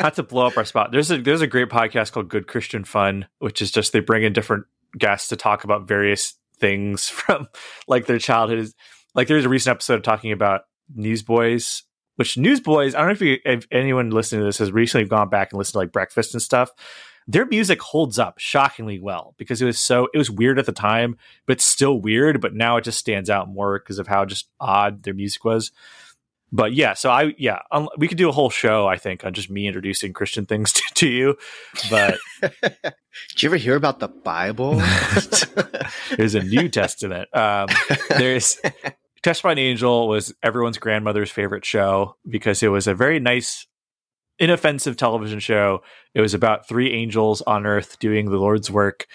Not 0.00 0.14
to 0.14 0.22
blow 0.22 0.46
up 0.46 0.56
our 0.56 0.64
spot. 0.64 0.92
There's 0.92 1.10
a 1.10 1.20
there's 1.20 1.42
a 1.42 1.46
great 1.46 1.68
podcast 1.68 2.12
called 2.12 2.30
Good 2.30 2.46
Christian 2.46 2.84
Fun, 2.84 3.26
which 3.38 3.60
is 3.60 3.70
just 3.70 3.92
they 3.92 4.00
bring 4.00 4.22
in 4.22 4.32
different 4.32 4.64
guests 4.98 5.28
to 5.28 5.36
talk 5.36 5.64
about 5.64 5.86
various 5.86 6.34
things 6.62 7.08
from 7.10 7.48
like 7.86 8.06
their 8.06 8.18
childhood. 8.18 8.66
Like 9.14 9.28
there's 9.28 9.44
a 9.44 9.50
recent 9.50 9.72
episode 9.72 10.02
talking 10.02 10.32
about 10.32 10.62
Newsboys, 10.94 11.82
which 12.16 12.38
Newsboys, 12.38 12.94
I 12.94 12.98
don't 12.98 13.08
know 13.08 13.12
if, 13.12 13.20
you, 13.20 13.36
if 13.44 13.66
anyone 13.70 14.08
listening 14.08 14.40
to 14.40 14.46
this 14.46 14.58
has 14.58 14.72
recently 14.72 15.06
gone 15.06 15.28
back 15.28 15.52
and 15.52 15.58
listened 15.58 15.74
to 15.74 15.78
like 15.80 15.92
Breakfast 15.92 16.32
and 16.32 16.40
stuff. 16.40 16.70
Their 17.28 17.46
music 17.46 17.80
holds 17.80 18.18
up 18.18 18.38
shockingly 18.38 18.98
well 18.98 19.34
because 19.36 19.62
it 19.62 19.64
was 19.64 19.78
so 19.78 20.08
it 20.12 20.18
was 20.18 20.28
weird 20.28 20.58
at 20.58 20.66
the 20.66 20.72
time, 20.72 21.18
but 21.46 21.60
still 21.60 22.00
weird. 22.00 22.40
But 22.40 22.54
now 22.54 22.78
it 22.78 22.84
just 22.84 22.98
stands 22.98 23.30
out 23.30 23.48
more 23.48 23.78
because 23.78 24.00
of 24.00 24.08
how 24.08 24.24
just 24.24 24.48
odd 24.58 25.04
their 25.04 25.14
music 25.14 25.44
was 25.44 25.70
but 26.52 26.74
yeah, 26.74 26.92
so 26.92 27.10
I 27.10 27.34
yeah, 27.38 27.60
um, 27.70 27.88
we 27.96 28.06
could 28.06 28.18
do 28.18 28.28
a 28.28 28.32
whole 28.32 28.50
show 28.50 28.86
I 28.86 28.98
think 28.98 29.24
on 29.24 29.32
just 29.32 29.50
me 29.50 29.66
introducing 29.66 30.12
Christian 30.12 30.44
things 30.44 30.72
to, 30.72 30.82
to 30.94 31.08
you. 31.08 31.36
But 31.90 32.18
did 32.42 33.42
you 33.42 33.48
ever 33.48 33.56
hear 33.56 33.74
about 33.74 33.98
the 33.98 34.08
Bible? 34.08 34.74
there's 36.16 36.34
a 36.34 36.42
New 36.42 36.68
Testament. 36.68 37.34
Um, 37.34 37.68
there's 38.10 38.58
an 38.64 39.58
Angel 39.58 40.08
was 40.08 40.34
everyone's 40.42 40.78
grandmother's 40.78 41.30
favorite 41.30 41.64
show 41.64 42.16
because 42.28 42.62
it 42.62 42.68
was 42.68 42.86
a 42.86 42.94
very 42.94 43.18
nice, 43.18 43.66
inoffensive 44.38 44.96
television 44.96 45.38
show. 45.38 45.82
It 46.14 46.20
was 46.20 46.34
about 46.34 46.68
three 46.68 46.92
angels 46.92 47.40
on 47.42 47.64
Earth 47.66 47.98
doing 47.98 48.30
the 48.30 48.36
Lord's 48.36 48.70
work 48.70 49.06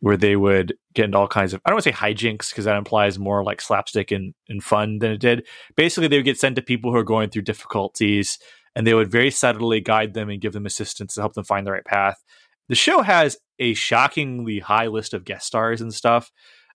where 0.00 0.16
they 0.16 0.36
would 0.36 0.74
get 0.94 1.06
into 1.06 1.18
all 1.18 1.28
kinds 1.28 1.54
of 1.54 1.60
I 1.64 1.70
don't 1.70 1.76
want 1.76 1.84
to 1.84 1.92
say 1.92 1.96
hijinks 1.96 2.50
because 2.50 2.66
that 2.66 2.76
implies 2.76 3.18
more 3.18 3.42
like 3.42 3.60
slapstick 3.60 4.10
and, 4.10 4.34
and 4.48 4.62
fun 4.62 4.98
than 4.98 5.12
it 5.12 5.20
did. 5.20 5.46
Basically, 5.76 6.08
they 6.08 6.16
would 6.18 6.24
get 6.24 6.38
sent 6.38 6.56
to 6.56 6.62
people 6.62 6.90
who 6.90 6.98
are 6.98 7.04
going 7.04 7.30
through 7.30 7.42
difficulties 7.42 8.38
and 8.74 8.86
they 8.86 8.94
would 8.94 9.10
very 9.10 9.30
subtly 9.30 9.80
guide 9.80 10.14
them 10.14 10.28
and 10.28 10.40
give 10.40 10.52
them 10.52 10.66
assistance 10.66 11.14
to 11.14 11.20
help 11.22 11.32
them 11.32 11.44
find 11.44 11.66
the 11.66 11.72
right 11.72 11.84
path. 11.84 12.22
The 12.68 12.74
show 12.74 13.02
has 13.02 13.38
a 13.58 13.74
shockingly 13.74 14.58
high 14.58 14.88
list 14.88 15.14
of 15.14 15.24
guest 15.24 15.46
stars 15.46 15.80
and 15.80 15.94
stuff. 15.94 16.30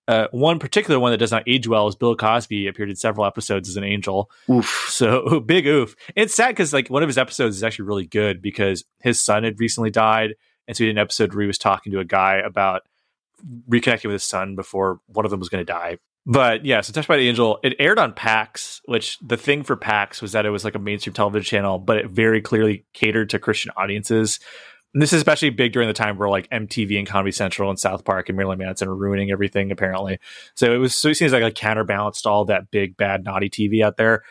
Uh, 0.08 0.28
one 0.32 0.58
particular 0.58 1.00
one 1.00 1.12
that 1.12 1.20
does 1.20 1.32
not 1.32 1.44
age 1.48 1.68
well 1.68 1.88
is 1.88 1.96
Bill 1.96 2.16
Cosby 2.16 2.68
appeared 2.68 2.90
in 2.90 2.96
several 2.96 3.26
episodes 3.26 3.70
as 3.70 3.78
an 3.78 3.84
angel. 3.84 4.32
Oof. 4.50 4.88
So 4.90 5.40
big 5.46 5.68
oof. 5.68 5.96
It's 6.16 6.34
sad 6.34 6.50
because 6.50 6.74
like 6.74 6.90
one 6.90 7.04
of 7.04 7.10
his 7.10 7.20
episodes 7.20 7.56
is 7.56 7.64
actually 7.64 7.86
really 7.86 8.08
good 8.08 8.42
because 8.42 8.84
his 9.02 9.22
son 9.22 9.44
had 9.44 9.60
recently 9.60 9.92
died, 9.92 10.34
and 10.68 10.76
so 10.76 10.84
he 10.84 10.88
did 10.88 10.98
an 10.98 11.02
episode 11.02 11.34
where 11.34 11.42
he 11.42 11.48
was 11.48 11.60
talking 11.60 11.92
to 11.92 12.00
a 12.00 12.06
guy 12.06 12.38
about 12.38 12.82
reconnecting 13.70 14.06
with 14.06 14.14
his 14.14 14.24
son 14.24 14.56
before 14.56 15.00
one 15.08 15.26
of 15.26 15.32
them 15.32 15.40
was 15.40 15.50
going 15.50 15.66
to 15.66 15.72
die. 15.72 15.98
But 16.26 16.66
yeah, 16.66 16.82
so 16.82 16.94
Touched 16.94 17.08
by 17.08 17.18
the 17.18 17.28
Angel, 17.28 17.60
it 17.64 17.76
aired 17.80 17.98
on 17.98 18.14
PAX, 18.14 18.82
which 18.86 19.18
the 19.20 19.38
thing 19.38 19.64
for 19.64 19.76
PAX 19.76 20.22
was 20.22 20.34
that 20.34 20.46
it 20.46 20.52
was 20.52 20.64
like 20.64 20.76
a 20.76 20.80
mainstream 20.80 21.14
television 21.14 21.44
channel, 21.44 21.80
but 21.80 21.98
it 21.98 22.12
very 22.12 22.42
clearly 22.42 22.86
catered 22.94 23.32
to 23.32 23.40
Christian 23.40 23.72
audiences. 23.76 24.40
And 24.94 25.02
this 25.02 25.14
is 25.14 25.18
especially 25.18 25.50
big 25.50 25.72
during 25.72 25.88
the 25.88 25.94
time 25.94 26.18
where 26.18 26.30
like 26.30 26.50
MTV 26.50 26.98
and 26.98 27.08
Comedy 27.08 27.32
Central 27.32 27.70
and 27.70 27.80
South 27.80 28.06
Park 28.06 28.30
and 28.30 28.36
Marilyn 28.36 28.60
Manson 28.60 28.88
are 28.88 28.96
ruining 28.96 29.32
everything, 29.32 29.72
apparently. 29.72 30.20
So 30.56 30.72
it 30.72 30.78
was 30.78 30.94
so 30.94 31.10
it 31.10 31.16
seems 31.16 31.32
like 31.32 31.44
a 31.44 31.52
counterbalanced 31.52 32.28
all 32.28 32.46
that 32.46 32.70
big, 32.70 32.98
bad, 32.98 33.24
naughty 33.24 33.50
TV 33.50 33.84
out 33.84 33.98
there. 33.98 34.24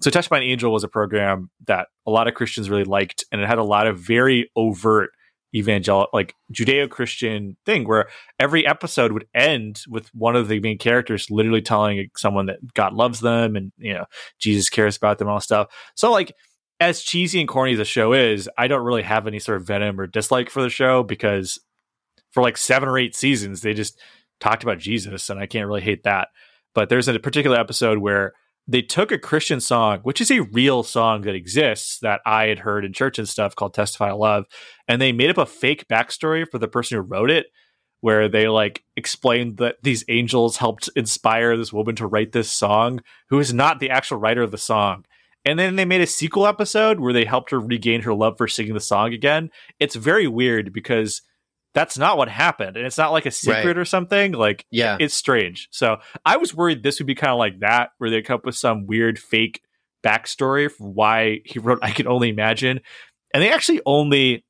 So 0.00 0.10
Touched 0.10 0.30
by 0.30 0.38
an 0.38 0.42
Angel 0.42 0.72
was 0.72 0.84
a 0.84 0.88
program 0.88 1.50
that 1.66 1.88
a 2.06 2.10
lot 2.10 2.26
of 2.26 2.34
Christians 2.34 2.68
really 2.68 2.84
liked, 2.84 3.24
and 3.30 3.40
it 3.40 3.46
had 3.46 3.58
a 3.58 3.64
lot 3.64 3.86
of 3.86 3.98
very 3.98 4.50
overt 4.56 5.10
evangelical 5.54 6.08
like 6.12 6.34
judeo-christian 6.52 7.56
thing 7.66 7.86
where 7.86 8.08
every 8.38 8.66
episode 8.66 9.12
would 9.12 9.26
end 9.34 9.82
with 9.88 10.08
one 10.14 10.36
of 10.36 10.48
the 10.48 10.60
main 10.60 10.78
characters 10.78 11.30
literally 11.30 11.62
telling 11.62 12.08
someone 12.16 12.46
that 12.46 12.58
god 12.74 12.92
loves 12.92 13.20
them 13.20 13.56
and 13.56 13.72
you 13.76 13.92
know 13.92 14.04
jesus 14.38 14.68
cares 14.68 14.96
about 14.96 15.18
them 15.18 15.28
and 15.28 15.32
all 15.32 15.40
stuff. 15.40 15.66
So 15.94 16.12
like 16.12 16.32
as 16.78 17.02
cheesy 17.02 17.40
and 17.40 17.48
corny 17.48 17.72
as 17.72 17.78
the 17.78 17.84
show 17.84 18.12
is 18.12 18.48
i 18.56 18.68
don't 18.68 18.84
really 18.84 19.02
have 19.02 19.26
any 19.26 19.38
sort 19.38 19.60
of 19.60 19.66
venom 19.66 20.00
or 20.00 20.06
dislike 20.06 20.50
for 20.50 20.62
the 20.62 20.70
show 20.70 21.02
because 21.02 21.58
for 22.30 22.42
like 22.42 22.56
seven 22.56 22.88
or 22.88 22.98
eight 22.98 23.16
seasons 23.16 23.60
they 23.60 23.74
just 23.74 24.00
talked 24.38 24.62
about 24.62 24.78
jesus 24.78 25.28
and 25.30 25.40
i 25.40 25.46
can't 25.46 25.66
really 25.66 25.82
hate 25.82 26.04
that. 26.04 26.28
But 26.74 26.88
there's 26.88 27.08
a 27.08 27.18
particular 27.18 27.58
episode 27.58 27.98
where 27.98 28.32
they 28.70 28.82
took 28.82 29.10
a 29.10 29.18
Christian 29.18 29.60
song, 29.60 29.98
which 30.04 30.20
is 30.20 30.30
a 30.30 30.42
real 30.42 30.84
song 30.84 31.22
that 31.22 31.34
exists 31.34 31.98
that 32.00 32.20
I 32.24 32.46
had 32.46 32.60
heard 32.60 32.84
in 32.84 32.92
church 32.92 33.18
and 33.18 33.28
stuff 33.28 33.56
called 33.56 33.74
Testify 33.74 34.12
Love, 34.12 34.44
and 34.86 35.02
they 35.02 35.10
made 35.10 35.28
up 35.28 35.38
a 35.38 35.46
fake 35.46 35.86
backstory 35.88 36.46
for 36.48 36.58
the 36.58 36.68
person 36.68 36.96
who 36.96 37.02
wrote 37.02 37.30
it, 37.30 37.46
where 38.00 38.28
they 38.28 38.46
like 38.46 38.84
explained 38.96 39.56
that 39.56 39.76
these 39.82 40.04
angels 40.08 40.58
helped 40.58 40.88
inspire 40.94 41.56
this 41.56 41.72
woman 41.72 41.96
to 41.96 42.06
write 42.06 42.30
this 42.30 42.48
song, 42.48 43.00
who 43.28 43.40
is 43.40 43.52
not 43.52 43.80
the 43.80 43.90
actual 43.90 44.18
writer 44.18 44.42
of 44.42 44.52
the 44.52 44.58
song. 44.58 45.04
And 45.44 45.58
then 45.58 45.74
they 45.74 45.84
made 45.84 46.02
a 46.02 46.06
sequel 46.06 46.46
episode 46.46 47.00
where 47.00 47.12
they 47.12 47.24
helped 47.24 47.50
her 47.50 47.58
regain 47.58 48.02
her 48.02 48.14
love 48.14 48.36
for 48.38 48.46
singing 48.46 48.74
the 48.74 48.80
song 48.80 49.12
again. 49.12 49.50
It's 49.80 49.96
very 49.96 50.28
weird 50.28 50.72
because 50.72 51.22
that's 51.72 51.96
not 51.96 52.16
what 52.16 52.28
happened 52.28 52.76
and 52.76 52.86
it's 52.86 52.98
not 52.98 53.12
like 53.12 53.26
a 53.26 53.30
secret 53.30 53.64
right. 53.64 53.78
or 53.78 53.84
something 53.84 54.32
like 54.32 54.66
yeah 54.70 54.96
it's 55.00 55.14
strange 55.14 55.68
so 55.70 55.98
i 56.24 56.36
was 56.36 56.54
worried 56.54 56.82
this 56.82 56.98
would 56.98 57.06
be 57.06 57.14
kind 57.14 57.30
of 57.30 57.38
like 57.38 57.60
that 57.60 57.90
where 57.98 58.10
they 58.10 58.22
come 58.22 58.36
up 58.36 58.44
with 58.44 58.56
some 58.56 58.86
weird 58.86 59.18
fake 59.18 59.62
backstory 60.04 60.70
for 60.70 60.90
why 60.90 61.40
he 61.44 61.58
wrote 61.58 61.78
i 61.82 61.90
can 61.90 62.06
only 62.06 62.28
imagine 62.28 62.80
and 63.32 63.42
they 63.42 63.50
actually 63.50 63.80
only 63.86 64.44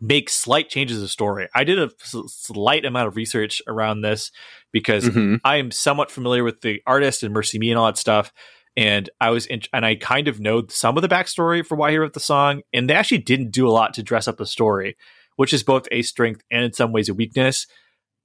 make 0.00 0.30
slight 0.30 0.68
changes 0.70 1.02
of 1.02 1.10
story 1.10 1.48
i 1.54 1.64
did 1.64 1.78
a 1.78 1.90
slight 1.98 2.84
amount 2.84 3.08
of 3.08 3.16
research 3.16 3.60
around 3.66 4.00
this 4.00 4.30
because 4.72 5.04
mm-hmm. 5.04 5.36
i 5.44 5.56
am 5.56 5.70
somewhat 5.70 6.10
familiar 6.10 6.42
with 6.42 6.62
the 6.62 6.80
artist 6.86 7.22
and 7.22 7.34
MercyMe 7.34 7.70
and 7.70 7.78
all 7.78 7.86
that 7.86 7.98
stuff 7.98 8.32
and 8.76 9.10
I 9.20 9.30
was 9.30 9.46
in, 9.46 9.62
and 9.72 9.84
I 9.84 9.96
kind 9.96 10.28
of 10.28 10.38
know 10.38 10.62
some 10.68 10.96
of 10.96 11.02
the 11.02 11.08
backstory 11.08 11.66
for 11.66 11.74
why 11.74 11.90
he 11.90 11.98
wrote 11.98 12.12
the 12.12 12.20
song, 12.20 12.62
and 12.72 12.88
they 12.88 12.94
actually 12.94 13.18
didn't 13.18 13.50
do 13.50 13.68
a 13.68 13.72
lot 13.72 13.94
to 13.94 14.02
dress 14.02 14.28
up 14.28 14.36
the 14.36 14.46
story 14.46 14.96
which 15.40 15.54
is 15.54 15.62
both 15.62 15.88
a 15.90 16.02
strength 16.02 16.42
and 16.50 16.62
in 16.64 16.70
some 16.74 16.92
ways 16.92 17.08
a 17.08 17.14
weakness. 17.14 17.66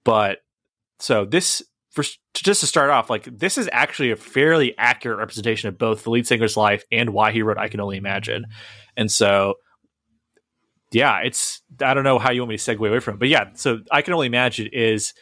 But 0.03 0.39
so 0.99 1.23
this 1.23 1.63
for 1.91 2.03
just 2.33 2.59
to 2.59 2.67
start 2.67 2.89
off, 2.89 3.09
like 3.09 3.23
this 3.23 3.57
is 3.57 3.69
actually 3.71 4.11
a 4.11 4.17
fairly 4.17 4.77
accurate 4.77 5.19
representation 5.19 5.69
of 5.69 5.77
both 5.77 6.03
the 6.03 6.09
lead 6.09 6.27
singer's 6.27 6.57
life 6.57 6.83
and 6.91 7.11
why 7.11 7.31
he 7.31 7.41
wrote 7.41 7.57
"I 7.57 7.69
Can 7.69 7.79
Only 7.79 7.95
Imagine." 7.95 8.47
And 8.97 9.09
so, 9.09 9.53
yeah, 10.91 11.19
it's 11.23 11.61
I 11.81 11.93
don't 11.93 12.03
know 12.03 12.19
how 12.19 12.31
you 12.31 12.41
want 12.41 12.49
me 12.49 12.57
to 12.57 12.75
segue 12.75 12.85
away 12.85 12.99
from 12.99 13.13
it, 13.13 13.19
but 13.21 13.29
yeah, 13.29 13.45
so 13.53 13.79
"I 13.89 14.01
Can 14.01 14.13
Only 14.13 14.27
Imagine" 14.27 14.67
is 14.73 15.13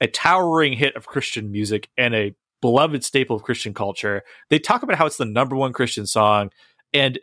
a 0.00 0.06
towering 0.06 0.72
hit 0.72 0.96
of 0.96 1.04
Christian 1.04 1.52
music 1.52 1.90
and 1.98 2.14
a 2.14 2.34
beloved 2.62 3.04
staple 3.04 3.36
of 3.36 3.42
Christian 3.42 3.74
culture. 3.74 4.22
They 4.48 4.58
talk 4.58 4.82
about 4.82 4.96
how 4.96 5.04
it's 5.04 5.18
the 5.18 5.26
number 5.26 5.54
one 5.54 5.74
Christian 5.74 6.06
song, 6.06 6.48
and 6.94 7.18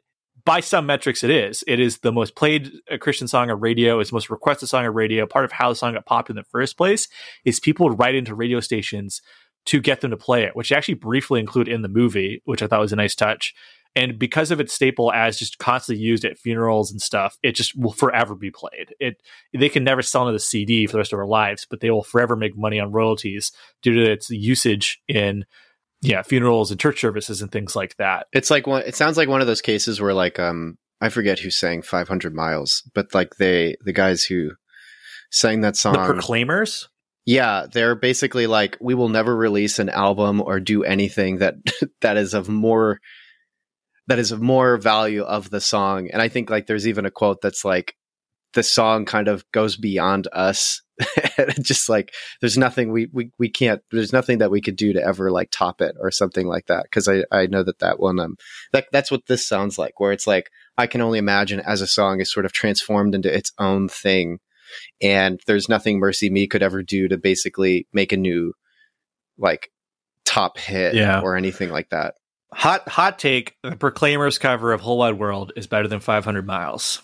by 0.49 0.61
some 0.61 0.87
metrics, 0.87 1.23
it 1.23 1.29
is. 1.29 1.63
It 1.67 1.79
is 1.79 1.99
the 1.99 2.11
most 2.11 2.35
played 2.35 2.71
uh, 2.91 2.97
Christian 2.97 3.27
song 3.27 3.51
on 3.51 3.59
radio. 3.59 3.99
It's 3.99 4.09
the 4.09 4.15
most 4.15 4.31
requested 4.31 4.67
song 4.67 4.83
on 4.83 4.95
radio. 4.95 5.27
Part 5.27 5.45
of 5.45 5.51
how 5.51 5.69
the 5.69 5.75
song 5.75 5.93
got 5.93 6.07
popular 6.07 6.39
in 6.39 6.43
the 6.43 6.49
first 6.49 6.75
place 6.75 7.07
is 7.45 7.59
people 7.59 7.87
would 7.87 7.99
write 7.99 8.15
into 8.15 8.33
radio 8.33 8.59
stations 8.59 9.21
to 9.67 9.79
get 9.79 10.01
them 10.01 10.09
to 10.09 10.17
play 10.17 10.45
it, 10.45 10.55
which 10.55 10.71
actually 10.71 10.95
briefly 10.95 11.39
include 11.39 11.67
in 11.67 11.83
the 11.83 11.87
movie, 11.87 12.41
which 12.45 12.63
I 12.63 12.67
thought 12.67 12.79
was 12.79 12.91
a 12.91 12.95
nice 12.95 13.13
touch. 13.13 13.53
And 13.95 14.17
because 14.17 14.49
of 14.49 14.59
its 14.59 14.73
staple 14.73 15.11
as 15.13 15.37
just 15.37 15.59
constantly 15.59 16.03
used 16.03 16.25
at 16.25 16.39
funerals 16.39 16.91
and 16.91 16.99
stuff, 16.99 17.37
it 17.43 17.51
just 17.51 17.77
will 17.77 17.93
forever 17.93 18.33
be 18.33 18.49
played. 18.49 18.95
It 18.99 19.21
they 19.53 19.69
can 19.69 19.83
never 19.83 20.01
sell 20.01 20.23
another 20.23 20.39
CD 20.39 20.87
for 20.87 20.93
the 20.93 20.97
rest 20.97 21.13
of 21.13 21.19
our 21.19 21.27
lives, 21.27 21.67
but 21.69 21.79
they 21.79 21.91
will 21.91 22.03
forever 22.03 22.35
make 22.35 22.57
money 22.57 22.79
on 22.79 22.91
royalties 22.91 23.51
due 23.83 23.93
to 23.93 24.11
its 24.11 24.31
usage 24.31 24.99
in 25.07 25.45
yeah 26.01 26.21
funerals 26.21 26.71
and 26.71 26.79
church 26.79 27.01
services 27.01 27.41
and 27.41 27.51
things 27.51 27.75
like 27.75 27.95
that. 27.97 28.27
It's 28.33 28.49
like 28.49 28.67
one 28.67 28.83
it 28.85 28.95
sounds 28.95 29.17
like 29.17 29.29
one 29.29 29.41
of 29.41 29.47
those 29.47 29.61
cases 29.61 29.99
where 29.99 30.13
like 30.13 30.39
um 30.39 30.77
i 31.01 31.09
forget 31.09 31.39
who 31.39 31.49
sang 31.49 31.81
500 31.81 32.33
miles 32.33 32.83
but 32.93 33.13
like 33.13 33.35
they 33.35 33.75
the 33.85 33.93
guys 33.93 34.23
who 34.23 34.51
sang 35.31 35.61
that 35.61 35.75
song 35.77 35.93
the 35.93 36.13
proclaimers? 36.13 36.89
Yeah 37.25 37.65
they're 37.71 37.95
basically 37.95 38.47
like 38.47 38.77
we 38.79 38.95
will 38.95 39.09
never 39.09 39.35
release 39.35 39.79
an 39.79 39.89
album 39.89 40.41
or 40.41 40.59
do 40.59 40.83
anything 40.83 41.37
that 41.37 41.55
that 42.01 42.17
is 42.17 42.33
of 42.33 42.49
more 42.49 42.99
that 44.07 44.19
is 44.19 44.31
of 44.31 44.41
more 44.41 44.77
value 44.77 45.21
of 45.21 45.49
the 45.49 45.61
song. 45.61 46.09
And 46.11 46.21
i 46.21 46.29
think 46.29 46.49
like 46.49 46.67
there's 46.67 46.87
even 46.87 47.05
a 47.05 47.11
quote 47.11 47.41
that's 47.41 47.63
like 47.65 47.95
the 48.53 48.63
song 48.63 49.05
kind 49.05 49.27
of 49.27 49.43
goes 49.51 49.77
beyond 49.77 50.27
us. 50.33 50.81
just 51.61 51.87
like 51.89 52.13
there's 52.41 52.57
nothing 52.57 52.91
we, 52.91 53.07
we 53.13 53.31
we 53.39 53.49
can't 53.49 53.81
there's 53.91 54.11
nothing 54.13 54.39
that 54.39 54.51
we 54.51 54.61
could 54.61 54.75
do 54.75 54.91
to 54.93 55.01
ever 55.01 55.31
like 55.31 55.49
top 55.51 55.81
it 55.81 55.95
or 55.99 56.11
something 56.11 56.47
like 56.47 56.65
that 56.67 56.83
because 56.83 57.07
I 57.07 57.23
I 57.31 57.45
know 57.47 57.63
that 57.63 57.79
that 57.79 57.99
one 57.99 58.19
um 58.19 58.35
that 58.73 58.87
that's 58.91 59.09
what 59.11 59.25
this 59.27 59.47
sounds 59.47 59.77
like 59.77 59.99
where 59.99 60.11
it's 60.11 60.27
like 60.27 60.49
I 60.77 60.87
can 60.87 61.01
only 61.01 61.19
imagine 61.19 61.61
as 61.61 61.81
a 61.81 61.87
song 61.87 62.19
is 62.19 62.31
sort 62.31 62.45
of 62.45 62.51
transformed 62.51 63.15
into 63.15 63.33
its 63.33 63.51
own 63.59 63.87
thing 63.87 64.39
and 65.01 65.39
there's 65.47 65.69
nothing 65.69 65.99
MercyMe 66.01 66.49
could 66.49 66.61
ever 66.63 66.83
do 66.83 67.07
to 67.07 67.17
basically 67.17 67.87
make 67.93 68.11
a 68.11 68.17
new 68.17 68.53
like 69.37 69.71
top 70.25 70.57
hit 70.57 70.95
Yeah. 70.95 71.21
or 71.21 71.35
anything 71.35 71.69
like 71.69 71.89
that. 71.89 72.15
Hot 72.53 72.87
hot 72.89 73.19
take: 73.19 73.55
the 73.63 73.75
Proclaimers 73.75 74.39
cover 74.39 74.73
of 74.73 74.81
"Whole 74.81 74.97
Wide 74.97 75.19
World" 75.19 75.51
is 75.55 75.67
better 75.67 75.87
than 75.87 75.99
"500 75.99 76.45
Miles." 76.47 77.01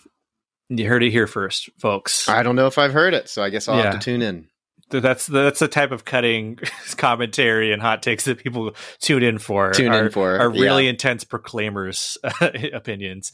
You 0.70 0.88
heard 0.88 1.04
it 1.04 1.12
here 1.12 1.28
first, 1.28 1.70
folks. 1.80 2.28
I 2.28 2.44
don't 2.44 2.56
know 2.56 2.68
if 2.68 2.78
I've 2.78 2.94
heard 2.94 3.14
it, 3.14 3.30
so 3.30 3.44
I 3.44 3.50
guess 3.50 3.68
I'll 3.68 3.78
Yeah. 3.78 3.92
have 3.92 3.94
to 3.94 4.00
tune 4.00 4.22
in. 4.22 4.48
That's 4.90 5.26
that's 5.26 5.60
the 5.60 5.68
type 5.68 5.92
of 5.92 6.06
cutting 6.06 6.60
commentary 6.98 7.72
and 7.72 7.82
hot 7.82 8.04
takes 8.04 8.26
that 8.26 8.38
people 8.38 8.76
tune 9.00 9.24
in 9.24 9.40
for. 9.40 9.72
Tune 9.72 9.88
in 9.88 10.06
are, 10.06 10.10
for, 10.12 10.38
are 10.38 10.50
really 10.50 10.84
yeah. 10.84 10.92
intense 10.92 11.24
Proclaimers 11.24 12.18
opinions. 12.74 13.32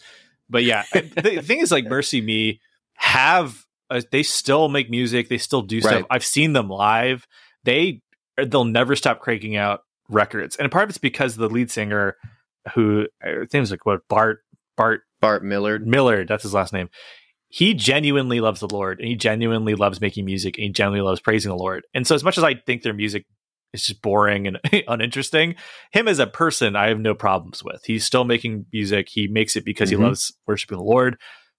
But 0.49 0.63
yeah, 0.63 0.83
the 0.93 1.41
thing 1.43 1.59
is, 1.59 1.71
like 1.71 1.85
MercyMe 1.85 2.59
have 2.95 3.65
uh, 3.89 4.01
they 4.11 4.23
still 4.23 4.69
make 4.69 4.89
music, 4.89 5.27
they 5.27 5.37
still 5.37 5.61
do 5.61 5.81
stuff. 5.81 5.93
Right. 5.93 6.05
I've 6.09 6.25
seen 6.25 6.53
them 6.53 6.69
live. 6.69 7.27
They 7.65 8.01
they'll 8.37 8.65
never 8.65 8.95
stop 8.95 9.19
cranking 9.19 9.55
out 9.57 9.81
records, 10.09 10.55
and 10.55 10.71
part 10.71 10.85
of 10.85 10.89
it's 10.89 10.97
because 10.97 11.35
the 11.35 11.49
lead 11.49 11.69
singer, 11.69 12.15
who 12.75 13.07
I 13.21 13.45
think 13.49 13.61
was 13.61 13.71
like 13.71 13.85
what 13.85 14.07
Bart 14.07 14.39
Bart 14.77 15.01
Bart 15.19 15.43
Millard. 15.43 15.85
Millard, 15.85 16.29
that's 16.29 16.43
his 16.43 16.53
last 16.53 16.71
name. 16.71 16.89
He 17.51 17.73
genuinely 17.73 18.39
loves 18.39 18.61
the 18.61 18.67
Lord 18.69 18.99
and 18.99 19.07
he 19.09 19.15
genuinely 19.15 19.75
loves 19.75 19.99
making 19.99 20.25
music 20.25 20.57
and 20.57 20.63
he 20.63 20.69
genuinely 20.71 21.05
loves 21.07 21.19
praising 21.19 21.49
the 21.49 21.55
Lord. 21.57 21.83
And 21.93 22.07
so, 22.07 22.15
as 22.15 22.23
much 22.23 22.37
as 22.37 22.43
I 22.43 22.55
think 22.55 22.81
their 22.81 22.93
music 22.93 23.25
is 23.73 23.85
just 23.85 24.01
boring 24.01 24.47
and 24.47 24.59
uninteresting, 24.87 25.55
him 25.91 26.07
as 26.07 26.19
a 26.19 26.27
person, 26.27 26.75
I 26.75 26.87
have 26.87 26.99
no 26.99 27.13
problems 27.13 27.63
with. 27.63 27.81
He's 27.85 28.05
still 28.05 28.23
making 28.23 28.65
music. 28.71 29.07
He 29.09 29.27
makes 29.27 29.55
it 29.55 29.65
because 29.65 29.89
Mhm. 29.89 29.97
he 29.97 30.03
loves 30.03 30.33
worshiping 30.47 30.77
the 30.77 30.83
Lord. 30.83 31.17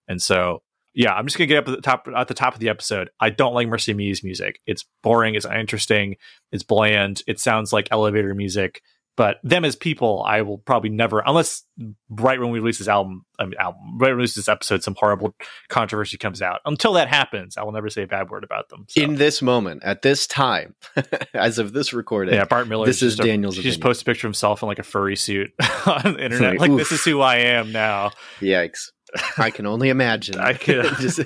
And 0.09 0.21
so, 0.21 0.63
yeah, 0.95 1.13
I'm 1.15 1.27
just 1.27 1.37
gonna 1.39 1.47
get 1.47 1.59
up 1.59 1.69
at 1.69 1.77
the 1.77 1.83
top 1.83 2.09
at 2.17 2.29
the 2.29 2.35
top 2.35 2.55
of 2.55 2.61
the 2.61 2.69
episode. 2.71 3.11
I 3.21 3.31
don't 3.31 3.55
like 3.55 3.69
MercyMe's 3.69 4.25
music. 4.25 4.61
It's 4.67 4.85
boring. 5.03 5.35
It's 5.35 5.47
uninteresting. 5.47 6.17
It's 6.53 6.63
bland. 6.63 7.23
It 7.27 7.39
sounds 7.41 7.73
like 7.73 7.89
elevator 7.91 8.35
music. 8.35 8.81
But 9.15 9.41
them 9.45 9.65
as 9.67 9.77
people, 9.77 10.25
I 10.27 10.41
will 10.41 10.57
probably 10.57 10.89
never, 10.89 11.23
unless 11.27 11.65
right 12.09 12.41
when 12.41 12.51
we 12.51 12.61
release 12.61 12.79
this 12.79 12.89
album, 12.89 13.27
I 13.39 13.45
mean, 13.45 13.55
album, 13.59 13.99
right 13.99 14.07
when 14.09 14.13
we 14.13 14.17
release 14.23 14.35
this 14.35 14.49
episode, 14.49 14.83
some 14.83 14.95
horrible 14.99 15.35
controversy 15.69 16.17
comes 16.17 16.41
out. 16.41 16.61
Until 16.65 16.95
that 16.95 17.09
happens, 17.09 17.59
I 17.59 17.63
will 17.63 17.73
never 17.73 17.91
say 17.91 18.05
a 18.05 18.07
bad 18.07 18.31
word 18.31 18.43
about 18.43 18.71
them. 18.71 18.87
So, 18.89 19.03
In 19.03 19.17
this 19.17 19.43
moment, 19.43 19.83
at 19.85 20.01
this 20.01 20.27
time, 20.27 20.75
as 21.35 21.59
of 21.59 21.75
this 21.75 21.93
recording, 21.93 22.35
yeah, 22.35 22.47
Bart 22.47 22.69
Millard. 22.69 22.89
this 22.89 23.03
is 23.03 23.17
just 23.17 23.25
a- 23.25 23.31
Daniel's 23.31 23.57
He 23.57 23.63
just 23.63 23.83
posted 23.83 24.07
a 24.07 24.11
picture 24.11 24.27
of 24.27 24.31
himself 24.31 24.63
in 24.63 24.69
like 24.69 24.79
a 24.79 24.83
furry 24.83 25.17
suit 25.17 25.53
on 25.87 26.15
the 26.15 26.25
internet. 26.25 26.59
Like, 26.59 26.71
Like, 26.71 26.79
this 26.79 26.93
is 26.93 27.05
who 27.05 27.21
I 27.21 27.37
am 27.37 27.71
now. 27.71 28.13
yikes! 28.41 28.93
I 29.37 29.51
can 29.51 29.67
only 29.67 29.91
imagine. 29.91 30.39
I 30.41 30.55
could. 30.55 30.87
Just- 31.01 31.21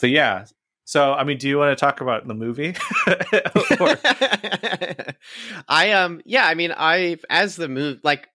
so 0.00 0.06
yeah. 0.08 0.46
So 0.86 1.12
I 1.12 1.24
mean, 1.24 1.36
do 1.36 1.48
you 1.48 1.58
want 1.58 1.76
to 1.76 1.84
talk 1.84 2.00
about 2.00 2.28
the 2.28 2.34
movie? 2.34 2.76
I 5.68 5.92
um 5.92 6.22
yeah, 6.24 6.46
I 6.46 6.54
mean 6.54 6.72
I 6.74 7.18
as 7.28 7.56
the 7.56 7.68
move 7.68 7.98
like 8.04 8.28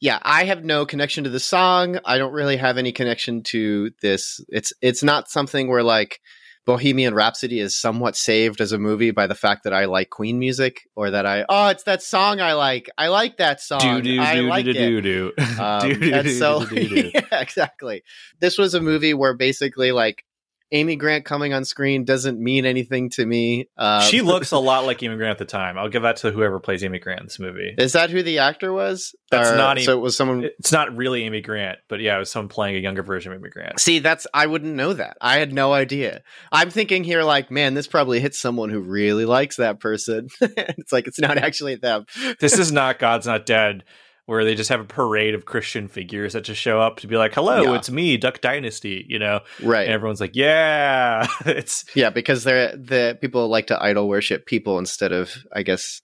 yeah, 0.00 0.18
I 0.22 0.44
have 0.44 0.64
no 0.64 0.86
connection 0.86 1.24
to 1.24 1.30
the 1.30 1.38
song. 1.38 1.98
I 2.04 2.16
don't 2.16 2.32
really 2.32 2.56
have 2.56 2.78
any 2.78 2.90
connection 2.90 3.42
to 3.44 3.90
this. 4.00 4.40
It's 4.48 4.72
it's 4.80 5.02
not 5.02 5.28
something 5.28 5.68
where 5.68 5.82
like 5.82 6.20
Bohemian 6.64 7.12
Rhapsody 7.12 7.60
is 7.60 7.78
somewhat 7.78 8.16
saved 8.16 8.62
as 8.62 8.72
a 8.72 8.78
movie 8.78 9.10
by 9.10 9.26
the 9.26 9.34
fact 9.34 9.64
that 9.64 9.74
I 9.74 9.84
like 9.84 10.08
Queen 10.08 10.38
music 10.38 10.88
or 10.96 11.10
that 11.10 11.26
I 11.26 11.44
oh 11.50 11.68
it's 11.68 11.82
that 11.82 12.02
song 12.02 12.40
I 12.40 12.54
like. 12.54 12.88
I 12.96 13.08
like 13.08 13.36
that 13.36 13.60
song. 13.60 13.80
do 13.80 14.00
do 14.00 14.22
I 14.22 14.36
do 14.36 14.48
like 14.48 14.64
do 14.64 14.70
it. 14.70 14.74
do 14.74 15.00
do 15.02 15.32
Um, 15.58 15.88
do 15.88 15.94
do 15.96 16.22
do 16.22 16.30
so, 16.30 16.64
do 16.64 16.76
yeah, 17.14 17.40
exactly. 17.40 18.04
This 18.40 18.56
was 18.56 18.72
a 18.72 18.80
movie 18.80 19.12
where 19.12 19.34
basically, 19.34 19.92
like, 19.92 20.24
Amy 20.72 20.96
Grant 20.96 21.24
coming 21.24 21.52
on 21.52 21.64
screen 21.64 22.04
doesn't 22.04 22.38
mean 22.38 22.64
anything 22.66 23.10
to 23.10 23.24
me. 23.24 23.68
Um, 23.76 24.02
she 24.02 24.22
looks 24.22 24.50
a 24.50 24.58
lot 24.58 24.84
like 24.86 25.02
Amy 25.02 25.16
Grant 25.16 25.32
at 25.32 25.38
the 25.38 25.44
time. 25.44 25.78
I'll 25.78 25.88
give 25.88 26.02
that 26.02 26.16
to 26.18 26.30
whoever 26.32 26.58
plays 26.58 26.82
Amy 26.82 26.98
Grant 26.98 27.20
in 27.20 27.26
this 27.26 27.38
movie. 27.38 27.74
Is 27.78 27.92
that 27.92 28.10
who 28.10 28.22
the 28.22 28.38
actor 28.38 28.72
was? 28.72 29.14
That's 29.30 29.50
Or- 29.50 29.56
not 29.56 29.80
So 29.80 29.96
it 29.96 30.00
was 30.00 30.16
someone. 30.16 30.44
It's 30.58 30.72
not 30.72 30.96
really 30.96 31.24
Amy 31.24 31.40
Grant, 31.40 31.78
but 31.88 32.00
yeah, 32.00 32.16
it 32.16 32.18
was 32.18 32.30
someone 32.30 32.48
playing 32.48 32.76
a 32.76 32.80
younger 32.80 33.02
version 33.02 33.32
of 33.32 33.38
Amy 33.38 33.50
Grant. 33.50 33.78
See, 33.80 33.98
that's 34.00 34.26
I 34.34 34.46
wouldn't 34.46 34.74
know 34.74 34.92
that. 34.94 35.16
I 35.20 35.38
had 35.38 35.52
no 35.52 35.72
idea. 35.72 36.22
I'm 36.50 36.70
thinking 36.70 37.04
here, 37.04 37.22
like, 37.22 37.50
man, 37.50 37.74
this 37.74 37.86
probably 37.86 38.20
hits 38.20 38.40
someone 38.40 38.70
who 38.70 38.80
really 38.80 39.24
likes 39.26 39.56
that 39.56 39.80
person. 39.80 40.28
it's 40.40 40.92
like 40.92 41.06
it's 41.06 41.20
not 41.20 41.38
actually 41.38 41.76
them. 41.76 42.06
This 42.40 42.58
is 42.58 42.72
not 42.72 42.98
God's 42.98 43.26
Not 43.26 43.46
Dead, 43.46 43.84
where 44.26 44.44
they 44.44 44.54
just 44.54 44.70
have 44.70 44.80
a 44.80 44.84
parade 44.84 45.34
of 45.34 45.44
Christian 45.44 45.86
figures 45.88 46.32
that 46.32 46.44
just 46.44 46.60
show 46.60 46.80
up 46.80 47.00
to 47.00 47.06
be 47.06 47.16
like, 47.16 47.34
"Hello, 47.34 47.62
Yeah. 47.62 47.74
it's 47.76 47.90
me, 47.90 48.16
Duck 48.16 48.40
Dynasty," 48.40 49.04
you 49.08 49.18
know, 49.18 49.40
right. 49.62 49.84
and 49.84 49.92
everyone's 49.92 50.20
like, 50.20 50.34
"Yeah, 50.34 51.26
it's 51.46 51.84
Yeah, 51.94 52.10
because 52.10 52.44
they're 52.44 52.76
the 52.76 53.18
people 53.20 53.48
like 53.48 53.66
to 53.68 53.82
idol 53.82 54.08
worship 54.08 54.46
people 54.46 54.78
instead 54.78 55.12
of, 55.12 55.34
I 55.52 55.62
guess, 55.62 56.00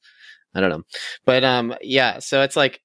I 0.55 0.61
don't 0.61 0.71
know, 0.71 0.83
but 1.25 1.45
um, 1.45 1.75
yeah. 1.83 2.19
So 2.19 2.43
it's 2.43 2.57
like, 2.57 2.81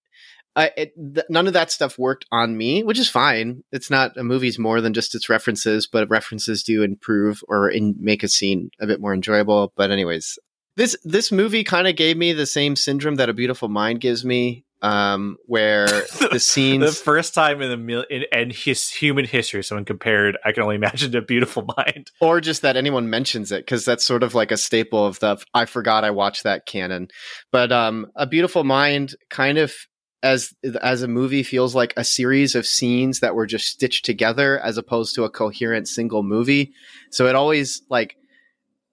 I 0.55 0.71
it, 0.77 0.93
th- 1.15 1.25
none 1.29 1.47
of 1.47 1.53
that 1.53 1.71
stuff 1.71 1.97
worked 1.99 2.25
on 2.31 2.55
me, 2.57 2.83
which 2.83 2.99
is 2.99 3.09
fine. 3.09 3.63
It's 3.71 3.89
not 3.89 4.15
a 4.17 4.23
movie's 4.23 4.57
more 4.59 4.79
than 4.81 4.93
just 4.93 5.15
its 5.15 5.29
references, 5.29 5.85
but 5.85 6.09
references 6.09 6.63
do 6.63 6.81
improve 6.83 7.41
or 7.49 7.69
in, 7.69 7.95
make 7.99 8.23
a 8.23 8.27
scene 8.29 8.69
a 8.79 8.87
bit 8.87 9.01
more 9.01 9.13
enjoyable. 9.13 9.73
But 9.75 9.91
anyways, 9.91 10.37
this 10.77 10.95
this 11.03 11.31
movie 11.31 11.63
kind 11.63 11.87
of 11.87 11.95
gave 11.95 12.15
me 12.17 12.31
the 12.33 12.45
same 12.45 12.75
syndrome 12.75 13.15
that 13.15 13.29
A 13.29 13.33
Beautiful 13.33 13.67
Mind 13.69 13.99
gives 13.99 14.23
me, 14.23 14.63
um, 14.85 15.37
where 15.47 15.87
the 16.31 16.39
scenes 16.39 16.85
the 16.85 16.91
first 16.91 17.33
time 17.33 17.59
in 17.61 17.69
the 17.69 17.77
mil- 17.77 18.05
in, 18.09 18.23
in 18.31 18.51
his 18.51 18.87
human 18.89 19.25
history 19.25 19.63
someone 19.63 19.83
compared. 19.85 20.37
I 20.45 20.51
can 20.51 20.61
only 20.61 20.75
imagine 20.83 21.11
to 21.13 21.21
Beautiful 21.21 21.67
Mind. 21.75 22.11
or 22.21 22.39
just 22.39 22.61
that 22.61 22.77
anyone 22.77 23.09
mentions 23.09 23.51
it 23.51 23.65
because 23.65 23.83
that's 23.83 24.03
sort 24.03 24.21
of 24.21 24.35
like 24.35 24.51
a 24.51 24.57
staple 24.57 25.05
of 25.05 25.19
the 25.19 25.37
i 25.53 25.65
forgot 25.65 26.03
i 26.03 26.11
watched 26.11 26.43
that 26.43 26.65
canon 26.65 27.07
but 27.51 27.71
um 27.71 28.07
a 28.15 28.27
beautiful 28.27 28.63
mind 28.63 29.15
kind 29.29 29.57
of 29.57 29.73
as 30.21 30.53
as 30.81 31.01
a 31.01 31.07
movie 31.07 31.43
feels 31.43 31.73
like 31.73 31.93
a 31.97 32.03
series 32.03 32.55
of 32.55 32.65
scenes 32.67 33.19
that 33.19 33.35
were 33.35 33.45
just 33.45 33.65
stitched 33.65 34.05
together 34.05 34.59
as 34.59 34.77
opposed 34.77 35.15
to 35.15 35.23
a 35.23 35.29
coherent 35.29 35.87
single 35.87 36.23
movie 36.23 36.73
so 37.11 37.25
it 37.27 37.35
always 37.35 37.81
like 37.89 38.17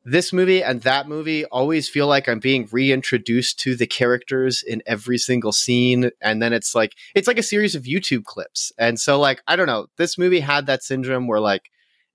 this 0.05 0.32
movie 0.32 0.62
and 0.62 0.82
that 0.82 1.09
movie 1.09 1.44
always 1.46 1.88
feel 1.88 2.07
like 2.07 2.28
I'm 2.28 2.40
being 2.40 2.68
reintroduced 2.72 3.61
to 3.61 3.76
the 3.76 3.86
characters 3.86 4.62
in 4.62 4.82
every 4.86 5.18
single 5.18 5.53
scene. 5.53 6.11
And 6.20 6.42
then 6.42 6.53
it's 6.53 6.74
like, 6.74 6.94
it's 7.14 7.28
like 7.28 7.38
a 7.38 7.42
series 7.42 7.74
of 7.74 7.84
YouTube 7.84 8.24
clips. 8.24 8.72
And 8.78 8.98
so, 8.98 9.20
like, 9.20 9.42
I 9.46 9.57
don't 9.57 9.66
know, 9.66 9.86
this 9.98 10.18
movie 10.18 10.40
had 10.40 10.66
that 10.66 10.82
syndrome 10.82 11.28
where, 11.28 11.40
like, 11.40 11.70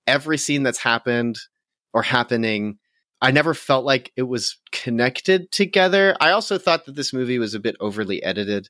every 0.06 0.38
scene 0.38 0.62
that's 0.62 0.78
happened 0.78 1.38
or 1.94 2.02
happening, 2.02 2.78
I 3.22 3.30
never 3.30 3.54
felt 3.54 3.84
like 3.84 4.12
it 4.16 4.24
was 4.24 4.58
connected 4.70 5.50
together. 5.50 6.14
I 6.20 6.30
also 6.30 6.58
thought 6.58 6.84
that 6.86 6.94
this 6.94 7.12
movie 7.12 7.38
was 7.38 7.54
a 7.54 7.60
bit 7.60 7.76
overly 7.80 8.22
edited. 8.22 8.68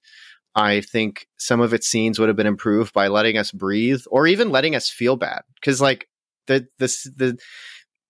I 0.54 0.80
think 0.80 1.26
some 1.38 1.60
of 1.60 1.74
its 1.74 1.86
scenes 1.86 2.18
would 2.18 2.28
have 2.28 2.36
been 2.36 2.46
improved 2.46 2.92
by 2.92 3.08
letting 3.08 3.36
us 3.36 3.50
breathe 3.50 4.02
or 4.10 4.26
even 4.26 4.50
letting 4.50 4.74
us 4.74 4.88
feel 4.88 5.16
bad. 5.16 5.42
Cause, 5.62 5.80
like, 5.80 6.08
the, 6.46 6.66
this, 6.78 7.02
the, 7.02 7.36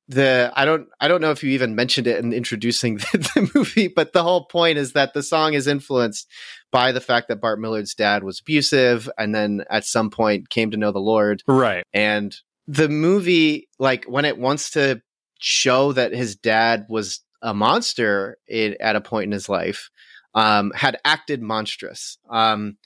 the 0.09 0.51
I 0.57 0.65
don't 0.65 0.89
I 1.01 1.09
don't 1.09 1.21
know 1.21 1.31
if 1.31 1.43
you 1.43 1.51
even 1.51 1.75
mentioned 1.75 2.07
it 2.07 2.19
in 2.19 2.33
introducing 2.33 2.97
the, 3.13 3.31
the 3.35 3.51
movie, 3.55 3.89
but 3.89 4.13
the 4.13 4.23
whole 4.23 4.47
point 4.47 4.79
is 4.79 4.93
that 4.93 5.15
the 5.15 5.23
song 5.23 5.55
is 5.55 5.67
influenced 5.67 6.29
by 6.73 6.93
the 6.93 7.01
fact 7.01 7.29
that 7.29 7.41
Bart 7.41 7.61
Millard's 7.61 7.95
dad 7.95 8.25
was 8.25 8.41
abusive 8.41 9.09
and 9.19 9.35
then 9.35 9.65
at 9.71 9.85
some 9.85 10.11
point 10.11 10.51
came 10.51 10.71
to 10.71 10.77
know 10.77 10.93
the 10.93 10.99
Lord. 10.99 11.43
Right. 11.47 11.85
And 11.93 12.35
the 12.67 12.89
movie, 12.89 13.69
like 13.79 14.05
when 14.07 14.25
it 14.25 14.39
wants 14.39 14.71
to 14.71 15.01
show 15.39 15.93
that 15.93 16.13
his 16.13 16.37
dad 16.37 16.87
was 16.89 17.21
a 17.41 17.55
monster 17.55 18.39
it, 18.47 18.77
at 18.81 18.97
a 18.97 19.01
point 19.01 19.25
in 19.25 19.33
his 19.33 19.49
life, 19.49 19.91
um, 20.35 20.73
had 20.75 20.99
acted 21.05 21.43
monstrous. 21.43 22.19
Um, 22.29 22.77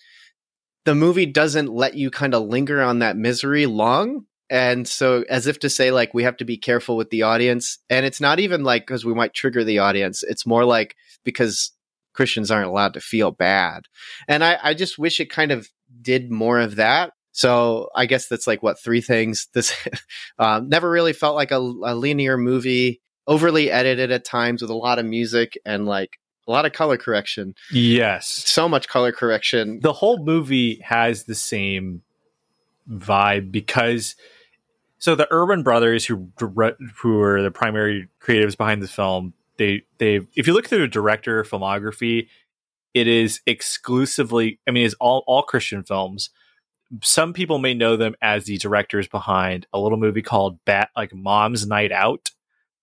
the 0.84 0.94
movie 0.94 1.26
doesn't 1.26 1.72
let 1.72 1.94
you 1.94 2.10
kind 2.10 2.34
of 2.34 2.46
linger 2.46 2.82
on 2.82 3.00
that 3.00 3.16
misery 3.16 3.66
long. 3.66 4.26
And 4.50 4.86
so, 4.86 5.24
as 5.28 5.46
if 5.46 5.58
to 5.60 5.70
say, 5.70 5.90
like, 5.90 6.12
we 6.12 6.24
have 6.24 6.36
to 6.38 6.44
be 6.44 6.56
careful 6.56 6.96
with 6.96 7.10
the 7.10 7.22
audience. 7.22 7.78
And 7.88 8.04
it's 8.04 8.20
not 8.20 8.38
even 8.38 8.64
like 8.64 8.86
because 8.86 9.04
we 9.04 9.14
might 9.14 9.34
trigger 9.34 9.64
the 9.64 9.78
audience. 9.78 10.22
It's 10.22 10.46
more 10.46 10.64
like 10.64 10.94
because 11.24 11.72
Christians 12.12 12.50
aren't 12.50 12.68
allowed 12.68 12.94
to 12.94 13.00
feel 13.00 13.30
bad. 13.30 13.84
And 14.28 14.44
I, 14.44 14.58
I 14.62 14.74
just 14.74 14.98
wish 14.98 15.20
it 15.20 15.30
kind 15.30 15.52
of 15.52 15.68
did 16.00 16.30
more 16.30 16.60
of 16.60 16.76
that. 16.76 17.12
So 17.32 17.88
I 17.94 18.06
guess 18.06 18.28
that's 18.28 18.46
like 18.46 18.62
what 18.62 18.80
three 18.80 19.00
things. 19.00 19.48
This 19.54 19.74
um, 20.38 20.68
never 20.68 20.90
really 20.90 21.12
felt 21.12 21.34
like 21.34 21.50
a, 21.50 21.56
a 21.56 21.94
linear 21.94 22.36
movie, 22.36 23.00
overly 23.26 23.70
edited 23.70 24.10
at 24.10 24.24
times 24.24 24.62
with 24.62 24.70
a 24.70 24.76
lot 24.76 24.98
of 24.98 25.06
music 25.06 25.58
and 25.64 25.86
like 25.86 26.18
a 26.46 26.50
lot 26.50 26.66
of 26.66 26.72
color 26.72 26.96
correction. 26.96 27.54
Yes. 27.70 28.26
So 28.26 28.68
much 28.68 28.88
color 28.88 29.12
correction. 29.12 29.80
The 29.80 29.92
whole 29.92 30.24
movie 30.24 30.80
has 30.84 31.24
the 31.24 31.34
same 31.34 32.02
vibe 32.88 33.52
because 33.52 34.14
So 34.98 35.16
the 35.16 35.26
Erwin 35.32 35.64
Brothers, 35.64 36.06
who 36.06 36.28
who 36.38 37.20
are 37.20 37.42
the 37.42 37.50
primary 37.50 38.08
creatives 38.20 38.56
behind 38.56 38.82
the 38.82 38.88
film, 38.88 39.34
they 39.56 39.82
they 39.98 40.20
if 40.36 40.46
you 40.46 40.52
look 40.52 40.68
through 40.68 40.82
the 40.82 40.88
director 40.88 41.42
filmography, 41.42 42.28
it 42.94 43.08
is 43.08 43.40
exclusively. 43.44 44.60
I 44.68 44.70
mean, 44.70 44.86
it's 44.86 44.94
all 45.00 45.24
all 45.26 45.42
Christian 45.42 45.82
films. 45.82 46.30
Some 47.02 47.32
people 47.32 47.58
may 47.58 47.74
know 47.74 47.96
them 47.96 48.14
as 48.22 48.44
the 48.44 48.58
directors 48.58 49.08
behind 49.08 49.66
a 49.72 49.80
little 49.80 49.98
movie 49.98 50.22
called 50.22 50.64
Bat, 50.66 50.90
like 50.96 51.12
Mom's 51.12 51.66
Night 51.66 51.90
Out. 51.90 52.30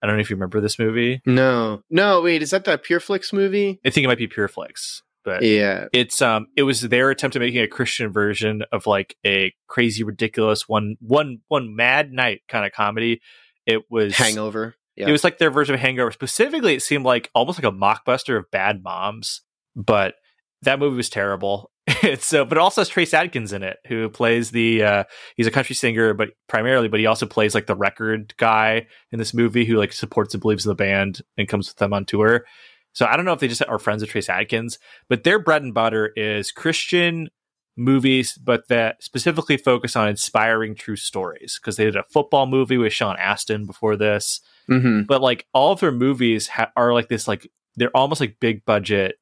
I 0.02 0.08
don't 0.08 0.16
know 0.16 0.22
if 0.22 0.30
you 0.30 0.36
remember 0.36 0.60
this 0.60 0.80
movie. 0.80 1.22
No, 1.26 1.84
no, 1.90 2.22
wait, 2.22 2.42
is 2.42 2.52
that 2.52 2.66
that 2.66 2.84
PureFlix 2.84 3.32
movie? 3.32 3.80
I 3.86 3.92
think 3.92 4.04
it 4.04 4.08
might 4.08 4.18
be 4.18 4.28
Pureflix, 4.28 5.04
but 5.30 5.44
Yeah, 5.44 5.88
it's 5.94 6.22
um 6.22 6.48
it 6.58 6.64
was 6.64 6.82
their 6.82 7.12
attempt 7.12 7.36
at 7.36 7.40
making 7.40 7.62
a 7.62 7.68
Christian 7.68 8.12
version 8.12 8.64
of 8.72 8.88
like 8.88 9.16
a 9.26 9.54
crazy, 9.68 10.04
ridiculous 10.04 10.68
one 10.68 10.96
one 11.00 11.40
one 11.48 11.76
mad 11.76 12.12
night 12.12 12.42
kind 12.48 12.66
of 12.66 12.72
comedy. 12.72 13.22
It 13.66 13.84
was 13.90 14.16
Hangover. 14.16 14.76
Yeah, 14.96 15.08
It 15.08 15.12
was 15.12 15.24
like 15.24 15.38
their 15.38 15.52
version 15.52 15.76
of 15.76 15.82
Hangover. 15.82 16.12
Specifically, 16.12 16.74
it 16.74 16.82
seemed 16.82 17.06
like 17.06 17.30
almost 17.36 17.62
like 17.62 17.72
a 17.72 17.76
mockbuster 17.76 18.38
of 18.38 18.50
Bad 18.52 18.84
Moms, 18.84 19.42
but 19.76 20.16
that 20.64 20.80
movie 20.80 20.98
was 20.98 21.10
terrible. 21.10 21.72
It's 22.04 22.26
so, 22.26 22.46
but 22.46 22.58
it 22.58 22.62
also 22.62 22.82
has 22.82 22.88
Trace 22.88 23.14
Adkins 23.16 23.52
in 23.52 23.64
it, 23.64 23.78
who 23.88 24.10
plays 24.10 24.52
the 24.52 24.84
uh, 24.84 25.04
he's 25.36 25.48
a 25.48 25.52
country 25.52 25.76
singer, 25.76 26.14
but 26.14 26.30
primarily, 26.48 26.88
but 26.88 27.00
he 27.00 27.08
also 27.08 27.26
plays 27.26 27.56
like 27.56 27.66
the 27.66 27.76
record 27.76 28.34
guy 28.38 28.88
in 29.12 29.20
this 29.20 29.34
movie 29.34 29.66
who 29.66 29.76
like 29.76 29.92
supports 29.92 30.34
and 30.34 30.40
believes 30.40 30.66
in 30.66 30.70
the 30.70 30.76
band 30.76 31.22
and 31.38 31.48
comes 31.48 31.68
with 31.68 31.78
them 31.78 31.92
on 31.92 32.06
tour. 32.06 32.46
So 32.94 33.06
I 33.06 33.16
don't 33.16 33.26
know 33.26 33.34
if 33.34 33.40
they 33.40 33.48
just 33.48 33.64
are 33.68 33.80
friends 33.80 34.02
with 34.02 34.10
Trace 34.12 34.30
Adkins, 34.30 34.80
but 35.08 35.24
their 35.24 35.40
bread 35.40 35.62
and 35.62 35.74
butter 35.74 36.12
is 36.16 36.52
Christian 36.52 37.30
movies, 37.78 38.38
but 38.44 38.68
that 38.68 39.02
specifically 39.02 39.58
focus 39.58 39.96
on 39.96 40.10
inspiring 40.10 40.76
true 40.76 40.96
stories. 40.96 41.60
Because 41.62 41.78
they 41.78 41.86
did 41.86 41.96
a 41.96 42.04
football 42.12 42.46
movie 42.46 42.78
with 42.78 42.94
Sean 42.94 43.16
Astin 43.18 43.66
before 43.66 43.96
this, 43.96 44.42
hmm 44.68 45.02
but 45.08 45.22
like 45.22 45.48
all 45.54 45.72
of 45.72 45.80
their 45.80 45.92
movies 45.92 46.48
ha- 46.48 46.72
are 46.76 46.94
like 46.94 47.10
this 47.10 47.28
like 47.28 47.50
they're 47.76 47.96
almost 47.96 48.22
like 48.22 48.40
big 48.40 48.64
budget 48.66 49.16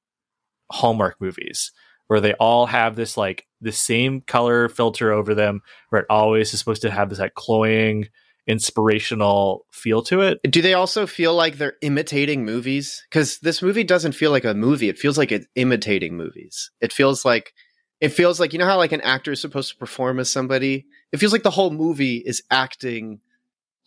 hallmark 0.72 1.15
movies 1.22 1.72
where 2.07 2.20
they 2.20 2.34
all 2.34 2.65
have 2.65 2.95
this 2.95 3.15
like 3.15 3.45
the 3.61 3.72
same 3.72 4.22
color 4.22 4.68
filter 4.70 5.11
over 5.11 5.34
them 5.36 5.61
where 5.89 6.01
it 6.01 6.07
always 6.09 6.53
is 6.53 6.59
supposed 6.59 6.82
to 6.82 6.91
have 6.91 7.09
this 7.09 7.20
like 7.20 7.34
cloying 7.36 8.07
inspirational 8.48 9.66
feel 9.72 10.02
to 10.04 10.22
it 10.22 10.39
Do 10.50 10.62
they 10.62 10.74
also 10.74 11.06
feel 11.06 11.34
like 11.34 11.58
they're 11.58 11.76
imitating 11.82 12.45
movies? 12.45 13.06
Because 13.10 13.39
this 13.39 13.62
movie 13.62 13.84
doesn't 13.84 14.14
feel 14.14 14.32
like 14.32 14.45
a 14.45 14.54
movie. 14.54 14.89
It 14.89 14.98
feels 14.98 15.18
like 15.18 15.32
it's 15.32 15.48
imitating 15.56 16.16
movies. 16.16 16.72
It 16.82 16.93
feels 16.93 17.26
like 17.26 17.54
it 18.00 18.10
feels 18.10 18.39
like 18.39 18.54
you 18.54 18.60
know 18.60 18.66
how 18.66 18.78
like 18.78 18.91
an 18.91 19.02
actor 19.02 19.32
is 19.32 19.41
supposed 19.41 19.72
to 19.72 19.78
perform 19.78 20.20
as 20.20 20.30
somebody. 20.30 20.86
It 21.12 21.18
feels 21.18 21.34
like 21.34 21.43
the 21.43 21.52
whole 21.52 21.72
movie 21.72 22.18
is 22.18 22.43
acting 22.52 23.20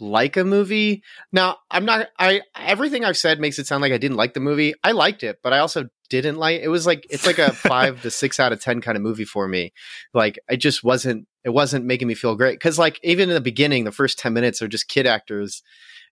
like 0.01 0.36
a 0.36 0.44
movie. 0.44 1.03
Now, 1.32 1.59
I'm 1.70 1.84
not. 1.84 2.09
I 2.18 2.42
everything 2.57 3.05
I've 3.05 3.16
said 3.16 3.40
makes 3.40 3.59
it 3.59 3.66
sound 3.66 3.82
like 3.82 3.92
I 3.92 3.98
didn't 3.98 4.16
like 4.16 4.34
the 4.34 4.40
movie. 4.40 4.74
I 4.82 4.92
liked 4.92 5.22
it, 5.22 5.38
but 5.42 5.53
I 5.53 5.59
also 5.59 5.86
didn't 6.09 6.36
like. 6.36 6.61
It 6.61 6.68
was 6.68 6.86
like 6.86 7.07
it's 7.11 7.26
like 7.26 7.38
a 7.38 7.53
five 7.53 8.03
to 8.03 8.11
six 8.11 8.40
out 8.40 8.53
of 8.53 8.61
ten 8.61 8.80
kind 8.80 8.96
of 8.96 9.03
movie 9.03 9.24
for 9.24 9.46
me. 9.48 9.72
Like 10.14 10.38
I 10.48 10.57
just 10.57 10.82
wasn't. 10.82 11.26
It 11.44 11.51
wasn't 11.51 11.86
making 11.86 12.09
me 12.09 12.14
feel 12.14 12.36
great 12.36 12.59
because 12.59 12.78
like 12.78 13.01
even 13.03 13.28
in 13.28 13.34
the 13.34 13.40
beginning, 13.40 13.84
the 13.84 13.92
first 13.92 14.18
ten 14.18 14.32
minutes 14.32 14.62
are 14.62 14.68
just 14.68 14.88
kid 14.88 15.07
actors, 15.07 15.62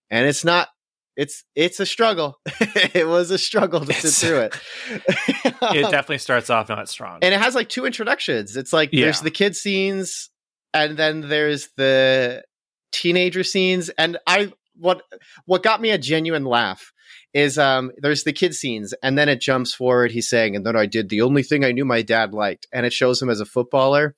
and 0.09 0.27
it's 0.27 0.43
not. 0.43 0.69
It's 1.15 1.43
it's 1.53 1.79
a 1.81 1.85
struggle. 1.85 2.39
it 2.45 3.07
was 3.07 3.29
a 3.29 3.37
struggle 3.37 3.81
to 3.81 3.93
sit 3.93 4.27
through 4.27 4.39
it. 4.39 4.55
it 5.75 5.91
definitely 5.91 6.19
starts 6.19 6.49
off 6.49 6.69
not 6.69 6.87
strong 6.87 7.19
and 7.21 7.33
it 7.33 7.41
has 7.41 7.55
like 7.55 7.67
two 7.67 7.85
introductions. 7.85 8.55
It's 8.55 8.71
like 8.71 8.91
there's 8.91 9.19
the 9.19 9.31
kid 9.31 9.55
scenes, 9.55 10.29
and 10.73 10.95
then 10.95 11.21
there's 11.21 11.69
the 11.75 12.43
teenager 12.91 13.43
scenes. 13.43 13.89
And 13.89 14.17
I 14.27 14.51
what 14.75 15.01
what 15.45 15.63
got 15.63 15.81
me 15.81 15.89
a 15.91 15.97
genuine 15.97 16.45
laugh 16.45 16.91
is 17.33 17.57
um 17.57 17.91
there's 17.97 18.23
the 18.23 18.33
kid 18.33 18.53
scenes, 18.55 18.93
and 19.03 19.17
then 19.17 19.29
it 19.29 19.41
jumps 19.41 19.73
forward. 19.73 20.11
He's 20.11 20.29
saying, 20.29 20.55
and 20.55 20.65
then 20.65 20.75
I 20.75 20.85
did 20.85 21.09
the 21.09 21.21
only 21.21 21.43
thing 21.43 21.63
I 21.63 21.71
knew 21.71 21.85
my 21.85 22.01
dad 22.01 22.33
liked, 22.33 22.67
and 22.73 22.85
it 22.85 22.93
shows 22.93 23.21
him 23.21 23.29
as 23.29 23.39
a 23.39 23.45
footballer. 23.45 24.15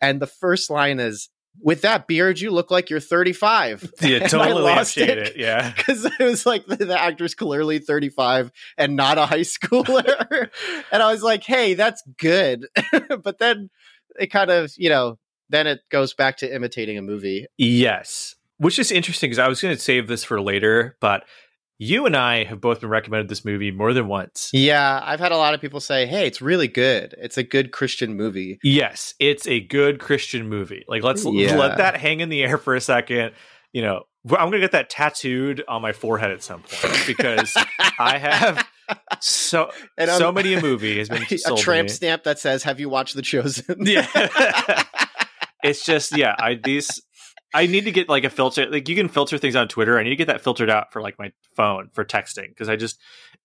And 0.00 0.20
the 0.20 0.26
first 0.26 0.70
line 0.70 1.00
is, 1.00 1.28
"With 1.60 1.80
that 1.82 2.06
beard, 2.06 2.38
you 2.40 2.50
look 2.50 2.70
like 2.70 2.88
you're 2.90 3.00
35." 3.00 3.90
yeah 4.02 4.18
And 4.18 4.30
totally 4.30 4.62
lost 4.62 4.96
appreciate 4.96 5.18
it. 5.18 5.28
it 5.28 5.36
yeah 5.38 5.72
because 5.76 6.04
it 6.04 6.20
was 6.20 6.46
like 6.46 6.66
the, 6.66 6.76
the 6.76 7.00
actor's 7.00 7.34
clearly 7.34 7.78
35 7.80 8.52
and 8.78 8.94
not 8.96 9.18
a 9.18 9.26
high 9.26 9.40
schooler 9.40 10.48
and 10.92 11.02
i 11.02 11.10
was 11.10 11.22
like 11.22 11.42
hey 11.44 11.74
that's 11.74 12.02
good 12.18 12.66
but 13.22 13.38
then 13.38 13.70
it 14.20 14.28
kind 14.28 14.50
of 14.50 14.70
you 14.76 14.88
know 14.88 15.18
then 15.52 15.66
it 15.68 15.80
goes 15.90 16.14
back 16.14 16.36
to 16.38 16.52
imitating 16.54 16.98
a 16.98 17.02
movie 17.02 17.46
Yes, 17.58 18.34
which 18.58 18.78
is 18.78 18.90
interesting 18.90 19.28
because 19.30 19.38
I 19.38 19.48
was 19.48 19.60
going 19.60 19.74
to 19.74 19.80
save 19.80 20.08
this 20.08 20.24
for 20.24 20.40
later, 20.40 20.96
but 21.00 21.24
you 21.78 22.06
and 22.06 22.16
I 22.16 22.44
have 22.44 22.60
both 22.60 22.80
been 22.80 22.90
recommended 22.90 23.28
this 23.28 23.44
movie 23.44 23.72
more 23.72 23.92
than 23.92 24.06
once. 24.06 24.50
yeah 24.52 25.00
i've 25.04 25.18
had 25.18 25.32
a 25.32 25.36
lot 25.36 25.52
of 25.54 25.60
people 25.60 25.80
say 25.80 26.06
hey 26.06 26.26
it's 26.28 26.40
really 26.40 26.68
good 26.68 27.12
it's 27.18 27.36
a 27.36 27.42
good 27.42 27.72
christian 27.72 28.14
movie 28.16 28.58
Yes, 28.62 29.14
it's 29.18 29.46
a 29.48 29.58
good 29.60 29.98
Christian 29.98 30.48
movie. 30.48 30.84
Like 30.86 31.02
let's 31.02 31.24
Yeah. 31.24 31.56
let 31.56 31.78
that 31.78 31.96
hang 31.96 32.20
in 32.20 32.28
the 32.28 32.42
air 32.42 32.56
for 32.58 32.74
a 32.76 32.80
second. 32.80 33.32
You 33.72 33.82
know, 33.82 34.02
I'm 34.28 34.50
going 34.50 34.52
to 34.52 34.58
get 34.60 34.72
that 34.72 34.90
tattooed 34.90 35.64
on 35.66 35.80
my 35.82 35.92
forehead 35.92 36.30
at 36.30 36.42
some 36.42 36.62
point 36.62 37.02
because 37.06 37.52
I 37.98 38.18
have 38.18 38.64
so 39.20 39.70
And 39.98 40.10
so 40.10 40.30
many 40.30 40.54
a 40.54 40.60
movie 40.60 40.98
has 40.98 41.08
been 41.08 41.22
a 41.46 41.56
tramp 41.56 41.88
stamp 41.90 42.24
that 42.24 42.38
says 42.38 42.62
have 42.64 42.78
you 42.78 42.88
watched 42.90 43.16
the 43.16 43.22
chosen 43.22 43.64
Yeah. 43.80 44.06
it's 45.62 45.84
just 45.84 46.16
yeah 46.16 46.34
i 46.38 46.54
these 46.54 47.02
i 47.54 47.66
need 47.66 47.84
to 47.84 47.92
get 47.92 48.08
like 48.08 48.24
a 48.24 48.30
filter 48.30 48.66
like 48.70 48.88
you 48.88 48.96
can 48.96 49.08
filter 49.08 49.38
things 49.38 49.56
on 49.56 49.68
twitter. 49.68 49.98
I 49.98 50.02
need 50.02 50.10
to 50.10 50.16
get 50.16 50.28
that 50.28 50.42
filtered 50.42 50.70
out 50.70 50.92
for 50.92 51.02
like 51.02 51.18
my 51.18 51.32
phone 51.54 51.90
for 51.92 52.04
texting 52.04 52.48
because 52.48 52.68
i 52.68 52.76
just 52.76 52.98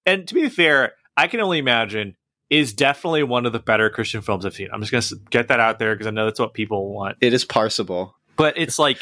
and 0.05 0.27
to 0.27 0.33
be 0.33 0.49
fair 0.49 0.93
i 1.15 1.27
can 1.27 1.39
only 1.39 1.59
imagine 1.59 2.15
is 2.49 2.73
definitely 2.73 3.23
one 3.23 3.45
of 3.45 3.53
the 3.53 3.59
better 3.59 3.89
christian 3.89 4.21
films 4.21 4.45
i've 4.45 4.53
seen. 4.53 4.69
I'm 4.71 4.81
just 4.81 4.91
gonna 5.11 5.21
get 5.29 5.49
that 5.49 5.59
out 5.59 5.79
there 5.79 5.93
because 5.93 6.07
i 6.07 6.11
know 6.11 6.25
that's 6.25 6.39
what 6.39 6.53
people 6.53 6.93
want. 6.93 7.17
It 7.21 7.33
is 7.33 7.45
parsable. 7.45 8.13
But 8.35 8.57
it's 8.57 8.79
like 8.79 9.01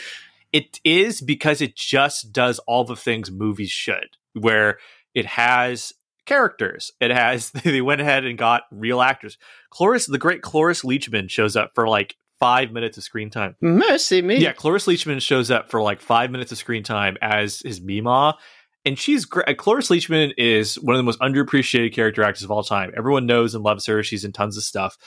it 0.54 0.80
is 0.86 1.22
because 1.22 1.62
it 1.62 1.76
just 1.76 2.32
does 2.32 2.60
all 2.60 2.86
the 2.86 2.96
things 2.96 3.30
movies 3.30 3.72
should 3.72 4.18
where 4.34 4.78
it 5.14 5.26
has 5.26 5.94
characters. 6.26 6.92
It 7.00 7.12
has 7.12 7.52
they 7.64 7.82
went 7.82 8.02
ahead 8.02 8.26
and 8.26 8.38
got 8.38 8.64
real 8.72 9.02
actors. 9.02 9.38
Cloris 9.70 10.06
the 10.06 10.18
great 10.18 10.42
cloris 10.42 10.84
leachman 10.84 11.30
shows 11.30 11.56
up 11.56 11.72
for 11.76 11.88
like 11.88 12.16
five 12.40 12.72
minutes 12.72 12.98
of 12.98 13.04
screen 13.04 13.30
time. 13.30 13.56
Mercy 13.62 14.22
me. 14.22 14.38
Yeah 14.38 14.54
cloris 14.54 14.88
leachman 14.88 15.22
shows 15.22 15.52
up 15.52 15.70
for 15.70 15.82
like 15.82 16.02
five 16.02 16.32
minutes 16.32 16.52
of 16.52 16.58
screen 16.58 16.84
time 16.84 17.18
as 17.22 17.60
his 17.60 17.82
mima 17.82 18.38
and 18.86 18.98
she's 19.00 19.26
great 19.26 19.50
uh, 19.50 19.54
cloris 19.56 19.90
leachman 19.90 20.34
is 20.38 20.76
one 20.76 20.96
of 20.96 21.00
the 21.00 21.04
most 21.04 21.20
underappreciated 21.20 21.94
character 21.94 22.24
actors 22.24 22.44
of 22.44 22.52
all 22.52 22.64
time. 22.64 22.94
Everyone 22.96 23.26
knows 23.26 23.56
and 23.56 23.64
loves 23.64 23.86
her. 23.88 24.04
She's 24.04 24.24
in 24.24 24.32
tons 24.32 24.58
of 24.58 24.64
stuff. 24.64 24.98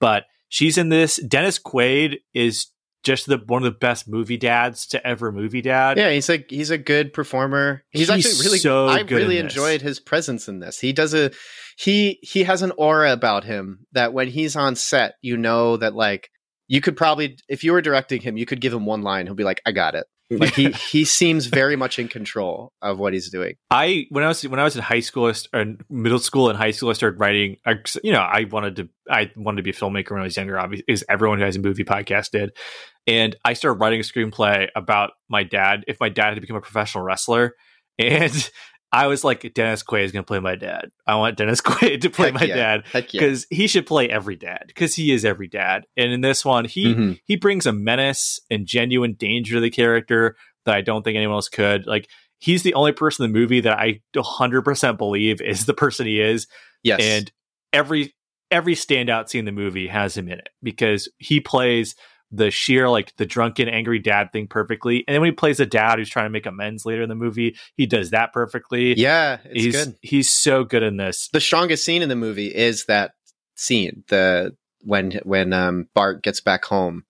But 0.00 0.24
she's 0.48 0.76
in 0.76 0.88
this. 0.88 1.16
Dennis 1.22 1.58
quaid 1.58 2.16
is 2.34 2.66
just 3.04 3.26
the 3.26 3.38
one 3.46 3.62
of 3.62 3.72
the 3.72 3.78
best 3.78 4.08
movie 4.08 4.36
dads 4.36 4.88
to 4.88 5.06
ever 5.06 5.30
movie 5.30 5.62
dad. 5.62 5.98
Yeah, 5.98 6.10
he's 6.10 6.28
a 6.28 6.44
he's 6.48 6.70
a 6.70 6.78
good 6.78 7.12
performer. 7.12 7.84
He's, 7.90 8.08
He's 8.08 8.26
actually 8.26 8.44
really 8.44 8.58
so 8.58 8.88
I 8.88 9.00
really 9.02 9.38
enjoyed 9.38 9.82
his 9.82 10.00
presence 10.00 10.48
in 10.48 10.58
this. 10.58 10.80
He 10.80 10.92
does 10.92 11.14
a 11.14 11.30
he 11.78 12.18
he 12.22 12.42
has 12.42 12.62
an 12.62 12.72
aura 12.76 13.12
about 13.12 13.44
him 13.44 13.86
that 13.92 14.12
when 14.12 14.26
he's 14.26 14.56
on 14.56 14.74
set, 14.74 15.14
you 15.22 15.36
know 15.36 15.76
that 15.76 15.94
like 15.94 16.30
you 16.68 16.80
could 16.80 16.96
probably 16.96 17.38
if 17.48 17.64
you 17.64 17.72
were 17.72 17.82
directing 17.82 18.20
him, 18.20 18.36
you 18.36 18.46
could 18.46 18.60
give 18.60 18.72
him 18.72 18.86
one 18.86 19.02
line, 19.02 19.26
he'll 19.26 19.34
be 19.34 19.44
like, 19.44 19.60
I 19.66 19.72
got 19.72 19.94
it. 19.94 20.06
Like 20.30 20.54
he 20.54 20.72
he 20.72 21.06
seems 21.06 21.46
very 21.46 21.74
much 21.74 21.98
in 21.98 22.06
control 22.06 22.74
of 22.82 22.98
what 22.98 23.14
he's 23.14 23.30
doing. 23.30 23.54
I 23.70 24.06
when 24.10 24.24
I 24.24 24.28
was 24.28 24.46
when 24.46 24.60
I 24.60 24.64
was 24.64 24.76
in 24.76 24.82
high 24.82 25.00
school 25.00 25.24
I 25.24 25.32
st- 25.32 25.48
or 25.54 25.76
middle 25.88 26.18
school 26.18 26.50
and 26.50 26.58
high 26.58 26.72
school, 26.72 26.90
I 26.90 26.92
started 26.92 27.18
writing. 27.18 27.56
I, 27.64 27.76
you 28.04 28.12
know, 28.12 28.20
I 28.20 28.44
wanted 28.44 28.76
to 28.76 28.88
I 29.08 29.30
wanted 29.36 29.56
to 29.56 29.62
be 29.62 29.70
a 29.70 29.72
filmmaker 29.72 30.10
when 30.10 30.20
I 30.20 30.24
was 30.24 30.36
younger. 30.36 30.58
Obviously, 30.58 30.84
as 30.92 31.02
everyone 31.08 31.38
who 31.38 31.46
has 31.46 31.56
a 31.56 31.60
movie 31.60 31.82
podcast 31.82 32.32
did, 32.32 32.54
and 33.06 33.36
I 33.42 33.54
started 33.54 33.80
writing 33.80 34.00
a 34.00 34.02
screenplay 34.02 34.68
about 34.76 35.12
my 35.30 35.44
dad. 35.44 35.84
If 35.88 35.98
my 35.98 36.10
dad 36.10 36.34
had 36.34 36.42
become 36.42 36.56
a 36.56 36.60
professional 36.60 37.04
wrestler, 37.04 37.54
and 37.98 38.50
I 38.90 39.06
was 39.06 39.22
like, 39.22 39.52
Dennis 39.54 39.82
Quaid 39.82 40.04
is 40.04 40.12
going 40.12 40.24
to 40.24 40.26
play 40.26 40.38
my 40.40 40.54
dad. 40.54 40.90
I 41.06 41.16
want 41.16 41.36
Dennis 41.36 41.60
Quaid 41.62 42.00
to 42.02 42.10
play 42.10 42.26
Heck 42.30 42.34
my 42.40 42.46
yeah. 42.46 42.54
dad 42.56 42.84
Heck 42.92 43.12
yeah. 43.12 43.20
because 43.20 43.46
he 43.50 43.66
should 43.66 43.86
play 43.86 44.08
every 44.08 44.36
dad 44.36 44.64
because 44.68 44.94
he 44.94 45.12
is 45.12 45.24
every 45.24 45.48
dad. 45.48 45.84
And 45.96 46.12
in 46.12 46.20
this 46.22 46.44
one, 46.44 46.64
he 46.64 46.94
Mhm. 46.94 47.20
he 47.24 47.36
brings 47.36 47.66
a 47.66 47.72
menace 47.72 48.40
and 48.50 48.66
genuine 48.66 49.14
danger 49.14 49.54
to 49.56 49.60
the 49.60 49.70
character 49.70 50.36
that 50.64 50.74
I 50.74 50.80
don't 50.80 51.02
think 51.02 51.16
anyone 51.16 51.34
else 51.36 51.48
could. 51.48 51.86
Like 51.86 52.08
he's 52.38 52.62
the 52.62 52.74
only 52.74 52.92
person 52.92 53.24
in 53.24 53.32
the 53.32 53.38
movie 53.38 53.60
that 53.60 53.78
I 53.78 54.00
100% 54.16 54.96
believe 54.98 55.40
is 55.40 55.66
the 55.66 55.74
person 55.74 56.06
he 56.06 56.20
is 56.20 56.46
Yes. 56.82 57.00
and 57.02 57.30
every 57.72 58.14
every 58.50 58.74
standout 58.74 59.28
scene 59.28 59.40
in 59.40 59.44
the 59.44 59.52
movie 59.52 59.88
has 59.88 60.16
him 60.16 60.26
in 60.28 60.38
it 60.38 60.48
because 60.62 61.10
he 61.18 61.38
plays 61.40 61.94
the 62.30 62.50
sheer 62.50 62.88
like 62.88 63.14
the 63.16 63.26
drunken 63.26 63.68
angry 63.68 63.98
dad 63.98 64.30
thing 64.32 64.46
perfectly. 64.46 65.04
And 65.06 65.14
then 65.14 65.20
when 65.20 65.30
he 65.30 65.34
plays 65.34 65.60
a 65.60 65.66
dad 65.66 65.98
who's 65.98 66.10
trying 66.10 66.26
to 66.26 66.30
make 66.30 66.46
amends 66.46 66.84
later 66.84 67.02
in 67.02 67.08
the 67.08 67.14
movie 67.14 67.56
he 67.76 67.86
does 67.86 68.10
that 68.10 68.32
perfectly. 68.32 68.98
Yeah, 68.98 69.38
it's 69.44 69.64
he's 69.64 69.84
good. 69.84 69.96
he's 70.02 70.30
so 70.30 70.64
good 70.64 70.82
in 70.82 70.96
this. 70.96 71.28
The 71.32 71.40
strongest 71.40 71.84
scene 71.84 72.02
in 72.02 72.08
the 72.08 72.16
movie 72.16 72.54
is 72.54 72.84
that 72.86 73.12
scene, 73.54 74.04
the 74.08 74.56
when 74.82 75.20
when 75.24 75.52
um 75.52 75.88
Bart 75.94 76.22
gets 76.22 76.40
back 76.40 76.64
home 76.64 77.04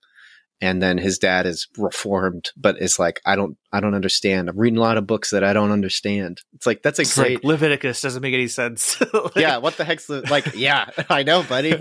and 0.61 0.83
then 0.83 0.99
his 0.99 1.19
dad 1.19 1.47
is 1.47 1.69
reformed, 1.77 2.51
but 2.57 2.81
is 2.81 2.99
like, 2.99 3.21
I 3.25 3.37
don't, 3.37 3.57
I 3.73 3.81
don't 3.81 3.95
understand. 3.95 4.49
I'm 4.49 4.59
reading 4.59 4.79
a 4.79 4.83
lot 4.83 4.97
of 4.99 5.07
books 5.07 5.31
that 5.31 5.45
I 5.45 5.53
don't 5.53 5.71
understand. 5.71 6.41
It's 6.55 6.67
like 6.67 6.83
that's 6.83 6.99
a 6.99 7.03
It's 7.03 7.15
great. 7.15 7.37
like 7.37 7.45
Leviticus 7.45 8.01
doesn't 8.01 8.23
make 8.23 8.35
any 8.35 8.49
sense. 8.49 9.01
Like, 9.13 9.37
yeah, 9.37 9.57
what 9.59 9.77
the 9.77 9.85
heck's 9.85 10.07
the 10.07 10.23
like? 10.31 10.55
Yeah, 10.55 10.89
I 11.11 11.23
know, 11.23 11.43
buddy. 11.43 11.71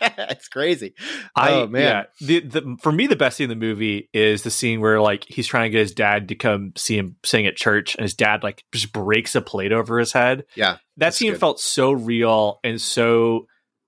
it's 0.00 0.48
crazy. 0.48 0.94
I, 1.34 1.52
oh 1.52 1.66
man, 1.66 1.82
yeah. 1.82 2.04
The, 2.26 2.40
the 2.40 2.76
for 2.82 2.92
me 2.92 3.06
the 3.06 3.16
best 3.16 3.36
scene 3.36 3.50
in 3.50 3.58
the 3.58 3.66
movie 3.66 4.08
is 4.12 4.42
the 4.42 4.50
scene 4.50 4.80
where 4.80 5.00
like 5.00 5.24
he's 5.24 5.46
trying 5.46 5.64
to 5.64 5.70
get 5.70 5.80
his 5.80 5.92
dad 5.92 6.28
to 6.28 6.34
come 6.34 6.72
see 6.76 6.96
him 6.98 7.16
sing 7.24 7.46
at 7.46 7.56
church, 7.56 7.94
and 7.94 8.02
his 8.02 8.14
dad 8.14 8.42
like 8.42 8.64
just 8.72 8.92
breaks 8.92 9.34
a 9.34 9.40
plate 9.40 9.72
over 9.72 9.98
his 9.98 10.12
head. 10.12 10.44
Yeah, 10.54 10.78
that 10.98 11.14
scene 11.14 11.32
good. 11.32 11.40
felt 11.40 11.60
so 11.60 11.92
real 11.92 12.60
and 12.62 12.80
so 12.80 13.46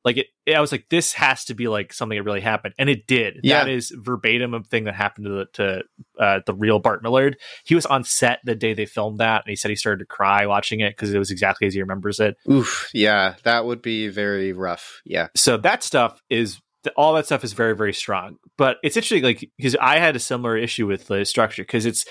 like 0.09 0.17
it. 0.17 0.55
I 0.55 0.61
was 0.61 0.73
like, 0.73 0.87
this 0.89 1.13
has 1.13 1.45
to 1.47 1.55
be 1.55 1.69
like 1.69 1.93
something 1.93 2.17
that 2.17 2.23
really 2.23 2.41
happened, 2.41 2.75
and 2.79 2.89
it 2.89 3.07
did. 3.07 3.41
Yeah. 3.43 3.65
That 3.65 3.71
is 3.71 3.93
verbatim 3.95 4.55
a 4.55 4.63
thing 4.63 4.85
that 4.85 4.95
happened 4.95 5.27
to 5.27 5.31
the 5.31 5.47
to 5.55 5.83
uh, 6.19 6.41
the 6.47 6.55
real 6.55 6.79
Bart 6.79 7.03
Millard. 7.03 7.37
He 7.65 7.75
was 7.75 7.85
on 7.87 8.05
set 8.05 8.41
the 8.45 8.55
day 8.55 8.73
they 8.73 8.87
filmed 8.87 9.19
that, 9.19 9.43
and 9.45 9.51
he 9.51 9.57
said 9.57 9.71
he 9.71 9.77
started 9.77 9.99
to 9.99 10.07
cry 10.07 10.47
watching 10.47 10.81
it 10.81 10.97
because 10.97 11.13
it 11.13 11.19
was 11.19 11.31
exactly 11.31 11.67
as 11.67 11.75
he 11.75 11.81
remembers 11.81 12.21
it. 12.21 12.37
Oof, 12.51 12.89
yeah, 12.95 13.35
that 13.45 13.67
would 13.67 13.83
be 13.83 14.09
very 14.09 14.53
rough. 14.53 15.03
Yeah, 15.05 15.29
so 15.37 15.59
that 15.59 15.83
stuff 15.83 16.21
is 16.31 16.61
all 16.97 17.13
that 17.13 17.27
stuff 17.27 17.45
is 17.45 17.53
very 17.53 17.77
very 17.77 17.93
strong 17.93 18.37
but 18.57 18.79
it's 18.85 18.97
interesting 18.97 19.23
like 19.23 19.51
because 19.59 19.77
i 19.81 19.99
had 19.99 20.15
a 20.15 20.21
similar 20.21 20.57
issue 20.57 20.87
with 20.87 21.07
the 21.09 21.25
structure 21.25 21.63
because 21.63 21.85
it's 21.85 22.07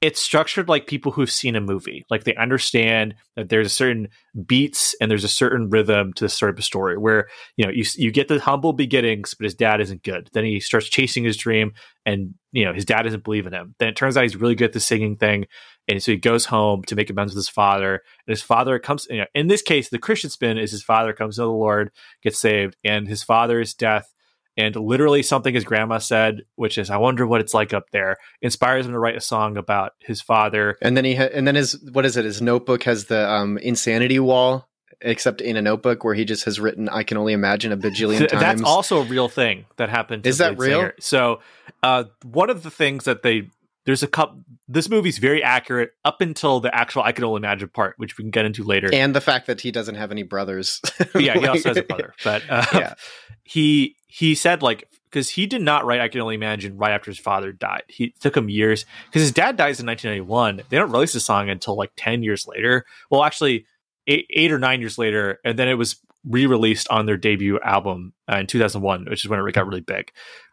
it's 0.00 0.20
structured 0.20 0.68
like 0.68 0.86
people 0.86 1.12
who've 1.12 1.30
seen 1.30 1.56
a 1.56 1.60
movie. 1.60 2.06
Like 2.08 2.24
they 2.24 2.34
understand 2.36 3.14
that 3.36 3.50
there's 3.50 3.66
a 3.66 3.70
certain 3.70 4.08
beats 4.46 4.94
and 4.98 5.10
there's 5.10 5.24
a 5.24 5.28
certain 5.28 5.68
rhythm 5.68 6.14
to 6.14 6.24
this 6.24 6.32
sort 6.32 6.58
of 6.58 6.64
story 6.64 6.96
where 6.96 7.28
you 7.56 7.66
know 7.66 7.70
you 7.70 7.84
you 7.96 8.10
get 8.10 8.28
the 8.28 8.40
humble 8.40 8.72
beginnings 8.72 9.34
but 9.34 9.44
his 9.44 9.54
dad 9.54 9.80
isn't 9.80 10.02
good. 10.02 10.30
Then 10.32 10.44
he 10.44 10.58
starts 10.58 10.88
chasing 10.88 11.24
his 11.24 11.36
dream 11.36 11.72
and 12.06 12.34
you 12.52 12.64
know 12.64 12.72
his 12.72 12.86
dad 12.86 13.02
doesn't 13.02 13.24
believe 13.24 13.46
in 13.46 13.52
him. 13.52 13.74
Then 13.78 13.88
it 13.88 13.96
turns 13.96 14.16
out 14.16 14.22
he's 14.22 14.36
really 14.36 14.54
good 14.54 14.66
at 14.66 14.72
the 14.72 14.80
singing 14.80 15.16
thing. 15.16 15.46
And 15.86 16.02
so 16.02 16.12
he 16.12 16.18
goes 16.18 16.46
home 16.46 16.82
to 16.84 16.94
make 16.94 17.10
amends 17.10 17.32
with 17.34 17.44
his 17.44 17.48
father. 17.48 17.94
And 17.94 18.32
his 18.32 18.42
father 18.42 18.78
comes 18.78 19.06
you 19.10 19.18
know, 19.18 19.26
in 19.34 19.48
this 19.48 19.62
case 19.62 19.90
the 19.90 19.98
christian 19.98 20.30
spin 20.30 20.56
is 20.56 20.70
his 20.70 20.82
father 20.82 21.12
comes 21.12 21.36
to 21.36 21.42
the 21.42 21.50
lord 21.50 21.90
gets 22.22 22.38
saved 22.38 22.76
and 22.84 23.06
his 23.06 23.22
father's 23.22 23.74
death 23.74 24.14
and 24.60 24.76
literally 24.76 25.22
something 25.22 25.54
his 25.54 25.64
grandma 25.64 25.98
said 25.98 26.42
which 26.56 26.76
is 26.78 26.90
i 26.90 26.96
wonder 26.96 27.26
what 27.26 27.40
it's 27.40 27.54
like 27.54 27.72
up 27.74 27.90
there 27.90 28.16
inspires 28.42 28.86
him 28.86 28.92
to 28.92 28.98
write 28.98 29.16
a 29.16 29.20
song 29.20 29.56
about 29.56 29.92
his 30.00 30.20
father 30.20 30.76
and 30.82 30.96
then 30.96 31.04
he 31.04 31.14
ha- 31.16 31.28
and 31.32 31.46
then 31.48 31.54
his 31.54 31.72
what 31.92 32.04
is 32.06 32.16
it? 32.16 32.24
His 32.24 32.40
notebook 32.42 32.82
has 32.84 33.06
the 33.06 33.28
um 33.28 33.58
insanity 33.58 34.18
wall, 34.18 34.68
except 35.00 35.40
in 35.40 35.56
a 35.56 35.62
notebook 35.62 36.04
where 36.04 36.14
he 36.14 36.24
just 36.24 36.44
has 36.44 36.60
written, 36.60 36.88
"I 36.88 37.02
can 37.04 37.16
only 37.16 37.32
imagine" 37.32 37.72
a 37.72 37.76
bajillion 37.76 38.18
Th- 38.18 38.30
times. 38.30 38.42
that's 38.60 38.62
also 38.62 39.00
a 39.00 39.04
real 39.04 39.28
thing 39.28 39.64
that 39.76 39.88
happened 39.88 40.24
to 40.24 40.28
Is 40.28 40.38
that 40.38 40.58
real? 40.58 40.78
singer. 40.80 40.94
so 41.00 41.40
uh, 41.82 42.04
one 42.24 42.50
of 42.50 42.62
the 42.62 42.70
things 42.70 43.04
that 43.04 43.22
they 43.22 43.48
there's 43.86 44.02
a 44.02 44.06
couple 44.06 44.42
this 44.68 44.88
movie's 44.88 45.18
very 45.18 45.42
accurate 45.42 45.90
up 46.04 46.20
until 46.20 46.60
the 46.60 46.74
actual 46.74 47.02
i 47.02 47.12
can 47.12 47.24
only 47.24 47.38
imagine 47.38 47.68
part 47.68 47.94
which 47.96 48.16
we 48.18 48.22
can 48.24 48.30
get 48.30 48.44
into 48.44 48.62
later 48.62 48.88
and 48.92 49.14
the 49.14 49.20
fact 49.20 49.46
that 49.46 49.60
he 49.60 49.70
doesn't 49.70 49.94
have 49.96 50.10
any 50.10 50.22
brothers. 50.22 50.80
yeah, 51.14 51.38
he 51.38 51.46
also 51.46 51.70
has 51.70 51.76
a 51.76 51.82
brother, 51.90 52.14
but 52.24 52.42
uh, 52.48 52.64
Yeah. 52.74 52.94
he 53.42 53.96
he 54.06 54.34
said 54.34 54.62
like 54.62 54.86
because 55.10 55.30
he 55.30 55.46
did 55.46 55.60
not 55.62 55.84
write. 55.84 56.00
I 56.00 56.08
can 56.08 56.20
only 56.20 56.36
imagine 56.36 56.76
right 56.76 56.92
after 56.92 57.10
his 57.10 57.18
father 57.18 57.50
died. 57.52 57.82
He 57.88 58.04
it 58.04 58.20
took 58.20 58.36
him 58.36 58.48
years 58.48 58.84
because 59.06 59.22
his 59.22 59.32
dad 59.32 59.56
dies 59.56 59.80
in 59.80 59.86
1991. 59.86 60.62
They 60.68 60.76
don't 60.76 60.92
release 60.92 61.12
the 61.12 61.20
song 61.20 61.48
until 61.50 61.76
like 61.76 61.90
10 61.96 62.22
years 62.22 62.46
later. 62.46 62.84
Well, 63.10 63.24
actually, 63.24 63.66
eight, 64.06 64.26
eight 64.30 64.52
or 64.52 64.58
nine 64.60 64.80
years 64.80 64.98
later, 64.98 65.40
and 65.44 65.58
then 65.58 65.68
it 65.68 65.74
was 65.74 65.96
re-released 66.24 66.86
on 66.90 67.06
their 67.06 67.16
debut 67.16 67.58
album 67.60 68.12
uh, 68.30 68.36
in 68.36 68.46
2001, 68.46 69.06
which 69.10 69.24
is 69.24 69.28
when 69.28 69.40
it 69.40 69.52
got 69.54 69.66
really 69.66 69.80
big. 69.80 70.12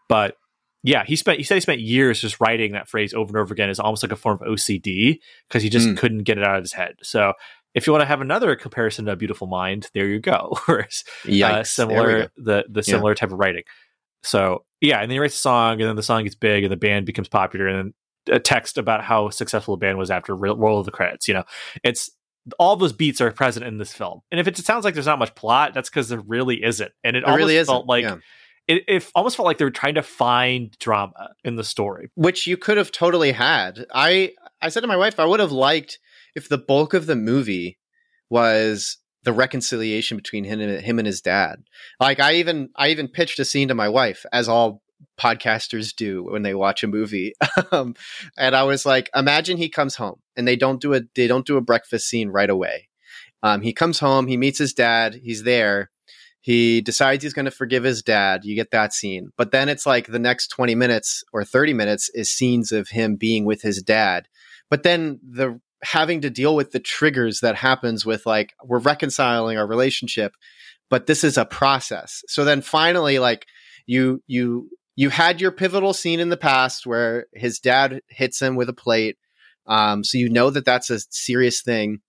But 0.10 0.38
yeah, 0.84 1.04
he 1.06 1.16
spent. 1.16 1.38
He 1.38 1.44
said 1.44 1.56
he 1.56 1.62
spent 1.62 1.82
years 1.82 2.22
just 2.22 2.40
writing 2.40 2.74
that 2.74 2.88
phrase 2.88 3.14
over 3.14 3.30
and 3.30 3.38
over 3.38 3.54
again. 3.54 3.70
It's 3.70 3.80
almost 3.80 4.04
like 4.04 4.12
a 4.12 4.16
form 4.16 4.40
of 4.42 4.48
OCD 4.48 5.20
because 5.48 5.64
he 5.64 5.70
just 5.70 5.88
Mm. 5.88 5.98
couldn't 5.98 6.24
get 6.24 6.38
it 6.38 6.44
out 6.46 6.58
of 6.58 6.64
his 6.64 6.74
head. 6.74 6.96
So 7.04 7.34
if 7.74 7.86
you 7.86 7.94
want 7.94 8.02
to 8.02 8.08
have 8.08 8.22
another 8.22 8.56
comparison 8.56 9.06
to 9.06 9.12
a 9.12 9.16
beautiful 9.16 9.48
mind, 9.48 9.90
there 9.94 10.08
you 10.08 10.20
go. 10.20 10.58
Yikes. 10.68 11.44
uh, 11.44 11.64
similar 11.64 12.32
the 12.38 12.66
the 12.70 12.84
similar 12.84 13.16
type 13.16 13.32
of 13.32 13.40
writing. 13.40 13.64
So 14.24 14.66
yeah, 14.82 15.00
and 15.02 15.10
then 15.10 15.16
he 15.16 15.20
writes 15.20 15.36
a 15.36 15.40
song, 15.40 15.80
and 15.82 15.90
then 15.90 15.96
the 15.96 16.04
song 16.04 16.24
gets 16.24 16.36
big, 16.36 16.64
and 16.64 16.72
the 16.72 16.78
band 16.78 17.06
becomes 17.06 17.28
popular, 17.28 17.68
and 17.68 17.78
then 18.28 18.36
a 18.36 18.40
text 18.40 18.78
about 18.78 19.04
how 19.04 19.30
successful 19.30 19.76
the 19.76 19.80
band 19.80 19.98
was 19.98 20.12
after 20.12 20.36
ro- 20.36 20.56
roll 20.56 20.80
of 20.80 20.86
the 20.86 20.92
credits. 20.92 21.28
You 21.28 21.36
know, 21.36 21.44
it's 21.84 22.10
all 22.60 22.76
those 22.76 22.94
beats 22.94 23.20
are 23.22 23.32
present 23.32 23.66
in 23.66 23.78
this 23.78 23.94
film, 23.94 24.22
and 24.32 24.40
if 24.40 24.48
it 24.48 24.58
sounds 24.58 24.86
like 24.86 24.94
there's 24.94 25.06
not 25.06 25.20
much 25.20 25.36
plot, 25.36 25.74
that's 25.74 25.90
because 25.90 26.10
there 26.10 26.20
really 26.20 26.64
isn't, 26.64 26.92
and 27.04 27.16
it, 27.16 27.20
It 27.20 27.26
almost 27.26 27.38
really 27.40 27.64
felt 27.64 27.88
like 27.88 28.04
yeah. 28.04 28.18
It, 28.68 28.84
it 28.88 29.12
almost 29.16 29.38
felt 29.38 29.46
like 29.46 29.58
they 29.58 29.66
were 29.66 29.72
trying 29.72 29.96
to 29.96 30.04
find 30.04 30.78
drama 30.80 31.30
in 31.44 31.56
the 31.56 31.64
story. 31.64 32.10
which 32.16 32.48
you 32.48 32.58
could 32.58 32.78
have 32.78 32.92
totally 32.92 33.32
had. 33.32 33.86
I 33.94 34.34
I 34.62 34.70
said 34.70 34.82
to 34.82 34.88
my 34.88 34.98
wife, 34.98 35.20
I 35.20 35.26
would 35.26 35.40
have 35.40 35.52
liked 35.52 36.00
if 36.36 36.50
the 36.50 36.58
bulk 36.58 36.94
of 36.94 37.06
the 37.06 37.16
movie 37.16 37.78
was 38.30 38.98
the 39.24 39.34
reconciliation 39.34 40.18
between 40.18 40.44
him 40.44 40.60
and 40.60 40.82
him 40.82 41.00
and 41.00 41.06
his 41.06 41.22
dad. 41.22 41.64
Like 42.00 42.20
I 42.20 42.36
even 42.36 42.70
I 42.76 42.90
even 42.90 43.08
pitched 43.08 43.40
a 43.40 43.46
scene 43.46 43.70
to 43.70 43.76
my 43.76 43.90
wife, 43.90 44.26
as 44.32 44.48
all 44.48 44.82
podcasters 45.20 45.96
do 45.96 46.24
when 46.24 46.44
they 46.44 46.54
watch 46.54 46.84
a 46.84 46.88
movie. 46.88 47.34
um, 47.72 47.96
and 48.38 48.56
I 48.56 48.64
was 48.64 48.86
like, 48.86 49.10
imagine 49.16 49.58
he 49.58 49.70
comes 49.70 49.96
home 49.96 50.20
and 50.36 50.48
they 50.48 50.56
don't 50.56 50.82
do 50.82 50.94
a 50.94 51.02
they 51.16 51.28
don't 51.28 51.46
do 51.46 51.58
a 51.58 51.62
breakfast 51.62 52.08
scene 52.08 52.30
right 52.30 52.50
away. 52.50 52.90
Um, 53.44 53.62
he 53.62 53.74
comes 53.74 54.00
home, 54.00 54.28
he 54.28 54.38
meets 54.38 54.58
his 54.58 54.74
dad, 54.74 55.16
he's 55.16 55.44
there. 55.44 55.92
He 56.48 56.80
decides 56.80 57.24
he's 57.24 57.34
going 57.34 57.44
to 57.44 57.52
forgive 57.52 57.84
his 57.84 58.02
dad. 58.02 58.46
You 58.46 58.56
get 58.56 58.72
that 58.72 58.94
scene. 58.94 59.32
But 59.36 59.52
then 59.52 59.68
it's 59.68 59.86
like 59.86 60.08
the 60.08 60.18
next 60.18 60.48
20 60.48 60.76
minutes 60.76 61.22
or 61.34 61.44
30 61.44 61.74
minutes 61.74 62.10
is 62.14 62.32
scenes 62.32 62.72
of 62.72 62.88
him 62.88 63.18
being 63.18 63.44
with 63.44 63.62
his 63.62 63.82
dad. 63.82 64.30
But 64.70 64.84
then 64.84 65.20
the 65.30 65.60
having 65.84 66.22
to 66.22 66.30
deal 66.30 66.56
with 66.56 66.72
the 66.72 66.80
triggers 66.80 67.42
that 67.42 67.56
happens 67.58 68.06
with 68.06 68.26
like 68.26 68.54
we're 68.64 68.80
reconciling 68.80 69.58
our 69.58 69.68
relationship, 69.68 70.36
but 70.90 71.06
this 71.06 71.26
is 71.26 71.38
a 71.38 71.44
process. 71.44 72.24
So 72.30 72.46
then 72.46 72.62
finally 72.62 73.20
like 73.20 73.46
you 73.86 74.24
you 74.26 74.70
you 74.96 75.10
had 75.10 75.42
your 75.42 75.52
pivotal 75.52 75.92
scene 75.92 76.22
in 76.22 76.30
the 76.30 76.38
past 76.38 76.88
where 76.88 77.26
his 77.34 77.60
dad 77.60 78.00
hits 78.08 78.42
him 78.42 78.56
with 78.56 78.70
a 78.70 78.74
plate. 78.74 79.18
Um, 79.66 80.02
so 80.02 80.18
you 80.18 80.30
know 80.30 80.50
that 80.50 80.64
that's 80.64 80.90
a 80.92 81.02
serious 81.10 81.62
thing. 81.62 82.00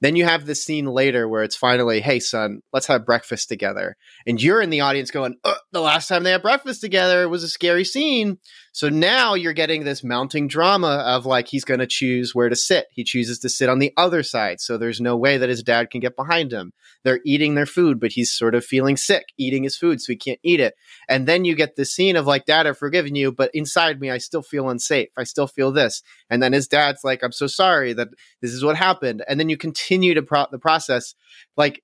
Then 0.00 0.16
you 0.16 0.24
have 0.24 0.46
this 0.46 0.64
scene 0.64 0.86
later 0.86 1.28
where 1.28 1.42
it's 1.42 1.56
finally, 1.56 2.00
hey, 2.00 2.20
son, 2.20 2.60
let's 2.72 2.86
have 2.86 3.04
breakfast 3.04 3.48
together. 3.48 3.96
And 4.26 4.40
you're 4.40 4.62
in 4.62 4.70
the 4.70 4.80
audience 4.80 5.10
going, 5.10 5.36
uh, 5.44 5.54
the 5.72 5.80
last 5.80 6.08
time 6.08 6.22
they 6.22 6.30
had 6.30 6.42
breakfast 6.42 6.80
together 6.80 7.28
was 7.28 7.42
a 7.42 7.48
scary 7.48 7.84
scene. 7.84 8.38
So 8.78 8.88
now 8.88 9.34
you're 9.34 9.54
getting 9.54 9.82
this 9.82 10.04
mounting 10.04 10.46
drama 10.46 11.02
of 11.04 11.26
like 11.26 11.48
he's 11.48 11.64
going 11.64 11.80
to 11.80 11.86
choose 11.88 12.32
where 12.32 12.48
to 12.48 12.54
sit. 12.54 12.86
He 12.92 13.02
chooses 13.02 13.40
to 13.40 13.48
sit 13.48 13.68
on 13.68 13.80
the 13.80 13.92
other 13.96 14.22
side. 14.22 14.60
So 14.60 14.78
there's 14.78 15.00
no 15.00 15.16
way 15.16 15.36
that 15.36 15.48
his 15.48 15.64
dad 15.64 15.90
can 15.90 15.98
get 15.98 16.14
behind 16.14 16.52
him. 16.52 16.72
They're 17.02 17.18
eating 17.26 17.56
their 17.56 17.66
food, 17.66 17.98
but 17.98 18.12
he's 18.12 18.30
sort 18.30 18.54
of 18.54 18.64
feeling 18.64 18.96
sick 18.96 19.24
eating 19.36 19.64
his 19.64 19.76
food, 19.76 20.00
so 20.00 20.12
he 20.12 20.16
can't 20.16 20.38
eat 20.44 20.60
it. 20.60 20.74
And 21.08 21.26
then 21.26 21.44
you 21.44 21.56
get 21.56 21.74
this 21.74 21.92
scene 21.92 22.14
of 22.14 22.28
like, 22.28 22.44
Dad, 22.44 22.68
I've 22.68 22.78
forgiven 22.78 23.16
you, 23.16 23.32
but 23.32 23.50
inside 23.52 24.00
me, 24.00 24.12
I 24.12 24.18
still 24.18 24.42
feel 24.42 24.70
unsafe. 24.70 25.08
I 25.18 25.24
still 25.24 25.48
feel 25.48 25.72
this. 25.72 26.00
And 26.30 26.40
then 26.40 26.52
his 26.52 26.68
dad's 26.68 27.02
like, 27.02 27.24
I'm 27.24 27.32
so 27.32 27.48
sorry 27.48 27.94
that 27.94 28.10
this 28.42 28.52
is 28.52 28.62
what 28.62 28.76
happened. 28.76 29.24
And 29.26 29.40
then 29.40 29.48
you 29.48 29.56
continue 29.56 30.14
to 30.14 30.22
pro- 30.22 30.46
the 30.52 30.58
process, 30.60 31.16
like, 31.56 31.82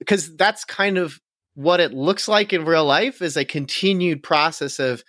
because 0.00 0.34
that's 0.34 0.64
kind 0.64 0.98
of 0.98 1.20
what 1.54 1.78
it 1.78 1.92
looks 1.92 2.26
like 2.26 2.52
in 2.52 2.64
real 2.64 2.84
life 2.84 3.22
is 3.22 3.36
a 3.36 3.44
continued 3.44 4.24
process 4.24 4.80
of 4.80 5.04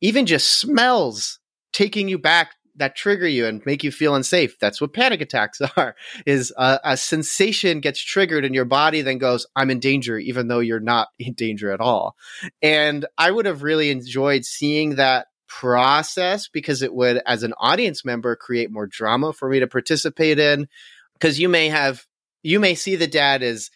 even 0.00 0.26
just 0.26 0.58
smells 0.58 1.38
taking 1.72 2.08
you 2.08 2.18
back 2.18 2.52
that 2.78 2.96
trigger 2.96 3.26
you 3.26 3.46
and 3.46 3.64
make 3.64 3.82
you 3.82 3.90
feel 3.90 4.14
unsafe. 4.14 4.58
That's 4.58 4.80
what 4.80 4.92
panic 4.92 5.20
attacks 5.20 5.60
are. 5.76 5.96
Is 6.24 6.52
a, 6.56 6.80
a 6.84 6.96
sensation 6.96 7.80
gets 7.80 8.00
triggered 8.00 8.44
and 8.44 8.54
your 8.54 8.64
body, 8.64 9.02
then 9.02 9.18
goes, 9.18 9.46
"I'm 9.56 9.70
in 9.70 9.80
danger," 9.80 10.18
even 10.18 10.48
though 10.48 10.60
you're 10.60 10.80
not 10.80 11.08
in 11.18 11.34
danger 11.34 11.70
at 11.70 11.80
all. 11.80 12.16
And 12.62 13.06
I 13.18 13.30
would 13.30 13.46
have 13.46 13.62
really 13.62 13.90
enjoyed 13.90 14.44
seeing 14.44 14.96
that 14.96 15.28
process 15.48 16.48
because 16.48 16.82
it 16.82 16.92
would, 16.92 17.22
as 17.26 17.42
an 17.42 17.54
audience 17.58 18.04
member, 18.04 18.36
create 18.36 18.70
more 18.70 18.86
drama 18.86 19.32
for 19.32 19.48
me 19.48 19.60
to 19.60 19.66
participate 19.66 20.38
in. 20.38 20.68
Because 21.14 21.40
you 21.40 21.48
may 21.48 21.68
have, 21.68 22.04
you 22.42 22.60
may 22.60 22.74
see 22.74 22.96
the 22.96 23.06
dad 23.06 23.42
as 23.42 23.70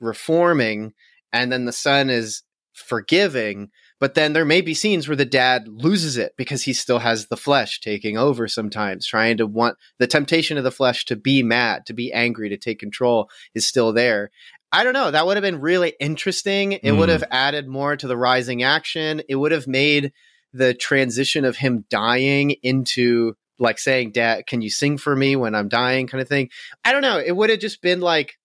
reforming, 0.00 0.94
and 1.32 1.52
then 1.52 1.66
the 1.66 1.72
son 1.72 2.08
is 2.08 2.42
forgiving. 2.72 3.70
But 3.98 4.14
then 4.14 4.34
there 4.34 4.44
may 4.44 4.60
be 4.60 4.74
scenes 4.74 5.08
where 5.08 5.16
the 5.16 5.24
dad 5.24 5.68
loses 5.68 6.18
it 6.18 6.32
because 6.36 6.62
he 6.64 6.72
still 6.72 6.98
has 6.98 7.26
the 7.26 7.36
flesh 7.36 7.80
taking 7.80 8.18
over 8.18 8.46
sometimes, 8.46 9.06
trying 9.06 9.38
to 9.38 9.46
want 9.46 9.78
the 9.98 10.06
temptation 10.06 10.58
of 10.58 10.64
the 10.64 10.70
flesh 10.70 11.06
to 11.06 11.16
be 11.16 11.42
mad, 11.42 11.86
to 11.86 11.94
be 11.94 12.12
angry, 12.12 12.50
to 12.50 12.58
take 12.58 12.78
control 12.78 13.30
is 13.54 13.66
still 13.66 13.92
there. 13.92 14.30
I 14.70 14.84
don't 14.84 14.92
know. 14.92 15.10
That 15.10 15.24
would 15.26 15.36
have 15.36 15.42
been 15.42 15.60
really 15.60 15.94
interesting. 15.98 16.72
It 16.72 16.92
would 16.92 17.08
Mm. 17.08 17.12
have 17.12 17.24
added 17.30 17.66
more 17.68 17.96
to 17.96 18.06
the 18.06 18.16
rising 18.16 18.62
action. 18.62 19.22
It 19.28 19.36
would 19.36 19.52
have 19.52 19.66
made 19.66 20.12
the 20.52 20.74
transition 20.74 21.44
of 21.44 21.56
him 21.56 21.84
dying 21.88 22.50
into 22.62 23.34
like 23.58 23.78
saying, 23.78 24.12
Dad, 24.12 24.46
can 24.46 24.60
you 24.60 24.68
sing 24.68 24.98
for 24.98 25.16
me 25.16 25.34
when 25.34 25.54
I'm 25.54 25.68
dying 25.68 26.06
kind 26.06 26.20
of 26.20 26.28
thing. 26.28 26.50
I 26.84 26.92
don't 26.92 27.00
know. 27.00 27.18
It 27.18 27.34
would 27.34 27.48
have 27.48 27.58
just 27.58 27.80
been 27.80 28.00
like, 28.00 28.36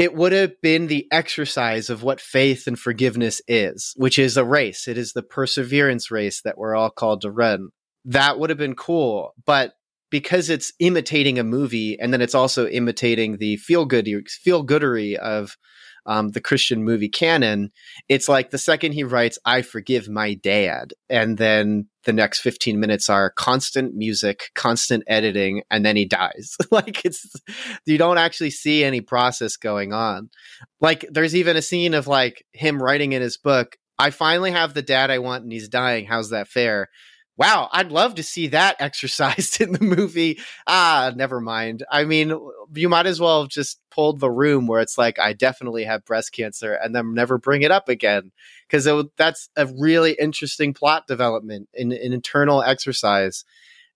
it 0.00 0.14
would 0.14 0.32
have 0.32 0.58
been 0.62 0.86
the 0.86 1.06
exercise 1.12 1.90
of 1.90 2.02
what 2.02 2.22
faith 2.22 2.66
and 2.66 2.78
forgiveness 2.78 3.42
is, 3.46 3.92
which 3.96 4.18
is 4.18 4.38
a 4.38 4.44
race. 4.44 4.88
It 4.88 4.96
is 4.96 5.12
the 5.12 5.22
perseverance 5.22 6.10
race 6.10 6.40
that 6.40 6.56
we're 6.56 6.74
all 6.74 6.88
called 6.88 7.20
to 7.20 7.30
run. 7.30 7.68
That 8.06 8.38
would 8.38 8.48
have 8.48 8.58
been 8.58 8.74
cool, 8.74 9.34
but 9.44 9.74
because 10.10 10.48
it's 10.48 10.72
imitating 10.78 11.38
a 11.38 11.44
movie 11.44 12.00
and 12.00 12.14
then 12.14 12.22
it's 12.22 12.34
also 12.34 12.66
imitating 12.66 13.36
the 13.36 13.58
feel 13.58 13.84
good 13.84 14.08
feel 14.42 14.66
goodery 14.66 15.16
of 15.16 15.58
um, 16.06 16.30
the 16.30 16.40
Christian 16.40 16.84
movie 16.84 17.08
canon, 17.08 17.70
it's 18.08 18.28
like 18.28 18.50
the 18.50 18.58
second 18.58 18.92
he 18.92 19.04
writes, 19.04 19.38
I 19.44 19.62
forgive 19.62 20.08
my 20.08 20.34
dad. 20.34 20.92
And 21.08 21.38
then 21.38 21.88
the 22.04 22.12
next 22.12 22.40
15 22.40 22.80
minutes 22.80 23.10
are 23.10 23.30
constant 23.30 23.94
music, 23.94 24.50
constant 24.54 25.04
editing, 25.06 25.62
and 25.70 25.84
then 25.84 25.96
he 25.96 26.06
dies. 26.06 26.56
like 26.70 27.04
it's, 27.04 27.26
you 27.86 27.98
don't 27.98 28.18
actually 28.18 28.50
see 28.50 28.84
any 28.84 29.00
process 29.00 29.56
going 29.56 29.92
on. 29.92 30.30
Like 30.80 31.04
there's 31.10 31.36
even 31.36 31.56
a 31.56 31.62
scene 31.62 31.94
of 31.94 32.06
like 32.06 32.44
him 32.52 32.82
writing 32.82 33.12
in 33.12 33.22
his 33.22 33.36
book, 33.36 33.76
I 34.00 34.08
finally 34.08 34.50
have 34.52 34.72
the 34.72 34.80
dad 34.80 35.10
I 35.10 35.18
want 35.18 35.42
and 35.42 35.52
he's 35.52 35.68
dying. 35.68 36.06
How's 36.06 36.30
that 36.30 36.48
fair? 36.48 36.88
Wow, 37.40 37.70
I'd 37.72 37.90
love 37.90 38.16
to 38.16 38.22
see 38.22 38.48
that 38.48 38.76
exercised 38.80 39.62
in 39.62 39.72
the 39.72 39.82
movie. 39.82 40.38
Ah, 40.66 41.10
never 41.16 41.40
mind. 41.40 41.82
I 41.90 42.04
mean, 42.04 42.38
you 42.74 42.88
might 42.90 43.06
as 43.06 43.18
well 43.18 43.40
have 43.40 43.50
just 43.50 43.80
pulled 43.90 44.20
the 44.20 44.30
room 44.30 44.66
where 44.66 44.82
it's 44.82 44.98
like, 44.98 45.18
I 45.18 45.32
definitely 45.32 45.84
have 45.84 46.04
breast 46.04 46.32
cancer 46.32 46.74
and 46.74 46.94
then 46.94 47.14
never 47.14 47.38
bring 47.38 47.62
it 47.62 47.70
up 47.70 47.88
again. 47.88 48.30
Because 48.68 48.86
that's 49.16 49.48
a 49.56 49.66
really 49.78 50.12
interesting 50.20 50.74
plot 50.74 51.06
development, 51.06 51.70
an, 51.74 51.92
an 51.92 52.12
internal 52.12 52.62
exercise. 52.62 53.46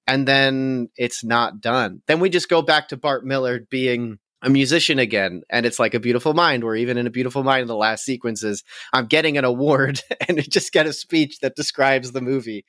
And 0.06 0.26
then 0.26 0.88
it's 0.96 1.22
not 1.22 1.60
done. 1.60 2.00
Then 2.06 2.20
we 2.20 2.30
just 2.30 2.48
go 2.48 2.62
back 2.62 2.88
to 2.88 2.96
Bart 2.96 3.26
Millard 3.26 3.68
being 3.68 4.20
a 4.44 4.50
musician 4.50 4.98
again 4.98 5.42
and 5.48 5.64
it's 5.64 5.78
like 5.78 5.94
a 5.94 6.00
beautiful 6.00 6.34
mind 6.34 6.62
where 6.62 6.76
even 6.76 6.98
in 6.98 7.06
a 7.06 7.10
beautiful 7.10 7.42
mind 7.42 7.66
the 7.66 7.74
last 7.74 8.04
sequences 8.04 8.62
i'm 8.92 9.06
getting 9.06 9.38
an 9.38 9.44
award 9.44 10.02
and 10.28 10.38
just 10.50 10.70
get 10.70 10.86
a 10.86 10.92
speech 10.92 11.38
that 11.40 11.56
describes 11.56 12.12
the 12.12 12.20
movie 12.20 12.64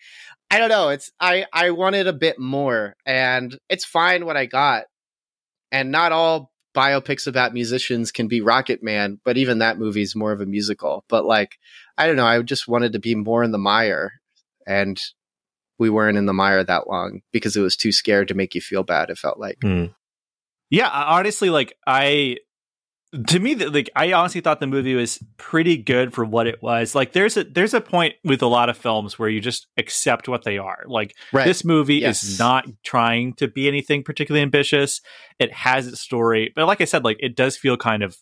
i 0.51 0.57
don't 0.57 0.69
know 0.69 0.89
it's 0.89 1.11
i 1.19 1.45
i 1.53 1.71
wanted 1.71 2.07
a 2.07 2.13
bit 2.13 2.39
more 2.39 2.95
and 3.05 3.57
it's 3.69 3.85
fine 3.85 4.25
what 4.25 4.37
i 4.37 4.45
got 4.45 4.85
and 5.71 5.91
not 5.91 6.11
all 6.11 6.51
biopics 6.75 7.25
about 7.25 7.53
musicians 7.53 8.11
can 8.11 8.27
be 8.27 8.41
rocket 8.41 8.83
man 8.83 9.19
but 9.23 9.37
even 9.37 9.59
that 9.59 9.79
movie 9.79 10.01
is 10.01 10.15
more 10.15 10.31
of 10.31 10.41
a 10.41 10.45
musical 10.45 11.05
but 11.07 11.25
like 11.25 11.57
i 11.97 12.05
don't 12.05 12.17
know 12.17 12.25
i 12.25 12.41
just 12.41 12.67
wanted 12.67 12.93
to 12.93 12.99
be 12.99 13.15
more 13.15 13.43
in 13.43 13.51
the 13.51 13.57
mire 13.57 14.13
and 14.67 14.99
we 15.77 15.89
weren't 15.89 16.17
in 16.17 16.25
the 16.25 16.33
mire 16.33 16.63
that 16.63 16.87
long 16.87 17.21
because 17.31 17.55
it 17.55 17.61
was 17.61 17.77
too 17.77 17.91
scared 17.91 18.27
to 18.27 18.33
make 18.33 18.55
you 18.55 18.61
feel 18.61 18.83
bad 18.83 19.09
it 19.09 19.17
felt 19.17 19.39
like 19.39 19.59
mm. 19.59 19.93
Yeah, 20.69 20.89
honestly, 20.89 21.49
like 21.49 21.77
I 21.85 22.37
to 23.27 23.39
me 23.39 23.55
like 23.55 23.89
i 23.95 24.13
honestly 24.13 24.41
thought 24.41 24.59
the 24.59 24.67
movie 24.67 24.95
was 24.95 25.19
pretty 25.37 25.77
good 25.77 26.13
for 26.13 26.25
what 26.25 26.47
it 26.47 26.61
was 26.61 26.95
like 26.95 27.13
there's 27.13 27.37
a 27.37 27.43
there's 27.43 27.73
a 27.73 27.81
point 27.81 28.13
with 28.23 28.41
a 28.41 28.47
lot 28.47 28.69
of 28.69 28.77
films 28.77 29.17
where 29.17 29.29
you 29.29 29.39
just 29.39 29.67
accept 29.77 30.27
what 30.27 30.43
they 30.43 30.57
are 30.57 30.83
like 30.87 31.15
right. 31.31 31.45
this 31.45 31.63
movie 31.63 31.95
yes. 31.95 32.23
is 32.23 32.39
not 32.39 32.65
trying 32.83 33.33
to 33.33 33.47
be 33.47 33.67
anything 33.67 34.03
particularly 34.03 34.41
ambitious 34.41 35.01
it 35.39 35.51
has 35.53 35.87
its 35.87 36.01
story 36.01 36.51
but 36.55 36.65
like 36.65 36.81
i 36.81 36.85
said 36.85 37.03
like 37.03 37.17
it 37.19 37.35
does 37.35 37.57
feel 37.57 37.77
kind 37.77 38.03
of 38.03 38.17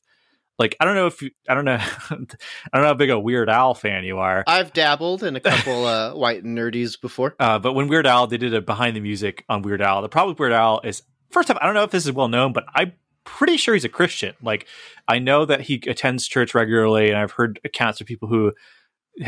like 0.60 0.76
I 0.80 0.86
don't 0.86 0.94
know 0.94 1.08
if 1.08 1.22
you, 1.22 1.32
I 1.50 1.56
don't 1.56 1.66
know 1.66 1.80
I 2.10 2.16
don't 2.16 2.38
know 2.74 2.84
how 2.84 2.94
big 2.94 3.10
a 3.10 3.20
Weird 3.20 3.50
Al 3.50 3.74
fan 3.74 4.04
you 4.04 4.20
are. 4.20 4.44
I've 4.46 4.72
dabbled 4.72 5.24
in 5.24 5.36
a 5.36 5.40
couple 5.40 5.86
uh, 5.86 6.14
white 6.14 6.44
nerdies 6.44 7.00
before. 7.02 7.36
Uh, 7.40 7.58
but 7.58 7.74
when 7.74 7.88
Weird 7.88 8.06
Al 8.06 8.28
they 8.28 8.38
did 8.38 8.54
a 8.54 8.62
behind 8.62 8.96
the 8.96 9.00
music 9.00 9.46
on 9.50 9.64
Weird 9.64 9.82
Al, 9.82 10.04
the 10.04 10.10
problem 10.10 10.34
with 10.34 10.40
Weird 10.40 10.54
Al 10.54 10.80
is 10.84 11.02
first 11.32 11.50
off, 11.50 11.58
I 11.60 11.66
don't 11.66 11.74
know 11.74 11.84
if 11.84 11.92
this 11.92 12.06
is 12.06 12.12
well 12.12 12.28
known, 12.28 12.54
but 12.54 12.66
I'm 12.76 12.94
pretty 13.26 13.58
sure 13.58 13.74
he's 13.74 13.86
a 13.86 13.90
Christian. 13.90 14.36
Like, 14.42 14.68
I 15.08 15.20
know 15.20 15.46
that 15.46 15.62
he 15.62 15.82
attends 15.88 16.28
church 16.28 16.54
regularly, 16.56 17.10
and 17.10 17.18
I've 17.18 17.32
heard 17.32 17.60
accounts 17.64 18.02
of 18.02 18.08
people 18.08 18.28
who 18.28 18.52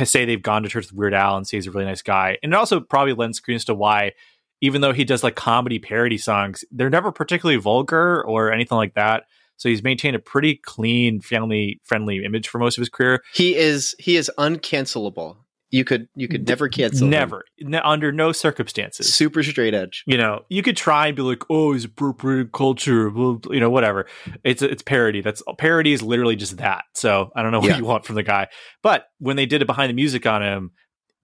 say 0.04 0.26
they've 0.26 0.42
gone 0.42 0.64
to 0.64 0.70
church 0.70 0.86
with 0.86 0.94
Weird 0.94 1.14
Al 1.14 1.38
and 1.38 1.48
say 1.48 1.58
he's 1.58 1.68
a 1.68 1.72
really 1.72 1.86
nice 1.86 2.02
guy. 2.02 2.38
And 2.42 2.54
it 2.54 2.56
also 2.56 2.80
probably 2.80 3.14
lends 3.14 3.40
credence 3.40 3.66
to 3.66 3.76
why, 3.76 4.14
even 4.62 4.82
though 4.82 4.94
he 4.94 5.04
does 5.04 5.24
like 5.24 5.36
comedy 5.36 5.80
parody 5.80 6.18
songs, 6.18 6.64
they're 6.72 6.90
never 6.90 7.12
particularly 7.12 7.60
vulgar 7.60 8.24
or 8.26 8.52
anything 8.52 8.78
like 8.78 8.96
that. 8.96 9.26
So 9.58 9.70
he's 9.70 9.84
maintained 9.84 10.16
a 10.16 10.20
pretty 10.20 10.56
clean, 10.56 11.22
family 11.22 11.80
friendly 11.84 12.26
image 12.26 12.48
for 12.48 12.60
most 12.60 12.78
of 12.78 12.82
his 12.82 12.90
career. 12.90 13.22
He 13.34 13.56
is 13.56 13.96
he 14.00 14.18
is 14.18 14.30
uncancelable. 14.38 15.38
You 15.72 15.84
could 15.84 16.08
you 16.16 16.28
could 16.28 16.48
never 16.48 16.70
cancel. 16.70 17.08
Never, 17.08 17.44
under 17.84 18.12
no 18.12 18.32
circumstances. 18.32 19.14
Super 19.14 19.44
straight 19.44 19.74
edge. 19.74 20.04
You 20.06 20.18
know, 20.18 20.46
you 20.48 20.62
could 20.62 20.78
try 20.78 21.08
and 21.08 21.16
be 21.16 21.24
like, 21.24 21.44
"Oh, 21.50 21.74
he's 21.74 21.86
appropriated 21.86 22.52
culture," 22.52 23.10
you 23.10 23.60
know, 23.60 23.70
whatever. 23.70 24.06
It's 24.44 24.62
it's 24.62 24.84
parody. 24.84 25.22
That's 25.22 25.42
parody 25.58 25.92
is 25.92 26.02
literally 26.02 26.36
just 26.36 26.58
that. 26.58 26.86
So 26.94 27.32
I 27.36 27.42
don't 27.42 27.52
know 27.52 27.60
what 27.60 27.72
yeah. 27.72 27.78
you 27.78 27.86
want 27.86 28.06
from 28.06 28.16
the 28.16 28.24
guy. 28.24 28.48
But 28.84 29.08
when 29.20 29.36
they 29.36 29.46
did 29.46 29.62
it 29.62 29.66
behind 29.66 29.90
the 29.90 29.96
music 29.96 30.26
on 30.26 30.44
him, 30.44 30.72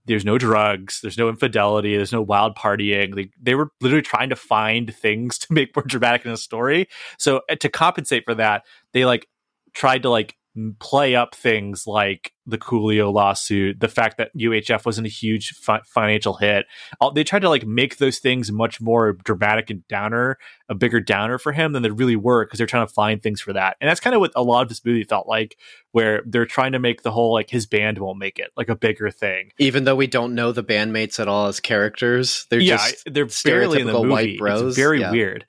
there's 0.06 0.26
no 0.26 0.38
drugs, 0.38 1.00
there's 1.02 1.18
no 1.18 1.30
infidelity, 1.30 1.96
there's 1.96 2.12
no 2.12 2.22
wild 2.22 2.56
partying. 2.56 3.16
They, 3.16 3.30
they 3.42 3.56
were 3.56 3.70
literally 3.82 4.02
trying 4.02 4.30
to 4.30 4.36
find 4.36 4.94
things 4.94 5.38
to 5.40 5.54
make 5.54 5.76
more 5.76 5.84
dramatic 5.86 6.26
in 6.26 6.32
a 6.32 6.38
story. 6.38 6.88
So 7.18 7.42
uh, 7.50 7.56
to 7.56 7.70
compensate 7.70 8.24
for 8.26 8.36
that, 8.36 8.66
they 8.94 9.06
like 9.06 9.28
tried 9.74 10.04
to 10.04 10.10
like 10.10 10.36
play 10.80 11.16
up 11.16 11.34
things 11.34 11.88
like 11.88 12.34
the 12.46 12.58
Coolio 12.58 13.14
lawsuit, 13.14 13.80
the 13.80 13.88
fact 13.88 14.18
that 14.18 14.36
UHF 14.36 14.86
wasn't 14.86 15.08
a 15.08 15.10
huge 15.10 15.52
fi- 15.52 15.82
financial 15.86 16.34
hit. 16.34 16.66
All, 17.00 17.12
they 17.12 17.24
tried 17.24 17.44
to 17.44 17.50
like 17.50 17.66
make 17.66 17.98
those 17.98 18.20
things 18.20 18.52
much 18.52 18.82
more 18.82 19.14
dramatic 19.14 19.70
and 19.70 19.88
downer, 19.88 20.38
a 20.68 20.76
bigger 20.76 21.00
downer 21.00 21.38
for 21.38 21.54
him 21.54 21.72
than 21.72 21.84
they 21.84 21.90
really 21.90 22.18
were 22.18 22.46
because 22.46 22.58
they're 22.58 22.68
trying 22.68 22.86
to 22.86 22.94
find 22.94 23.24
things 23.24 23.40
for 23.40 23.54
that. 23.54 23.78
And 23.80 23.90
that's 23.90 24.02
kind 24.02 24.14
of 24.14 24.20
what 24.20 24.34
a 24.36 24.44
lot 24.44 24.64
of 24.64 24.70
this 24.70 24.84
movie 24.84 25.06
felt 25.06 25.28
like, 25.28 25.58
where 25.92 26.22
they're 26.26 26.46
trying 26.46 26.74
to 26.74 26.80
make 26.80 27.04
the 27.04 27.12
whole 27.12 27.32
like 27.32 27.50
his 27.50 27.66
band 27.66 27.98
won't 27.98 28.20
make 28.20 28.38
it 28.38 28.52
like 28.58 28.70
a 28.70 28.76
bigger 28.76 29.10
thing. 29.10 29.52
Even 29.58 29.86
though 29.86 29.96
we 29.96 30.08
don't 30.08 30.36
know 30.36 30.52
the 30.52 30.64
bandmates 30.64 31.20
at 31.20 31.30
all 31.30 31.48
as 31.48 31.62
characters, 31.62 32.46
they're 32.50 32.60
yeah, 32.60 32.76
just 32.76 33.04
they're 33.06 33.28
barely 33.46 33.80
in 33.80 33.88
the 33.88 33.94
movie. 33.94 34.10
White 34.10 34.38
bros. 34.38 34.62
It's 34.62 34.76
very 34.76 35.00
yeah. 35.00 35.12
weird. 35.12 35.46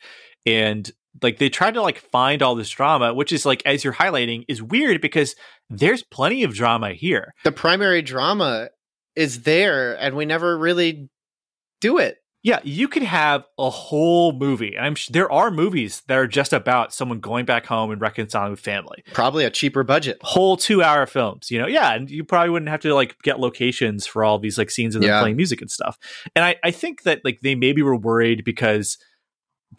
And 0.47 0.91
like 1.21 1.39
they 1.39 1.51
tried 1.51 1.75
to 1.75 1.83
like 1.83 1.99
find 1.99 2.43
all 2.43 2.55
this 2.55 2.71
drama 2.71 3.13
which 3.13 3.33
is 3.33 3.45
like 3.45 3.63
as 3.67 3.85
you're 3.85 3.93
highlighting 3.93 4.45
is 4.49 4.63
weird 4.63 5.01
because 5.01 5.35
there's 5.69 6.03
plenty 6.03 6.45
of 6.45 6.55
drama 6.55 6.93
here. 6.93 7.35
The 7.45 7.53
primary 7.53 8.03
drama 8.03 8.71
is 9.17 9.43
there 9.43 9.95
and 9.95 10.17
we 10.17 10.25
never 10.25 10.57
really 10.57 11.09
do 11.81 11.99
it. 11.99 12.19
Yeah 12.43 12.61
you 12.65 12.89
could 12.89 13.03
have 13.03 13.45
a 13.59 13.71
whole 13.71 14.33
movie 14.33 14.77
i'm 14.77 14.97
sh- 14.97 15.09
there 15.09 15.31
are 15.31 15.51
movies 15.51 16.03
that 16.09 16.19
are 16.19 16.27
just 16.27 16.53
about 16.53 16.93
someone 16.93 17.21
going 17.21 17.45
back 17.45 17.67
home 17.67 17.91
and 17.91 18.01
reconciling 18.01 18.51
with 18.51 18.61
family. 18.61 19.05
Probably 19.13 19.45
a 19.45 19.51
cheaper 19.51 19.85
budget. 19.85 20.19
Whole 20.23 20.57
two 20.57 20.83
hour 20.83 21.07
films 21.07 21.51
you 21.51 21.59
know? 21.59 21.69
Yeah 21.69 21.95
and 21.95 22.11
you 22.11 22.25
probably 22.25 22.51
wouldn't 22.51 22.71
have 22.71 22.81
to 22.81 22.95
like 22.95 23.17
get 23.23 23.39
locations 23.39 24.07
for 24.07 24.25
all 24.25 24.39
these 24.39 24.57
like 24.59 24.71
scenes 24.71 24.95
of 24.95 25.03
them 25.03 25.11
yeah. 25.11 25.21
playing 25.21 25.37
music 25.37 25.61
and 25.61 25.71
stuff. 25.71 25.99
And 26.35 26.45
i 26.45 26.57
i 26.65 26.71
think 26.71 27.03
that 27.03 27.21
like 27.23 27.41
they 27.43 27.55
maybe 27.55 27.83
were 27.83 27.97
worried 27.97 28.45
because 28.45 28.99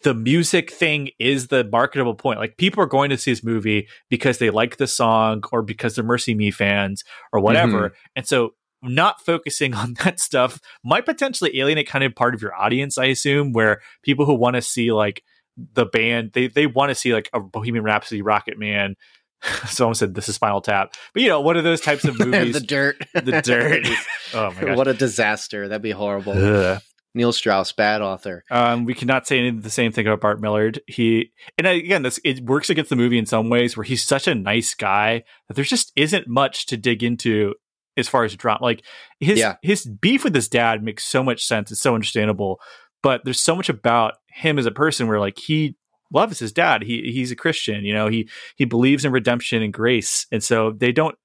the 0.01 0.13
music 0.13 0.71
thing 0.71 1.09
is 1.19 1.47
the 1.47 1.63
marketable 1.63 2.15
point. 2.15 2.39
Like 2.39 2.57
people 2.57 2.81
are 2.83 2.87
going 2.87 3.11
to 3.11 3.17
see 3.17 3.31
this 3.31 3.43
movie 3.43 3.87
because 4.09 4.39
they 4.39 4.49
like 4.49 4.77
the 4.77 4.87
song 4.87 5.43
or 5.51 5.61
because 5.61 5.95
they're 5.95 6.03
MercyMe 6.03 6.53
fans 6.53 7.03
or 7.31 7.39
whatever. 7.39 7.89
Mm-hmm. 7.89 7.95
And 8.15 8.27
so 8.27 8.51
not 8.81 9.21
focusing 9.21 9.73
on 9.75 9.95
that 10.03 10.19
stuff 10.19 10.59
might 10.83 11.05
potentially 11.05 11.57
alienate 11.59 11.87
kind 11.87 12.03
of 12.03 12.15
part 12.15 12.33
of 12.33 12.41
your 12.41 12.55
audience, 12.55 12.97
I 12.97 13.05
assume, 13.05 13.53
where 13.53 13.81
people 14.03 14.25
who 14.25 14.33
want 14.33 14.55
to 14.55 14.61
see 14.61 14.91
like 14.91 15.23
the 15.57 15.85
band, 15.85 16.31
they 16.33 16.47
they 16.47 16.65
want 16.65 16.89
to 16.89 16.95
see 16.95 17.13
like 17.13 17.29
a 17.33 17.39
Bohemian 17.39 17.83
Rhapsody, 17.83 18.21
Rocket 18.21 18.57
Man. 18.57 18.95
Someone 19.65 19.95
said 19.95 20.15
this 20.15 20.29
is 20.29 20.35
Spinal 20.35 20.61
Tap, 20.61 20.93
but 21.13 21.21
you 21.21 21.29
know, 21.29 21.41
what 21.41 21.57
are 21.57 21.61
those 21.61 21.81
types 21.81 22.05
of 22.05 22.17
movies? 22.19 22.53
the 22.53 22.59
dirt, 22.61 22.97
the 23.13 23.41
dirt. 23.41 23.85
oh 24.33 24.51
my 24.51 24.61
god, 24.61 24.77
what 24.77 24.87
a 24.87 24.93
disaster! 24.93 25.67
That'd 25.67 25.81
be 25.81 25.91
horrible. 25.91 26.33
Ugh. 26.33 26.81
Neil 27.15 27.31
Strauss, 27.31 27.71
bad 27.71 28.01
author. 28.01 28.43
Um, 28.49 28.85
we 28.85 28.93
cannot 28.93 29.27
say 29.27 29.49
the 29.49 29.69
same 29.69 29.91
thing 29.91 30.07
about 30.07 30.21
Bart 30.21 30.41
Millard. 30.41 30.81
He 30.87 31.31
and 31.57 31.67
again, 31.67 32.01
this 32.01 32.19
it 32.23 32.41
works 32.41 32.69
against 32.69 32.89
the 32.89 32.95
movie 32.95 33.17
in 33.17 33.25
some 33.25 33.49
ways, 33.49 33.77
where 33.77 33.83
he's 33.83 34.03
such 34.03 34.27
a 34.27 34.35
nice 34.35 34.73
guy 34.73 35.23
that 35.47 35.53
there 35.53 35.63
just 35.63 35.91
isn't 35.95 36.27
much 36.27 36.65
to 36.67 36.77
dig 36.77 37.03
into 37.03 37.53
as 37.97 38.07
far 38.07 38.23
as 38.23 38.35
drama. 38.35 38.59
Like 38.61 38.83
his 39.19 39.39
yeah. 39.39 39.55
his 39.61 39.85
beef 39.85 40.23
with 40.23 40.33
his 40.33 40.49
dad 40.49 40.83
makes 40.83 41.03
so 41.03 41.23
much 41.23 41.45
sense. 41.45 41.71
It's 41.71 41.81
so 41.81 41.93
understandable, 41.93 42.59
but 43.01 43.21
there's 43.23 43.41
so 43.41 43.55
much 43.55 43.69
about 43.69 44.15
him 44.29 44.57
as 44.57 44.65
a 44.65 44.71
person 44.71 45.07
where 45.07 45.19
like 45.19 45.37
he 45.37 45.75
loves 46.11 46.39
his 46.39 46.51
dad. 46.51 46.83
He 46.83 47.11
he's 47.11 47.31
a 47.31 47.35
Christian. 47.35 47.85
You 47.85 47.93
know, 47.93 48.07
he 48.07 48.29
he 48.55 48.65
believes 48.65 49.05
in 49.05 49.11
redemption 49.11 49.61
and 49.61 49.73
grace, 49.73 50.25
and 50.31 50.43
so 50.43 50.71
they 50.71 50.91
don't. 50.91 51.15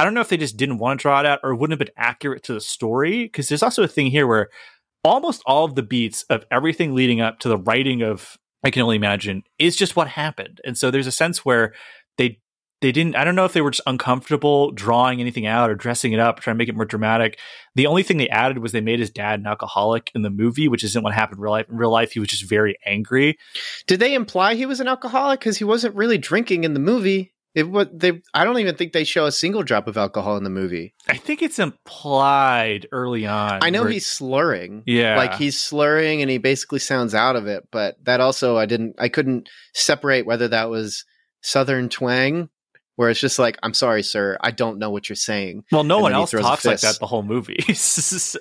I 0.00 0.04
don't 0.04 0.14
know 0.14 0.20
if 0.20 0.28
they 0.28 0.36
just 0.36 0.56
didn't 0.56 0.78
want 0.78 1.00
to 1.00 1.02
draw 1.02 1.18
it 1.18 1.26
out 1.26 1.40
or 1.42 1.56
wouldn't 1.56 1.78
have 1.78 1.84
been 1.84 1.94
accurate 1.96 2.44
to 2.44 2.54
the 2.54 2.60
story 2.60 3.24
because 3.24 3.48
there's 3.48 3.64
also 3.64 3.82
a 3.82 3.88
thing 3.88 4.06
here 4.06 4.28
where 4.28 4.48
almost 5.04 5.42
all 5.46 5.64
of 5.64 5.74
the 5.74 5.82
beats 5.82 6.22
of 6.24 6.44
everything 6.50 6.94
leading 6.94 7.20
up 7.20 7.38
to 7.40 7.48
the 7.48 7.58
writing 7.58 8.02
of 8.02 8.36
I 8.64 8.70
can 8.70 8.82
only 8.82 8.96
imagine 8.96 9.44
is 9.58 9.76
just 9.76 9.96
what 9.96 10.08
happened. 10.08 10.60
And 10.64 10.76
so 10.76 10.90
there's 10.90 11.06
a 11.06 11.12
sense 11.12 11.44
where 11.44 11.74
they 12.16 12.40
they 12.80 12.92
didn't 12.92 13.16
I 13.16 13.24
don't 13.24 13.34
know 13.34 13.44
if 13.44 13.52
they 13.52 13.60
were 13.60 13.70
just 13.70 13.86
uncomfortable 13.86 14.70
drawing 14.72 15.20
anything 15.20 15.46
out 15.46 15.70
or 15.70 15.74
dressing 15.74 16.12
it 16.12 16.20
up, 16.20 16.40
trying 16.40 16.54
to 16.54 16.58
make 16.58 16.68
it 16.68 16.76
more 16.76 16.84
dramatic. 16.84 17.38
The 17.74 17.86
only 17.86 18.02
thing 18.02 18.16
they 18.16 18.28
added 18.28 18.58
was 18.58 18.72
they 18.72 18.80
made 18.80 19.00
his 19.00 19.10
dad 19.10 19.40
an 19.40 19.46
alcoholic 19.46 20.10
in 20.14 20.22
the 20.22 20.30
movie, 20.30 20.68
which 20.68 20.84
isn't 20.84 21.02
what 21.02 21.14
happened 21.14 21.38
in 21.38 21.42
real 21.42 21.52
life. 21.52 21.66
In 21.68 21.76
real 21.76 21.90
life, 21.90 22.12
he 22.12 22.20
was 22.20 22.28
just 22.28 22.48
very 22.48 22.76
angry. 22.84 23.38
Did 23.86 24.00
they 24.00 24.14
imply 24.14 24.54
he 24.54 24.66
was 24.66 24.80
an 24.80 24.88
alcoholic? 24.88 25.40
Because 25.40 25.58
he 25.58 25.64
wasn't 25.64 25.96
really 25.96 26.18
drinking 26.18 26.64
in 26.64 26.74
the 26.74 26.80
movie. 26.80 27.32
It 27.54 27.68
what 27.68 27.98
they 27.98 28.20
I 28.34 28.44
don't 28.44 28.58
even 28.58 28.76
think 28.76 28.92
they 28.92 29.04
show 29.04 29.26
a 29.26 29.32
single 29.32 29.62
drop 29.62 29.88
of 29.88 29.96
alcohol 29.96 30.36
in 30.36 30.44
the 30.44 30.50
movie. 30.50 30.94
I 31.08 31.16
think 31.16 31.42
it's 31.42 31.58
implied 31.58 32.86
early 32.92 33.26
on. 33.26 33.60
I 33.62 33.70
know 33.70 33.82
where- 33.82 33.90
he's 33.90 34.06
slurring. 34.06 34.82
yeah, 34.86 35.16
Like 35.16 35.34
he's 35.34 35.58
slurring 35.60 36.20
and 36.22 36.30
he 36.30 36.38
basically 36.38 36.78
sounds 36.78 37.14
out 37.14 37.36
of 37.36 37.46
it, 37.46 37.66
but 37.72 37.96
that 38.04 38.20
also 38.20 38.56
I 38.56 38.66
didn't 38.66 38.96
I 38.98 39.08
couldn't 39.08 39.48
separate 39.74 40.26
whether 40.26 40.48
that 40.48 40.70
was 40.70 41.04
southern 41.40 41.88
twang 41.88 42.48
where 42.96 43.10
it's 43.10 43.20
just 43.20 43.38
like 43.38 43.56
I'm 43.62 43.74
sorry 43.74 44.02
sir, 44.02 44.36
I 44.40 44.50
don't 44.50 44.78
know 44.78 44.90
what 44.90 45.08
you're 45.08 45.16
saying. 45.16 45.62
well, 45.72 45.84
no 45.84 45.96
and 45.96 46.02
one 46.02 46.12
else 46.14 46.32
talks 46.32 46.64
like 46.64 46.80
that 46.80 46.98
the 46.98 47.06
whole 47.06 47.22
movie. 47.22 47.60
so, 47.74 48.38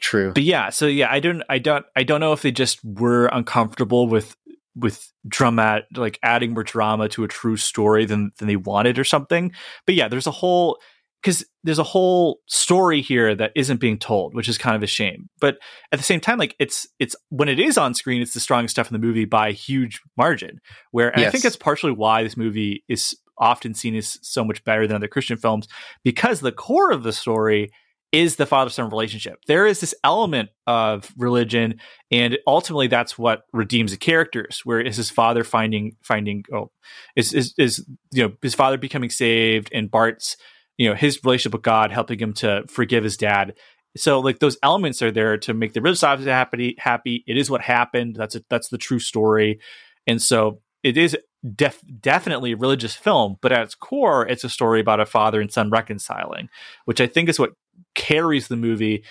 True. 0.00 0.32
but 0.32 0.42
yeah, 0.42 0.70
so 0.70 0.86
yeah, 0.86 1.08
I 1.10 1.20
don't, 1.20 1.42
I 1.50 1.58
don't, 1.58 1.84
I 1.94 2.02
don't 2.02 2.20
know 2.20 2.32
if 2.32 2.40
they 2.42 2.50
just 2.50 2.82
were 2.82 3.26
uncomfortable 3.26 4.06
with 4.08 4.36
with 4.76 5.12
drama, 5.26 5.82
like 5.94 6.18
adding 6.22 6.52
more 6.54 6.64
drama 6.64 7.08
to 7.10 7.24
a 7.24 7.28
true 7.28 7.56
story 7.56 8.04
than 8.04 8.32
than 8.38 8.48
they 8.48 8.56
wanted 8.56 8.98
or 8.98 9.04
something. 9.04 9.52
But 9.86 9.94
yeah, 9.94 10.08
there's 10.08 10.26
a 10.26 10.32
whole 10.32 10.78
because 11.22 11.44
there's 11.62 11.78
a 11.78 11.84
whole 11.84 12.40
story 12.46 13.00
here 13.00 13.34
that 13.34 13.52
isn't 13.56 13.80
being 13.80 13.98
told, 13.98 14.34
which 14.34 14.48
is 14.48 14.58
kind 14.58 14.76
of 14.76 14.82
a 14.82 14.86
shame. 14.86 15.30
But 15.40 15.56
at 15.90 15.98
the 15.98 16.04
same 16.04 16.20
time, 16.20 16.38
like 16.38 16.54
it's 16.58 16.86
it's 16.98 17.16
when 17.30 17.48
it 17.48 17.58
is 17.58 17.78
on 17.78 17.94
screen, 17.94 18.20
it's 18.20 18.34
the 18.34 18.40
strongest 18.40 18.74
stuff 18.74 18.88
in 18.88 18.92
the 18.92 19.04
movie 19.04 19.24
by 19.24 19.48
a 19.48 19.52
huge 19.52 20.00
margin. 20.16 20.60
Where 20.90 21.08
and 21.08 21.24
I 21.24 21.30
think 21.30 21.42
that's 21.42 21.56
partially 21.56 21.92
why 21.92 22.22
this 22.22 22.36
movie 22.36 22.84
is 22.88 23.16
often 23.38 23.74
seen 23.74 23.96
as 23.96 24.18
so 24.22 24.44
much 24.44 24.62
better 24.64 24.86
than 24.86 24.96
other 24.96 25.08
Christian 25.08 25.36
films 25.36 25.66
because 26.04 26.40
the 26.40 26.52
core 26.52 26.92
of 26.92 27.02
the 27.02 27.12
story 27.12 27.72
is 28.14 28.36
the 28.36 28.46
father 28.46 28.70
son 28.70 28.88
relationship. 28.88 29.40
There 29.48 29.66
is 29.66 29.80
this 29.80 29.94
element 30.04 30.50
of 30.68 31.12
religion, 31.18 31.80
and 32.12 32.38
ultimately 32.46 32.86
that's 32.86 33.18
what 33.18 33.42
redeems 33.52 33.90
the 33.90 33.96
characters. 33.96 34.60
Where 34.64 34.80
is 34.80 34.96
his 34.96 35.10
father 35.10 35.42
finding 35.42 35.96
finding 36.02 36.44
oh 36.52 36.70
is 37.16 37.32
is 37.34 37.54
is 37.58 37.84
you 38.12 38.22
know 38.22 38.32
his 38.40 38.54
father 38.54 38.78
becoming 38.78 39.10
saved 39.10 39.68
and 39.72 39.90
Bart's 39.90 40.36
you 40.78 40.88
know 40.88 40.94
his 40.94 41.18
relationship 41.24 41.54
with 41.54 41.62
God 41.62 41.90
helping 41.90 42.20
him 42.20 42.32
to 42.34 42.64
forgive 42.68 43.02
his 43.02 43.16
dad. 43.16 43.54
So 43.96 44.20
like 44.20 44.38
those 44.38 44.58
elements 44.62 45.02
are 45.02 45.10
there 45.10 45.36
to 45.38 45.52
make 45.52 45.72
the 45.72 45.80
officer 45.80 46.30
happy. 46.30 46.76
Happy. 46.78 47.24
It 47.26 47.36
is 47.36 47.50
what 47.50 47.62
happened. 47.62 48.14
That's 48.16 48.36
a, 48.36 48.44
that's 48.48 48.68
the 48.68 48.78
true 48.78 49.00
story, 49.00 49.58
and 50.06 50.22
so 50.22 50.60
it 50.84 50.96
is 50.96 51.16
def- 51.56 51.82
definitely 52.00 52.52
a 52.52 52.56
religious 52.56 52.94
film. 52.94 53.36
But 53.40 53.50
at 53.50 53.62
its 53.62 53.74
core, 53.74 54.26
it's 54.28 54.44
a 54.44 54.50
story 54.50 54.80
about 54.80 55.00
a 55.00 55.06
father 55.06 55.40
and 55.40 55.50
son 55.50 55.70
reconciling, 55.70 56.48
which 56.84 57.00
I 57.00 57.08
think 57.08 57.28
is 57.28 57.40
what 57.40 57.54
carries 57.96 58.46
the 58.46 58.56
movie 58.56 59.02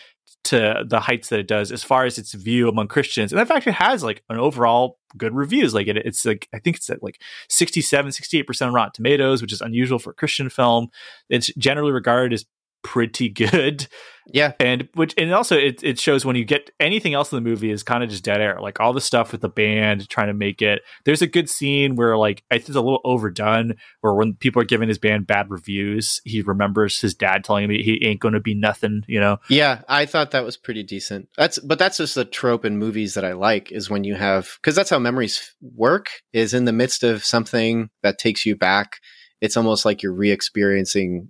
to 0.45 0.83
the 0.85 0.99
heights 0.99 1.29
that 1.29 1.39
it 1.39 1.47
does 1.47 1.71
as 1.71 1.83
far 1.83 2.05
as 2.05 2.17
its 2.17 2.33
view 2.33 2.67
among 2.69 2.87
Christians. 2.87 3.31
And 3.31 3.39
in 3.39 3.47
fact, 3.47 3.65
it 3.65 3.73
has 3.73 4.03
like 4.03 4.23
an 4.29 4.37
overall 4.37 4.99
good 5.17 5.33
reviews. 5.33 5.73
Like 5.73 5.87
it, 5.87 5.97
it's 5.97 6.25
like, 6.25 6.47
I 6.53 6.59
think 6.59 6.75
it's 6.77 6.89
at 6.89 7.01
like 7.01 7.21
67, 7.49 8.11
68% 8.11 8.67
on 8.67 8.73
Rotten 8.73 8.91
Tomatoes, 8.93 9.41
which 9.41 9.53
is 9.53 9.61
unusual 9.61 9.99
for 9.99 10.11
a 10.11 10.15
Christian 10.15 10.49
film. 10.49 10.89
It's 11.29 11.47
generally 11.57 11.91
regarded 11.91 12.33
as 12.33 12.45
pretty 12.83 13.29
good. 13.29 13.87
Yeah. 14.31 14.53
And 14.59 14.87
which, 14.93 15.13
and 15.17 15.33
also 15.33 15.57
it, 15.57 15.83
it 15.83 15.99
shows 15.99 16.23
when 16.23 16.35
you 16.35 16.45
get 16.45 16.71
anything 16.79 17.13
else 17.13 17.31
in 17.31 17.35
the 17.35 17.49
movie 17.49 17.71
is 17.71 17.83
kind 17.83 18.03
of 18.03 18.09
just 18.09 18.23
dead 18.23 18.39
air. 18.39 18.59
Like 18.61 18.79
all 18.79 18.93
the 18.93 19.01
stuff 19.01 19.33
with 19.33 19.41
the 19.41 19.49
band 19.49 20.07
trying 20.07 20.27
to 20.27 20.33
make 20.33 20.61
it. 20.61 20.81
There's 21.03 21.21
a 21.21 21.27
good 21.27 21.49
scene 21.49 21.95
where 21.95 22.17
like, 22.17 22.43
I 22.49 22.55
think 22.55 22.69
it's 22.69 22.77
a 22.77 22.81
little 22.81 23.01
overdone 23.03 23.75
where 24.01 24.13
when 24.13 24.35
people 24.35 24.61
are 24.61 24.65
giving 24.65 24.87
his 24.87 24.97
band 24.97 25.27
bad 25.27 25.49
reviews, 25.49 26.21
he 26.23 26.41
remembers 26.41 27.01
his 27.01 27.13
dad 27.13 27.43
telling 27.43 27.65
him 27.65 27.71
he 27.71 28.01
ain't 28.05 28.21
going 28.21 28.33
to 28.33 28.39
be 28.39 28.55
nothing, 28.55 29.03
you 29.07 29.19
know? 29.19 29.39
Yeah, 29.49 29.81
I 29.89 30.05
thought 30.05 30.31
that 30.31 30.45
was 30.45 30.55
pretty 30.55 30.83
decent. 30.83 31.27
That's 31.37 31.59
but 31.59 31.79
that's 31.79 31.97
just 31.97 32.15
a 32.15 32.25
trope 32.25 32.63
in 32.63 32.77
movies 32.77 33.15
that 33.15 33.25
I 33.25 33.33
like 33.33 33.71
is 33.71 33.89
when 33.89 34.05
you 34.05 34.15
have 34.15 34.57
because 34.61 34.75
that's 34.75 34.89
how 34.89 34.99
memories 34.99 35.53
work 35.61 36.07
is 36.31 36.53
in 36.53 36.63
the 36.65 36.71
midst 36.71 37.03
of 37.03 37.25
something 37.25 37.89
that 38.03 38.19
takes 38.19 38.45
you 38.45 38.55
back. 38.55 38.99
It's 39.41 39.57
almost 39.57 39.83
like 39.83 40.01
you're 40.01 40.13
re-experiencing 40.13 41.29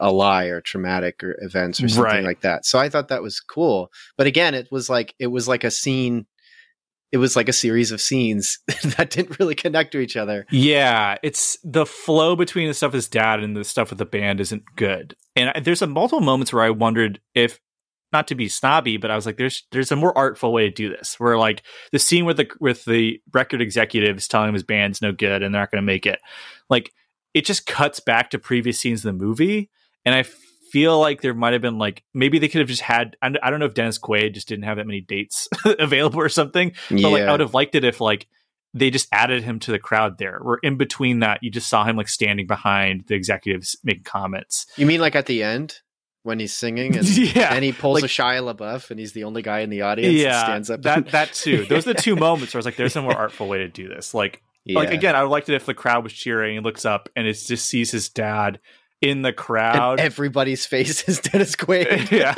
a 0.00 0.12
lie 0.12 0.44
or 0.46 0.60
traumatic 0.60 1.22
or 1.24 1.36
events 1.40 1.80
or 1.82 1.88
something 1.88 2.04
Right. 2.04 2.24
like 2.24 2.40
that. 2.42 2.64
So 2.64 2.78
I 2.78 2.88
thought 2.88 3.08
that 3.08 3.22
was 3.22 3.40
cool. 3.40 3.90
But 4.16 4.26
again, 4.26 4.54
it 4.54 4.68
was 4.70 4.88
like 4.88 5.14
it 5.18 5.26
was 5.28 5.48
like 5.48 5.64
a 5.64 5.70
scene. 5.70 6.26
It 7.10 7.16
was 7.16 7.36
like 7.36 7.48
a 7.48 7.54
series 7.54 7.90
of 7.90 8.00
scenes 8.02 8.58
that 8.96 9.10
didn't 9.10 9.38
really 9.38 9.54
connect 9.54 9.92
to 9.92 9.98
each 9.98 10.16
other. 10.16 10.44
Yeah, 10.50 11.16
it's 11.22 11.56
the 11.64 11.86
flow 11.86 12.36
between 12.36 12.68
the 12.68 12.74
stuff 12.74 12.88
with 12.92 12.98
his 12.98 13.08
dad 13.08 13.42
and 13.42 13.56
the 13.56 13.64
stuff 13.64 13.88
with 13.90 13.98
the 13.98 14.04
band 14.04 14.40
isn't 14.40 14.62
good. 14.76 15.16
And 15.34 15.50
I, 15.54 15.60
there's 15.60 15.80
a 15.82 15.86
multiple 15.86 16.20
moments 16.20 16.52
where 16.52 16.62
I 16.64 16.70
wondered 16.70 17.18
if 17.34 17.58
not 18.12 18.28
to 18.28 18.34
be 18.34 18.48
snobby, 18.48 18.96
but 18.98 19.10
I 19.10 19.16
was 19.16 19.24
like, 19.26 19.36
there's 19.38 19.64
there's 19.72 19.90
a 19.92 19.96
more 19.96 20.16
artful 20.16 20.52
way 20.52 20.64
to 20.68 20.70
do 20.70 20.90
this. 20.90 21.18
Where 21.18 21.38
like 21.38 21.62
the 21.92 21.98
scene 21.98 22.24
with 22.26 22.36
the 22.36 22.48
with 22.60 22.84
the 22.84 23.20
record 23.32 23.62
executives 23.62 24.28
telling 24.28 24.48
him 24.48 24.54
his 24.54 24.62
band's 24.62 25.00
no 25.02 25.12
good 25.12 25.42
and 25.42 25.54
they're 25.54 25.62
not 25.62 25.70
going 25.70 25.82
to 25.82 25.86
make 25.86 26.04
it, 26.06 26.20
like 26.70 26.92
it 27.34 27.44
just 27.46 27.66
cuts 27.66 28.00
back 28.00 28.30
to 28.30 28.38
previous 28.38 28.80
scenes 28.80 29.04
in 29.04 29.16
the 29.16 29.24
movie, 29.24 29.70
and 30.04 30.14
I 30.14 30.24
feel 30.70 30.98
like 31.00 31.22
there 31.22 31.34
might 31.34 31.54
have 31.54 31.62
been 31.62 31.78
like 31.78 32.04
maybe 32.12 32.38
they 32.38 32.48
could 32.48 32.60
have 32.60 32.68
just 32.68 32.82
had 32.82 33.16
I 33.22 33.32
I 33.42 33.50
don't 33.50 33.60
know 33.60 33.66
if 33.66 33.74
Dennis 33.74 33.98
Quaid 33.98 34.34
just 34.34 34.48
didn't 34.48 34.64
have 34.64 34.76
that 34.76 34.86
many 34.86 35.00
dates 35.00 35.48
available 35.64 36.20
or 36.20 36.28
something, 36.28 36.72
but 36.90 37.00
like 37.02 37.22
I 37.22 37.30
would 37.30 37.40
have 37.40 37.54
liked 37.54 37.74
it 37.74 37.84
if 37.84 38.00
like 38.00 38.26
they 38.74 38.90
just 38.90 39.08
added 39.12 39.42
him 39.42 39.58
to 39.60 39.72
the 39.72 39.78
crowd 39.78 40.18
there. 40.18 40.40
Where 40.42 40.58
in 40.62 40.76
between 40.76 41.20
that, 41.20 41.42
you 41.42 41.50
just 41.50 41.68
saw 41.68 41.84
him 41.84 41.96
like 41.96 42.08
standing 42.08 42.46
behind 42.46 43.04
the 43.06 43.14
executives 43.14 43.76
making 43.82 44.04
comments. 44.04 44.66
you 44.76 44.86
mean 44.86 45.00
like 45.00 45.16
at 45.16 45.26
the 45.26 45.42
end 45.42 45.80
when 46.22 46.38
he's 46.38 46.52
singing 46.52 46.96
and 46.96 47.08
yeah, 47.16 47.54
and 47.54 47.64
he 47.64 47.72
pulls 47.72 48.02
like- 48.02 48.04
a 48.04 48.12
Shia 48.12 48.54
LaBeouf 48.54 48.90
and 48.90 49.00
he's 49.00 49.12
the 49.12 49.24
only 49.24 49.40
guy 49.40 49.60
in 49.60 49.70
the 49.70 49.82
audience 49.82 50.14
yeah, 50.14 50.44
stands 50.44 50.68
up. 50.68 50.82
that 50.82 51.10
that 51.12 51.32
too. 51.32 51.64
Those 51.68 51.86
are 51.86 51.94
the 51.94 52.00
two 52.00 52.16
moments 52.16 52.52
where 52.52 52.58
I 52.58 52.60
was 52.60 52.66
like, 52.66 52.76
"There's 52.76 52.96
a 52.96 53.02
more 53.02 53.16
artful 53.16 53.48
way 53.48 53.58
to 53.58 53.68
do 53.68 53.88
this." 53.88 54.12
Like, 54.12 54.42
like 54.66 54.90
again, 54.90 55.16
I 55.16 55.22
would 55.22 55.30
like 55.30 55.48
it 55.48 55.54
if 55.54 55.64
the 55.64 55.72
crowd 55.72 56.04
was 56.04 56.12
cheering 56.12 56.58
and 56.58 56.66
looks 56.66 56.84
up 56.84 57.08
and 57.16 57.26
it 57.26 57.32
just 57.32 57.64
sees 57.64 57.90
his 57.90 58.10
dad 58.10 58.60
in 59.00 59.22
the 59.22 59.28
And 59.28 59.36
crowd. 59.36 60.00
everybody's 60.00 60.66
face 60.66 61.08
is 61.08 61.20
Dennis 61.20 61.54
Quaid. 61.56 62.10
Yeah. 62.18 62.34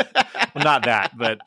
well, 0.54 0.64
not 0.64 0.84
that, 0.84 1.16
but 1.16 1.38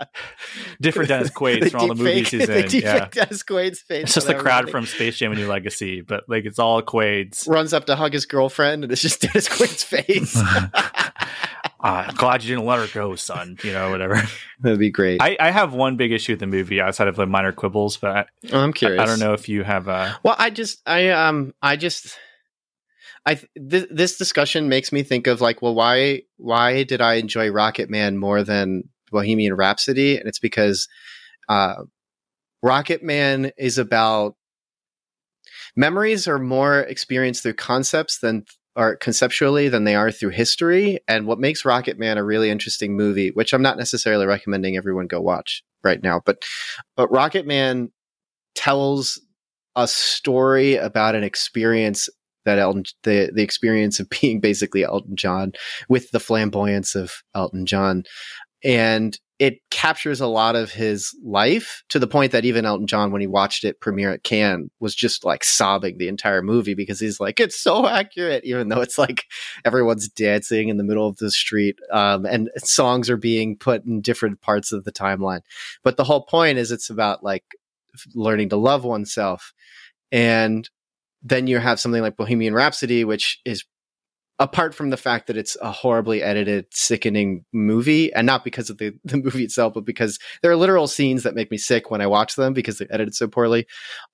different 0.80 1.08
Dennis 1.08 1.30
Quaid 1.30 1.70
from 1.70 1.80
all 1.80 1.88
the 1.88 1.94
movies 1.94 2.30
he's 2.30 2.48
in. 2.48 2.70
Yeah. 2.82 3.06
Dennis 3.10 3.42
Quaid's 3.42 3.80
face. 3.80 4.04
It's 4.04 4.14
just 4.14 4.26
the 4.26 4.34
crowd 4.34 4.70
from 4.70 4.86
Space 4.86 5.18
Jam: 5.18 5.30
and 5.32 5.40
New 5.40 5.46
Legacy, 5.46 6.00
but 6.00 6.24
like 6.28 6.44
it's 6.46 6.58
all 6.58 6.82
Quaid's. 6.82 7.46
runs 7.46 7.72
up 7.72 7.86
to 7.86 7.96
hug 7.96 8.12
his 8.12 8.26
girlfriend, 8.26 8.82
and 8.84 8.92
it's 8.92 9.02
just 9.02 9.20
Dennis 9.20 9.48
Quaid's 9.48 9.84
face. 9.84 10.36
uh, 11.80 12.10
glad 12.12 12.42
you 12.42 12.54
didn't 12.56 12.66
let 12.66 12.78
her 12.78 12.88
go, 12.92 13.14
son. 13.16 13.58
You 13.62 13.72
know, 13.72 13.90
whatever. 13.90 14.22
That'd 14.60 14.78
be 14.78 14.90
great. 14.90 15.20
I, 15.22 15.36
I 15.38 15.50
have 15.50 15.72
one 15.74 15.96
big 15.96 16.12
issue 16.12 16.32
with 16.32 16.40
the 16.40 16.46
movie 16.46 16.80
outside 16.80 17.08
of 17.08 17.18
like 17.18 17.28
minor 17.28 17.52
quibbles, 17.52 17.96
but 17.98 18.10
I, 18.10 18.24
I'm 18.56 18.72
curious. 18.72 19.00
I 19.00 19.06
don't 19.06 19.20
know 19.20 19.32
if 19.34 19.48
you 19.48 19.62
have. 19.64 19.88
Uh, 19.88 20.14
Well, 20.22 20.36
I 20.38 20.50
just, 20.50 20.80
I, 20.86 21.08
um, 21.10 21.54
I 21.62 21.76
just, 21.76 22.16
I 23.26 23.34
th- 23.34 23.48
th- 23.70 23.88
this 23.90 24.16
discussion 24.16 24.68
makes 24.68 24.92
me 24.92 25.02
think 25.02 25.26
of 25.26 25.40
like, 25.40 25.62
well, 25.62 25.74
why, 25.74 26.22
why 26.36 26.82
did 26.84 27.00
I 27.00 27.14
enjoy 27.14 27.50
Rocket 27.50 27.90
Man 27.90 28.16
more 28.16 28.42
than 28.42 28.84
Bohemian 29.10 29.54
Rhapsody? 29.54 30.16
And 30.16 30.28
it's 30.28 30.38
because, 30.38 30.88
uh, 31.48 31.74
Rocket 32.62 33.02
Man 33.02 33.52
is 33.56 33.78
about 33.78 34.36
memories 35.76 36.28
are 36.28 36.38
more 36.38 36.80
experienced 36.80 37.42
through 37.42 37.54
concepts 37.54 38.18
than 38.18 38.44
or 38.76 38.96
conceptually 38.96 39.68
than 39.68 39.84
they 39.84 39.94
are 39.94 40.10
through 40.10 40.30
history. 40.30 41.00
And 41.08 41.26
what 41.26 41.40
makes 41.40 41.64
Rocket 41.64 41.98
Man 41.98 42.18
a 42.18 42.24
really 42.24 42.50
interesting 42.50 42.96
movie, 42.96 43.30
which 43.30 43.52
I'm 43.52 43.62
not 43.62 43.78
necessarily 43.78 44.26
recommending 44.26 44.76
everyone 44.76 45.06
go 45.06 45.20
watch 45.20 45.62
right 45.82 46.02
now, 46.02 46.20
but 46.24 46.42
but 46.96 47.10
Rocket 47.10 47.46
Man 47.46 47.90
tells 48.54 49.20
a 49.76 49.88
story 49.88 50.76
about 50.76 51.14
an 51.14 51.24
experience 51.24 52.08
that 52.44 52.58
Elton 52.58 52.84
the 53.02 53.30
the 53.34 53.42
experience 53.42 54.00
of 54.00 54.08
being 54.20 54.40
basically 54.40 54.84
Elton 54.84 55.16
John 55.16 55.52
with 55.88 56.10
the 56.10 56.20
flamboyance 56.20 56.94
of 56.94 57.22
Elton 57.34 57.66
John 57.66 58.04
and 58.62 59.18
it 59.38 59.54
captures 59.70 60.20
a 60.20 60.26
lot 60.26 60.54
of 60.54 60.70
his 60.70 61.16
life 61.24 61.82
to 61.88 61.98
the 61.98 62.06
point 62.06 62.30
that 62.32 62.44
even 62.44 62.66
Elton 62.66 62.86
John 62.86 63.10
when 63.10 63.22
he 63.22 63.26
watched 63.26 63.64
it 63.64 63.80
premiere 63.80 64.12
at 64.12 64.22
Cannes 64.22 64.70
was 64.80 64.94
just 64.94 65.24
like 65.24 65.42
sobbing 65.42 65.96
the 65.96 66.08
entire 66.08 66.42
movie 66.42 66.74
because 66.74 67.00
he's 67.00 67.20
like 67.20 67.40
it's 67.40 67.58
so 67.58 67.86
accurate 67.86 68.44
even 68.44 68.68
though 68.68 68.82
it's 68.82 68.98
like 68.98 69.24
everyone's 69.64 70.08
dancing 70.08 70.68
in 70.68 70.76
the 70.76 70.84
middle 70.84 71.08
of 71.08 71.16
the 71.16 71.30
street 71.30 71.78
um, 71.90 72.26
and 72.26 72.50
songs 72.58 73.08
are 73.08 73.16
being 73.16 73.56
put 73.56 73.84
in 73.86 74.02
different 74.02 74.42
parts 74.42 74.72
of 74.72 74.84
the 74.84 74.92
timeline 74.92 75.40
but 75.82 75.96
the 75.96 76.04
whole 76.04 76.24
point 76.24 76.58
is 76.58 76.70
it's 76.70 76.90
about 76.90 77.24
like 77.24 77.44
learning 78.14 78.50
to 78.50 78.56
love 78.56 78.84
oneself. 78.84 79.52
And 80.12 80.68
then 81.22 81.46
you 81.46 81.58
have 81.58 81.80
something 81.80 82.02
like 82.02 82.16
Bohemian 82.16 82.54
Rhapsody, 82.54 83.04
which 83.04 83.40
is 83.44 83.64
apart 84.40 84.74
from 84.74 84.88
the 84.88 84.96
fact 84.96 85.26
that 85.26 85.36
it's 85.36 85.56
a 85.60 85.70
horribly 85.70 86.22
edited, 86.22 86.64
sickening 86.70 87.44
movie, 87.52 88.12
and 88.14 88.26
not 88.26 88.42
because 88.42 88.70
of 88.70 88.78
the, 88.78 88.92
the 89.04 89.18
movie 89.18 89.44
itself, 89.44 89.74
but 89.74 89.84
because 89.84 90.18
there 90.42 90.50
are 90.50 90.56
literal 90.56 90.88
scenes 90.88 91.22
that 91.22 91.34
make 91.34 91.50
me 91.50 91.58
sick 91.58 91.90
when 91.90 92.00
I 92.00 92.06
watch 92.06 92.34
them 92.34 92.54
because 92.54 92.78
they're 92.78 92.92
edited 92.92 93.14
so 93.14 93.28
poorly. 93.28 93.66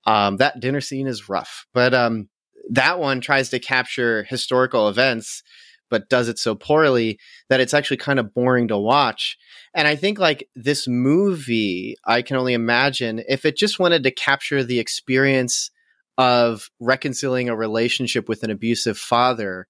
Um, 0.04 0.36
that 0.38 0.60
dinner 0.60 0.80
scene 0.80 1.06
is 1.06 1.28
rough, 1.28 1.66
but 1.72 1.94
um, 1.94 2.28
that 2.70 2.98
one 2.98 3.20
tries 3.20 3.50
to 3.50 3.60
capture 3.60 4.24
historical 4.24 4.88
events, 4.88 5.44
but 5.88 6.08
does 6.08 6.28
it 6.28 6.38
so 6.38 6.56
poorly 6.56 7.20
that 7.48 7.60
it's 7.60 7.72
actually 7.72 7.98
kind 7.98 8.18
of 8.18 8.34
boring 8.34 8.66
to 8.68 8.76
watch. 8.76 9.38
And 9.72 9.86
I 9.86 9.94
think 9.94 10.18
like 10.18 10.48
this 10.56 10.88
movie, 10.88 11.96
I 12.04 12.22
can 12.22 12.36
only 12.36 12.54
imagine 12.54 13.22
if 13.28 13.44
it 13.44 13.56
just 13.56 13.78
wanted 13.78 14.02
to 14.02 14.10
capture 14.10 14.64
the 14.64 14.80
experience 14.80 15.70
of 16.18 16.68
reconciling 16.80 17.48
a 17.48 17.56
relationship 17.56 18.28
with 18.28 18.42
an 18.42 18.50
abusive 18.50 18.98
father, 18.98 19.66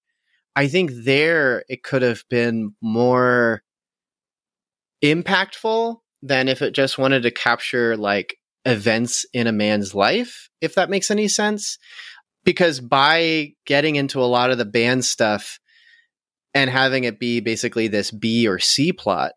I 0.54 0.68
think 0.68 0.90
there 1.04 1.64
it 1.68 1.82
could 1.82 2.02
have 2.02 2.22
been 2.30 2.74
more 2.80 3.62
impactful 5.02 5.96
than 6.22 6.48
if 6.48 6.62
it 6.62 6.72
just 6.72 6.98
wanted 6.98 7.22
to 7.22 7.30
capture 7.30 7.96
like 7.96 8.36
events 8.64 9.26
in 9.32 9.46
a 9.46 9.52
man's 9.52 9.94
life, 9.94 10.48
if 10.60 10.74
that 10.74 10.90
makes 10.90 11.10
any 11.10 11.28
sense. 11.28 11.78
Because 12.44 12.80
by 12.80 13.52
getting 13.66 13.96
into 13.96 14.20
a 14.20 14.24
lot 14.24 14.50
of 14.50 14.58
the 14.58 14.64
band 14.64 15.04
stuff 15.04 15.58
and 16.54 16.70
having 16.70 17.04
it 17.04 17.18
be 17.18 17.40
basically 17.40 17.88
this 17.88 18.10
B 18.10 18.46
or 18.46 18.58
C 18.58 18.92
plot, 18.92 19.32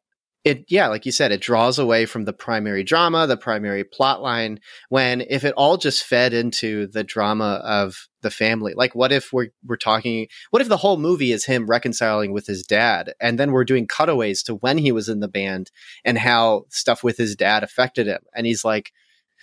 it 0.46 0.64
yeah 0.70 0.88
like 0.88 1.06
you 1.06 1.12
said 1.12 1.32
it 1.32 1.42
draws 1.42 1.78
away 1.78 2.06
from 2.06 2.26
the 2.26 2.34
primary 2.34 2.84
drama 2.84 3.28
the 3.28 3.36
primary 3.36 3.84
plot 3.84 4.22
line 4.22 4.60
when 4.88 5.22
if 5.30 5.44
it 5.44 5.54
all 5.58 5.76
just 5.76 6.04
fed 6.04 6.34
into 6.34 6.88
the 6.88 7.04
drama 7.04 7.62
of 7.64 8.10
the 8.22 8.32
family. 8.32 8.74
Like 8.76 8.96
what 8.96 9.12
if 9.12 9.32
we're 9.32 9.50
we're 9.66 9.78
talking 9.78 10.28
what 10.50 10.62
if 10.62 10.68
the 10.68 10.78
whole 10.78 10.98
movie 10.98 11.32
is 11.32 11.46
him 11.46 11.68
reconciling 11.68 12.32
with 12.32 12.48
his 12.48 12.64
dad 12.64 13.14
and 13.20 13.40
then 13.40 13.52
we're 13.52 13.64
doing 13.64 13.88
cutaways 13.88 14.44
to 14.44 14.56
when 14.56 14.78
he 14.78 14.92
was 14.92 15.10
in 15.10 15.20
the 15.20 15.28
band 15.28 15.72
and 16.04 16.18
how 16.18 16.66
stuff 16.70 17.04
with 17.04 17.18
his 17.18 17.36
dad 17.36 17.64
affected 17.64 18.08
him? 18.08 18.22
And 18.36 18.46
he's 18.46 18.66
like 18.66 18.92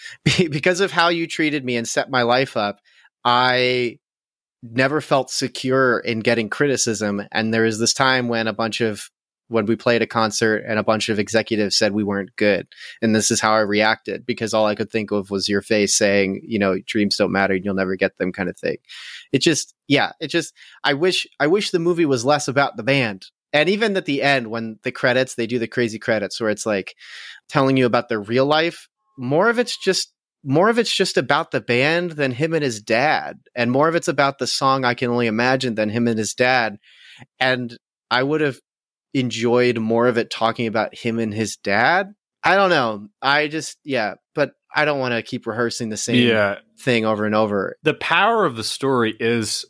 because 0.25 0.81
of 0.81 0.93
how 0.93 1.09
you 1.09 1.27
treated 1.27 1.65
me 1.65 1.77
and 1.77 1.89
set 1.89 2.11
my 2.11 2.23
life 2.23 2.57
up 2.57 2.81
i 3.25 3.99
never 4.63 5.01
felt 5.01 5.31
secure 5.31 6.01
in 6.01 6.21
getting 6.21 6.51
criticism 6.51 7.23
and 7.33 7.55
there 7.55 7.65
is 7.65 7.79
this 7.79 7.95
time 7.95 8.29
when 8.29 8.47
a 8.47 8.53
bunch 8.53 8.83
of 8.83 9.11
when 9.49 9.67
we 9.67 9.77
played 9.77 10.03
a 10.03 10.07
concert 10.07 10.65
and 10.67 10.79
a 10.79 10.85
bunch 10.85 11.09
of 11.09 11.19
executives 11.19 11.77
said 11.77 11.93
we 11.93 12.03
weren't 12.03 12.35
good. 12.37 12.67
And 13.01 13.15
this 13.15 13.31
is 13.31 13.41
how 13.41 13.53
I 13.53 13.61
reacted 13.61 14.27
because 14.27 14.53
all 14.53 14.67
I 14.67 14.75
could 14.75 14.91
think 14.91 15.13
of 15.13 15.31
was 15.31 15.49
your 15.49 15.63
face 15.63 15.97
saying, 15.97 16.43
you 16.45 16.59
know, 16.59 16.79
dreams 16.87 17.17
don't 17.17 17.33
matter 17.33 17.55
and 17.55 17.65
you'll 17.65 17.75
never 17.75 17.97
get 17.97 18.19
them 18.19 18.33
kind 18.33 18.49
of 18.49 18.59
thing. 18.59 18.77
It 19.33 19.41
just, 19.41 19.75
yeah, 19.87 20.13
it 20.21 20.29
just, 20.29 20.53
I 20.83 20.95
wish, 20.95 21.27
I 21.39 21.47
wish 21.47 21.71
the 21.71 21.79
movie 21.79 22.07
was 22.07 22.25
less 22.25 22.49
about 22.49 22.77
the 22.77 22.83
band. 22.83 23.27
And 23.53 23.69
even 23.69 23.97
at 23.97 24.05
the 24.05 24.23
end, 24.23 24.49
when 24.49 24.79
the 24.83 24.93
credits, 24.93 25.35
they 25.35 25.47
do 25.47 25.59
the 25.59 25.69
crazy 25.69 25.99
credits 25.99 26.41
where 26.41 26.51
it's 26.51 26.67
like 26.67 26.95
telling 27.49 27.77
you 27.77 27.87
about 27.87 28.09
their 28.09 28.21
real 28.21 28.47
life. 28.47 28.89
More 29.17 29.49
of 29.49 29.59
it's 29.59 29.77
just, 29.77 30.13
more 30.45 30.69
of 30.69 30.79
it's 30.79 30.95
just 30.95 31.17
about 31.17 31.53
the 31.53 31.61
band 31.61 32.13
than 32.13 32.33
him 32.33 32.53
and 32.53 32.63
his 32.63 32.83
dad. 32.83 33.39
And 33.55 33.71
more 33.71 33.89
of 33.89 33.95
it's 33.95 34.09
about 34.09 34.39
the 34.39 34.47
song 34.47 34.85
I 34.85 34.95
Can 34.95 35.11
Only 35.11 35.27
Imagine 35.27 35.75
than 35.77 35.89
him 35.89 36.07
and 36.09 36.19
his 36.19 36.35
dad. 36.35 36.79
And 37.41 37.77
I 38.11 38.23
would 38.23 38.41
have 38.41 38.59
enjoyed 39.15 39.79
more 39.79 40.07
of 40.07 40.19
it 40.19 40.31
talking 40.31 40.67
about 40.67 40.95
him 40.95 41.19
and 41.19 41.33
his 41.33 41.57
dad. 41.57 42.15
I 42.43 42.57
don't 42.57 42.71
know. 42.71 43.09
I 43.23 43.49
just 43.49 43.79
yeah, 43.85 44.15
but 44.35 44.53
I 44.75 44.85
don't 44.85 45.01
want 45.01 45.13
to 45.15 45.23
keep 45.23 45.47
rehearsing 45.47 45.89
the 45.89 45.97
same 45.97 46.19
Yeah. 46.19 46.59
thing 46.79 47.05
over 47.05 47.25
and 47.25 47.35
over. 47.35 47.77
the 47.83 47.95
power 47.95 48.45
of 48.45 48.57
the 48.57 48.65
story 48.65 49.15
is 49.19 49.65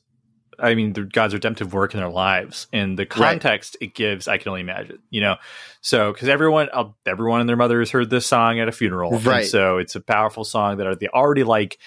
i 0.59 0.75
mean 0.75 0.93
the 0.95 1.03
god's 1.03 1.35
redemptive 1.35 1.73
work 1.75 1.93
in 1.95 2.01
their 2.01 2.09
lives 2.09 2.67
and 2.73 2.99
the 2.99 3.05
context 3.05 3.77
it 3.83 3.95
gives 3.95 4.27
i 4.27 4.39
can 4.39 4.49
only 4.49 4.63
imagine 4.63 4.99
you 5.11 5.21
know 5.21 5.37
so 5.83 6.13
because 6.13 6.29
everyone 6.29 6.69
uh, 6.73 6.85
everyone 7.05 7.41
and 7.41 7.49
their 7.49 7.57
mother 7.59 7.79
has 7.79 7.91
heard 7.91 8.09
this 8.09 8.25
song 8.27 8.59
at 8.59 8.67
a 8.67 8.73
funeral 8.73 9.15
And 9.15 9.27
Right. 9.27 9.45
so 9.45 9.77
it's 9.77 9.95
a 9.95 10.01
powerful 10.01 10.45
song 10.45 10.79
that 10.79 10.87
are 10.87 10.97
they 10.97 11.09
already 11.09 11.45
like 11.45 11.79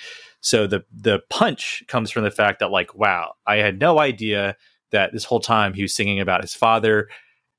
so 0.42 0.68
the 0.68 0.86
the 0.96 1.20
punch 1.32 1.84
comes 1.88 2.12
from 2.12 2.24
the 2.24 2.30
fact 2.32 2.60
that 2.60 2.70
like 2.70 2.94
wow 2.96 3.34
i 3.48 3.56
had 3.58 3.80
no 3.80 3.98
idea 4.00 4.56
that 4.92 5.12
this 5.14 5.26
whole 5.26 5.40
time 5.42 5.74
he 5.74 5.82
was 5.82 5.94
singing 5.96 6.20
about 6.20 6.42
his 6.42 6.54
father 6.54 7.10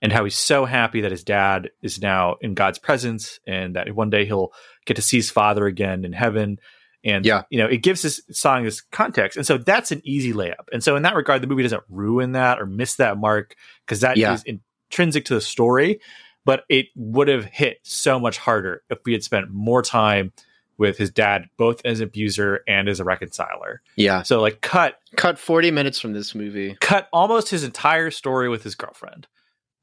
and 0.02 0.12
how 0.12 0.24
he's 0.24 0.36
so 0.36 0.64
happy 0.64 1.00
that 1.02 1.10
his 1.10 1.24
dad 1.24 1.70
is 1.82 2.00
now 2.00 2.36
in 2.40 2.54
god's 2.54 2.78
presence 2.78 3.40
and 3.46 3.76
that 3.76 3.94
one 3.94 4.10
day 4.10 4.24
he'll 4.24 4.52
get 4.86 4.94
to 4.96 5.02
see 5.02 5.16
his 5.18 5.30
father 5.30 5.66
again 5.66 6.04
in 6.04 6.12
heaven 6.12 6.58
and 7.04 7.24
Yeah. 7.24 7.42
you 7.50 7.58
know 7.58 7.66
it 7.66 7.78
gives 7.78 8.02
this 8.02 8.20
song 8.30 8.64
this 8.64 8.80
context 8.80 9.36
and 9.36 9.46
so 9.46 9.58
that's 9.58 9.90
an 9.92 10.00
easy 10.04 10.32
layup 10.32 10.66
and 10.72 10.82
so 10.84 10.96
in 10.96 11.02
that 11.02 11.14
regard 11.14 11.42
the 11.42 11.46
movie 11.46 11.62
doesn't 11.62 11.82
ruin 11.88 12.32
that 12.32 12.60
or 12.60 12.66
miss 12.66 12.96
that 12.96 13.16
mark 13.18 13.54
because 13.86 14.00
that 14.00 14.16
is 14.18 14.42
Yeah. 14.46 14.54
intrinsic 14.90 15.24
to 15.26 15.34
the 15.34 15.40
story 15.40 16.00
but 16.44 16.64
it 16.70 16.86
would 16.96 17.28
have 17.28 17.44
hit 17.44 17.78
so 17.82 18.18
much 18.18 18.38
harder 18.38 18.82
if 18.90 18.98
we 19.04 19.12
had 19.12 19.22
spent 19.22 19.50
more 19.50 19.82
time 19.82 20.32
with 20.78 20.96
his 20.96 21.10
dad 21.10 21.44
both 21.58 21.82
as 21.84 22.00
an 22.00 22.04
abuser 22.06 22.60
and 22.66 22.88
as 22.88 23.00
a 23.00 23.04
reconciler 23.04 23.82
Yeah. 23.96 24.22
so 24.22 24.40
like 24.40 24.60
cut 24.62 24.98
Cut 25.16 25.38
40 25.38 25.70
minutes 25.70 26.00
from 26.00 26.12
this 26.14 26.34
movie. 26.34 26.76
cut 26.80 27.08
almost 27.12 27.50
his 27.50 27.64
entire 27.64 28.10
story 28.10 28.48
with 28.48 28.62
his 28.62 28.74
girlfriend 28.74 29.26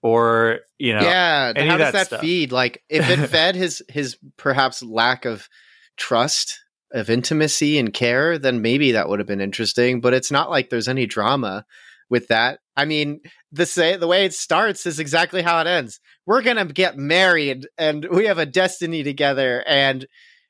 or 0.07 0.59
you 0.77 0.93
know 0.93 1.01
yeah, 1.01 1.53
how 1.55 1.77
does 1.77 1.91
that 1.91 2.09
that 2.09 2.21
feed? 2.21 2.51
Like 2.51 2.81
if 2.89 3.09
it 3.09 3.27
fed 3.29 3.55
his 3.55 3.83
his 3.89 4.17
perhaps 4.37 4.81
lack 4.81 5.25
of 5.25 5.49
trust, 5.97 6.59
of 6.93 7.09
intimacy 7.09 7.77
and 7.77 7.93
care, 7.93 8.37
then 8.37 8.61
maybe 8.61 8.93
that 8.93 9.09
would 9.09 9.19
have 9.19 9.27
been 9.27 9.41
interesting, 9.41 9.99
but 9.99 10.13
it's 10.13 10.31
not 10.31 10.49
like 10.49 10.69
there's 10.69 10.87
any 10.87 11.05
drama 11.05 11.65
with 12.09 12.27
that. 12.29 12.59
I 12.77 12.85
mean, 12.85 13.19
the 13.51 13.65
say 13.65 13.97
the 13.97 14.07
way 14.07 14.23
it 14.23 14.33
starts 14.33 14.85
is 14.85 14.99
exactly 14.99 15.41
how 15.41 15.59
it 15.59 15.67
ends. 15.67 15.99
We're 16.25 16.41
to 16.41 16.65
get 16.65 16.97
married 16.97 17.67
and 17.77 18.05
we 18.09 18.25
have 18.25 18.37
a 18.37 18.45
destiny 18.45 19.03
together 19.03 19.63
and 19.67 20.07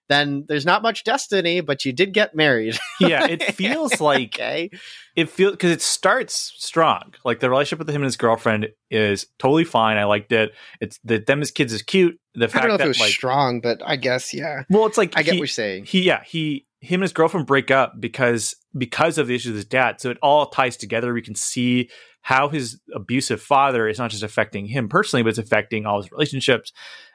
then 0.09 0.45
there's 0.47 0.65
not 0.65 0.81
much 0.81 1.03
destiny, 1.03 1.61
but 1.61 1.85
you 1.85 1.93
did 1.93 2.13
get 2.13 2.35
married. 2.35 2.77
yeah 2.99 3.25
it 3.27 3.43
feels 3.55 3.99
like 3.99 4.35
okay. 4.35 4.69
it 5.15 5.29
feels 5.29 5.51
because 5.51 5.71
it 5.71 5.81
starts 5.81 6.53
strong. 6.57 7.13
Like 7.23 7.39
the 7.39 7.49
relationship 7.49 7.79
with 7.79 7.89
him 7.89 8.01
and 8.01 8.05
his 8.05 8.17
girlfriend 8.17 8.69
is 8.89 9.27
totally 9.39 9.65
fine. 9.65 9.97
I 9.97 10.05
liked 10.05 10.31
it. 10.31 10.51
It's 10.81 10.99
the 11.03 11.19
them 11.19 11.41
as 11.41 11.51
kids 11.51 11.73
is 11.73 11.81
cute. 11.81 12.19
The 12.35 12.45
I 12.45 12.47
fact 12.47 12.63
don't 12.63 12.69
know 12.69 12.75
if 12.75 12.79
that 12.79 12.85
it 12.85 12.89
was 12.89 12.99
like 12.99 13.11
strong, 13.11 13.61
but 13.61 13.81
I 13.85 13.95
guess 13.95 14.33
yeah. 14.33 14.63
well, 14.69 14.85
it's 14.85 14.97
like 14.97 15.17
I 15.17 15.23
get 15.23 15.33
what 15.33 15.39
you're 15.39 15.47
saying. 15.47 15.85
he 15.85 16.03
yeah 16.03 16.23
he 16.23 16.65
him 16.79 17.01
and 17.01 17.03
his 17.03 17.13
girlfriend 17.13 17.47
break 17.47 17.71
up 17.71 17.93
because 17.99 18.55
because 18.77 19.17
of 19.17 19.27
the 19.27 19.35
issues 19.35 19.51
with 19.51 19.57
his 19.57 19.65
dad. 19.65 19.99
So 19.99 20.09
it 20.09 20.17
all 20.21 20.47
ties 20.47 20.77
together. 20.77 21.13
We 21.13 21.21
can 21.21 21.35
see 21.35 21.89
how 22.21 22.49
his 22.49 22.79
abusive 22.93 23.41
father 23.41 23.87
is 23.87 23.97
not 23.97 24.11
just 24.11 24.23
affecting 24.23 24.65
him 24.65 24.89
personally, 24.89 25.23
but 25.23 25.29
it's 25.29 25.37
affecting 25.37 25.85
all 25.85 26.01
his 26.01 26.11
relationships. 26.11 26.73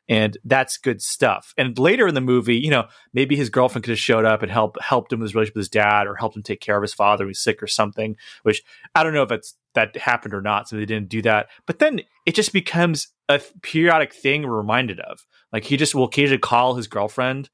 And 0.09 0.37
that's 0.45 0.79
good 0.79 1.01
stuff. 1.01 1.55
And 1.57 1.79
later 1.79 2.09
in 2.09 2.15
the 2.15 2.21
movie, 2.21 2.57
you 2.57 2.71
know, 2.71 2.89
maybe 3.13 3.37
his 3.37 3.51
girlfriend 3.51 3.85
could 3.85 3.91
have 3.93 3.99
showed 3.99 4.25
up 4.25 4.43
and 4.43 4.51
helped 4.51 4.81
helped 4.83 5.13
him 5.13 5.21
with 5.21 5.27
his 5.27 5.35
relationship 5.35 5.57
with 5.57 5.63
his 5.63 5.69
dad, 5.71 6.07
or 6.07 6.17
helped 6.17 6.37
him 6.37 6.43
take 6.43 6.61
care 6.61 6.77
of 6.77 6.83
his 6.83 6.95
father 6.95 7.25
who's 7.25 7.39
sick 7.39 7.63
or 7.63 7.69
something. 7.69 8.17
Which 8.43 8.63
I 8.95 9.05
don't 9.05 9.15
know 9.15 9.23
if 9.23 9.29
that's 9.29 9.55
that 9.75 9.97
happened 9.97 10.35
or 10.35 10.43
not. 10.43 10.69
So 10.69 10.77
they 10.77 10.85
didn't 10.87 11.09
do 11.09 11.23
that. 11.23 11.49
But 11.67 11.79
then 11.79 12.01
it 12.27 12.35
just 12.35 12.53
becomes 12.53 13.09
a 13.29 13.41
periodic 13.63 14.13
thing 14.13 14.43
we're 14.43 14.57
reminded 14.57 15.01
of. 15.01 15.25
Like 15.53 15.65
he 15.65 15.77
just 15.77 15.95
will 15.95 16.05
occasionally 16.05 16.39
call 16.39 16.75
his 16.75 16.89
girlfriend, 16.89 17.49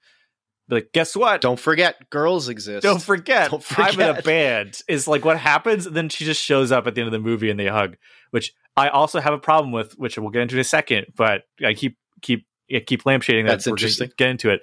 like, 0.70 0.92
guess 0.92 1.16
what? 1.16 1.40
Don't 1.40 1.58
forget, 1.58 2.10
girls 2.10 2.48
exist. 2.48 2.82
Don't 2.82 3.00
forget, 3.00 3.50
Don't 3.50 3.64
I'm 3.78 4.00
in 4.00 4.16
a 4.16 4.22
band. 4.22 4.80
Is 4.86 5.08
like 5.08 5.24
what 5.24 5.38
happens, 5.38 5.86
and 5.86 5.96
then 5.96 6.08
she 6.08 6.24
just 6.24 6.42
shows 6.42 6.70
up 6.70 6.86
at 6.86 6.94
the 6.94 7.00
end 7.00 7.08
of 7.08 7.12
the 7.12 7.18
movie 7.18 7.50
and 7.50 7.58
they 7.58 7.66
hug, 7.66 7.96
which 8.30 8.52
I 8.76 8.88
also 8.88 9.20
have 9.20 9.32
a 9.32 9.38
problem 9.38 9.72
with, 9.72 9.98
which 9.98 10.18
we'll 10.18 10.30
get 10.30 10.42
into 10.42 10.56
in 10.56 10.60
a 10.60 10.64
second. 10.64 11.06
But 11.16 11.42
I 11.64 11.72
keep 11.72 11.96
keep 12.22 12.46
yeah, 12.68 12.80
keep 12.80 13.04
lampshading 13.04 13.44
that. 13.44 13.50
That's 13.52 13.66
interesting. 13.66 14.10
Get 14.16 14.28
into 14.30 14.50
it, 14.50 14.60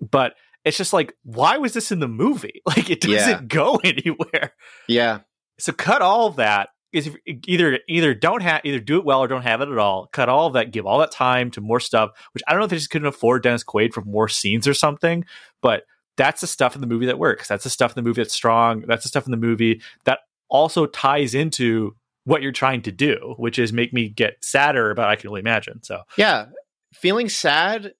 but 0.00 0.34
it's 0.64 0.76
just 0.76 0.92
like, 0.92 1.12
why 1.22 1.56
was 1.56 1.72
this 1.72 1.90
in 1.92 2.00
the 2.00 2.08
movie? 2.08 2.62
Like 2.66 2.90
it 2.90 3.00
doesn't 3.00 3.16
Yeah. 3.16 3.40
go 3.46 3.76
anywhere. 3.84 4.52
Yeah. 4.86 5.20
So 5.58 5.72
cut 5.72 6.02
all 6.02 6.26
of 6.26 6.36
that. 6.36 6.68
Is 6.90 7.10
either 7.46 7.80
either 7.86 8.14
don't 8.14 8.42
have 8.42 8.62
either 8.64 8.80
do 8.80 8.98
it 8.98 9.04
well 9.04 9.20
or 9.22 9.28
don't 9.28 9.42
have 9.42 9.60
it 9.60 9.68
at 9.68 9.76
all. 9.76 10.06
Cut 10.06 10.30
all 10.30 10.46
of 10.46 10.54
that. 10.54 10.70
Give 10.70 10.86
all 10.86 10.98
that 11.00 11.10
time 11.12 11.50
to 11.50 11.60
more 11.60 11.80
stuff. 11.80 12.10
Which 12.32 12.42
I 12.48 12.52
don't 12.52 12.60
know 12.60 12.64
if 12.64 12.70
they 12.70 12.76
just 12.76 12.88
couldn't 12.88 13.08
afford 13.08 13.42
Dennis 13.42 13.62
Quaid 13.62 13.92
for 13.92 14.00
more 14.02 14.26
scenes 14.26 14.66
or 14.66 14.72
something. 14.72 15.24
But 15.60 15.82
that's 16.16 16.40
the 16.40 16.46
stuff 16.46 16.74
in 16.74 16.80
the 16.80 16.86
movie 16.86 17.04
that 17.06 17.18
works. 17.18 17.46
That's 17.46 17.64
the 17.64 17.70
stuff 17.70 17.90
in 17.94 18.02
the 18.02 18.08
movie 18.08 18.22
that's 18.22 18.32
strong. 18.32 18.84
That's 18.86 19.02
the 19.02 19.08
stuff 19.10 19.26
in 19.26 19.32
the 19.32 19.36
movie 19.36 19.82
that 20.06 20.20
also 20.48 20.86
ties 20.86 21.34
into 21.34 21.94
what 22.24 22.40
you're 22.40 22.52
trying 22.52 22.80
to 22.82 22.92
do, 22.92 23.34
which 23.36 23.58
is 23.58 23.70
make 23.70 23.92
me 23.92 24.08
get 24.08 24.42
sadder 24.42 24.90
about 24.90 25.10
I 25.10 25.16
can 25.16 25.28
only 25.28 25.40
imagine. 25.40 25.82
So 25.82 26.00
Yeah. 26.16 26.46
Feeling 26.94 27.28
sad 27.28 27.92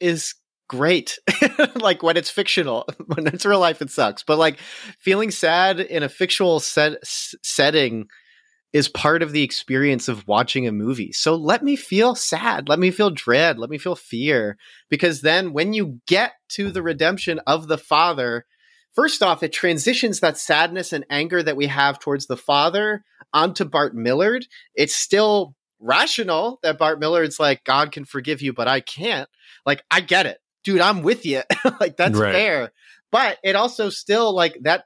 is 0.00 0.34
great. 0.68 1.18
like 1.76 2.02
when 2.02 2.16
it's 2.16 2.30
fictional. 2.30 2.86
When 3.06 3.26
it's 3.26 3.46
real 3.46 3.58
life, 3.58 3.80
it 3.82 3.90
sucks. 3.90 4.22
But 4.22 4.38
like 4.38 4.58
feeling 4.98 5.30
sad 5.30 5.80
in 5.80 6.02
a 6.02 6.08
fictional 6.08 6.60
set, 6.60 6.98
setting 7.02 8.06
is 8.72 8.88
part 8.88 9.22
of 9.22 9.32
the 9.32 9.42
experience 9.42 10.08
of 10.08 10.28
watching 10.28 10.66
a 10.66 10.72
movie. 10.72 11.10
So 11.12 11.34
let 11.34 11.62
me 11.62 11.74
feel 11.74 12.14
sad. 12.14 12.68
Let 12.68 12.78
me 12.78 12.90
feel 12.90 13.10
dread. 13.10 13.58
Let 13.58 13.70
me 13.70 13.78
feel 13.78 13.94
fear. 13.94 14.58
Because 14.90 15.22
then 15.22 15.54
when 15.54 15.72
you 15.72 16.00
get 16.06 16.32
to 16.50 16.70
the 16.70 16.82
redemption 16.82 17.40
of 17.46 17.66
the 17.66 17.78
father, 17.78 18.44
first 18.92 19.22
off, 19.22 19.42
it 19.42 19.54
transitions 19.54 20.20
that 20.20 20.36
sadness 20.36 20.92
and 20.92 21.06
anger 21.08 21.42
that 21.42 21.56
we 21.56 21.66
have 21.66 21.98
towards 21.98 22.26
the 22.26 22.36
father 22.36 23.04
onto 23.32 23.64
Bart 23.64 23.94
Millard. 23.94 24.46
It's 24.74 24.94
still 24.94 25.54
rational 25.80 26.58
that 26.62 26.78
Bart 26.78 27.00
Millard 27.00 27.28
is 27.28 27.40
like, 27.40 27.64
God 27.64 27.92
can 27.92 28.04
forgive 28.04 28.42
you, 28.42 28.52
but 28.52 28.68
I 28.68 28.80
can't. 28.80 29.28
Like, 29.66 29.82
I 29.90 30.00
get 30.00 30.26
it. 30.26 30.38
Dude, 30.64 30.80
I'm 30.80 31.02
with 31.02 31.24
you. 31.26 31.42
like, 31.80 31.96
that's 31.96 32.18
Right. 32.18 32.32
fair. 32.34 32.72
But 33.10 33.38
it 33.42 33.56
also 33.56 33.88
still 33.90 34.34
like 34.34 34.58
that 34.62 34.84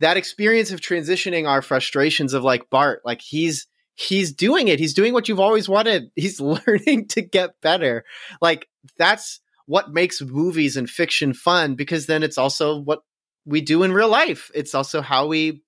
that 0.00 0.16
experience 0.16 0.70
of 0.70 0.80
transitioning 0.80 1.48
our 1.48 1.62
frustrations 1.62 2.32
of 2.34 2.44
like 2.44 2.70
Bart, 2.70 3.00
like 3.04 3.20
he's 3.20 3.66
he's 3.94 4.32
doing 4.32 4.68
it. 4.68 4.78
He's 4.78 4.94
doing 4.94 5.12
what 5.12 5.28
you've 5.28 5.40
always 5.40 5.68
wanted. 5.68 6.10
He's 6.16 6.40
learning 6.40 7.08
to 7.08 7.22
get 7.22 7.60
better. 7.62 8.04
Like 8.40 8.68
that's 8.96 9.40
what 9.66 9.92
makes 9.92 10.20
movies 10.22 10.76
and 10.76 10.88
fiction 10.88 11.32
fun 11.34 11.74
because 11.74 12.06
then 12.06 12.22
it's 12.22 12.38
also 12.38 12.78
what 12.78 13.00
we 13.44 13.60
do 13.60 13.82
in 13.82 13.92
real 13.92 14.08
life. 14.08 14.50
It's 14.54 14.74
also 14.74 15.00
how 15.00 15.26
we 15.26 15.62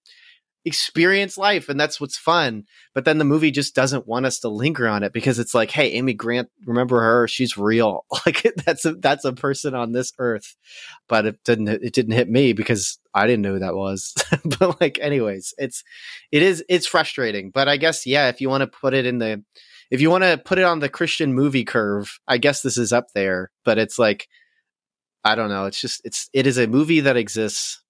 experience 0.65 1.39
life 1.39 1.69
and 1.69 1.81
that's 1.81 2.01
what's 2.01 2.19
fun. 2.19 2.65
But 2.95 3.05
then 3.05 3.19
the 3.19 3.25
movie 3.25 3.51
just 3.51 3.75
doesn't 3.75 4.07
want 4.07 4.27
us 4.27 4.41
to 4.41 4.49
linger 4.49 4.87
on 4.87 5.03
it 5.03 5.13
because 5.13 5.39
it's 5.39 5.55
like 5.55 5.71
hey 5.71 5.93
amy 5.93 6.13
grant 6.13 6.51
remember 6.67 7.01
her? 7.01 7.29
She's 7.29 7.57
real. 7.57 8.05
Like 8.27 8.47
that's 8.67 8.85
a 8.85 8.95
that's 8.95 9.25
a 9.25 9.33
person 9.33 9.75
on 9.75 9.93
this 9.93 10.13
earth. 10.19 10.55
But 11.09 11.27
it 11.27 11.39
didn't 11.45 11.69
it 11.69 11.95
didn't 11.95 12.13
hit 12.13 12.29
me 12.29 12.53
because 12.53 12.99
i 13.15 13.27
didn't 13.27 13.43
know 13.43 13.55
who 13.55 13.61
that 13.61 13.75
was. 13.75 14.15
But 14.59 14.81
like 14.81 14.99
anyways 15.01 15.55
it's 15.59 15.83
it 16.31 16.43
is 16.43 16.63
it's 16.69 16.87
frustrating. 16.87 17.51
But 17.51 17.69
i 17.69 17.77
guess 17.77 18.07
yeah 18.07 18.29
if 18.29 18.41
you 18.41 18.49
want 18.49 18.61
to 18.63 18.67
put 18.67 18.95
it 18.95 19.07
in 19.07 19.19
the 19.19 19.43
if 19.91 20.01
you 20.01 20.11
want 20.11 20.25
to 20.25 20.39
put 20.45 20.59
it 20.59 20.65
on 20.65 20.79
the 20.79 20.89
christian 20.89 21.35
movie 21.35 21.65
curve 21.65 22.21
i 22.29 22.39
guess 22.39 22.63
this 22.63 22.77
is 22.77 22.93
up 22.93 23.07
there. 23.15 23.51
But 23.65 23.79
it's 23.79 23.99
like 23.99 24.29
i 25.25 25.35
don't 25.35 25.49
know. 25.49 25.65
It's 25.65 25.81
just 25.81 26.03
it's 26.05 26.29
it 26.35 26.47
is 26.47 26.59
a 26.59 26.67
movie 26.67 27.01
that 27.01 27.17
exists 27.17 27.83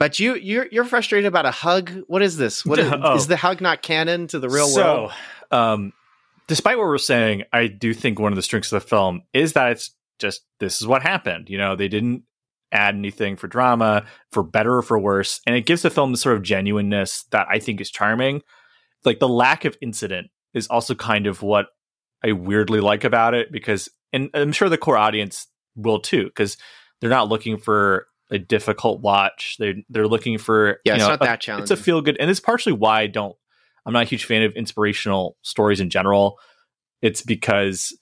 but 0.00 0.18
you 0.18 0.34
you're 0.34 0.66
you're 0.72 0.84
frustrated 0.84 1.28
about 1.28 1.46
a 1.46 1.52
hug. 1.52 1.92
What 2.08 2.22
is 2.22 2.36
this? 2.36 2.66
What 2.66 2.78
is, 2.80 2.92
Oh. 2.92 3.14
is 3.14 3.28
the 3.28 3.36
hug 3.36 3.60
not 3.60 3.82
canon 3.82 4.26
to 4.28 4.40
the 4.40 4.48
real 4.48 4.66
so, 4.66 4.82
world? 4.82 5.12
um, 5.52 5.92
despite 6.48 6.76
what 6.78 6.86
we're 6.88 6.98
saying, 6.98 7.44
I 7.52 7.68
do 7.68 7.94
think 7.94 8.18
one 8.18 8.32
of 8.32 8.36
the 8.36 8.42
strengths 8.42 8.72
of 8.72 8.82
the 8.82 8.88
film 8.88 9.22
is 9.32 9.52
that 9.52 9.70
it's 9.72 9.94
just 10.18 10.42
this 10.58 10.80
is 10.80 10.86
what 10.88 11.02
happened. 11.02 11.48
You 11.48 11.58
know, 11.58 11.76
they 11.76 11.86
didn't 11.88 12.24
add 12.72 12.94
anything 12.94 13.36
for 13.36 13.46
drama, 13.48 14.04
for 14.32 14.42
better 14.42 14.76
or 14.76 14.82
for 14.82 14.98
worse, 14.98 15.40
and 15.46 15.54
it 15.54 15.66
gives 15.66 15.82
the 15.82 15.90
film 15.90 16.12
the 16.12 16.18
sort 16.18 16.36
of 16.36 16.42
genuineness 16.42 17.24
that 17.30 17.46
I 17.48 17.58
think 17.60 17.80
is 17.80 17.90
charming. 17.90 18.42
Like 19.04 19.18
the 19.18 19.28
lack 19.28 19.64
of 19.64 19.76
incident 19.80 20.28
is 20.54 20.66
also 20.66 20.94
kind 20.94 21.26
of 21.26 21.42
what 21.42 21.66
I 22.24 22.32
weirdly 22.32 22.80
like 22.80 23.04
about 23.04 23.34
it 23.34 23.50
because, 23.50 23.88
and 24.12 24.28
I'm 24.34 24.52
sure 24.52 24.68
the 24.68 24.76
core 24.78 24.96
audience 24.98 25.46
will 25.74 26.00
too, 26.00 26.24
because 26.24 26.56
they're 27.00 27.08
not 27.10 27.28
looking 27.28 27.56
for 27.56 28.06
a 28.30 28.38
difficult 28.38 29.00
watch. 29.00 29.56
They 29.58 29.84
they're 29.88 30.08
looking 30.08 30.38
for 30.38 30.80
Yeah, 30.84 30.92
you 30.92 30.96
it's 30.96 31.02
know, 31.02 31.08
not 31.10 31.22
a- 31.22 31.24
that 31.24 31.58
it's 31.60 31.70
a 31.70 31.76
feel 31.76 32.00
good, 32.02 32.16
and 32.18 32.30
it's 32.30 32.40
partially 32.40 32.72
why 32.72 33.00
I 33.02 33.06
don't. 33.06 33.36
I'm 33.86 33.92
not 33.92 34.02
a 34.02 34.06
huge 34.06 34.24
fan 34.24 34.42
of 34.42 34.52
inspirational 34.54 35.36
stories 35.42 35.80
in 35.80 35.90
general. 35.90 36.38
It's 37.02 37.22
because 37.22 37.96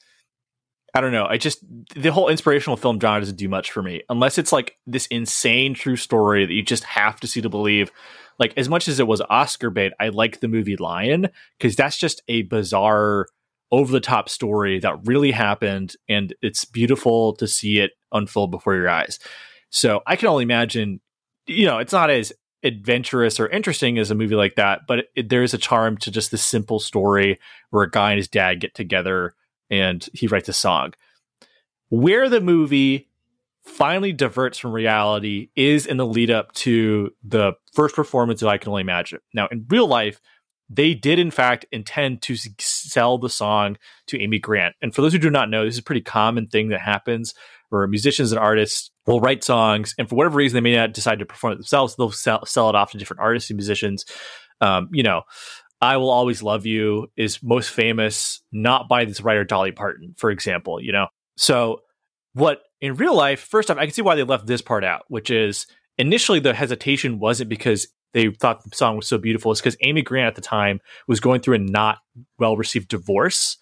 I 0.94 1.00
don't 1.00 1.12
know. 1.12 1.26
I 1.26 1.36
just 1.36 1.64
the 1.94 2.10
whole 2.10 2.28
inspirational 2.28 2.76
film 2.76 2.98
genre 2.98 3.20
doesn't 3.20 3.36
do 3.36 3.48
much 3.48 3.70
for 3.70 3.82
me 3.82 4.02
unless 4.08 4.38
it's 4.38 4.52
like 4.52 4.76
this 4.86 5.06
insane 5.06 5.74
true 5.74 5.96
story 5.96 6.46
that 6.46 6.52
you 6.52 6.62
just 6.62 6.84
have 6.84 7.20
to 7.20 7.26
see 7.26 7.40
to 7.40 7.48
believe. 7.48 7.90
Like 8.38 8.54
as 8.56 8.68
much 8.68 8.88
as 8.88 8.98
it 9.00 9.06
was 9.06 9.20
Oscar 9.28 9.70
bait, 9.70 9.92
I 10.00 10.08
like 10.08 10.40
the 10.40 10.48
movie 10.48 10.76
Lion 10.76 11.28
because 11.58 11.76
that's 11.76 11.98
just 11.98 12.22
a 12.28 12.42
bizarre, 12.42 13.26
over 13.70 13.92
the 13.92 14.00
top 14.00 14.28
story 14.30 14.78
that 14.80 14.96
really 15.06 15.30
happened, 15.30 15.94
and 16.08 16.34
it's 16.40 16.64
beautiful 16.64 17.34
to 17.34 17.46
see 17.46 17.80
it 17.80 17.92
unfold 18.12 18.50
before 18.50 18.74
your 18.74 18.88
eyes. 18.88 19.18
So 19.70 20.02
I 20.06 20.16
can 20.16 20.28
only 20.28 20.42
imagine, 20.42 21.00
you 21.46 21.66
know, 21.66 21.78
it's 21.78 21.92
not 21.92 22.10
as 22.10 22.32
adventurous 22.62 23.38
or 23.38 23.48
interesting 23.48 23.98
as 23.98 24.10
a 24.10 24.14
movie 24.14 24.34
like 24.34 24.56
that, 24.56 24.86
but 24.86 25.06
it, 25.14 25.28
there 25.28 25.42
is 25.42 25.54
a 25.54 25.58
charm 25.58 25.96
to 25.98 26.10
just 26.10 26.30
the 26.30 26.38
simple 26.38 26.80
story 26.80 27.38
where 27.70 27.84
a 27.84 27.90
guy 27.90 28.10
and 28.10 28.18
his 28.18 28.28
dad 28.28 28.60
get 28.60 28.74
together 28.74 29.34
and 29.70 30.08
he 30.12 30.26
writes 30.26 30.48
a 30.48 30.52
song. 30.52 30.94
Where 31.90 32.28
the 32.28 32.40
movie 32.40 33.08
finally 33.62 34.12
diverts 34.12 34.58
from 34.58 34.72
reality 34.72 35.50
is 35.54 35.86
in 35.86 35.98
the 35.98 36.06
lead 36.06 36.30
up 36.30 36.52
to 36.52 37.10
the 37.22 37.52
first 37.74 37.94
performance 37.94 38.42
of 38.42 38.48
I 38.48 38.58
Can 38.58 38.70
Only 38.70 38.80
Imagine. 38.80 39.20
Now, 39.34 39.46
in 39.48 39.66
real 39.68 39.86
life, 39.86 40.20
they 40.70 40.94
did 40.94 41.18
in 41.18 41.30
fact 41.30 41.66
intend 41.72 42.22
to 42.22 42.36
sell 42.58 43.18
the 43.18 43.30
song 43.30 43.78
to 44.06 44.20
Amy 44.20 44.38
Grant. 44.38 44.74
And 44.82 44.94
for 44.94 45.02
those 45.02 45.12
who 45.12 45.18
do 45.18 45.30
not 45.30 45.48
know, 45.48 45.64
this 45.64 45.74
is 45.74 45.80
a 45.80 45.84
pretty 45.84 46.02
common 46.02 46.46
thing 46.46 46.68
that 46.68 46.80
happens 46.80 47.34
where 47.70 47.86
musicians 47.86 48.32
and 48.32 48.38
artists 48.38 48.90
will 49.06 49.20
write 49.20 49.44
songs, 49.44 49.94
and 49.98 50.08
for 50.08 50.16
whatever 50.16 50.36
reason, 50.36 50.56
they 50.56 50.70
may 50.70 50.76
not 50.76 50.92
decide 50.92 51.18
to 51.18 51.26
perform 51.26 51.54
it 51.54 51.56
themselves. 51.56 51.96
They'll 51.96 52.10
sell, 52.10 52.44
sell 52.46 52.68
it 52.68 52.74
off 52.74 52.92
to 52.92 52.98
different 52.98 53.20
artists 53.20 53.50
and 53.50 53.56
musicians. 53.56 54.04
Um, 54.60 54.88
you 54.92 55.02
know, 55.02 55.22
I 55.80 55.96
Will 55.96 56.10
Always 56.10 56.42
Love 56.42 56.66
You 56.66 57.10
is 57.16 57.42
most 57.42 57.70
famous 57.70 58.42
not 58.52 58.88
by 58.88 59.04
this 59.04 59.20
writer 59.20 59.44
Dolly 59.44 59.72
Parton, 59.72 60.14
for 60.16 60.30
example, 60.30 60.80
you 60.80 60.92
know. 60.92 61.06
So 61.36 61.82
what 62.34 62.62
in 62.80 62.94
real 62.94 63.14
life, 63.14 63.40
first 63.40 63.70
off, 63.70 63.78
I 63.78 63.84
can 63.84 63.94
see 63.94 64.02
why 64.02 64.14
they 64.14 64.24
left 64.24 64.46
this 64.46 64.62
part 64.62 64.84
out, 64.84 65.04
which 65.08 65.30
is 65.30 65.66
initially 65.96 66.40
the 66.40 66.54
hesitation 66.54 67.18
wasn't 67.18 67.50
because 67.50 67.88
they 68.12 68.30
thought 68.30 68.64
the 68.64 68.74
song 68.74 68.96
was 68.96 69.06
so 69.06 69.18
beautiful, 69.18 69.52
it's 69.52 69.60
because 69.60 69.76
Amy 69.82 70.02
Grant 70.02 70.28
at 70.28 70.34
the 70.34 70.40
time 70.40 70.80
was 71.06 71.20
going 71.20 71.40
through 71.40 71.56
a 71.56 71.58
not 71.58 71.98
well 72.38 72.56
received 72.56 72.88
divorce. 72.88 73.56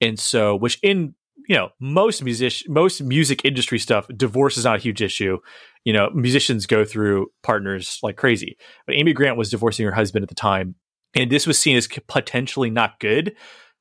And 0.00 0.18
so 0.18 0.56
which 0.56 0.78
in 0.82 1.14
you 1.50 1.56
know, 1.56 1.70
most 1.80 2.22
music 2.22 2.62
most 2.68 3.02
music 3.02 3.44
industry 3.44 3.80
stuff, 3.80 4.06
divorce 4.16 4.56
is 4.56 4.64
not 4.64 4.76
a 4.76 4.82
huge 4.82 5.02
issue. 5.02 5.38
You 5.84 5.92
know, 5.92 6.10
musicians 6.14 6.66
go 6.66 6.84
through 6.84 7.26
partners 7.42 7.98
like 8.02 8.16
crazy. 8.16 8.56
But 8.86 8.94
Amy 8.94 9.12
Grant 9.12 9.36
was 9.36 9.50
divorcing 9.50 9.84
her 9.84 9.92
husband 9.92 10.22
at 10.22 10.28
the 10.28 10.34
time 10.34 10.76
and 11.14 11.30
this 11.30 11.46
was 11.46 11.58
seen 11.58 11.76
as 11.76 11.88
potentially 12.08 12.70
not 12.70 13.00
good 13.00 13.34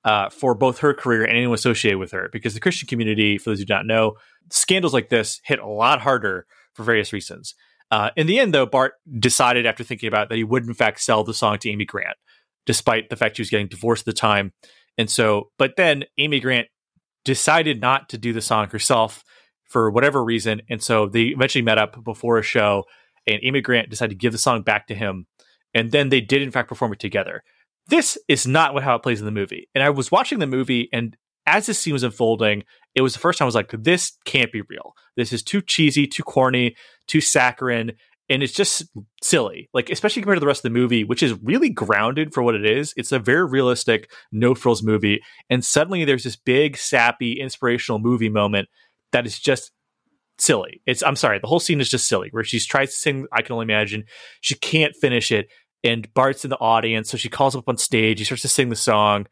uh, 0.05 0.29
for 0.29 0.55
both 0.55 0.79
her 0.79 0.93
career 0.93 1.23
and 1.23 1.37
anyone 1.37 1.55
associated 1.55 1.99
with 1.99 2.11
her 2.11 2.29
because 2.31 2.53
the 2.53 2.59
christian 2.59 2.87
community 2.87 3.37
for 3.37 3.49
those 3.49 3.59
who 3.59 3.65
do 3.65 3.73
not 3.73 3.85
know 3.85 4.13
scandals 4.49 4.93
like 4.93 5.09
this 5.09 5.41
hit 5.43 5.59
a 5.59 5.67
lot 5.67 6.01
harder 6.01 6.45
for 6.73 6.83
various 6.83 7.11
reasons 7.11 7.55
uh, 7.91 8.09
in 8.15 8.27
the 8.27 8.39
end 8.39 8.53
though 8.53 8.65
bart 8.65 8.93
decided 9.19 9.65
after 9.65 9.83
thinking 9.83 10.07
about 10.07 10.23
it 10.23 10.29
that 10.29 10.37
he 10.37 10.43
would 10.43 10.65
in 10.65 10.73
fact 10.73 11.01
sell 11.01 11.23
the 11.23 11.33
song 11.33 11.57
to 11.57 11.69
amy 11.69 11.85
grant 11.85 12.17
despite 12.65 13.09
the 13.09 13.15
fact 13.15 13.35
she 13.35 13.41
was 13.41 13.49
getting 13.49 13.67
divorced 13.67 14.01
at 14.01 14.05
the 14.05 14.13
time 14.13 14.53
and 14.97 15.09
so 15.09 15.49
but 15.57 15.75
then 15.75 16.05
amy 16.17 16.39
grant 16.39 16.67
decided 17.29 17.79
not 17.79 18.09
to 18.09 18.17
do 18.17 18.33
the 18.33 18.41
song 18.41 18.67
herself 18.69 19.23
for 19.63 19.91
whatever 19.91 20.23
reason 20.23 20.61
and 20.69 20.81
so 20.81 21.05
they 21.05 21.25
eventually 21.25 21.61
met 21.61 21.77
up 21.77 22.03
before 22.03 22.37
a 22.37 22.43
show 22.43 22.83
and 23.27 23.39
amy 23.43 23.61
grant 23.61 23.89
decided 23.89 24.09
to 24.09 24.23
give 24.23 24.31
the 24.31 24.37
song 24.37 24.63
back 24.63 24.87
to 24.87 24.95
him 24.95 25.27
and 25.73 25.91
then 25.91 26.09
they 26.09 26.21
did 26.21 26.41
in 26.41 26.51
fact 26.51 26.69
perform 26.69 26.93
it 26.93 26.99
together. 26.99 27.43
This 27.87 28.17
is 28.27 28.45
not 28.45 28.73
what 28.73 28.83
how 28.83 28.95
it 28.95 29.03
plays 29.03 29.19
in 29.19 29.25
the 29.25 29.31
movie. 29.31 29.69
And 29.73 29.83
I 29.83 29.89
was 29.89 30.11
watching 30.11 30.39
the 30.39 30.47
movie, 30.47 30.89
and 30.93 31.15
as 31.45 31.65
this 31.65 31.79
scene 31.79 31.93
was 31.93 32.03
unfolding, 32.03 32.63
it 32.95 33.01
was 33.01 33.13
the 33.13 33.19
first 33.19 33.39
time 33.39 33.45
I 33.45 33.47
was 33.47 33.55
like, 33.55 33.71
"This 33.71 34.17
can't 34.25 34.51
be 34.51 34.61
real. 34.61 34.93
This 35.15 35.33
is 35.33 35.43
too 35.43 35.61
cheesy, 35.61 36.05
too 36.05 36.23
corny, 36.23 36.75
too 37.07 37.21
saccharine." 37.21 37.93
And 38.29 38.43
it's 38.43 38.53
just 38.53 38.83
silly, 39.23 39.69
like 39.73 39.89
especially 39.89 40.21
compared 40.21 40.37
to 40.37 40.41
the 40.41 40.47
rest 40.47 40.59
of 40.59 40.71
the 40.71 40.79
movie, 40.79 41.03
which 41.03 41.23
is 41.23 41.33
really 41.41 41.69
grounded 41.69 42.33
for 42.33 42.43
what 42.43 42.53
it 42.53 42.65
is. 42.65 42.93
It's 42.95 43.11
a 43.11 43.17
very 43.17 43.45
realistic, 43.45 44.11
no 44.31 44.53
frills 44.53 44.83
movie, 44.83 45.21
and 45.49 45.65
suddenly 45.65 46.05
there's 46.05 46.23
this 46.23 46.35
big, 46.35 46.77
sappy, 46.77 47.39
inspirational 47.39 47.99
movie 47.99 48.29
moment 48.29 48.69
that 49.11 49.25
is 49.25 49.39
just 49.39 49.71
silly. 50.37 50.81
It's 50.85 51.01
I'm 51.01 51.15
sorry, 51.15 51.39
the 51.39 51.47
whole 51.47 51.59
scene 51.59 51.81
is 51.81 51.89
just 51.89 52.07
silly 52.07 52.29
where 52.31 52.43
she 52.43 52.59
tries 52.59 52.91
to 52.91 52.97
sing 52.97 53.25
I 53.31 53.41
can 53.41 53.53
only 53.53 53.63
imagine. 53.63 54.03
She 54.41 54.53
can't 54.53 54.95
finish 54.95 55.31
it 55.31 55.47
and 55.83 56.13
Bart's 56.13 56.43
in 56.43 56.49
the 56.49 56.59
audience, 56.59 57.09
so 57.09 57.17
she 57.17 57.29
calls 57.29 57.55
up 57.55 57.69
on 57.69 57.77
stage, 57.77 58.19
he 58.19 58.25
starts 58.25 58.41
to 58.41 58.47
sing 58.47 58.69
the 58.69 58.75
song, 58.75 59.27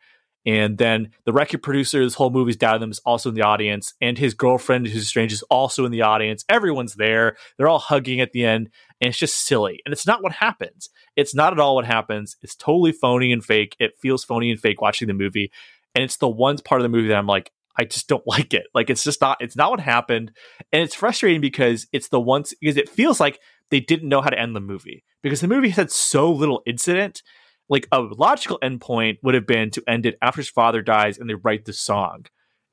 and 0.45 0.77
then 0.77 1.09
the 1.25 1.33
record 1.33 1.61
producer, 1.61 2.03
this 2.03 2.13
whole 2.13 2.29
movie's 2.29 2.55
down 2.55 2.79
them 2.79 2.91
is 2.91 3.01
also 3.05 3.29
in 3.29 3.35
the 3.35 3.41
audience, 3.41 3.93
and 3.99 4.17
his 4.17 4.33
girlfriend, 4.33 4.87
who's 4.87 5.07
strange, 5.07 5.33
is 5.33 5.43
also 5.43 5.83
in 5.85 5.91
the 5.91 6.03
audience. 6.03 6.45
Everyone's 6.47 6.95
there. 6.95 7.35
They're 7.57 7.67
all 7.67 7.79
hugging 7.79 8.21
at 8.21 8.31
the 8.31 8.45
end, 8.45 8.69
and 9.01 9.09
it's 9.09 9.17
just 9.17 9.45
silly. 9.45 9.81
And 9.85 9.93
it's 9.93 10.07
not 10.07 10.23
what 10.23 10.33
happens. 10.33 10.89
It's 11.15 11.35
not 11.35 11.53
at 11.53 11.59
all 11.59 11.75
what 11.75 11.85
happens. 11.85 12.35
It's 12.41 12.55
totally 12.55 12.91
phony 12.91 13.31
and 13.31 13.43
fake. 13.43 13.75
It 13.79 13.91
feels 14.01 14.23
phony 14.23 14.49
and 14.49 14.59
fake 14.59 14.81
watching 14.81 15.07
the 15.07 15.13
movie. 15.13 15.51
And 15.93 16.03
it's 16.03 16.17
the 16.17 16.27
one 16.27 16.57
part 16.57 16.81
of 16.81 16.83
the 16.83 16.89
movie 16.95 17.09
that 17.09 17.17
I'm 17.17 17.27
like, 17.27 17.51
I 17.79 17.85
just 17.85 18.07
don't 18.07 18.23
like 18.27 18.53
it. 18.53 18.67
Like 18.73 18.89
it's 18.89 19.03
just 19.03 19.21
not 19.21 19.37
it's 19.39 19.55
not 19.55 19.71
what 19.71 19.79
happened. 19.79 20.31
And 20.71 20.81
it's 20.81 20.95
frustrating 20.95 21.41
because 21.41 21.87
it's 21.91 22.09
the 22.09 22.19
once 22.19 22.53
because 22.59 22.77
it 22.77 22.89
feels 22.89 23.19
like 23.19 23.39
they 23.69 23.79
didn't 23.79 24.09
know 24.09 24.21
how 24.21 24.29
to 24.29 24.39
end 24.39 24.55
the 24.55 24.61
movie. 24.61 25.03
Because 25.21 25.41
the 25.41 25.47
movie 25.47 25.69
had 25.69 25.91
so 25.91 26.31
little 26.31 26.61
incident. 26.65 27.21
Like 27.69 27.87
a 27.91 27.99
logical 27.99 28.59
endpoint 28.63 29.17
would 29.23 29.35
have 29.35 29.45
been 29.45 29.71
to 29.71 29.83
end 29.87 30.05
it 30.05 30.17
after 30.21 30.39
his 30.39 30.49
father 30.49 30.81
dies 30.81 31.17
and 31.17 31.29
they 31.29 31.35
write 31.35 31.65
the 31.65 31.73
song. 31.73 32.25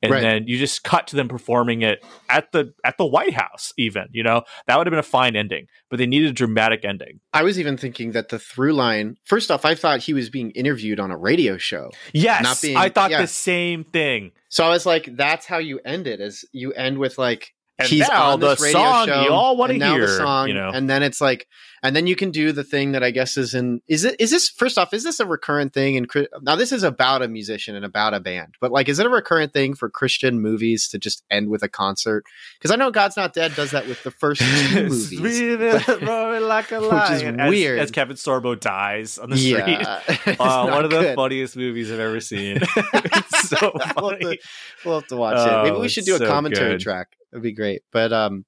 And 0.04 0.12
Right. 0.12 0.20
then 0.22 0.46
you 0.46 0.58
just 0.58 0.84
cut 0.84 1.06
to 1.08 1.16
them 1.16 1.28
performing 1.28 1.82
it 1.82 2.04
at 2.28 2.52
the 2.52 2.72
at 2.84 2.98
the 2.98 3.06
White 3.06 3.34
House, 3.34 3.72
even, 3.78 4.06
you 4.12 4.22
know? 4.22 4.42
That 4.66 4.78
would 4.78 4.86
have 4.86 4.92
been 4.92 4.98
a 4.98 5.02
fine 5.02 5.34
ending. 5.36 5.66
But 5.90 5.98
they 5.98 6.06
needed 6.06 6.30
a 6.30 6.32
dramatic 6.32 6.84
ending. 6.84 7.20
I 7.32 7.42
was 7.42 7.58
even 7.58 7.76
thinking 7.76 8.12
that 8.12 8.28
the 8.28 8.38
through 8.38 8.72
line. 8.74 9.16
First 9.24 9.50
off, 9.50 9.64
I 9.64 9.74
thought 9.74 10.00
he 10.00 10.12
was 10.14 10.30
being 10.30 10.50
interviewed 10.52 11.00
on 11.00 11.10
a 11.10 11.16
radio 11.16 11.56
show, 11.58 11.90
Yes. 12.12 12.42
Not 12.42 12.60
being- 12.62 12.76
I 12.76 12.88
thought 12.88 13.10
yeah. 13.10 13.20
the 13.20 13.26
same 13.26 13.84
thing. 13.84 14.32
so 14.48 14.64
I 14.64 14.68
was 14.68 14.86
like, 14.86 15.08
"That's 15.16 15.46
how 15.46 15.58
you 15.58 15.80
end 15.84 16.06
it? 16.06 16.20
Is 16.20 16.44
you 16.52 16.72
end 16.72 16.98
with 16.98 17.18
like 17.18 17.54
And 17.78 17.88
he's 17.88 18.08
now 18.08 18.30
on 18.32 18.40
the 18.40 18.54
song 18.54 19.06
show, 19.08 19.22
you 19.22 19.30
all 19.30 19.56
wanna 19.56 19.72
and 19.72 19.80
now 19.80 19.94
the 19.94 20.06
hear, 20.06 20.16
song, 20.16 20.46
you 20.48 20.54
know? 20.54 20.70
and 20.72 20.88
then 20.88 21.02
it's 21.02 21.20
like, 21.20 21.48
and 21.82 21.94
then 21.94 22.06
you 22.06 22.14
can 22.16 22.30
do 22.30 22.52
the 22.52 22.62
thing 22.64 22.92
that 22.92 23.02
I 23.02 23.10
guess 23.10 23.36
is 23.36 23.52
in 23.52 23.82
is 23.88 24.04
it 24.04 24.14
is 24.20 24.30
this 24.30 24.48
first 24.48 24.78
off 24.78 24.94
is 24.94 25.02
this 25.02 25.18
a 25.20 25.26
recurrent 25.26 25.74
thing 25.74 25.96
And 25.96 26.10
now 26.40 26.54
this 26.56 26.70
is 26.72 26.82
about 26.84 27.20
a 27.22 27.28
musician 27.28 27.74
and 27.74 27.84
about 27.84 28.14
a 28.14 28.20
band, 28.20 28.54
but 28.60 28.70
like 28.70 28.88
is 28.88 29.00
it 29.00 29.06
a 29.06 29.08
recurrent 29.10 29.52
thing 29.52 29.74
for 29.74 29.90
Christian 29.90 30.40
movies 30.40 30.86
to 30.88 30.98
just 30.98 31.24
end 31.32 31.48
with 31.50 31.62
a 31.64 31.68
concert? 31.68 32.24
Because 32.58 32.70
I 32.70 32.76
know 32.76 32.90
God's 32.92 33.16
Not 33.16 33.34
Dead 33.34 33.54
does 33.56 33.72
that 33.72 33.88
with 33.88 34.02
the 34.04 34.12
first 34.12 34.40
two 34.70 34.84
movies. 34.84 35.12
like 35.20 36.70
a 36.72 36.80
Which 36.80 36.92
is 37.10 37.22
lion. 37.22 37.40
As- 37.40 37.50
weird. 37.50 37.78
As, 37.80 37.90
Kevin 37.90 38.16
Sorbo 38.16 38.58
dies 38.58 39.18
on 39.18 39.30
the 39.30 39.36
street. 39.36 39.56
yeah, 39.66 40.00
Uh, 40.38 40.68
one 40.70 40.84
of 40.84 40.90
the 40.90 41.12
funniest 41.16 41.56
movies 41.56 41.90
I've 41.92 42.00
ever 42.00 42.20
seen. 42.20 42.58
it's 42.62 43.48
so 43.48 43.72
We'll 43.74 43.82
have 43.84 43.94
funny. 43.96 44.36
to- 44.36 44.38
We'll 44.84 45.00
have 45.00 45.08
to 45.08 45.16
watch 45.16 45.46
it. 45.48 45.62
Maybe 45.64 45.76
Oh, 45.76 45.80
we 45.80 45.88
should 45.88 46.04
do 46.04 46.14
a 46.14 46.18
so 46.18 46.26
commentary 46.26 46.72
good. 46.72 46.80
track. 46.80 47.08
That'd 47.34 47.42
be 47.42 47.52
great. 47.52 47.82
But 47.90 48.12
um, 48.12 48.44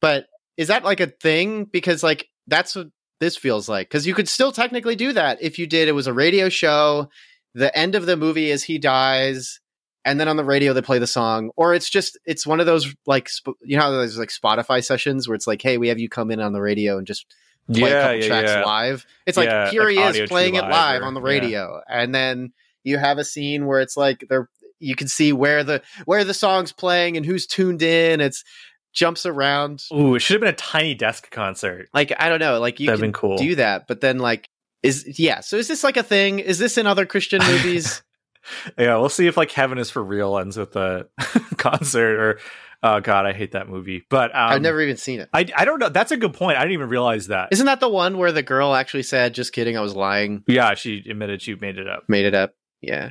but 0.00 0.26
is 0.56 0.68
that 0.68 0.82
like 0.84 0.98
a 0.98 1.06
thing? 1.06 1.64
Because 1.64 2.02
like 2.02 2.26
that's 2.48 2.74
what 2.74 2.88
this 3.20 3.36
feels 3.36 3.68
like. 3.68 3.88
Because 3.88 4.08
you 4.08 4.14
could 4.14 4.28
still 4.28 4.50
technically 4.50 4.96
do 4.96 5.12
that 5.12 5.40
if 5.40 5.56
you 5.60 5.68
did. 5.68 5.86
It 5.86 5.92
was 5.92 6.08
a 6.08 6.12
radio 6.12 6.48
show. 6.48 7.08
The 7.54 7.76
end 7.78 7.94
of 7.94 8.06
the 8.06 8.16
movie 8.16 8.50
is 8.50 8.64
he 8.64 8.78
dies, 8.78 9.60
and 10.04 10.18
then 10.18 10.26
on 10.26 10.36
the 10.36 10.44
radio 10.44 10.72
they 10.72 10.82
play 10.82 10.98
the 10.98 11.06
song. 11.06 11.50
Or 11.56 11.74
it's 11.74 11.88
just 11.88 12.18
it's 12.26 12.44
one 12.44 12.58
of 12.58 12.66
those 12.66 12.92
like 13.06 13.28
sp- 13.30 13.54
you 13.62 13.76
know 13.76 13.82
how 13.84 13.90
there's 13.92 14.18
like 14.18 14.30
Spotify 14.30 14.84
sessions 14.84 15.28
where 15.28 15.36
it's 15.36 15.46
like, 15.46 15.62
hey, 15.62 15.78
we 15.78 15.88
have 15.88 16.00
you 16.00 16.08
come 16.08 16.32
in 16.32 16.40
on 16.40 16.52
the 16.52 16.60
radio 16.60 16.98
and 16.98 17.06
just 17.06 17.26
play 17.72 17.92
a 17.92 18.02
couple 18.02 18.26
tracks 18.26 18.66
live. 18.66 19.06
It's 19.26 19.38
Yeah, 19.38 19.62
like 19.64 19.70
here 19.70 19.84
like 19.84 20.14
he 20.16 20.20
is 20.22 20.28
playing 20.28 20.56
it 20.56 20.62
live 20.64 21.02
or- 21.02 21.04
on 21.04 21.14
the 21.14 21.20
yeah. 21.20 21.28
radio, 21.28 21.80
and 21.88 22.12
then 22.12 22.52
you 22.82 22.98
have 22.98 23.18
a 23.18 23.24
scene 23.24 23.66
where 23.66 23.80
it's 23.80 23.96
like 23.96 24.24
they're 24.28 24.48
you 24.84 24.94
can 24.94 25.08
see 25.08 25.32
where 25.32 25.64
the 25.64 25.82
where 26.04 26.24
the 26.24 26.34
song's 26.34 26.72
playing 26.72 27.16
and 27.16 27.24
who's 27.26 27.46
tuned 27.46 27.82
in. 27.82 28.20
It's 28.20 28.44
jumps 28.92 29.26
around. 29.26 29.82
Ooh, 29.92 30.14
it 30.14 30.20
should 30.20 30.34
have 30.34 30.40
been 30.40 30.54
a 30.54 30.56
tiny 30.56 30.94
desk 30.94 31.30
concert. 31.30 31.88
Like 31.92 32.12
I 32.18 32.28
don't 32.28 32.38
know, 32.38 32.60
like 32.60 32.80
you 32.80 32.86
That'd 32.86 33.00
can 33.02 33.12
cool. 33.12 33.36
do 33.36 33.56
that, 33.56 33.86
but 33.86 34.00
then 34.00 34.18
like 34.18 34.48
is 34.82 35.18
yeah. 35.18 35.40
So 35.40 35.56
is 35.56 35.68
this 35.68 35.84
like 35.84 35.96
a 35.96 36.02
thing? 36.02 36.38
Is 36.38 36.58
this 36.58 36.78
in 36.78 36.86
other 36.86 37.06
Christian 37.06 37.40
movies? 37.46 38.02
Yeah, 38.78 38.96
we'll 38.98 39.08
see 39.08 39.26
if 39.26 39.36
like 39.36 39.50
Heaven 39.50 39.78
is 39.78 39.90
for 39.90 40.02
real 40.02 40.38
ends 40.38 40.56
with 40.56 40.76
a 40.76 41.08
concert 41.56 42.20
or 42.20 42.40
oh 42.82 43.00
god, 43.00 43.26
I 43.26 43.32
hate 43.32 43.52
that 43.52 43.68
movie. 43.68 44.04
But 44.10 44.30
um, 44.32 44.50
I've 44.52 44.62
never 44.62 44.80
even 44.80 44.96
seen 44.96 45.20
it. 45.20 45.28
I 45.32 45.46
I 45.56 45.64
don't 45.64 45.78
know. 45.78 45.88
That's 45.88 46.12
a 46.12 46.16
good 46.16 46.34
point. 46.34 46.58
I 46.58 46.60
didn't 46.60 46.74
even 46.74 46.88
realize 46.88 47.28
that. 47.28 47.48
Isn't 47.50 47.66
that 47.66 47.80
the 47.80 47.88
one 47.88 48.18
where 48.18 48.32
the 48.32 48.42
girl 48.42 48.74
actually 48.74 49.02
said, 49.02 49.34
"Just 49.34 49.52
kidding, 49.52 49.76
I 49.76 49.80
was 49.80 49.96
lying, 49.96 50.44
yeah, 50.46 50.74
she 50.74 51.02
admitted 51.08 51.42
she 51.42 51.54
made 51.54 51.78
it 51.78 51.88
up. 51.88 52.04
made 52.08 52.26
it 52.26 52.34
up"? 52.34 52.54
Yeah. 52.82 53.10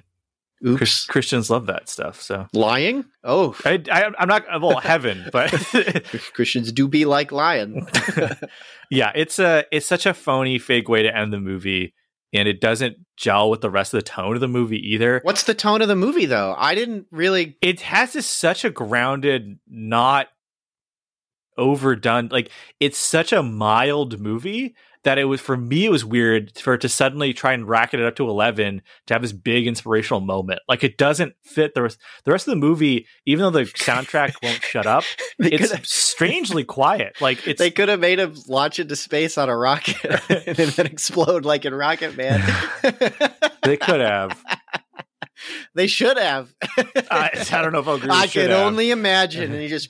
Oops. 0.65 0.77
Chris, 0.77 1.06
Christians 1.06 1.49
love 1.49 1.65
that 1.65 1.90
stuff. 1.90 2.22
So 2.22 2.48
lying? 2.53 3.06
Oh, 3.23 3.56
I, 3.65 3.84
I 3.91 4.10
I'm 4.18 4.27
not 4.27 4.45
well 4.61 4.80
Heaven, 4.80 5.26
but 5.31 5.52
Christians 6.34 6.72
do 6.72 6.88
be 6.88 7.06
like 7.06 7.31
lying. 7.31 7.88
yeah, 8.90 9.11
it's 9.15 9.40
a 9.40 9.65
it's 9.72 9.85
such 9.85 10.06
a 10.06 10.14
phony 10.14 10.60
fake 10.60 10.88
way 10.88 11.03
to 11.03 11.15
end 11.15 11.34
the 11.34 11.40
movie, 11.40 11.94
and 12.31 12.48
it 12.48 12.61
doesn't 12.61 12.98
gel 13.18 13.49
with 13.49 13.61
the 13.61 13.69
rest 13.69 13.94
of 13.94 13.99
the 13.99 14.10
tone 14.10 14.35
of 14.35 14.41
the 14.41 14.48
movie 14.48 14.80
either. 14.94 15.19
What's 15.23 15.44
the 15.44 15.53
tone 15.53 15.81
of 15.81 15.90
the 15.90 15.95
movie 15.95 16.26
though? 16.26 16.56
I 16.57 16.76
didn't 16.76 17.07
really. 17.11 17.57
it 17.61 17.81
has 17.81 18.14
this 18.14 18.27
such 18.27 18.64
a 18.64 18.69
grounded, 18.69 19.60
not 19.68 20.27
overdone. 21.57 22.30
Like 22.30 22.49
it's 22.80 22.98
such 22.98 23.34
a 23.34 23.44
mild 23.44 24.19
movie 24.19 24.76
that 25.04 25.18
it 25.18 25.26
was 25.26 25.42
for 25.42 25.56
me. 25.56 25.86
It 25.86 25.92
was 25.92 26.06
weird 26.06 26.58
for 26.58 26.74
it 26.74 26.82
to 26.82 26.90
suddenly 26.90 27.34
try 27.34 27.54
and 27.54 27.68
racket 27.68 28.00
it 28.00 28.06
up 28.06 28.16
to 28.16 28.30
eleven 28.30 28.82
to 29.08 29.14
have 29.14 29.22
this 29.22 29.34
big 29.34 29.68
inspirational 29.68 30.22
moment. 30.22 30.62
Like 30.68 30.84
it 30.84 30.98
doesn't 30.98 31.36
fit 31.44 31.74
the 31.74 31.84
rest. 31.84 32.00
The 32.24 32.32
rest 32.32 32.48
of 32.48 32.52
the 32.52 32.60
movie, 32.60 33.08
even 33.26 33.44
though 33.44 33.50
the 33.50 33.66
soundtrack 33.66 34.36
won't 34.42 34.62
shut 34.64 34.86
up, 34.86 35.04
it's 35.40 35.94
strangely 35.94 36.64
quiet. 36.64 37.20
Like 37.22 37.46
it's 37.48 37.60
they 37.60 37.72
could 37.72 37.90
have 37.90 38.00
made 38.00 38.20
him 38.20 38.36
launch 38.48 38.80
into 38.80 38.96
space 38.96 39.38
on 39.38 39.50
a 39.50 39.58
rocket 39.58 40.04
and 40.48 40.56
then 40.56 40.86
explode 40.86 41.46
like 41.46 41.66
in 41.66 41.74
Rocket 41.74 42.16
Man. 42.16 42.42
they 43.64 43.78
could 43.78 44.02
have. 44.02 44.42
they 45.76 45.88
should 45.88 46.18
have. 46.18 46.54
I, 47.12 47.46
I 47.52 47.62
don't 47.62 47.74
know 47.74 47.80
if 47.80 47.88
I'll 47.88 47.96
agree. 47.96 48.10
I 48.10 48.28
can 48.28 48.50
have. 48.50 48.66
only 48.66 48.92
imagine. 48.92 49.52
And 49.52 49.62
he 49.62 49.68
just. 49.68 49.90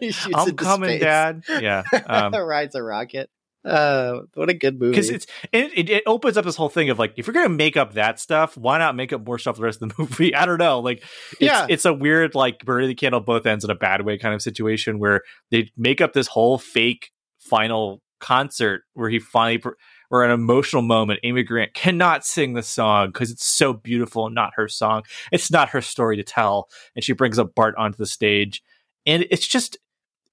he 0.00 0.14
I'm 0.34 0.56
coming, 0.56 0.90
space. 0.90 1.00
Dad. 1.00 1.42
Yeah. 1.48 1.82
Um, 2.06 2.34
rides 2.34 2.74
a 2.74 2.82
rocket. 2.82 3.30
Uh, 3.64 4.20
what 4.34 4.50
a 4.50 4.54
good 4.54 4.78
movie. 4.78 4.90
because 4.90 5.08
it's 5.08 5.26
it, 5.52 5.88
it, 5.88 6.02
opens 6.06 6.36
up 6.36 6.44
this 6.44 6.54
whole 6.56 6.68
thing 6.68 6.90
of 6.90 6.98
like 6.98 7.14
if 7.16 7.26
you're 7.26 7.32
gonna 7.32 7.48
make 7.48 7.76
up 7.78 7.94
that 7.94 8.20
stuff 8.20 8.58
why 8.58 8.76
not 8.76 8.94
make 8.94 9.10
up 9.10 9.26
more 9.26 9.38
stuff 9.38 9.56
the 9.56 9.62
rest 9.62 9.80
of 9.80 9.88
the 9.88 9.94
movie? 10.02 10.34
I 10.34 10.44
don't 10.44 10.58
know. 10.58 10.80
Like 10.80 11.02
it's, 11.32 11.40
Yeah. 11.40 11.66
it's 11.68 11.86
a 11.86 11.92
weird 11.94 12.34
like 12.34 12.58
burning 12.64 12.88
the 12.88 12.94
candle 12.94 13.20
both 13.20 13.46
ends 13.46 13.64
in 13.64 13.70
a 13.70 13.74
bad 13.74 14.04
way 14.04 14.18
kind 14.18 14.34
of 14.34 14.42
situation 14.42 14.98
where 14.98 15.22
they 15.50 15.70
make 15.76 16.00
up 16.02 16.12
this 16.12 16.26
whole 16.26 16.58
fake 16.58 17.10
final 17.38 18.02
concert 18.20 18.82
where 18.94 19.08
he 19.08 19.18
finally 19.18 19.58
pr- 19.58 19.70
or 20.10 20.24
an 20.24 20.30
emotional 20.30 20.82
moment 20.82 21.20
amy 21.24 21.42
grant 21.42 21.72
cannot 21.74 22.24
sing 22.24 22.52
the 22.52 22.62
song 22.62 23.08
because 23.08 23.30
it's 23.30 23.46
so 23.46 23.72
beautiful 23.72 24.26
and 24.26 24.34
not 24.34 24.52
her 24.56 24.68
song. 24.68 25.02
It's 25.32 25.50
not 25.50 25.70
her 25.70 25.80
story 25.80 26.16
to 26.16 26.22
tell. 26.22 26.68
And 26.94 27.02
she 27.02 27.14
brings 27.14 27.38
up 27.38 27.54
bart 27.54 27.74
onto 27.76 27.96
the 27.96 28.06
stage. 28.06 28.62
And 29.06 29.26
it's 29.30 29.46
just 29.46 29.76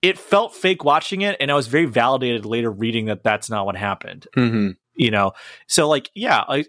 it 0.02 0.18
felt 0.18 0.56
fake 0.56 0.84
watching 0.84 1.22
it 1.22 1.36
and 1.40 1.52
i 1.52 1.56
was 1.56 1.68
very 1.68 1.86
validated 1.86 2.46
later 2.46 2.72
reading 2.72 3.06
that 3.06 3.24
that's 3.24 3.50
not 3.50 3.66
what 3.66 3.76
happened 3.76 4.28
Mhm. 4.36 4.76
you 4.96 5.12
know 5.12 5.34
so 5.68 5.88
like 5.88 6.10
yeah 6.16 6.44
I, 6.48 6.66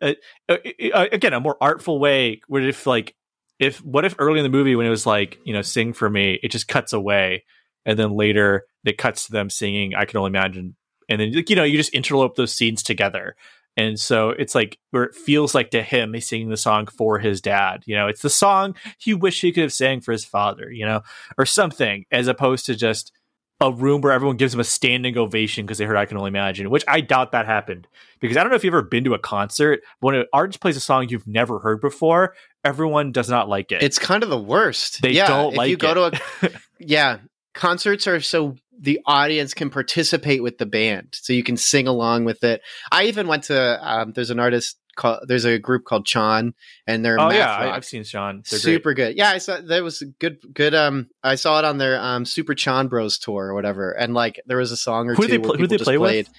uh, 0.00 0.12
uh, 0.48 0.56
uh, 0.94 1.06
again 1.12 1.32
a 1.32 1.40
more 1.40 1.56
artful 1.60 1.98
way 1.98 2.40
what 2.48 2.62
if 2.64 2.86
like 2.86 3.14
if 3.58 3.78
what 3.84 4.04
if 4.04 4.14
early 4.18 4.38
in 4.40 4.44
the 4.44 4.50
movie 4.50 4.74
when 4.76 4.86
it 4.86 4.90
was 4.90 5.06
like 5.06 5.38
you 5.44 5.52
know 5.52 5.62
sing 5.62 5.92
for 5.92 6.08
me 6.10 6.38
it 6.42 6.50
just 6.50 6.68
cuts 6.68 6.92
away 6.92 7.44
and 7.86 7.98
then 7.98 8.12
later 8.16 8.64
it 8.84 8.98
cuts 8.98 9.26
to 9.26 9.32
them 9.32 9.48
singing 9.50 9.94
i 9.94 10.04
can 10.04 10.18
only 10.18 10.28
imagine 10.28 10.74
and 11.08 11.20
then 11.20 11.32
like 11.32 11.50
you 11.50 11.56
know 11.56 11.64
you 11.64 11.76
just 11.76 11.92
interlope 11.92 12.34
those 12.36 12.52
scenes 12.52 12.82
together 12.82 13.36
and 13.76 13.98
so 13.98 14.30
it's 14.30 14.54
like 14.54 14.78
where 14.90 15.04
it 15.04 15.14
feels 15.14 15.54
like 15.54 15.70
to 15.70 15.82
him 15.82 16.14
he's 16.14 16.28
singing 16.28 16.50
the 16.50 16.56
song 16.56 16.86
for 16.86 17.18
his 17.18 17.40
dad 17.40 17.82
you 17.86 17.94
know 17.94 18.08
it's 18.08 18.22
the 18.22 18.30
song 18.30 18.74
he 18.98 19.14
wished 19.14 19.40
he 19.40 19.52
could 19.52 19.62
have 19.62 19.72
sang 19.72 20.00
for 20.00 20.12
his 20.12 20.24
father 20.24 20.70
you 20.70 20.84
know 20.84 21.00
or 21.38 21.46
something 21.46 22.04
as 22.10 22.26
opposed 22.26 22.66
to 22.66 22.74
just 22.74 23.12
a 23.62 23.72
room 23.72 24.00
where 24.00 24.12
everyone 24.12 24.36
gives 24.36 24.52
him 24.52 24.60
a 24.60 24.64
standing 24.64 25.16
ovation 25.16 25.64
because 25.64 25.78
they 25.78 25.84
heard 25.84 25.96
I 25.96 26.04
Can 26.04 26.16
Only 26.16 26.28
Imagine, 26.28 26.68
which 26.68 26.84
I 26.88 27.00
doubt 27.00 27.32
that 27.32 27.46
happened. 27.46 27.86
Because 28.20 28.36
I 28.36 28.40
don't 28.42 28.50
know 28.50 28.56
if 28.56 28.64
you've 28.64 28.74
ever 28.74 28.82
been 28.82 29.04
to 29.04 29.14
a 29.14 29.18
concert, 29.18 29.82
but 30.00 30.06
when 30.08 30.14
an 30.16 30.26
artist 30.32 30.60
plays 30.60 30.76
a 30.76 30.80
song 30.80 31.08
you've 31.08 31.26
never 31.26 31.60
heard 31.60 31.80
before, 31.80 32.34
everyone 32.64 33.12
does 33.12 33.30
not 33.30 33.48
like 33.48 33.72
it. 33.72 33.82
It's 33.82 33.98
kind 33.98 34.22
of 34.22 34.30
the 34.30 34.38
worst. 34.38 35.00
They 35.02 35.12
yeah, 35.12 35.28
don't 35.28 35.52
if 35.52 35.58
like 35.58 35.70
you 35.70 35.76
go 35.76 36.06
it. 36.06 36.14
to 36.40 36.46
a 36.46 36.50
yeah, 36.80 37.18
concerts 37.54 38.06
are 38.06 38.20
so 38.20 38.56
the 38.78 39.00
audience 39.06 39.54
can 39.54 39.70
participate 39.70 40.42
with 40.42 40.58
the 40.58 40.66
band, 40.66 41.08
so 41.12 41.32
you 41.32 41.42
can 41.42 41.56
sing 41.56 41.86
along 41.86 42.24
with 42.24 42.42
it. 42.44 42.62
I 42.90 43.04
even 43.04 43.28
went 43.28 43.44
to 43.44 43.78
um, 43.88 44.12
there's 44.12 44.30
an 44.30 44.40
artist 44.40 44.78
called 44.96 45.20
there's 45.26 45.44
a 45.44 45.58
group 45.58 45.84
called 45.84 46.06
CHON, 46.06 46.54
and 46.86 47.04
they're 47.04 47.20
oh 47.20 47.30
yeah, 47.30 47.64
rock. 47.64 47.74
I've 47.74 47.84
seen 47.84 48.04
CHON. 48.04 48.42
They're 48.50 48.58
great. 48.58 48.62
super 48.62 48.94
good. 48.94 49.16
Yeah, 49.16 49.30
I 49.30 49.38
saw 49.38 49.60
that 49.60 49.82
was 49.82 50.02
a 50.02 50.06
good 50.06 50.38
good. 50.52 50.74
Um, 50.74 51.08
I 51.22 51.36
saw 51.36 51.58
it 51.58 51.64
on 51.64 51.78
their 51.78 52.00
um 52.00 52.24
Super 52.24 52.54
CHON 52.54 52.88
Bros 52.88 53.18
tour 53.18 53.46
or 53.46 53.54
whatever, 53.54 53.92
and 53.92 54.14
like 54.14 54.40
there 54.46 54.58
was 54.58 54.72
a 54.72 54.76
song 54.76 55.08
or 55.08 55.14
Who 55.14 55.22
two 55.22 55.28
they 55.28 55.38
pl- 55.38 55.56
who 55.56 55.66
they 55.66 55.78
play 55.78 55.96
played. 55.96 56.26
with? 56.26 56.34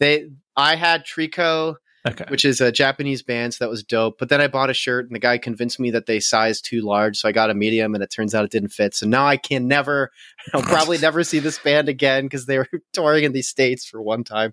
They 0.00 0.28
I 0.56 0.76
had 0.76 1.04
Tricot 1.04 1.76
Okay. 2.08 2.24
which 2.28 2.44
is 2.44 2.60
a 2.60 2.70
Japanese 2.72 3.22
band, 3.22 3.54
so 3.54 3.64
that 3.64 3.70
was 3.70 3.82
dope. 3.82 4.18
But 4.18 4.28
then 4.28 4.40
I 4.40 4.46
bought 4.48 4.70
a 4.70 4.74
shirt, 4.74 5.06
and 5.06 5.14
the 5.14 5.18
guy 5.20 5.38
convinced 5.38 5.78
me 5.80 5.90
that 5.92 6.06
they 6.06 6.20
sized 6.20 6.64
too 6.64 6.80
large, 6.82 7.16
so 7.16 7.28
I 7.28 7.32
got 7.32 7.50
a 7.50 7.54
medium, 7.54 7.94
and 7.94 8.02
it 8.02 8.10
turns 8.10 8.34
out 8.34 8.44
it 8.44 8.50
didn't 8.50 8.70
fit. 8.70 8.94
So 8.94 9.06
now 9.06 9.26
I 9.26 9.36
can 9.36 9.68
never, 9.68 10.10
I'll 10.54 10.62
probably 10.62 10.98
never 10.98 11.22
see 11.24 11.38
this 11.38 11.58
band 11.58 11.88
again 11.88 12.24
because 12.24 12.46
they 12.46 12.58
were 12.58 12.68
touring 12.92 13.24
in 13.24 13.32
these 13.32 13.48
states 13.48 13.84
for 13.86 14.00
one 14.02 14.24
time. 14.24 14.52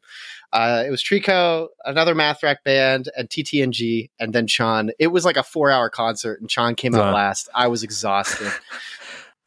Uh, 0.53 0.83
it 0.87 0.89
was 0.89 1.03
Tricot, 1.03 1.67
another 1.83 2.15
math 2.15 2.41
rock 2.43 2.57
band, 2.63 3.09
and 3.17 3.29
TTNG, 3.29 4.09
and 4.19 4.33
then 4.33 4.47
CHON. 4.47 4.91
It 4.99 5.07
was 5.07 5.25
like 5.25 5.37
a 5.37 5.43
four-hour 5.43 5.89
concert, 5.89 6.39
and 6.41 6.49
CHON 6.49 6.75
came 6.75 6.95
out 6.95 7.05
Wow. 7.05 7.13
last. 7.13 7.49
I 7.55 7.67
was 7.67 7.83
exhausted. 7.83 8.51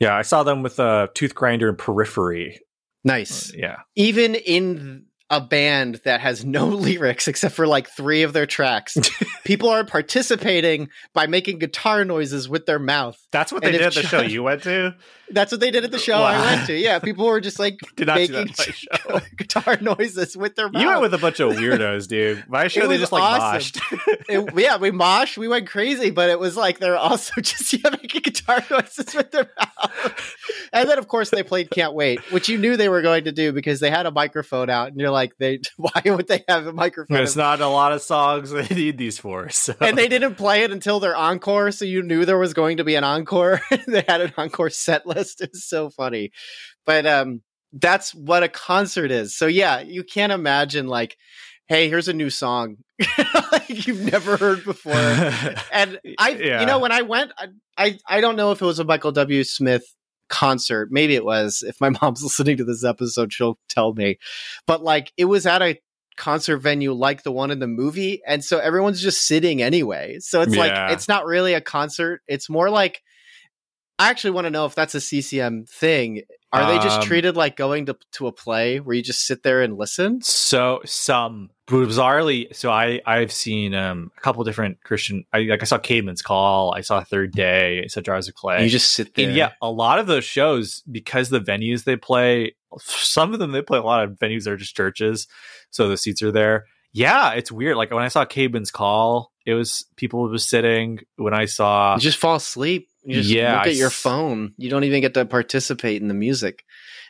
Yeah, 0.00 0.14
I 0.16 0.22
saw 0.22 0.44
them 0.44 0.62
with 0.62 0.78
a 0.78 1.08
Toothgrinder 1.16 1.68
and 1.68 1.76
Periphery. 1.76 2.60
nice. 3.02 3.52
Yeah. 3.52 3.78
Even 3.96 4.36
in 4.36 5.06
a 5.30 5.40
band 5.40 6.00
that 6.04 6.20
has 6.20 6.44
no 6.44 6.66
lyrics 6.68 7.28
except 7.28 7.54
for 7.54 7.66
like 7.66 7.88
three 7.88 8.22
of 8.22 8.32
their 8.32 8.46
tracks. 8.46 8.96
People 9.44 9.68
are 9.68 9.84
participating 9.84 10.88
by 11.12 11.26
making 11.26 11.58
guitar 11.58 12.04
noises 12.04 12.48
with 12.48 12.66
their 12.66 12.78
mouth. 12.78 13.18
That's 13.30 13.52
what 13.52 13.62
they 13.62 13.72
did 13.72 13.82
at 13.82 13.94
the 13.94 14.02
show 14.02 14.20
you 14.22 14.42
went 14.42 14.62
to. 14.64 14.94
That's 15.30 15.52
what 15.52 15.60
they 15.60 15.70
did 15.70 15.84
at 15.84 15.90
the 15.90 15.98
show 15.98 16.16
I 16.16 16.40
went 16.40 16.66
to. 16.68 16.74
Yeah, 16.74 17.00
people 17.00 17.26
were 17.26 17.42
just 17.42 17.58
like 17.58 17.78
Did 17.96 18.06
not 18.06 18.16
making 18.16 18.36
at 18.36 18.58
my 18.58 18.64
show. 18.64 19.20
guitar 19.36 19.76
noises 19.78 20.34
with 20.34 20.56
their 20.56 20.70
mouth. 20.70 20.80
You 20.80 20.88
went 20.88 21.02
with 21.02 21.12
a 21.12 21.18
bunch 21.18 21.38
of 21.40 21.52
weirdos, 21.52 22.08
dude. 22.08 22.44
My 22.48 22.68
show, 22.68 22.88
they 22.88 22.96
just 22.96 23.12
like 23.12 23.22
awesome. 23.22 23.82
moshed. 23.82 24.24
It- 24.26 24.54
yeah, 24.56 24.78
we 24.78 24.90
moshed. 24.90 25.36
we 25.36 25.46
went 25.46 25.68
crazy, 25.68 26.08
but 26.10 26.30
it 26.30 26.38
was 26.38 26.56
like 26.56 26.78
they're 26.78 26.96
also 26.96 27.42
just 27.42 27.70
yeah, 27.74 27.90
making 27.90 28.22
guitar 28.22 28.64
noises 28.70 29.14
with 29.14 29.30
their 29.30 29.50
mouth. 29.58 30.34
And 30.72 30.88
then 30.88 30.96
of 30.98 31.08
course 31.08 31.28
they 31.28 31.42
played 31.42 31.68
Can't 31.70 31.92
Wait, 31.92 32.20
which 32.32 32.48
you 32.48 32.56
knew 32.56 32.78
they 32.78 32.88
were 32.88 33.02
going 33.02 33.24
to 33.24 33.32
do 33.32 33.52
because 33.52 33.80
they 33.80 33.90
had 33.90 34.06
a 34.06 34.10
microphone 34.10 34.70
out, 34.70 34.88
and 34.88 34.98
you're 34.98 35.10
like, 35.10 35.17
they 35.38 35.60
why 35.76 36.02
would 36.04 36.28
they 36.28 36.44
have 36.48 36.66
a 36.66 36.72
microphone? 36.72 37.16
There's 37.16 37.36
not 37.36 37.60
a 37.60 37.66
lot 37.68 37.92
of 37.92 38.02
songs 38.02 38.50
they 38.50 38.66
need 38.68 38.98
these 38.98 39.18
for. 39.18 39.48
So. 39.50 39.74
and 39.80 39.96
they 39.98 40.08
didn't 40.08 40.36
play 40.36 40.62
it 40.62 40.70
until 40.70 41.00
their 41.00 41.16
encore, 41.16 41.70
so 41.72 41.84
you 41.84 42.02
knew 42.02 42.24
there 42.24 42.38
was 42.38 42.54
going 42.54 42.78
to 42.78 42.84
be 42.84 42.94
an 42.94 43.04
encore. 43.04 43.60
they 43.86 44.04
had 44.06 44.20
an 44.20 44.32
encore 44.36 44.70
set 44.70 45.06
list. 45.06 45.40
It's 45.48 45.64
so 45.68 45.90
funny. 45.90 46.30
But 46.86 47.06
um 47.06 47.42
that's 47.72 48.14
what 48.14 48.42
a 48.42 48.48
concert 48.48 49.10
is. 49.10 49.36
So 49.36 49.46
yeah, 49.46 49.80
you 49.80 50.04
can't 50.04 50.32
imagine 50.32 50.86
like, 50.86 51.16
hey, 51.68 51.88
here's 51.88 52.08
a 52.08 52.12
new 52.14 52.30
song 52.30 52.76
like 53.52 53.86
you've 53.86 54.00
never 54.00 54.36
heard 54.36 54.64
before. 54.64 54.94
And 55.72 55.98
I 56.18 56.30
Yeah. 56.30 56.60
you 56.60 56.66
know, 56.66 56.78
when 56.78 56.92
I 56.92 57.02
went, 57.02 57.32
I, 57.36 57.48
I 57.76 57.98
I 58.08 58.20
don't 58.20 58.36
know 58.36 58.52
if 58.52 58.62
it 58.62 58.64
was 58.64 58.78
a 58.78 58.84
Michael 58.84 59.12
W. 59.12 59.44
Smith 59.44 59.84
concert. 60.28 60.88
Maybe 60.90 61.14
it 61.14 61.24
was. 61.24 61.62
If 61.66 61.80
my 61.80 61.90
mom's 62.02 62.22
listening 62.22 62.56
to 62.58 62.64
this 62.64 62.84
episode, 62.84 63.32
she'll 63.32 63.58
tell 63.68 63.92
me. 63.94 64.18
But 64.66 64.82
like 64.82 65.12
it 65.16 65.24
was 65.26 65.46
at 65.46 65.62
a 65.62 65.80
concert 66.16 66.58
venue 66.58 66.92
like 66.92 67.22
the 67.22 67.30
one 67.30 67.52
in 67.52 67.60
the 67.60 67.66
movie 67.68 68.20
and 68.26 68.42
so 68.44 68.58
everyone's 68.58 69.00
just 69.00 69.24
sitting 69.24 69.62
anyway 69.62 70.18
so 70.18 70.40
it's 70.40 70.52
Yeah. 70.52 70.62
like 70.86 70.92
it's 70.92 71.06
not 71.06 71.26
really 71.26 71.54
a 71.54 71.60
concert 71.60 72.22
it's 72.26 72.50
more 72.50 72.70
like 72.70 73.04
i 74.00 74.10
actually 74.10 74.32
want 74.32 74.46
to 74.46 74.50
know 74.50 74.66
if 74.66 74.74
that's 74.74 74.96
a 74.96 74.98
ccm 74.98 75.68
thing 75.70 76.22
Are 76.52 76.66
they 76.66 76.78
just 76.78 77.00
Um, 77.00 77.04
treated 77.06 77.36
like 77.36 77.56
going 77.56 77.86
to 77.86 77.96
to 78.12 78.26
a 78.26 78.32
play 78.32 78.78
where 78.80 78.96
you 78.96 79.02
just 79.02 79.26
sit 79.26 79.42
there 79.42 79.62
and 79.62 79.76
listen? 79.76 80.22
So 80.22 80.80
some 80.86 81.50
bizarrely, 81.66 82.54
so 82.54 82.70
I 82.70 83.00
I've 83.04 83.32
seen 83.32 83.74
um 83.74 84.10
a 84.16 84.20
couple 84.20 84.42
different 84.44 84.82
Christian. 84.82 85.24
I 85.32 85.40
like 85.40 85.60
I 85.60 85.64
saw 85.66 85.78
Caedmon's 85.78 86.22
Call. 86.22 86.72
I 86.74 86.80
saw 86.80 87.02
Third 87.04 87.32
Day. 87.32 87.82
I 87.84 87.86
saw 87.88 88.00
Jars 88.00 88.28
of 88.28 88.34
Clay. 88.34 88.64
You 88.64 88.70
just 88.70 88.92
sit 88.92 89.14
there. 89.14 89.28
And 89.28 89.36
yeah, 89.36 89.52
a 89.60 89.70
lot 89.70 89.98
of 89.98 90.06
those 90.06 90.24
shows 90.24 90.82
because 90.90 91.28
the 91.28 91.40
venues 91.40 91.84
they 91.84 91.96
play, 91.96 92.54
some 92.80 93.32
of 93.34 93.38
them 93.40 93.52
they 93.52 93.62
play 93.62 93.78
a 93.78 93.82
lot 93.82 94.04
of 94.04 94.12
venues 94.12 94.44
that 94.44 94.52
are 94.52 94.56
just 94.56 94.74
churches, 94.74 95.28
so 95.70 95.88
the 95.88 95.96
seats 95.98 96.22
are 96.22 96.32
there. 96.32 96.64
Yeah, 96.92 97.32
it's 97.32 97.52
weird. 97.52 97.76
Like 97.76 97.90
when 97.90 98.02
I 98.02 98.08
saw 98.08 98.24
Caedmon's 98.24 98.70
Call, 98.70 99.30
it 99.44 99.52
was 99.52 99.84
people 99.96 100.26
was 100.30 100.48
sitting. 100.48 101.00
When 101.16 101.34
I 101.34 101.44
saw 101.44 101.94
You 101.96 102.00
just 102.00 102.16
fall 102.18 102.36
asleep. 102.36 102.87
You 103.04 103.14
just 103.16 103.30
Yeah, 103.30 103.58
look 103.58 103.66
I 103.66 103.70
at 103.70 103.76
your 103.76 103.90
phone. 103.90 104.54
You 104.56 104.70
don't 104.70 104.84
even 104.84 105.00
get 105.00 105.14
to 105.14 105.24
participate 105.24 106.02
in 106.02 106.08
the 106.08 106.14
music. 106.14 106.64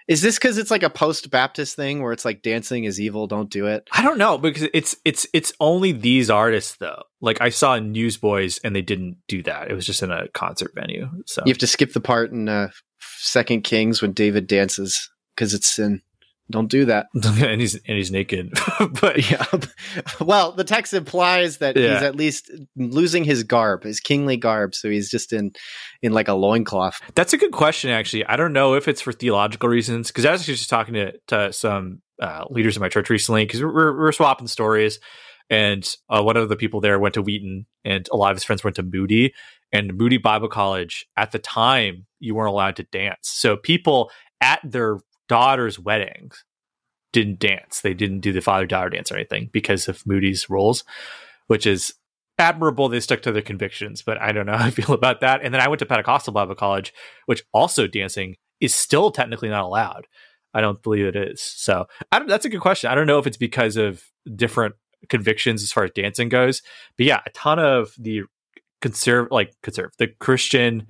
Is 0.09 0.23
this 0.23 0.39
because 0.39 0.56
it's 0.56 0.70
like 0.70 0.82
a 0.82 0.89
post 0.89 1.31
Baptist 1.31 1.77
thing 1.77 2.02
where 2.02 2.12
it's 2.12 2.24
like 2.24 2.40
dancing 2.40 2.85
is 2.85 2.98
evil, 2.98 3.27
don't 3.27 3.51
do 3.51 3.66
it? 3.66 3.86
I 3.93 4.02
don't 4.02 4.16
know 4.16 4.39
because 4.39 4.66
it's 4.73 4.97
it's 5.05 5.27
it's 5.35 5.52
only 5.60 5.93
these 5.93 6.31
artists 6.31 6.77
though. 6.77 7.02
Like 7.20 7.43
I 7.43 7.51
saw 7.51 7.78
Newsboys 7.78 8.59
and 8.65 8.74
they 8.74 8.81
didn't 8.81 9.19
do 9.28 9.43
that. 9.43 9.70
It 9.70 9.74
was 9.74 9.85
just 9.85 10.02
in 10.02 10.10
a 10.10 10.28
concert 10.28 10.73
venue. 10.74 11.10
So 11.27 11.43
You 11.44 11.51
have 11.51 11.59
to 11.59 11.66
skip 11.66 11.93
the 11.93 12.01
part 12.01 12.32
in 12.32 12.48
uh, 12.48 12.70
Second 13.19 13.65
Kings 13.65 14.01
when 14.01 14.12
David 14.12 14.47
dances 14.47 15.10
because 15.36 15.52
it's 15.52 15.69
sin. 15.69 16.01
Don't 16.50 16.70
do 16.70 16.86
that. 16.86 17.06
and 17.14 17.60
he's 17.60 17.74
and 17.74 17.96
he's 17.96 18.10
naked. 18.10 18.52
but 19.00 19.18
Yeah. 19.30 19.44
well, 20.20 20.52
the 20.52 20.64
text 20.64 20.94
implies 20.94 21.58
that 21.58 21.76
Yeah. 21.76 21.94
he's 21.94 22.02
at 22.02 22.16
least 22.16 22.50
losing 22.76 23.24
his 23.24 23.42
garb, 23.42 23.84
his 23.84 24.00
kingly 24.00 24.36
garb. 24.36 24.74
So 24.74 24.88
he's 24.88 25.10
just 25.10 25.32
in 25.32 25.52
in 26.02 26.12
like 26.12 26.28
a 26.28 26.34
loincloth. 26.34 27.00
That's 27.14 27.32
a 27.32 27.38
good 27.38 27.52
question, 27.52 27.90
actually. 27.90 28.24
I 28.24 28.36
don't 28.36 28.52
know 28.52 28.74
if 28.74 28.88
it's 28.88 29.00
for 29.00 29.12
theological 29.12 29.68
reasons 29.68 30.08
because 30.08 30.24
I 30.24 30.32
was 30.32 30.46
just 30.46 30.70
talking 30.70 30.94
to, 30.94 31.12
to 31.28 31.52
some 31.52 32.00
uh, 32.20 32.44
leaders 32.50 32.76
in 32.76 32.80
my 32.80 32.88
church 32.88 33.10
recently 33.10 33.44
because 33.44 33.62
we're, 33.62 33.72
we're, 33.74 33.98
we're 33.98 34.12
swapping 34.12 34.46
stories. 34.46 34.98
And 35.50 35.88
uh, 36.10 36.22
one 36.22 36.36
of 36.36 36.48
the 36.48 36.56
people 36.56 36.80
there 36.80 36.98
went 36.98 37.14
to 37.14 37.22
Wheaton, 37.22 37.64
and 37.84 38.06
a 38.12 38.16
lot 38.16 38.32
of 38.32 38.36
his 38.36 38.44
friends 38.44 38.62
went 38.62 38.76
to 38.76 38.82
Moody. 38.82 39.32
And 39.72 39.94
Moody 39.96 40.18
Bible 40.18 40.48
College, 40.48 41.06
at 41.16 41.32
the 41.32 41.38
time, 41.38 42.06
you 42.20 42.34
weren't 42.34 42.50
allowed 42.50 42.76
to 42.76 42.82
dance. 42.84 43.18
So 43.22 43.56
people 43.56 44.10
at 44.40 44.60
their 44.62 44.98
daughters' 45.28 45.78
weddings 45.78 46.44
didn't 47.12 47.38
dance. 47.38 47.80
They 47.80 47.94
didn't 47.94 48.20
do 48.20 48.32
the 48.32 48.40
father 48.40 48.66
daughter 48.66 48.90
dance 48.90 49.10
or 49.10 49.16
anything 49.16 49.48
because 49.52 49.88
of 49.88 50.06
Moody's 50.06 50.50
rules, 50.50 50.84
which 51.46 51.66
is 51.66 51.94
admirable. 52.38 52.88
They 52.88 53.00
stuck 53.00 53.22
to 53.22 53.32
their 53.32 53.42
convictions, 53.42 54.02
but 54.02 54.20
I 54.20 54.32
don't 54.32 54.46
know 54.46 54.56
how 54.56 54.66
I 54.66 54.70
feel 54.70 54.92
about 54.92 55.20
that. 55.20 55.40
And 55.42 55.52
then 55.52 55.60
I 55.60 55.68
went 55.68 55.80
to 55.80 55.86
Pentecostal 55.86 56.32
Bible 56.32 56.55
College, 56.55 56.92
which 57.26 57.44
also 57.52 57.86
dancing 57.86 58.36
is 58.60 58.74
still 58.74 59.10
technically 59.10 59.48
not 59.48 59.64
allowed. 59.64 60.06
I 60.55 60.60
don't 60.60 60.82
believe 60.82 61.06
it 61.06 61.16
is. 61.16 61.40
So 61.40 61.86
that's 62.10 62.44
a 62.44 62.48
good 62.48 62.60
question. 62.60 62.90
I 62.90 62.94
don't 62.94 63.06
know 63.06 63.18
if 63.18 63.26
it's 63.26 63.36
because 63.36 63.76
of 63.76 64.02
different 64.34 64.74
convictions 65.09 65.62
as 65.62 65.72
far 65.72 65.84
as 65.84 65.90
dancing 65.94 66.28
goes, 66.28 66.62
but 66.96 67.06
yeah, 67.06 67.20
a 67.26 67.30
ton 67.30 67.59
of 67.59 67.92
the 67.98 68.22
conserve, 68.80 69.28
like 69.30 69.52
conserve, 69.62 69.92
the 69.98 70.09
Christian, 70.18 70.86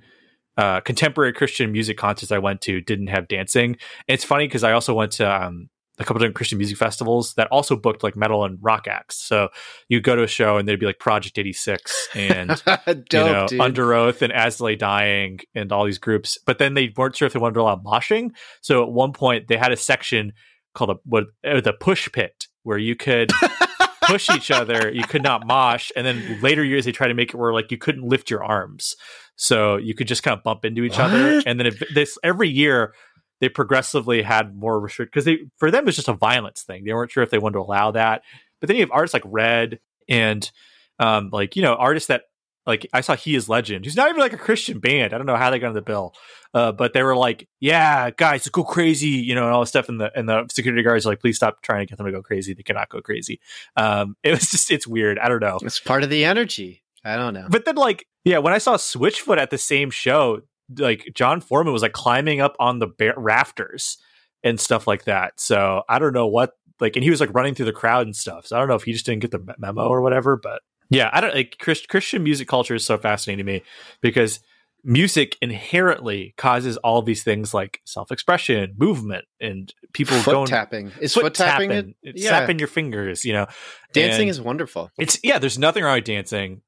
uh, 0.59 0.81
contemporary 0.81 1.31
Christian 1.31 1.71
music 1.71 1.97
concerts 1.97 2.33
I 2.33 2.37
went 2.39 2.59
to 2.61 2.81
didn't 2.81 3.07
have 3.07 3.29
dancing. 3.29 3.77
And 4.07 4.15
it's 4.15 4.25
funny 4.25 4.45
because 4.45 4.65
I 4.65 4.73
also 4.73 4.93
went 4.93 5.13
to 5.13 5.31
um, 5.31 5.69
a 5.99 6.03
couple 6.03 6.19
different 6.19 6.35
Christian 6.35 6.57
music 6.57 6.75
festivals 6.75 7.33
that 7.35 7.47
also 7.47 7.77
booked 7.77 8.03
like 8.03 8.17
metal 8.17 8.43
and 8.43 8.57
rock 8.61 8.85
acts. 8.85 9.15
So 9.15 9.49
you 9.87 10.01
go 10.01 10.17
to 10.17 10.23
a 10.23 10.27
show 10.27 10.57
and 10.57 10.67
there'd 10.67 10.79
be 10.79 10.85
like 10.85 10.99
Project 10.99 11.37
86 11.37 12.09
and 12.13 12.49
Dope, 12.65 13.13
you 13.13 13.19
know, 13.19 13.47
dude. 13.47 13.61
Underoath 13.61 14.21
and 14.21 14.33
As 14.33 14.59
Lay 14.59 14.75
Dying 14.75 15.39
and 15.55 15.71
all 15.71 15.85
these 15.85 15.97
groups. 15.97 16.37
But 16.45 16.57
then 16.57 16.73
they 16.73 16.91
weren't 16.97 17.15
sure 17.15 17.25
if 17.25 17.31
they 17.31 17.39
wanted 17.39 17.53
to 17.53 17.61
allow 17.61 17.77
moshing. 17.77 18.31
So 18.59 18.83
at 18.83 18.91
one 18.91 19.13
point 19.13 19.47
they 19.47 19.55
had 19.55 19.71
a 19.71 19.77
section 19.77 20.33
called 20.75 20.89
a 20.89 20.95
what 21.05 21.27
uh, 21.47 21.61
the 21.61 21.71
push 21.71 22.11
pit 22.11 22.47
where 22.63 22.77
you 22.77 22.97
could 22.97 23.31
push 24.03 24.29
each 24.31 24.51
other. 24.51 24.91
You 24.91 25.03
could 25.03 25.23
not 25.23 25.47
mosh. 25.47 25.89
And 25.95 26.05
then 26.05 26.41
later 26.41 26.65
years 26.65 26.83
they 26.83 26.91
tried 26.91 27.07
to 27.07 27.13
make 27.13 27.29
it 27.29 27.37
where 27.37 27.53
like 27.53 27.71
you 27.71 27.77
couldn't 27.77 28.03
lift 28.03 28.29
your 28.29 28.43
arms. 28.43 28.95
So 29.41 29.77
you 29.77 29.95
could 29.95 30.07
just 30.07 30.21
kind 30.21 30.37
of 30.37 30.43
bump 30.43 30.65
into 30.65 30.83
each 30.83 30.99
other. 30.99 31.41
And 31.45 31.57
then 31.57 31.67
if, 31.67 31.81
this 31.93 32.17
every 32.23 32.49
year 32.49 32.93
they 33.39 33.47
progressively 33.47 34.21
had 34.21 34.53
more 34.53 34.77
restrict 34.77 35.13
because 35.13 35.23
they 35.23 35.39
for 35.55 35.71
them 35.71 35.83
it 35.83 35.85
was 35.85 35.95
just 35.95 36.09
a 36.09 36.13
violence 36.13 36.63
thing. 36.63 36.83
They 36.83 36.93
weren't 36.93 37.09
sure 37.09 37.23
if 37.23 37.29
they 37.29 37.37
wanted 37.37 37.53
to 37.53 37.61
allow 37.61 37.91
that. 37.91 38.23
But 38.59 38.67
then 38.67 38.75
you 38.75 38.83
have 38.83 38.91
artists 38.91 39.13
like 39.13 39.23
Red 39.25 39.79
and 40.09 40.51
um 40.99 41.29
like 41.31 41.55
you 41.55 41.61
know 41.61 41.75
artists 41.75 42.09
that 42.09 42.23
like 42.65 42.85
I 42.91 42.99
saw 42.99 43.15
He 43.15 43.33
Is 43.33 43.47
Legend, 43.47 43.85
who's 43.85 43.95
not 43.95 44.09
even 44.09 44.19
like 44.19 44.33
a 44.33 44.37
Christian 44.37 44.79
band. 44.79 45.13
I 45.13 45.17
don't 45.17 45.25
know 45.25 45.37
how 45.37 45.49
they 45.49 45.59
got 45.59 45.69
on 45.69 45.73
the 45.73 45.81
bill, 45.81 46.13
uh, 46.53 46.73
but 46.73 46.91
they 46.91 47.01
were 47.01 47.15
like, 47.15 47.47
"Yeah, 47.61 48.11
guys, 48.11 48.47
go 48.49 48.65
crazy," 48.65 49.07
you 49.07 49.35
know, 49.35 49.45
and 49.45 49.53
all 49.53 49.61
this 49.61 49.69
stuff. 49.69 49.87
And 49.87 50.01
the 50.01 50.11
and 50.15 50.27
the 50.27 50.47
security 50.51 50.83
guards 50.83 51.05
are 51.05 51.09
like, 51.09 51.21
"Please 51.21 51.37
stop 51.37 51.61
trying 51.61 51.79
to 51.79 51.89
get 51.89 51.97
them 51.97 52.05
to 52.05 52.11
go 52.11 52.21
crazy. 52.21 52.53
They 52.53 52.63
cannot 52.63 52.89
go 52.89 53.01
crazy." 53.01 53.39
Um, 53.77 54.17
it 54.21 54.31
was 54.31 54.51
just 54.51 54.69
it's 54.69 54.85
weird. 54.85 55.17
I 55.17 55.29
don't 55.29 55.39
know. 55.39 55.57
It's 55.63 55.79
part 55.79 56.03
of 56.03 56.09
the 56.09 56.25
energy. 56.25 56.83
I 57.05 57.15
don't 57.15 57.33
know. 57.33 57.47
But 57.49 57.65
then, 57.65 57.75
like, 57.75 58.05
yeah, 58.23 58.39
when 58.39 58.53
I 58.53 58.57
saw 58.57 58.75
Switchfoot 58.77 59.37
at 59.37 59.49
the 59.49 59.57
same 59.57 59.89
show, 59.89 60.41
like 60.77 61.05
Jon 61.15 61.41
Foreman 61.41 61.73
was 61.73 61.81
like 61.81 61.93
climbing 61.93 62.41
up 62.41 62.55
on 62.59 62.79
the 62.79 62.87
ba- 62.87 63.13
rafters 63.17 63.97
and 64.43 64.59
stuff 64.59 64.85
like 64.87 65.05
that. 65.05 65.39
So 65.39 65.83
I 65.89 65.97
don't 65.99 66.13
know 66.13 66.27
what, 66.27 66.51
like, 66.79 66.95
and 66.95 67.03
he 67.03 67.09
was 67.09 67.19
like 67.21 67.33
running 67.33 67.55
through 67.55 67.65
the 67.65 67.73
crowd 67.73 68.05
and 68.05 68.15
stuff. 68.15 68.45
So 68.45 68.55
I 68.55 68.59
don't 68.59 68.67
know 68.69 68.75
if 68.75 68.83
he 68.83 68.93
just 68.93 69.05
didn't 69.05 69.21
get 69.21 69.31
the 69.31 69.55
memo 69.57 69.87
or 69.87 70.01
whatever. 70.01 70.37
But 70.37 70.61
yeah, 70.89 71.09
I 71.11 71.21
don't 71.21 71.33
like 71.33 71.57
Christ- 71.59 71.89
Christian 71.89 72.23
music 72.23 72.47
culture 72.47 72.75
is 72.75 72.85
so 72.85 72.97
fascinating 72.97 73.45
to 73.45 73.51
me 73.51 73.63
because 74.01 74.39
music 74.83 75.35
inherently 75.41 76.33
causes 76.37 76.77
all 76.77 77.01
these 77.01 77.21
things 77.23 77.53
like 77.53 77.81
self-expression, 77.85 78.75
movement, 78.77 79.25
and 79.41 79.73
people 79.93 80.15
foot 80.17 80.31
going 80.31 80.47
tapping. 80.47 80.91
Is 81.01 81.13
foot, 81.13 81.33
tapping, 81.33 81.71
it? 81.71 81.85
It's 82.01 82.23
Yeah. 82.23 82.29
snapping 82.29 82.59
your 82.59 82.67
fingers, 82.69 83.25
you 83.25 83.33
know. 83.33 83.47
Dancing 83.91 84.21
And 84.23 84.29
is 84.29 84.39
wonderful. 84.41 84.89
it's 84.97 85.19
yeah. 85.23 85.37
There's 85.39 85.57
nothing 85.59 85.83
wrong 85.83 85.95
with 85.95 86.05
dancing, 86.05 86.61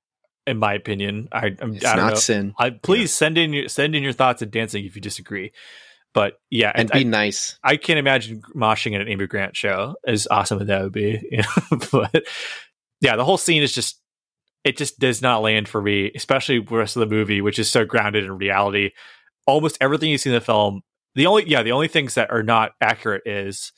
in 0.47 0.57
my 0.57 0.73
opinion. 0.73 1.27
I 1.31 1.55
I'm, 1.61 1.75
It's 1.75 1.85
I 1.85 1.95
don't 1.95 2.05
not 2.05 2.13
know. 2.13 2.19
sin. 2.19 2.53
I 2.57 2.71
please 2.71 3.13
send 3.13 3.37
in 3.37 3.53
your 3.53 3.67
send 3.69 3.95
in 3.95 4.03
your 4.03 4.13
thoughts 4.13 4.41
at 4.41 4.51
dancing 4.51 4.85
if 4.85 4.95
you 4.95 5.01
disagree. 5.01 5.51
But 6.13 6.33
yeah, 6.49 6.71
And 6.75 6.91
I, 6.91 6.99
be 6.99 7.03
nice. 7.05 7.57
I 7.63 7.77
can't 7.77 7.97
imagine 7.99 8.41
moshing 8.55 8.95
at 8.95 9.01
an 9.01 9.07
Amy 9.07 9.27
Grant 9.27 9.55
show 9.55 9.95
as 10.05 10.27
awesome 10.29 10.59
as 10.61 10.67
that 10.67 10.83
would 10.83 10.91
be. 10.91 11.21
You 11.31 11.37
know? 11.39 11.79
but 11.91 12.23
yeah, 12.99 13.15
the 13.15 13.23
whole 13.25 13.37
scene 13.37 13.63
is 13.63 13.73
just 13.73 13.99
it 14.63 14.77
just 14.77 14.99
does 14.99 15.21
not 15.21 15.41
land 15.41 15.67
for 15.67 15.81
me, 15.81 16.11
especially 16.13 16.59
the 16.59 16.75
rest 16.75 16.95
of 16.95 16.99
the 16.99 17.15
movie, 17.15 17.41
which 17.41 17.57
is 17.59 17.69
so 17.71 17.85
grounded 17.85 18.25
in 18.25 18.37
reality. 18.37 18.91
Almost 19.47 19.77
everything 19.81 20.09
you 20.11 20.17
see 20.19 20.29
in 20.29 20.35
the 20.35 20.41
film, 20.41 20.81
the 21.15 21.25
only 21.27 21.47
yeah, 21.49 21.63
the 21.63 21.71
only 21.71 21.87
things 21.87 22.15
that 22.15 22.29
are 22.29 22.43
not 22.43 22.73
accurate 22.81 23.23
is 23.25 23.71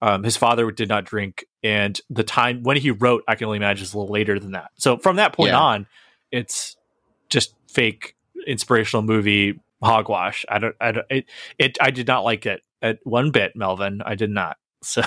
um, 0.00 0.22
his 0.22 0.36
father 0.36 0.70
did 0.70 0.88
not 0.88 1.04
drink, 1.04 1.44
and 1.62 2.00
the 2.08 2.24
time 2.24 2.62
when 2.62 2.76
he 2.76 2.90
wrote, 2.90 3.24
I 3.26 3.34
can 3.34 3.46
only 3.46 3.56
imagine 3.56 3.82
is 3.84 3.94
a 3.94 3.98
little 3.98 4.12
later 4.12 4.38
than 4.38 4.52
that. 4.52 4.70
So 4.76 4.98
from 4.98 5.16
that 5.16 5.32
point 5.32 5.50
Yeah. 5.50 5.60
on, 5.60 5.86
it's 6.30 6.76
just 7.28 7.54
fake 7.68 8.14
inspirational 8.46 9.02
movie 9.02 9.60
hogwash. 9.82 10.44
I 10.48 10.58
don't, 10.58 10.74
I 10.80 10.92
don't, 10.92 11.06
it, 11.10 11.24
it, 11.58 11.78
I 11.80 11.90
did 11.90 12.06
not 12.06 12.24
like 12.24 12.46
it 12.46 12.62
at 12.80 12.98
one 13.04 13.30
bit, 13.30 13.52
Melvin. 13.54 14.00
I 14.04 14.14
did 14.14 14.30
not. 14.30 14.56
So 14.84 15.02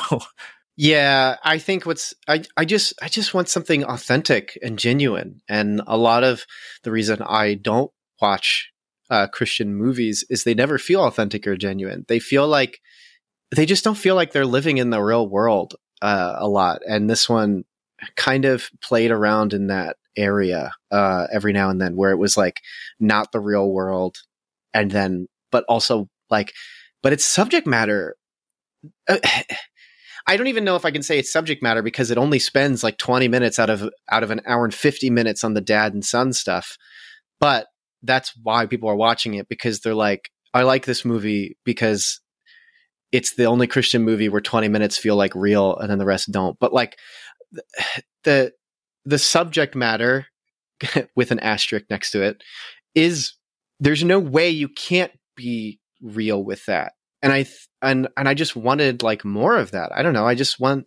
Yeah, 0.75 1.37
I 1.43 1.59
think 1.59 1.85
what's 1.85 2.13
I 2.27 2.43
I 2.57 2.65
just 2.65 2.93
I 3.01 3.07
just 3.07 3.33
want 3.33 3.47
something 3.49 3.83
authentic 3.85 4.57
and 4.61 4.77
genuine. 4.77 5.41
And 5.47 5.81
a 5.87 5.97
lot 5.97 6.23
of 6.23 6.45
the 6.83 6.91
reason 6.91 7.21
I 7.21 7.53
don't 7.53 7.91
watch 8.21 8.71
uh, 9.09 9.27
Christian 9.27 9.75
movies 9.75 10.25
is 10.29 10.43
they 10.43 10.53
never 10.53 10.77
feel 10.77 11.05
authentic 11.05 11.45
or 11.47 11.55
genuine. 11.55 12.05
They 12.07 12.19
feel 12.19 12.47
like 12.47 12.79
they 13.55 13.65
just 13.65 13.83
don't 13.83 13.97
feel 13.97 14.15
like 14.15 14.31
they're 14.31 14.45
living 14.45 14.77
in 14.77 14.89
the 14.89 15.01
real 15.01 15.27
world 15.27 15.75
uh, 16.01 16.35
a 16.37 16.47
lot. 16.47 16.81
And 16.87 17.09
this 17.09 17.27
one 17.29 17.63
kind 18.15 18.45
of 18.45 18.69
played 18.81 19.11
around 19.11 19.53
in 19.53 19.67
that 19.67 19.97
area 20.17 20.71
uh, 20.91 21.27
every 21.31 21.53
now 21.53 21.69
and 21.69 21.79
then, 21.79 21.95
where 21.95 22.11
it 22.11 22.17
was 22.17 22.37
like 22.37 22.61
not 22.99 23.31
the 23.31 23.39
real 23.39 23.71
world, 23.71 24.17
and 24.73 24.89
then 24.91 25.27
but 25.51 25.65
also 25.67 26.09
like, 26.29 26.53
but 27.03 27.13
it's 27.13 27.25
subject 27.25 27.67
matter. 27.67 28.15
Uh, 29.07 29.19
I 30.27 30.37
don't 30.37 30.47
even 30.47 30.63
know 30.63 30.75
if 30.75 30.85
I 30.85 30.91
can 30.91 31.01
say 31.01 31.17
it's 31.17 31.33
subject 31.33 31.63
matter 31.63 31.81
because 31.81 32.11
it 32.11 32.17
only 32.19 32.37
spends 32.37 32.83
like 32.83 32.99
20 32.99 33.27
minutes 33.27 33.57
out 33.57 33.71
of 33.71 33.89
out 34.11 34.21
of 34.21 34.29
an 34.29 34.41
hour 34.45 34.63
and 34.63 34.73
50 34.73 35.09
minutes 35.09 35.43
on 35.43 35.55
the 35.55 35.61
dad 35.61 35.95
and 35.95 36.05
son 36.05 36.31
stuff. 36.31 36.77
But 37.39 37.67
that's 38.03 38.31
why 38.41 38.67
people 38.67 38.87
are 38.87 38.95
watching 38.95 39.33
it 39.33 39.49
because 39.49 39.79
they're 39.79 39.95
like 39.95 40.29
I 40.53 40.61
like 40.61 40.85
this 40.85 41.03
movie 41.03 41.57
because 41.65 42.21
it's 43.11 43.35
the 43.35 43.45
only 43.45 43.67
Christian 43.67 44.03
movie 44.03 44.29
where 44.29 44.41
20 44.41 44.67
minutes 44.67 44.97
feel 44.97 45.15
like 45.15 45.35
real 45.35 45.75
and 45.77 45.89
then 45.89 45.97
the 45.97 46.05
rest 46.05 46.31
don't. 46.31 46.57
But 46.59 46.73
like 46.73 46.97
the 48.23 48.51
the 49.05 49.17
subject 49.17 49.75
matter 49.75 50.27
with 51.15 51.31
an 51.31 51.39
asterisk 51.39 51.85
next 51.89 52.11
to 52.11 52.21
it 52.21 52.41
is 52.95 53.33
there's 53.79 54.03
no 54.03 54.19
way 54.19 54.49
you 54.49 54.69
can't 54.69 55.11
be 55.35 55.79
real 56.01 56.43
with 56.43 56.65
that. 56.65 56.93
And 57.21 57.31
I 57.31 57.43
th- 57.43 57.67
and 57.81 58.07
and 58.17 58.27
I 58.29 58.33
just 58.33 58.55
wanted 58.55 59.03
like 59.03 59.25
more 59.25 59.57
of 59.57 59.71
that. 59.71 59.91
I 59.93 60.01
don't 60.01 60.13
know. 60.13 60.27
I 60.27 60.35
just 60.35 60.59
want 60.59 60.85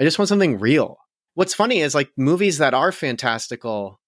I 0.00 0.04
just 0.04 0.18
want 0.18 0.28
something 0.28 0.58
real. 0.58 0.96
What's 1.34 1.54
funny 1.54 1.80
is 1.80 1.94
like 1.94 2.10
movies 2.16 2.58
that 2.58 2.74
are 2.74 2.92
fantastical 2.92 4.00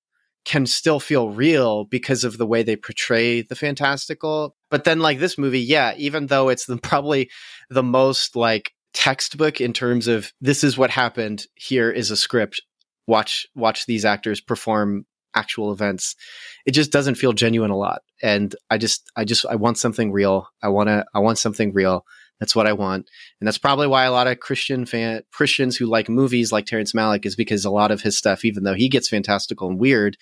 can 0.48 0.64
still 0.64 0.98
feel 0.98 1.28
real 1.28 1.84
because 1.84 2.24
of 2.24 2.38
the 2.38 2.46
way 2.46 2.62
they 2.62 2.74
portray 2.74 3.42
the 3.42 3.54
fantastical. 3.54 4.56
But 4.70 4.84
then 4.84 4.98
like 4.98 5.18
this 5.18 5.36
movie, 5.36 5.60
yeah, 5.60 5.92
even 5.98 6.26
though 6.26 6.48
it's 6.48 6.64
the, 6.64 6.76
probably 6.82 7.30
the 7.68 7.82
most 7.82 8.34
like 8.34 8.72
textbook 8.94 9.60
in 9.60 9.74
terms 9.74 10.08
of 10.08 10.32
this 10.40 10.64
is 10.64 10.78
what 10.78 10.90
happened, 10.90 11.44
here 11.54 11.90
is 11.90 12.10
a 12.10 12.16
script. 12.16 12.62
Watch 13.06 13.46
watch 13.54 13.84
these 13.84 14.06
actors 14.06 14.40
perform 14.40 15.04
actual 15.34 15.70
events. 15.70 16.16
It 16.64 16.70
just 16.72 16.90
doesn't 16.90 17.16
feel 17.16 17.34
genuine 17.34 17.70
a 17.70 17.76
lot. 17.76 18.00
And 18.22 18.56
I 18.70 18.78
just 18.78 19.10
I 19.16 19.24
just 19.24 19.44
I 19.44 19.56
want 19.56 19.76
something 19.76 20.12
real. 20.12 20.48
I 20.62 20.68
want 20.68 20.88
to 20.88 21.04
I 21.14 21.18
want 21.18 21.36
something 21.36 21.74
real. 21.74 22.06
That's 22.40 22.54
what 22.54 22.66
I 22.66 22.72
want. 22.72 23.08
And 23.40 23.46
that's 23.46 23.58
probably 23.58 23.86
why 23.86 24.04
a 24.04 24.12
lot 24.12 24.26
of 24.28 24.40
Christian 24.40 24.86
fan 24.86 25.22
Christians 25.32 25.76
who 25.76 25.86
like 25.86 26.08
movies 26.08 26.52
like 26.52 26.66
Terrence 26.66 26.92
Malick 26.92 27.26
is 27.26 27.36
because 27.36 27.64
a 27.64 27.70
lot 27.70 27.90
of 27.90 28.00
his 28.00 28.16
stuff, 28.16 28.44
even 28.44 28.64
though 28.64 28.74
he 28.74 28.88
gets 28.88 29.08
fantastical 29.08 29.68
and 29.68 29.78
weird, 29.78 30.16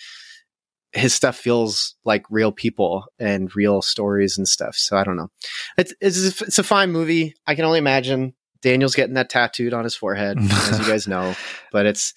his 0.93 1.13
stuff 1.13 1.37
feels 1.37 1.95
like 2.05 2.25
real 2.31 2.53
people 2.53 3.05
and 3.19 3.55
real 3.55 3.83
stories 3.83 4.39
and 4.39 4.49
stuff. 4.49 4.77
So 4.77 4.97
I 4.97 5.05
don't 5.05 5.17
know. 5.17 5.29
It's 5.77 5.95
it's, 6.01 6.41
it's 6.43 6.59
a 6.59 6.65
fine 6.65 6.91
movie. 6.91 7.35
I 7.47 7.55
can 7.55 7.65
only 7.65 7.79
imagine 7.79 8.35
Daniel's 8.63 8.95
getting 8.95 9.15
that 9.15 9.29
tattooed 9.31 9.75
on 9.75 9.85
his 9.85 9.95
forehead, 9.95 10.39
as 10.39 10.79
you 10.79 10.87
guys 10.87 11.07
know. 11.07 11.35
But 11.73 11.85
it's 11.85 12.15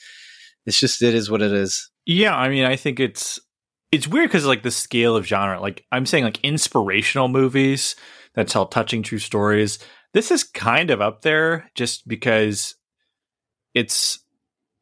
it's 0.65 0.79
just 0.79 1.01
it 1.01 1.13
is 1.13 1.29
what 1.29 1.41
it 1.41 1.51
is. 1.51 1.91
Yeah, 2.05 2.35
I 2.35 2.47
mean, 2.47 2.63
I 2.63 2.77
think 2.77 2.99
it's 3.01 3.39
it's 3.91 4.07
weird 4.07 4.29
because 4.29 4.45
like 4.45 4.63
the 4.63 4.71
scale 4.71 5.17
of 5.17 5.25
genre. 5.25 5.59
Like 5.59 5.83
I'm 5.91 6.05
saying, 6.05 6.23
like 6.23 6.39
inspirational 6.43 7.27
movies 7.27 7.95
that 8.39 8.47
tell 8.47 8.65
touching 8.65 9.03
true 9.03 9.19
stories. 9.19 9.79
This 10.13 10.31
is 10.31 10.43
kind 10.43 10.89
of 10.89 11.01
up 11.01 11.21
there 11.21 11.69
just 11.75 12.07
because 12.07 12.75
it's 13.73 14.19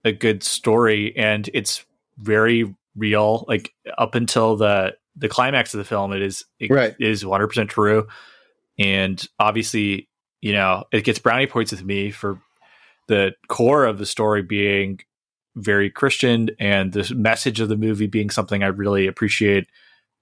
a 0.06 0.12
good 0.12 0.44
story 0.44 1.16
and 1.18 1.50
it's 1.54 1.84
very 2.18 2.74
real. 2.96 3.46
Like 3.48 3.74
up 3.98 4.16
until 4.16 4.56
the 4.56 4.96
the 5.16 5.28
climax 5.28 5.74
of 5.74 5.80
the 5.80 5.84
film, 5.84 6.14
it 6.14 6.22
is 6.22 6.46
it 6.60 6.70
Right. 6.70 6.96
is 7.00 7.26
100 7.26 7.48
percent 7.48 7.70
true. 7.70 8.08
And 8.78 9.26
obviously, 9.40 10.08
you 10.42 10.54
know, 10.54 10.84
it 10.92 11.04
gets 11.04 11.20
brownie 11.20 11.48
points 11.48 11.72
with 11.72 11.84
me 11.84 12.12
for 12.12 12.40
the 13.08 13.34
core 13.48 13.86
of 13.86 13.98
the 13.98 14.06
story 14.06 14.44
being 14.44 15.00
very 15.56 15.90
Christian 15.90 16.52
and 16.60 16.94
the 16.94 17.12
message 17.16 17.60
of 17.60 17.70
the 17.70 17.78
movie 17.78 18.06
being 18.06 18.30
something 18.30 18.62
I 18.62 18.68
really 18.68 19.08
appreciate 19.08 19.68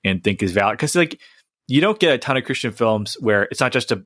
and 0.06 0.24
think 0.24 0.42
is 0.42 0.54
valid. 0.54 0.78
Because 0.78 0.96
like 0.96 1.20
you 1.68 1.82
don't 1.82 2.00
get 2.00 2.14
a 2.14 2.18
ton 2.18 2.38
of 2.38 2.44
Christian 2.44 2.72
films 2.72 3.16
where 3.20 3.44
it's 3.44 3.60
not 3.60 3.72
just 3.72 3.92
a, 3.92 4.04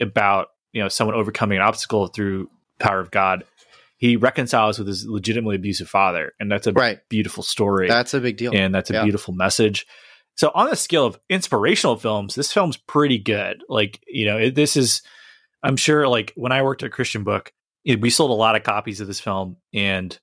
about 0.00 0.48
you 0.72 0.82
know 0.82 0.88
someone 0.88 1.16
overcoming 1.16 1.58
an 1.58 1.62
obstacle 1.62 2.06
through 2.08 2.48
power 2.78 3.00
of 3.00 3.10
God. 3.10 3.44
He 3.98 4.16
reconciles 4.16 4.78
with 4.78 4.88
his 4.88 5.06
legitimately 5.06 5.56
abusive 5.56 5.88
father, 5.88 6.32
and 6.40 6.50
that's 6.50 6.66
a 6.66 6.72
Right. 6.72 6.98
beautiful 7.08 7.42
story 7.44 7.86
That's 7.88 8.14
a 8.14 8.20
big 8.20 8.36
deal. 8.36 8.52
and 8.54 8.74
that's 8.74 8.90
a 8.90 8.94
Yeah. 8.94 9.02
beautiful 9.04 9.32
message. 9.32 9.86
So 10.34 10.50
on 10.54 10.68
the 10.70 10.76
scale 10.76 11.06
of 11.06 11.20
inspirational 11.28 11.96
films, 11.96 12.34
this 12.34 12.52
film's 12.52 12.76
pretty 12.76 13.18
good. 13.18 13.62
Like 13.68 14.00
you 14.08 14.24
know, 14.26 14.38
it, 14.38 14.54
this 14.54 14.76
is, 14.76 15.02
I'm 15.62 15.76
sure. 15.76 16.08
Like 16.08 16.32
when 16.36 16.52
I 16.52 16.62
worked 16.62 16.82
at 16.82 16.90
Christian 16.90 17.22
Book, 17.22 17.52
it, 17.84 18.00
we 18.00 18.10
sold 18.10 18.30
a 18.30 18.34
lot 18.34 18.56
of 18.56 18.62
copies 18.64 19.00
of 19.00 19.06
this 19.06 19.20
film, 19.20 19.58
and 19.72 20.18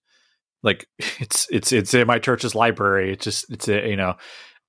like 0.64 0.88
it's 1.20 1.48
it's 1.52 1.72
it's 1.72 1.94
in 1.94 2.06
my 2.08 2.20
church's 2.20 2.56
library. 2.56 3.14
It's 3.14 3.24
just 3.24 3.50
it's 3.52 3.70
a 3.70 3.88
you 3.88 3.96
know, 3.96 4.16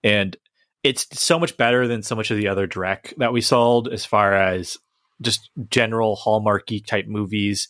and 0.04 0.36
it's 0.82 1.07
so 1.19 1.39
much 1.39 1.57
better 1.57 1.86
than 1.86 2.02
so 2.02 2.15
much 2.16 2.31
of 2.31 2.36
the 2.36 2.48
other 2.48 2.66
direct 2.66 3.15
that 3.19 3.32
we 3.32 3.40
sold 3.40 3.89
as 3.89 4.05
far 4.05 4.35
as 4.35 4.78
just 5.20 5.51
general 5.69 6.16
hallmarky 6.16 6.85
type 6.85 7.07
movies. 7.07 7.69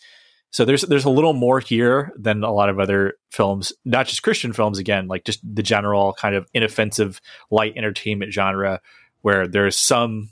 So 0.53 0.65
there's 0.65 0.83
there's 0.83 1.05
a 1.05 1.11
little 1.11 1.33
more 1.33 1.61
here 1.61 2.13
than 2.17 2.43
a 2.45 2.53
lot 2.53 2.69
of 2.69 2.79
other 2.81 3.15
films, 3.31 3.73
not 3.85 4.07
just 4.07 4.23
Christian 4.23 4.53
films. 4.53 4.79
Again, 4.79 5.07
like 5.09 5.25
just 5.25 5.41
the 5.45 5.63
general 5.63 6.13
kind 6.13 6.35
of 6.35 6.49
inoffensive 6.55 7.21
light 7.51 7.75
entertainment 7.77 8.33
genre, 8.33 8.81
where 9.23 9.47
there's 9.47 9.77
some 9.77 10.31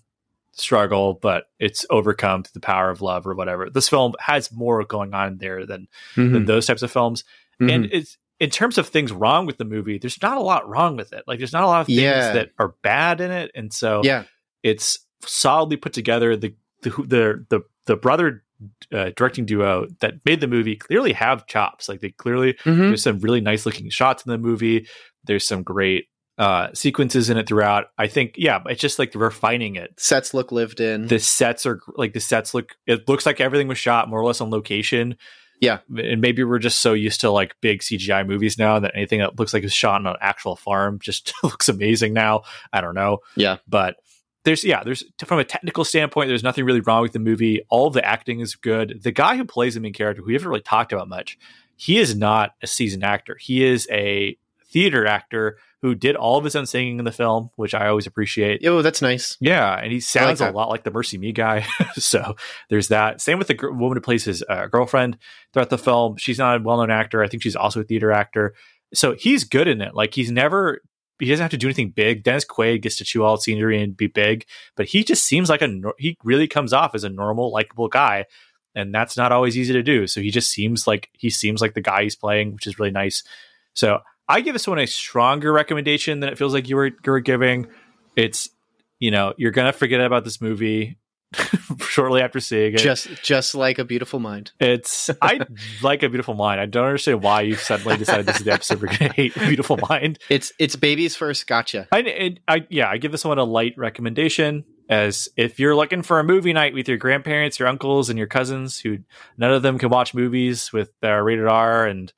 struggle, 0.52 1.14
but 1.14 1.44
it's 1.60 1.86
overcome 1.88 2.42
through 2.42 2.50
the 2.54 2.60
power 2.60 2.90
of 2.90 3.00
love 3.00 3.26
or 3.28 3.34
whatever. 3.34 3.70
This 3.70 3.88
film 3.88 4.14
has 4.18 4.50
more 4.50 4.84
going 4.84 5.14
on 5.14 5.38
there 5.38 5.64
than 5.66 5.86
than 6.16 6.32
Mhm. 6.32 6.46
those 6.46 6.66
types 6.66 6.82
of 6.82 6.90
films. 6.90 7.22
Mhm. 7.60 7.72
And 7.74 7.84
it's 7.92 8.18
in 8.40 8.50
terms 8.50 8.78
of 8.78 8.88
things 8.88 9.10
wrong 9.12 9.46
with 9.46 9.58
the 9.58 9.64
movie, 9.64 9.98
there's 9.98 10.20
not 10.22 10.36
a 10.36 10.40
lot 10.42 10.68
wrong 10.68 10.96
with 10.96 11.12
it. 11.12 11.24
Like 11.26 11.38
there's 11.38 11.52
not 11.52 11.64
a 11.64 11.66
lot 11.66 11.80
of 11.82 11.86
things 11.86 11.98
Yeah. 12.00 12.32
that 12.32 12.50
are 12.58 12.74
bad 12.82 13.20
in 13.20 13.30
it, 13.30 13.50
and 13.54 13.72
so 13.72 14.02
yeah, 14.04 14.24
it's 14.62 14.98
solidly 15.22 15.76
put 15.76 15.92
together. 15.92 16.36
The 16.36 16.54
the 16.82 16.90
the 16.90 17.46
the, 17.48 17.60
the 17.86 17.96
brother 17.96 18.44
uh, 18.92 19.10
directing 19.16 19.46
duo 19.46 19.86
that 20.00 20.14
made 20.24 20.40
the 20.40 20.46
movie 20.48 20.76
clearly 20.76 21.12
have 21.12 21.46
chops. 21.46 21.88
Like 21.88 22.00
they 22.00 22.10
clearly 22.10 22.54
Mhm. 22.64 22.88
there's 22.88 23.02
some 23.02 23.18
really 23.20 23.40
nice 23.40 23.64
looking 23.66 23.88
shots 23.90 24.24
in 24.26 24.30
the 24.32 24.38
movie. 24.38 24.86
There's 25.24 25.46
some 25.46 25.62
great 25.62 26.06
uh, 26.38 26.68
sequences 26.72 27.30
in 27.30 27.36
it 27.36 27.48
throughout. 27.48 27.86
I 27.98 28.06
think 28.06 28.34
yeah, 28.36 28.60
it's 28.66 28.80
just 28.80 28.98
like 29.00 29.12
refining 29.16 29.74
it. 29.74 29.90
sets 29.98 30.32
look 30.34 30.52
lived 30.52 30.80
in. 30.80 31.08
The 31.08 31.18
sets 31.18 31.66
are 31.66 31.80
like 31.96 32.12
the 32.12 32.20
sets 32.20 32.54
look. 32.54 32.76
It 32.86 33.08
looks 33.08 33.26
like 33.26 33.40
everything 33.40 33.66
was 33.66 33.78
shot 33.78 34.08
more 34.08 34.20
or 34.20 34.24
less 34.24 34.40
on 34.40 34.50
location. 34.50 35.16
Yeah. 35.60 35.78
and 35.96 36.20
maybe 36.20 36.44
we're 36.44 36.58
just 36.58 36.80
so 36.80 36.92
used 36.92 37.20
to 37.22 37.30
like 37.30 37.56
big 37.60 37.80
CGI 37.80 38.26
movies 38.26 38.58
now 38.58 38.78
that 38.78 38.92
anything 38.94 39.20
that 39.20 39.38
looks 39.38 39.52
like 39.52 39.64
it's 39.64 39.72
shot 39.72 40.00
on 40.00 40.06
an 40.06 40.16
actual 40.20 40.56
farm 40.56 40.98
just 41.00 41.32
looks 41.42 41.68
amazing 41.68 42.12
now. 42.14 42.42
I 42.72 42.80
don't 42.80 42.94
know. 42.94 43.18
Yeah. 43.36 43.56
but 43.66 43.96
there's 44.44 44.64
yeah, 44.64 44.82
there's 44.84 45.04
from 45.24 45.40
a 45.40 45.44
technical 45.44 45.84
standpoint, 45.84 46.28
there's 46.28 46.44
nothing 46.44 46.64
really 46.64 46.80
wrong 46.80 47.02
with 47.02 47.12
the 47.12 47.18
movie. 47.18 47.60
All 47.68 47.90
the 47.90 48.04
acting 48.04 48.40
is 48.40 48.54
good. 48.54 49.00
The 49.02 49.10
guy 49.12 49.36
who 49.36 49.44
plays 49.44 49.74
the 49.74 49.80
main 49.80 49.92
character, 49.92 50.22
who 50.22 50.28
we 50.28 50.32
haven't 50.34 50.48
really 50.48 50.60
talked 50.62 50.92
about 50.92 51.08
much, 51.08 51.36
he 51.76 51.98
is 51.98 52.16
not 52.16 52.52
a 52.62 52.66
seasoned 52.66 53.04
actor. 53.04 53.36
He 53.38 53.64
is 53.64 53.86
a 53.90 54.38
theater 54.70 55.06
actor 55.06 55.58
who 55.82 55.94
did 55.94 56.16
all 56.16 56.38
of 56.38 56.44
his 56.44 56.56
own 56.56 56.66
singing 56.66 56.98
in 56.98 57.04
the 57.04 57.12
film, 57.12 57.50
which 57.56 57.74
I 57.74 57.88
always 57.88 58.06
appreciate. 58.06 58.66
oh, 58.66 58.82
that's 58.82 59.00
nice. 59.00 59.36
Yeah, 59.40 59.74
and 59.74 59.92
he 59.92 60.00
sounds 60.00 60.40
a 60.40 60.50
lot 60.50 60.70
like 60.70 60.82
the 60.82 60.90
MercyMe 60.90 61.34
guy. 61.34 61.66
so 61.94 62.34
there's 62.68 62.88
that. 62.88 63.20
Same 63.20 63.38
with 63.38 63.48
the 63.48 63.54
gr- 63.54 63.70
woman 63.70 63.96
who 63.96 64.00
plays 64.00 64.24
his 64.24 64.42
uh, 64.48 64.66
girlfriend 64.66 65.18
throughout 65.52 65.70
the 65.70 65.78
film. 65.78 66.16
She's 66.16 66.38
not 66.38 66.60
a 66.60 66.62
well-known 66.62 66.90
actor. 66.90 67.22
I 67.22 67.28
think 67.28 67.42
she's 67.42 67.56
also 67.56 67.80
a 67.80 67.84
theater 67.84 68.10
actor. 68.10 68.54
So 68.92 69.14
he's 69.14 69.44
good 69.44 69.68
in 69.68 69.80
it. 69.80 69.94
Like 69.94 70.14
he's 70.14 70.30
never. 70.30 70.80
He 71.20 71.26
doesn't 71.26 71.42
have 71.42 71.50
to 71.50 71.56
do 71.56 71.66
anything 71.66 71.90
big. 71.90 72.22
Dennis 72.22 72.44
Quaid 72.44 72.82
gets 72.82 72.96
to 72.96 73.04
chew 73.04 73.24
all 73.24 73.36
scenery 73.36 73.82
and 73.82 73.96
be 73.96 74.06
big, 74.06 74.46
but 74.76 74.86
he 74.86 75.02
just 75.02 75.24
seems 75.24 75.48
like 75.48 75.62
a. 75.62 75.80
He 75.98 76.16
really 76.22 76.46
comes 76.46 76.72
off 76.72 76.94
as 76.94 77.04
a 77.04 77.08
normal, 77.08 77.52
likable 77.52 77.88
guy, 77.88 78.26
and 78.74 78.94
that's 78.94 79.16
not 79.16 79.32
always 79.32 79.58
easy 79.58 79.72
to 79.72 79.82
do. 79.82 80.06
So 80.06 80.20
he 80.20 80.30
just 80.30 80.50
seems 80.50 80.86
like 80.86 81.08
he 81.12 81.30
seems 81.30 81.60
like 81.60 81.74
the 81.74 81.80
guy 81.80 82.04
he's 82.04 82.16
playing, 82.16 82.52
which 82.52 82.66
is 82.66 82.78
really 82.78 82.92
nice. 82.92 83.24
So 83.74 84.00
I 84.28 84.40
give 84.40 84.54
this 84.54 84.66
one 84.66 84.78
a 84.78 84.86
stronger 84.86 85.52
recommendation 85.52 86.20
than 86.20 86.28
it 86.28 86.38
feels 86.38 86.52
like 86.52 86.68
you 86.68 86.76
were 86.76 86.86
you 86.86 86.94
were 87.06 87.20
giving. 87.20 87.68
It's 88.16 88.50
you 88.98 89.10
know 89.10 89.34
you're 89.36 89.52
gonna 89.52 89.72
forget 89.72 90.00
about 90.00 90.24
this 90.24 90.40
movie 90.40 90.98
shortly 91.80 92.20
after 92.20 92.40
seeing 92.40 92.74
it. 92.74 92.78
Just 92.78 93.08
just 93.22 93.54
like 93.54 93.78
a 93.78 93.84
beautiful 93.84 94.18
mind. 94.20 94.52
it's 94.60 95.10
I 95.22 95.40
like 95.82 96.02
a 96.02 96.08
beautiful 96.08 96.34
mind. 96.34 96.60
I 96.60 96.66
don't 96.66 96.86
understand 96.86 97.22
why 97.22 97.42
you 97.42 97.54
suddenly 97.54 97.96
decided 97.96 98.26
this 98.26 98.38
is 98.38 98.44
the 98.44 98.52
episode 98.52 98.82
we're 98.82 98.96
gonna 98.96 99.12
hate 99.12 99.34
beautiful 99.34 99.78
mind. 99.88 100.18
It's 100.28 100.52
it's 100.58 100.76
babies 100.76 101.16
first. 101.16 101.46
Gotcha. 101.46 101.88
I, 101.92 102.00
it, 102.00 102.40
I 102.46 102.66
yeah, 102.68 102.88
I 102.88 102.98
give 102.98 103.12
this 103.12 103.24
one 103.24 103.38
a 103.38 103.44
light 103.44 103.74
recommendation. 103.76 104.64
As 104.90 105.28
if 105.36 105.60
you're 105.60 105.76
looking 105.76 106.00
for 106.00 106.18
a 106.18 106.24
movie 106.24 106.54
night 106.54 106.72
with 106.72 106.88
your 106.88 106.96
grandparents, 106.96 107.58
your 107.58 107.68
uncles, 107.68 108.08
and 108.08 108.16
your 108.16 108.26
cousins, 108.26 108.80
who 108.80 109.00
none 109.36 109.52
of 109.52 109.60
them 109.60 109.78
can 109.78 109.90
watch 109.90 110.14
movies 110.14 110.72
with 110.72 110.90
uh, 111.04 111.12
rated 111.12 111.46
R, 111.46 111.86
and 111.86 112.10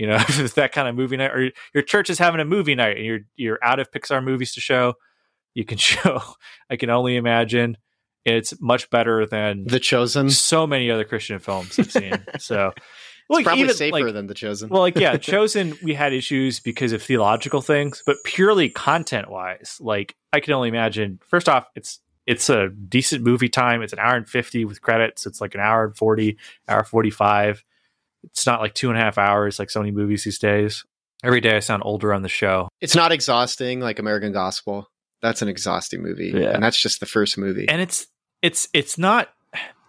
you 0.00 0.06
know 0.06 0.16
it's 0.28 0.54
that 0.54 0.72
kind 0.72 0.88
of 0.88 0.96
movie 0.96 1.18
night, 1.18 1.30
or 1.30 1.50
your 1.74 1.82
church 1.82 2.08
is 2.08 2.18
having 2.18 2.40
a 2.40 2.44
movie 2.44 2.74
night 2.74 2.96
and 2.96 3.04
you're 3.04 3.20
you're 3.36 3.58
out 3.62 3.78
of 3.78 3.90
Pixar 3.92 4.24
movies 4.24 4.54
to 4.54 4.60
show, 4.60 4.94
you 5.52 5.64
can 5.64 5.76
show. 5.92 6.22
I 6.70 6.76
can 6.76 6.88
only 6.88 7.16
imagine 7.16 7.76
it's 8.24 8.58
much 8.60 8.88
better 8.88 9.26
than 9.26 9.66
The 9.66 9.78
Chosen. 9.78 10.30
So 10.30 10.66
many 10.66 10.90
other 10.90 11.04
Christian 11.04 11.38
films 11.38 11.78
I've 11.78 11.92
seen. 11.92 12.24
So, 12.38 12.72
like, 13.28 13.44
probably 13.44 13.64
even, 13.64 13.76
safer 13.76 14.04
like, 14.04 14.14
than 14.14 14.26
The 14.26 14.34
Chosen. 14.34 14.70
well, 14.70 14.80
like 14.80 14.96
yeah, 14.96 15.18
chosen 15.18 15.76
we 15.82 15.92
had 15.92 16.14
issues 16.14 16.60
because 16.60 16.92
of 16.92 17.02
theological 17.02 17.60
things, 17.60 18.02
but 18.06 18.16
purely 18.24 18.70
content 18.70 19.30
wise, 19.30 19.76
like 19.80 20.16
I 20.32 20.40
can 20.40 20.54
only 20.54 20.70
imagine. 20.70 21.20
First 21.28 21.46
off, 21.46 21.66
it's 21.76 22.00
it's 22.26 22.48
a 22.48 22.70
decent 22.70 23.22
movie 23.22 23.50
time. 23.50 23.82
It's 23.82 23.92
an 23.92 23.98
hour 23.98 24.16
and 24.16 24.26
fifty 24.26 24.64
with 24.64 24.80
credits. 24.80 25.26
It's 25.26 25.42
like 25.42 25.54
an 25.54 25.60
hour 25.60 25.84
and 25.84 25.94
forty, 25.94 26.38
hour 26.68 26.84
forty 26.84 27.10
five. 27.10 27.62
It's 28.24 28.46
not 28.46 28.60
like 28.60 28.74
two 28.74 28.90
and 28.90 28.98
a 28.98 29.00
half 29.00 29.18
hours 29.18 29.58
like 29.58 29.70
so 29.70 29.80
many 29.80 29.92
movies 29.92 30.24
these 30.24 30.38
days. 30.38 30.84
Every 31.24 31.40
day 31.40 31.56
I 31.56 31.60
sound 31.60 31.82
older 31.84 32.12
on 32.14 32.22
the 32.22 32.28
show. 32.28 32.68
it's 32.80 32.94
not 32.94 33.12
exhausting 33.12 33.80
like 33.80 33.98
American 33.98 34.32
Gospel. 34.32 34.88
That's 35.22 35.42
an 35.42 35.48
exhausting 35.48 36.02
movie, 36.02 36.32
Yeah. 36.34 36.50
and 36.54 36.62
that's 36.62 36.80
just 36.80 37.00
the 37.00 37.06
first 37.06 37.36
movie. 37.36 37.66
and 37.68 37.80
it's 37.80 38.06
it's 38.42 38.68
it's 38.72 38.96
not 38.96 39.28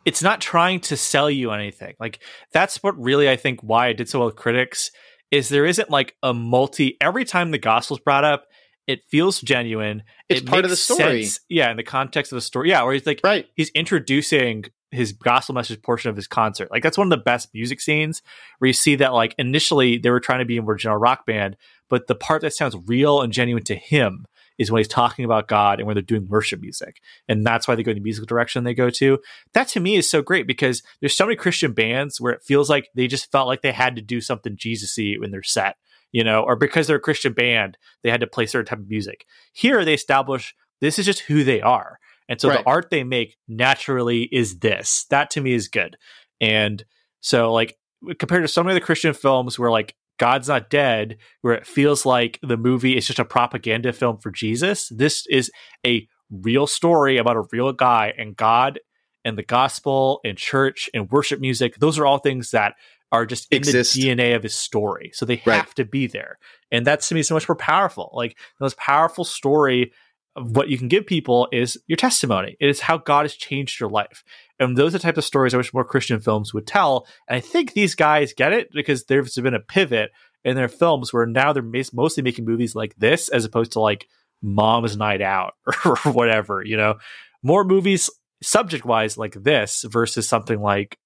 it's 0.04 0.22
not 0.22 0.42
trying 0.42 0.80
to 0.82 0.98
sell 0.98 1.30
you 1.30 1.52
anything 1.52 1.94
like 2.00 2.20
that's 2.52 2.82
what 2.84 3.00
really 3.00 3.30
i 3.30 3.36
think 3.38 3.62
why 3.62 3.88
i 3.88 3.94
did 3.94 4.10
so 4.10 4.18
well 4.20 4.26
with 4.26 4.36
critics 4.36 4.90
is 5.30 5.48
there 5.48 5.64
isn't 5.66 5.90
like 5.92 6.16
a 6.24 6.34
multi 6.34 6.98
every 7.00 7.24
time 7.24 7.52
the 7.52 7.58
gospel's 7.60 8.00
brought 8.02 8.24
up 8.26 8.44
it 8.88 9.00
feels 9.10 9.40
genuine 9.40 10.02
It's 10.28 10.42
It 10.42 10.48
part 10.48 10.66
of 10.66 10.70
the 10.72 10.76
story. 10.76 11.24
sense, 11.24 11.40
yeah 11.50 11.70
in 11.72 11.78
the 11.78 11.84
context 11.84 12.32
of 12.34 12.36
the 12.38 12.42
story 12.42 12.70
yeah 12.72 12.82
where 12.84 12.94
he's 12.94 13.06
like 13.06 13.22
right. 13.24 13.46
he's 13.56 13.70
introducing 13.70 14.66
his 14.92 15.14
gospel 15.14 15.56
message 15.56 15.82
portion 15.82 16.10
of 16.10 16.16
his 16.16 16.28
concert. 16.28 16.70
Like 16.70 16.84
that's 16.84 16.98
one 16.98 17.08
of 17.08 17.18
the 17.18 17.24
best 17.24 17.50
music 17.54 17.80
scenes 17.80 18.22
where 18.60 18.68
you 18.68 18.74
see 18.74 18.96
that 18.96 19.14
like 19.14 19.34
initially 19.38 19.98
they 19.98 20.10
were 20.10 20.20
trying 20.20 20.40
to 20.40 20.46
be 20.46 20.58
a 20.58 20.62
original 20.62 20.98
rock 20.98 21.26
band, 21.26 21.56
but 21.90 22.08
the 22.08 22.16
part 22.16 22.42
that 22.42 22.54
sounds 22.54 22.76
real 22.86 23.22
and 23.22 23.34
genuine 23.34 23.64
to 23.64 23.76
him 23.76 24.26
is 24.58 24.70
when 24.70 24.80
he's 24.80 24.88
talking 24.88 25.26
about 25.26 25.48
God 25.48 25.80
and 25.80 25.88
when 25.88 25.96
they're 25.96 26.02
doing 26.02 26.28
worship 26.28 26.62
music. 26.62 27.02
And 27.28 27.46
that's 27.46 27.68
why 27.68 27.76
they 27.76 27.84
go 27.84 27.92
in 27.92 27.98
the 27.98 28.04
musical 28.04 28.28
direction 28.28 28.64
they 28.64 28.74
go 28.74 28.90
to. 28.92 29.20
That 29.54 29.68
to 29.70 29.80
me 29.80 29.96
is 29.96 30.10
so 30.10 30.22
great 30.22 30.46
because 30.46 30.84
there's 31.00 31.16
so 31.16 31.26
many 31.26 31.36
Christian 31.36 31.74
bands 31.74 32.22
where 32.22 32.34
it 32.34 32.44
feels 32.44 32.70
like 32.70 32.90
they 32.94 33.08
just 33.08 33.32
felt 33.32 33.48
like 33.48 33.62
they 33.62 33.72
had 33.72 33.96
to 33.96 34.02
do 34.02 34.22
something 34.22 34.56
Jesus-y 34.56 35.16
in 35.24 35.32
their 35.32 35.42
set, 35.42 35.78
you 36.12 36.24
know, 36.24 36.42
or 36.44 36.56
because 36.56 36.88
they're 36.88 36.98
a 36.98 37.02
Christian 37.02 37.34
band, 37.34 37.78
they 38.04 38.12
had 38.12 38.22
to 38.22 38.28
play 38.28 38.46
certain 38.46 38.68
type 38.68 38.84
of 38.84 38.90
music. 38.90 39.26
Here 39.54 39.84
they 39.84 39.94
establish 39.94 40.54
this 40.80 41.00
is 41.00 41.06
just 41.06 41.22
who 41.22 41.44
they 41.44 41.62
are. 41.62 42.00
And 42.32 42.40
so 42.40 42.48
Right. 42.48 42.60
the 42.60 42.66
art 42.66 42.90
they 42.90 43.04
make 43.04 43.36
naturally 43.50 44.24
is 44.24 44.60
this. 44.60 45.06
That 45.10 45.30
to 45.32 45.42
me 45.42 45.52
is 45.54 45.68
good. 45.68 45.98
And 46.40 46.84
so 47.20 47.52
like 47.52 47.78
compared 48.18 48.44
to 48.44 48.48
so 48.48 48.64
many 48.64 48.72
of 48.76 48.82
the 48.82 48.86
Christian 48.86 49.14
films 49.14 49.60
where 49.60 49.70
like 49.70 49.96
God's 50.18 50.48
not 50.48 50.70
dead, 50.70 51.18
where 51.42 51.54
it 51.54 51.68
feels 51.68 52.06
like 52.06 52.40
the 52.42 52.56
movie 52.56 52.96
is 52.96 53.06
just 53.06 53.20
a 53.20 53.26
propaganda 53.26 53.92
film 53.92 54.18
for 54.18 54.32
Jesus, 54.32 54.88
this 54.88 55.28
is 55.28 55.52
a 55.86 56.08
real 56.30 56.68
story 56.68 57.18
about 57.18 57.36
a 57.36 57.44
real 57.52 57.74
guy 57.74 58.14
and 58.18 58.38
God 58.38 58.80
and 59.26 59.38
the 59.38 59.44
gospel 59.44 60.22
and 60.24 60.38
church 60.38 60.90
and 60.94 61.12
worship 61.12 61.42
music. 61.42 61.76
Those 61.80 62.00
are 62.00 62.06
all 62.06 62.18
things 62.20 62.52
that 62.52 62.76
are 63.12 63.26
just 63.26 63.52
in 63.52 63.58
Exist. 63.58 63.94
the 63.94 64.04
DNA 64.04 64.36
of 64.38 64.44
his 64.44 64.56
story. 64.56 65.12
So 65.14 65.26
they 65.26 65.42
Right. 65.46 65.58
have 65.58 65.76
to 65.76 65.84
be 65.84 66.08
there. 66.08 66.40
And 66.72 66.88
that's 66.88 67.10
to 67.10 67.16
me 67.16 67.24
so 67.24 67.36
much 67.36 67.50
more 67.50 67.58
powerful. 67.58 68.10
Like 68.14 68.38
the 68.58 68.64
most 68.64 68.78
powerful 68.78 69.26
story 69.26 69.92
what 70.36 70.70
you 70.70 70.78
can 70.78 70.88
give 70.88 71.06
people 71.06 71.48
is 71.52 71.78
your 71.88 71.98
testimony. 71.98 72.56
It 72.60 72.70
is 72.70 72.80
how 72.80 72.98
God 72.98 73.24
has 73.24 73.34
changed 73.34 73.80
your 73.80 73.90
life. 73.90 74.24
And 74.60 74.78
those 74.78 74.96
are 74.96 74.98
the 74.98 75.04
types 75.04 75.18
of 75.18 75.26
stories 75.26 75.54
I 75.54 75.58
wish 75.58 75.74
more 75.74 75.84
Christian 75.84 76.20
films 76.20 76.54
would 76.54 76.68
tell. 76.68 77.06
And 77.28 77.36
I 77.36 77.40
think 77.40 77.74
these 77.74 77.96
guys 77.96 78.34
get 78.34 78.54
it 78.54 78.72
because 78.72 79.06
there's 79.06 79.36
been 79.36 79.54
a 79.54 79.60
pivot 79.60 80.12
in 80.44 80.56
their 80.56 80.70
films 80.70 81.12
where 81.12 81.26
now 81.26 81.54
they're 81.54 81.84
mostly 81.94 82.24
making 82.24 82.46
movies 82.46 82.76
like 82.76 82.96
this 82.96 83.30
as 83.30 83.46
opposed 83.46 83.74
to 83.74 83.80
like 83.80 84.08
Mom's 84.42 84.98
Night 84.98 85.22
Out 85.22 85.54
or 85.86 85.98
whatever, 86.12 86.64
you 86.64 86.78
know, 86.78 86.98
more 87.44 87.64
movies 87.64 88.10
subject 88.42 88.86
wise 88.86 89.18
like 89.18 89.34
this 89.34 89.84
versus 89.88 90.28
something 90.28 90.60
like, 90.60 90.98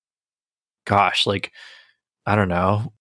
gosh, 0.86 1.26
like, 1.26 1.52
I 2.26 2.36
don't 2.36 2.50
know, 2.50 2.94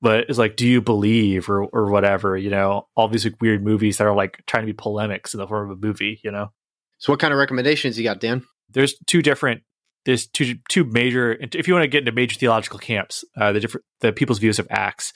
but 0.00 0.24
it's 0.28 0.38
like, 0.38 0.56
do 0.56 0.66
you 0.66 0.80
believe 0.80 1.48
or, 1.48 1.64
or 1.64 1.90
whatever, 1.90 2.36
you 2.36 2.50
know, 2.50 2.88
all 2.96 3.08
these 3.08 3.24
like, 3.24 3.40
weird 3.40 3.62
movies 3.62 3.98
that 3.98 4.06
are 4.06 4.14
like 4.14 4.42
trying 4.46 4.62
to 4.62 4.72
be 4.72 4.72
polemics 4.72 5.34
in 5.34 5.38
the 5.38 5.46
form 5.46 5.70
of 5.70 5.78
a 5.78 5.80
movie, 5.80 6.20
you 6.24 6.30
know? 6.30 6.52
So, 6.98 7.12
what 7.12 7.20
kind 7.20 7.32
of 7.32 7.38
recommendations 7.38 7.98
you 7.98 8.04
got, 8.04 8.20
Dan? 8.20 8.44
there's 8.72 8.94
two 9.06 9.22
different 9.22 9.62
there's 10.04 10.26
two 10.26 10.56
two 10.68 10.84
major 10.84 11.36
if 11.40 11.68
you 11.68 11.74
want 11.74 11.84
to 11.84 11.88
get 11.88 12.00
into 12.00 12.12
major 12.12 12.38
theological 12.38 12.78
camps 12.78 13.24
uh, 13.36 13.52
the 13.52 13.60
different 13.60 13.84
the 14.00 14.12
people's 14.12 14.38
views 14.38 14.58
of 14.58 14.66
acts 14.70 15.12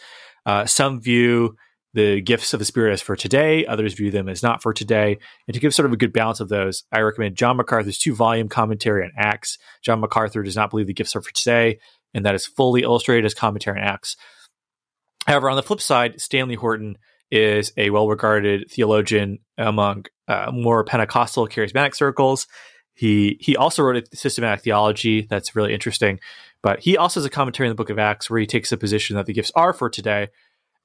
uh, 0.46 0.66
some 0.66 1.00
view 1.00 1.56
the 1.94 2.20
gifts 2.20 2.52
of 2.52 2.58
the 2.58 2.64
spirit 2.64 2.92
as 2.92 3.00
for 3.00 3.16
today 3.16 3.64
others 3.66 3.94
view 3.94 4.10
them 4.10 4.28
as 4.28 4.42
not 4.42 4.62
for 4.62 4.72
today 4.72 5.16
and 5.46 5.54
to 5.54 5.60
give 5.60 5.74
sort 5.74 5.86
of 5.86 5.92
a 5.92 5.96
good 5.96 6.12
balance 6.12 6.40
of 6.40 6.48
those 6.48 6.84
i 6.92 7.00
recommend 7.00 7.36
john 7.36 7.56
macarthur's 7.56 7.98
two 7.98 8.14
volume 8.14 8.48
commentary 8.48 9.04
on 9.04 9.12
acts 9.16 9.58
john 9.82 10.00
macarthur 10.00 10.42
does 10.42 10.56
not 10.56 10.70
believe 10.70 10.86
the 10.86 10.94
gifts 10.94 11.16
are 11.16 11.22
for 11.22 11.32
today 11.32 11.78
and 12.12 12.24
that 12.26 12.34
is 12.34 12.46
fully 12.46 12.82
illustrated 12.82 13.24
as 13.24 13.34
commentary 13.34 13.80
on 13.80 13.86
acts 13.86 14.16
however 15.26 15.50
on 15.50 15.56
the 15.56 15.62
flip 15.62 15.80
side 15.80 16.20
stanley 16.20 16.54
horton 16.54 16.96
is 17.30 17.72
a 17.76 17.90
well-regarded 17.90 18.70
theologian 18.70 19.38
among 19.58 20.04
uh, 20.28 20.50
more 20.52 20.84
pentecostal 20.84 21.48
charismatic 21.48 21.94
circles 21.94 22.46
he 22.94 23.36
he 23.40 23.56
also 23.56 23.82
wrote 23.82 23.96
a 24.12 24.16
systematic 24.16 24.62
theology 24.62 25.26
that's 25.28 25.56
really 25.56 25.74
interesting, 25.74 26.20
but 26.62 26.80
he 26.80 26.96
also 26.96 27.20
has 27.20 27.26
a 27.26 27.30
commentary 27.30 27.68
in 27.68 27.72
the 27.72 27.76
Book 27.76 27.90
of 27.90 27.98
Acts 27.98 28.30
where 28.30 28.40
he 28.40 28.46
takes 28.46 28.70
the 28.70 28.76
position 28.76 29.16
that 29.16 29.26
the 29.26 29.32
gifts 29.32 29.52
are 29.56 29.72
for 29.72 29.90
today. 29.90 30.28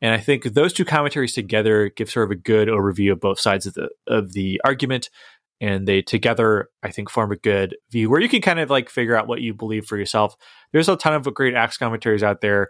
And 0.02 0.14
I 0.14 0.18
think 0.18 0.44
those 0.44 0.74
two 0.74 0.86
commentaries 0.86 1.34
together 1.34 1.90
give 1.90 2.10
sort 2.10 2.26
of 2.26 2.32
a 2.32 2.36
good 2.36 2.68
overview 2.68 3.12
of 3.12 3.20
both 3.20 3.40
sides 3.40 3.66
of 3.68 3.76
the 3.76 3.90
of 4.08 4.34
the 4.34 4.60
argument, 4.66 5.10
and 5.62 5.88
they 5.88 6.02
together 6.02 6.70
I 6.82 6.90
think 6.90 7.12
form 7.12 7.32
a 7.32 7.36
good 7.36 7.78
view 7.92 8.10
where 8.10 8.22
you 8.22 8.30
can 8.30 8.42
kind 8.42 8.60
of 8.60 8.72
like 8.72 8.90
figure 8.90 9.16
out 9.16 9.28
what 9.28 9.42
you 9.42 9.54
believe 9.54 9.86
for 9.86 9.98
yourself. 9.98 10.36
There's 10.74 10.90
a 10.90 10.96
ton 10.96 11.14
of 11.14 11.32
great 11.36 11.54
Acts 11.54 11.78
commentaries 11.78 12.24
out 12.24 12.42
there. 12.42 12.70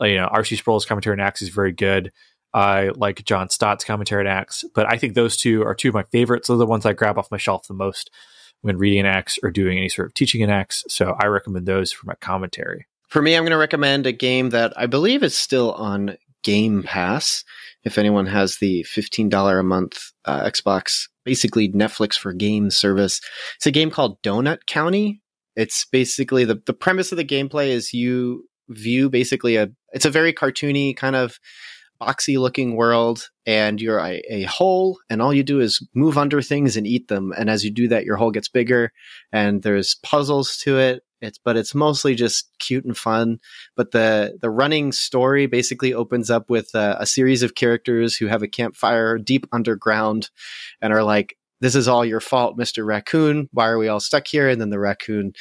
Like, 0.00 0.10
you 0.10 0.16
know, 0.16 0.26
R.C. 0.26 0.56
Sproul's 0.56 0.86
commentary 0.86 1.14
on 1.14 1.20
Acts 1.20 1.42
is 1.42 1.50
very 1.50 1.72
good. 1.72 2.10
I 2.52 2.90
like 2.96 3.24
John 3.24 3.48
Stott's 3.48 3.84
commentary 3.84 4.26
on 4.26 4.26
Acts, 4.26 4.64
but 4.74 4.92
I 4.92 4.96
think 4.98 5.14
those 5.14 5.36
two 5.36 5.62
are 5.62 5.74
two 5.74 5.88
of 5.88 5.94
my 5.94 6.02
favorites. 6.04 6.48
Those 6.48 6.56
are 6.56 6.58
the 6.58 6.66
ones 6.66 6.84
I 6.84 6.94
grab 6.94 7.18
off 7.18 7.30
my 7.30 7.36
shelf 7.36 7.68
the 7.68 7.74
most 7.74 8.10
when 8.62 8.76
reading 8.76 9.00
an 9.00 9.06
Acts 9.06 9.38
or 9.42 9.50
doing 9.50 9.78
any 9.78 9.88
sort 9.88 10.08
of 10.08 10.14
teaching 10.14 10.40
in 10.40 10.50
Acts. 10.50 10.84
So 10.88 11.14
I 11.18 11.26
recommend 11.26 11.66
those 11.66 11.92
for 11.92 12.06
my 12.06 12.14
commentary. 12.20 12.86
For 13.08 13.22
me, 13.22 13.34
I'm 13.34 13.42
going 13.42 13.50
to 13.50 13.56
recommend 13.56 14.06
a 14.06 14.12
game 14.12 14.50
that 14.50 14.72
I 14.76 14.86
believe 14.86 15.22
is 15.22 15.36
still 15.36 15.72
on 15.72 16.16
Game 16.42 16.82
Pass. 16.82 17.44
If 17.84 17.98
anyone 17.98 18.26
has 18.26 18.56
the 18.56 18.84
$15 18.88 19.58
a 19.58 19.62
month 19.62 20.12
uh, 20.24 20.44
Xbox, 20.44 21.08
basically 21.24 21.70
Netflix 21.70 22.14
for 22.14 22.32
game 22.32 22.70
service, 22.70 23.20
it's 23.56 23.66
a 23.66 23.70
game 23.70 23.90
called 23.90 24.22
Donut 24.22 24.66
County. 24.66 25.22
It's 25.56 25.84
basically 25.84 26.44
the, 26.44 26.62
the 26.66 26.72
premise 26.72 27.12
of 27.12 27.18
the 27.18 27.24
gameplay 27.24 27.68
is 27.68 27.92
you 27.92 28.48
view 28.68 29.10
basically 29.10 29.56
a, 29.56 29.68
it's 29.92 30.04
a 30.04 30.10
very 30.10 30.32
cartoony 30.32 30.96
kind 30.96 31.16
of 31.16 31.38
boxy 32.00 32.38
looking 32.38 32.76
world 32.76 33.28
and 33.44 33.80
you're 33.80 33.98
a, 33.98 34.22
a 34.30 34.42
hole 34.44 34.98
and 35.10 35.20
all 35.20 35.34
you 35.34 35.42
do 35.42 35.60
is 35.60 35.86
move 35.94 36.16
under 36.16 36.40
things 36.40 36.76
and 36.76 36.86
eat 36.86 37.08
them. 37.08 37.32
And 37.36 37.50
as 37.50 37.64
you 37.64 37.70
do 37.70 37.88
that, 37.88 38.04
your 38.04 38.16
hole 38.16 38.30
gets 38.30 38.48
bigger 38.48 38.92
and 39.32 39.62
there's 39.62 39.96
puzzles 40.02 40.56
to 40.58 40.78
it. 40.78 41.02
It's, 41.20 41.38
but 41.38 41.58
it's 41.58 41.74
mostly 41.74 42.14
just 42.14 42.50
cute 42.58 42.86
and 42.86 42.96
fun. 42.96 43.40
But 43.76 43.90
the, 43.90 44.38
the 44.40 44.48
running 44.48 44.92
story 44.92 45.46
basically 45.46 45.92
opens 45.92 46.30
up 46.30 46.48
with 46.48 46.70
a, 46.74 46.96
a 47.00 47.06
series 47.06 47.42
of 47.42 47.54
characters 47.54 48.16
who 48.16 48.26
have 48.26 48.42
a 48.42 48.48
campfire 48.48 49.18
deep 49.18 49.46
underground 49.52 50.30
and 50.80 50.94
are 50.94 51.04
like, 51.04 51.36
this 51.60 51.74
is 51.74 51.88
all 51.88 52.06
your 52.06 52.20
fault, 52.20 52.56
Mr. 52.56 52.86
Raccoon. 52.86 53.50
Why 53.52 53.68
are 53.68 53.76
we 53.76 53.88
all 53.88 54.00
stuck 54.00 54.26
here? 54.26 54.48
And 54.48 54.58
then 54.58 54.70
the 54.70 54.78
raccoon, 54.78 55.34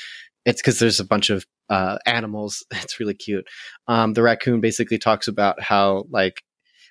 it's 0.46 0.62
because 0.62 0.80
there's 0.80 1.00
a 1.00 1.06
bunch 1.06 1.30
of 1.30 1.46
uh, 1.70 1.98
animals. 2.06 2.66
It's 2.72 3.00
really 3.00 3.14
cute. 3.14 3.48
Um, 3.88 4.14
the 4.14 4.24
raccoon 4.24 4.62
basically 4.62 4.98
talks 4.98 5.28
about 5.28 5.62
how 5.62 6.06
like 6.10 6.44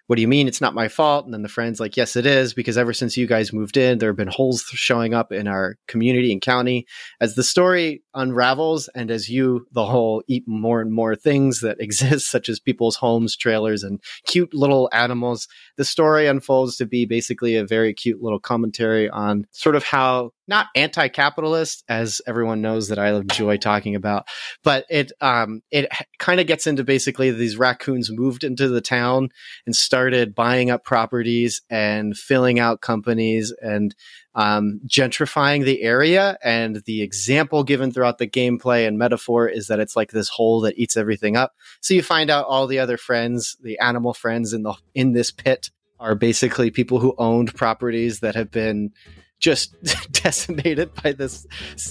what 0.09 0.17
do 0.17 0.23
you 0.23 0.29
mean 0.29 0.49
it's 0.49 0.63
not 0.63 0.75
my 0.75 0.89
fault? 0.89 1.27
And 1.27 1.35
then 1.35 1.43
the 1.43 1.51
friend's 1.51 1.81
like, 1.81 1.95
yes, 1.95 2.17
it 2.17 2.25
is, 2.25 2.55
because 2.55 2.79
ever 2.79 2.95
since 2.95 3.19
you 3.19 3.27
guys 3.27 3.53
moved 3.53 3.77
in, 3.77 3.99
there 3.99 4.09
have 4.09 4.17
been 4.17 4.27
holes 4.27 4.63
showing 4.63 5.13
up 5.13 5.33
in 5.33 5.47
our 5.47 5.77
community 5.87 6.33
and 6.33 6.41
county. 6.41 6.87
As 7.21 7.35
the 7.35 7.45
story 7.45 8.03
unravels 8.19 8.89
and 8.95 9.11
as 9.11 9.29
you, 9.29 9.67
the 9.73 9.87
whole, 9.87 10.23
eat 10.27 10.45
more 10.47 10.81
and 10.81 10.93
more 10.93 11.15
things 11.15 11.61
that 11.61 11.81
exist, 11.81 12.31
such 12.31 12.49
as 12.49 12.61
people's 12.61 12.97
homes, 12.97 13.37
trailers, 13.37 13.83
and 13.83 14.01
cute 14.27 14.53
little 14.53 14.91
animals, 14.93 15.49
the 15.77 15.85
story 15.85 16.27
unfolds 16.27 16.77
to 16.77 16.87
be 16.87 17.07
basically 17.07 17.57
a 17.57 17.65
very 17.65 17.95
cute 17.95 18.23
little 18.23 18.41
commentary 18.41 19.09
on 19.09 19.47
sort 19.53 19.77
of 19.77 19.85
how 19.85 20.33
not 20.49 20.69
anti-capitalist, 20.75 21.85
as 21.89 22.23
everyone 22.27 22.63
knows 22.63 22.89
that 22.89 22.99
I 22.99 23.11
enjoy 23.11 23.59
talking 23.59 23.95
about, 23.95 24.27
but 24.65 24.87
it 24.89 25.13
um, 25.21 25.61
it 25.71 25.91
kind 26.19 26.41
of 26.41 26.47
gets 26.47 26.67
into 26.67 26.83
basically 26.85 27.31
these 27.31 27.59
raccoons 27.59 28.11
moved 28.11 28.45
into 28.45 28.69
the 28.69 28.81
town 28.81 29.29
and 29.67 29.77
started 29.77 30.35
buying 30.35 30.71
up 30.71 30.85
properties 30.85 31.61
and 31.69 32.17
filling 32.17 32.59
out 32.59 32.81
companies 32.81 33.55
and 33.61 33.95
um, 34.39 34.81
gentrifying 34.87 35.65
the 35.65 35.83
area. 35.83 36.39
And 36.45 36.77
the 36.87 37.03
example 37.03 37.65
given 37.65 37.91
throughout 37.91 38.19
the 38.19 38.29
gameplay 38.29 38.87
and 38.87 38.97
metaphor 38.97 39.49
is 39.49 39.67
that 39.67 39.81
it's 39.81 39.97
like 39.97 40.13
this 40.13 40.29
hole 40.29 40.61
that 40.61 40.79
eats 40.79 40.97
everything 40.97 41.37
up. 41.37 41.55
So 41.81 41.93
you 41.93 42.05
find 42.05 42.31
out 42.31 42.47
all 42.47 42.69
the 42.69 42.79
other 42.79 42.97
friends, 42.97 43.57
the 43.61 43.81
animal 43.81 44.15
friends 44.15 44.53
in 44.53 44.63
the 44.63 44.75
in 44.95 45.13
this 45.13 45.33
pit, 45.33 45.71
are 45.99 46.15
basically 46.15 46.71
people 46.71 47.01
who 47.01 47.17
owned 47.19 47.53
properties 47.57 48.21
that 48.21 48.37
have 48.37 48.53
been 48.53 48.93
just 49.39 49.75
decimated 50.13 50.91
by 51.03 51.13
this 51.13 51.47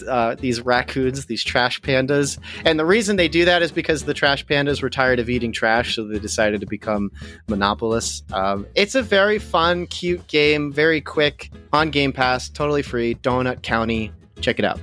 uh, 0.07 0.35
these 0.35 0.61
raccoons, 0.61 1.25
these 1.25 1.43
trash 1.43 1.81
pandas. 1.81 2.37
And 2.65 2.79
the 2.79 2.85
reason 2.85 3.15
they 3.15 3.27
do 3.27 3.45
that 3.45 3.61
is 3.61 3.71
because 3.71 4.03
the 4.03 4.13
trash 4.13 4.45
pandas 4.45 4.81
were 4.81 4.89
tired 4.89 5.19
of 5.19 5.29
eating 5.29 5.51
trash, 5.51 5.95
so 5.95 6.05
they 6.05 6.19
decided 6.19 6.61
to 6.61 6.67
become 6.67 7.11
monopolists. 7.47 8.23
Um, 8.33 8.67
it's 8.75 8.95
a 8.95 9.01
very 9.01 9.39
fun, 9.39 9.87
cute 9.87 10.25
game, 10.27 10.71
very 10.71 11.01
quick 11.01 11.51
on 11.73 11.89
Game 11.89 12.13
Pass, 12.13 12.49
totally 12.49 12.81
free. 12.81 13.15
Donut 13.15 13.61
County, 13.61 14.11
check 14.41 14.59
it 14.59 14.65
out. 14.65 14.79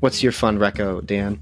What's 0.00 0.22
your 0.22 0.32
fun 0.32 0.58
reco, 0.58 1.04
Dan? 1.06 1.40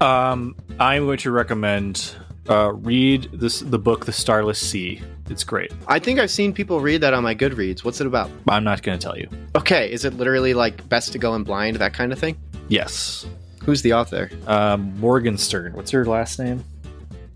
Um, 0.00 0.56
I'm 0.80 1.04
going 1.04 1.18
to 1.18 1.30
recommend 1.30 2.16
uh, 2.48 2.72
read 2.72 3.28
this 3.32 3.60
the 3.60 3.78
book 3.78 4.06
The 4.06 4.12
Starless 4.12 4.58
Sea. 4.58 5.02
It's 5.30 5.44
great. 5.44 5.72
I 5.86 5.98
think 5.98 6.18
I've 6.18 6.30
seen 6.30 6.52
people 6.52 6.80
read 6.80 7.00
that 7.02 7.14
on 7.14 7.22
my 7.22 7.34
Goodreads. 7.34 7.84
What's 7.84 8.00
it 8.00 8.06
about? 8.06 8.30
I'm 8.48 8.64
not 8.64 8.82
going 8.82 8.98
to 8.98 9.02
tell 9.02 9.16
you. 9.18 9.28
Okay, 9.56 9.90
is 9.90 10.04
it 10.04 10.14
literally 10.14 10.54
like 10.54 10.88
best 10.88 11.12
to 11.12 11.18
go 11.18 11.34
in 11.34 11.44
blind, 11.44 11.76
that 11.76 11.94
kind 11.94 12.12
of 12.12 12.18
thing? 12.18 12.36
Yes. 12.68 13.26
Who's 13.64 13.82
the 13.82 13.92
author? 13.92 14.30
Um, 14.46 14.98
Morgenstern. 14.98 15.74
What's 15.74 15.90
her 15.90 16.04
last 16.04 16.38
name? 16.38 16.64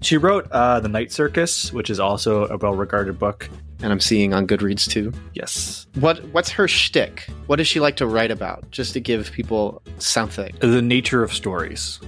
She 0.01 0.17
wrote 0.17 0.51
uh, 0.51 0.81
The 0.81 0.89
Night 0.89 1.13
Circus, 1.13 1.73
which 1.73 1.91
is 1.91 2.01
also 2.01 2.47
a 2.47 2.57
well 2.57 2.75
regarded 2.75 3.19
book. 3.19 3.49
And 3.83 3.93
I'm 3.93 4.01
seeing 4.01 4.33
on 4.33 4.47
Goodreads 4.47 4.89
too. 4.89 5.13
Yes. 5.35 5.87
What 5.95 6.25
What's 6.29 6.51
her 6.51 6.69
shtick? 6.69 7.29
What 7.47 7.57
does 7.57 7.67
she 7.67 7.81
like 7.81 7.97
to 7.97 8.07
write 8.07 8.31
about? 8.31 8.71
Just 8.71 8.93
to 8.93 9.01
give 9.01 9.33
people 9.33 9.83
something. 9.99 10.55
The 10.61 10.81
nature 10.81 11.23
of 11.23 11.33
stories. 11.33 12.01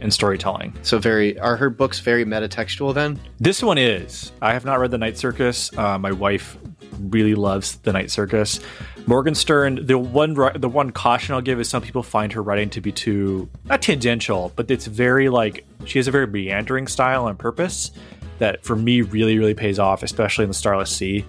And 0.00 0.12
storytelling. 0.12 0.76
So 0.82 0.98
very 0.98 1.38
are 1.38 1.56
her 1.56 1.70
books 1.70 2.00
very 2.00 2.24
metatextual 2.24 2.94
then? 2.94 3.18
This 3.38 3.62
one 3.62 3.78
is. 3.78 4.32
I 4.42 4.52
have 4.52 4.64
not 4.64 4.78
read 4.78 4.90
The 4.90 4.98
Night 4.98 5.18
Circus. 5.18 5.76
Uh, 5.76 5.98
my 5.98 6.12
wife 6.12 6.56
really 7.00 7.34
loves 7.34 7.76
The 7.76 7.92
Night 7.92 8.10
Circus. 8.10 8.60
Morgenstern. 9.06 9.86
The 9.86 9.98
one 9.98 10.34
the 10.56 10.68
one 10.68 10.90
caution 10.90 11.34
I'll 11.34 11.40
give 11.40 11.60
is 11.60 11.68
some 11.68 11.82
people 11.82 12.02
find 12.02 12.32
her 12.32 12.42
writing 12.42 12.70
to 12.70 12.80
be 12.80 12.92
too 12.92 13.48
not 13.64 13.82
tangential, 13.82 14.52
but 14.56 14.70
it's 14.70 14.86
very 14.86 15.28
like 15.28 15.66
she 15.86 15.98
has 15.98 16.08
a 16.08 16.10
very 16.10 16.26
meandering 16.26 16.86
style 16.86 17.24
on 17.24 17.36
purpose 17.36 17.90
that 18.38 18.64
for 18.64 18.76
me 18.76 19.00
really 19.00 19.38
really 19.38 19.54
pays 19.54 19.78
off, 19.78 20.02
especially 20.02 20.44
in 20.44 20.50
the 20.50 20.54
Starless 20.54 20.90
Sea, 20.90 21.24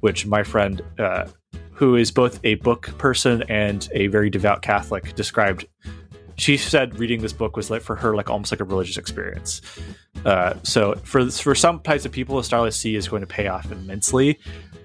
which 0.00 0.26
my 0.26 0.42
friend. 0.42 0.82
Uh, 0.98 1.26
who 1.78 1.94
is 1.94 2.10
both 2.10 2.40
a 2.42 2.56
book 2.56 2.92
person 2.98 3.44
and 3.48 3.88
a 3.92 4.08
very 4.08 4.28
devout 4.28 4.62
Catholic, 4.62 5.14
described 5.14 5.64
she 6.38 6.56
said 6.56 6.98
reading 6.98 7.20
this 7.20 7.32
book 7.32 7.56
was 7.56 7.68
like 7.68 7.82
for 7.82 7.96
her 7.96 8.14
like 8.14 8.30
almost 8.30 8.52
like 8.52 8.60
a 8.60 8.64
religious 8.64 8.96
experience. 8.96 9.60
Uh, 10.24 10.54
so 10.62 10.94
for 11.04 11.28
for 11.30 11.54
some 11.54 11.80
types 11.80 12.04
of 12.04 12.12
people, 12.12 12.38
a 12.38 12.44
Starless 12.44 12.76
Sea 12.76 12.94
is 12.94 13.08
going 13.08 13.20
to 13.20 13.26
pay 13.26 13.48
off 13.48 13.70
immensely. 13.70 14.38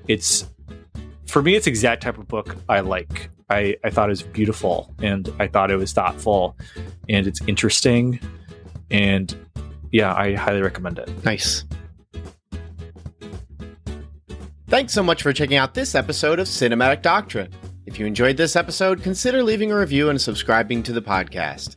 It's 0.08 0.50
for 1.28 1.42
me, 1.42 1.56
it's 1.56 1.66
the 1.66 1.72
exact 1.72 2.04
type 2.04 2.18
of 2.18 2.28
book 2.28 2.56
I 2.70 2.82
like. 2.82 3.30
I, 3.50 3.78
I 3.84 3.90
thought 3.92 4.10
it 4.10 4.12
was 4.12 4.24
beautiful 4.24 4.94
and 5.00 5.32
I 5.40 5.48
thought 5.48 5.70
it 5.70 5.76
was 5.76 5.94
thoughtful 5.94 6.58
and 7.08 7.28
it's 7.28 7.40
interesting 7.48 8.20
and 8.90 9.36
yeah, 9.92 10.14
I 10.14 10.34
highly 10.34 10.62
recommend 10.62 10.98
it. 10.98 11.24
Nice. 11.24 11.66
Thanks 14.68 14.92
so 14.92 15.04
much 15.04 15.22
for 15.22 15.32
checking 15.34 15.58
out 15.58 15.76
this 15.76 15.94
episode 15.94 16.40
of 16.40 16.48
Cinematic 16.48 17.04
Doctrine. 17.04 17.54
If 17.86 18.00
you 18.00 18.06
enjoyed 18.06 18.38
this 18.38 18.56
episode, 18.56 19.04
consider 19.04 19.44
leaving 19.44 19.72
a 19.72 19.78
review 19.78 20.10
and 20.10 20.20
subscribing 20.20 20.84
to 20.84 20.94
the 20.94 21.02
podcast. 21.02 21.76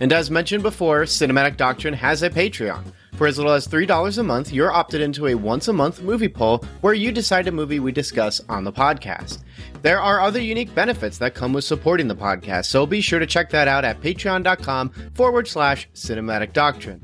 And 0.00 0.12
as 0.12 0.30
mentioned 0.30 0.62
before, 0.62 1.02
Cinematic 1.02 1.56
Doctrine 1.56 1.94
has 1.94 2.22
a 2.22 2.30
Patreon. 2.30 2.82
For 3.14 3.26
as 3.26 3.36
little 3.36 3.52
as 3.52 3.68
$3 3.68 4.18
a 4.18 4.22
month, 4.22 4.52
you're 4.52 4.72
opted 4.72 5.02
into 5.02 5.26
a 5.26 5.34
once 5.34 5.68
a 5.68 5.72
month 5.72 6.02
movie 6.02 6.28
poll 6.28 6.64
where 6.80 6.94
you 6.94 7.12
decide 7.12 7.46
a 7.46 7.52
movie 7.52 7.78
we 7.78 7.92
discuss 7.92 8.40
on 8.48 8.64
the 8.64 8.72
podcast. 8.72 9.42
There 9.82 10.00
are 10.00 10.20
other 10.20 10.40
unique 10.40 10.74
benefits 10.74 11.18
that 11.18 11.34
come 11.34 11.52
with 11.52 11.64
supporting 11.64 12.08
the 12.08 12.16
podcast, 12.16 12.64
so 12.64 12.86
be 12.86 13.02
sure 13.02 13.18
to 13.18 13.26
check 13.26 13.50
that 13.50 13.68
out 13.68 13.84
at 13.84 14.00
patreon.com 14.00 14.90
forward 15.14 15.46
slash 15.46 15.88
cinematic 15.94 16.52
doctrine. 16.54 17.00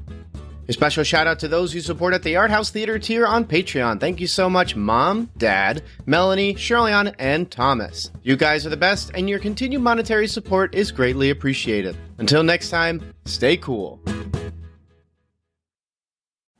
A 0.69 0.73
special 0.75 1.03
shout 1.03 1.27
out 1.27 1.39
to 1.39 1.49
those 1.49 1.73
who 1.73 1.81
support 1.81 2.13
at 2.13 2.23
the 2.23 2.37
Art 2.37 2.51
House 2.51 2.69
Theater 2.69 2.99
tier 2.99 3.27
on 3.27 3.47
Patreon. 3.47 3.99
Thank 3.99 4.21
you 4.21 4.27
so 4.27 4.51
much, 4.51 4.77
Mom, 4.77 5.31
Dad, 5.39 5.83
Melanie, 6.05 6.55
Shirleyan, 6.55 7.15
and 7.19 7.51
Thomas. 7.51 8.11
You 8.23 8.37
guys 8.37 8.67
are 8.67 8.71
the 8.71 8.77
best, 8.77 9.11
and 9.15 9.31
your 9.31 9.39
continued 9.39 9.81
monetary 9.81 10.27
support 10.27 10.75
is 10.75 10.93
greatly 10.93 11.31
appreciated. 11.31 11.97
Until 12.19 12.43
next 12.43 12.69
time, 12.69 13.15
stay 13.25 13.57
cool. 13.57 13.99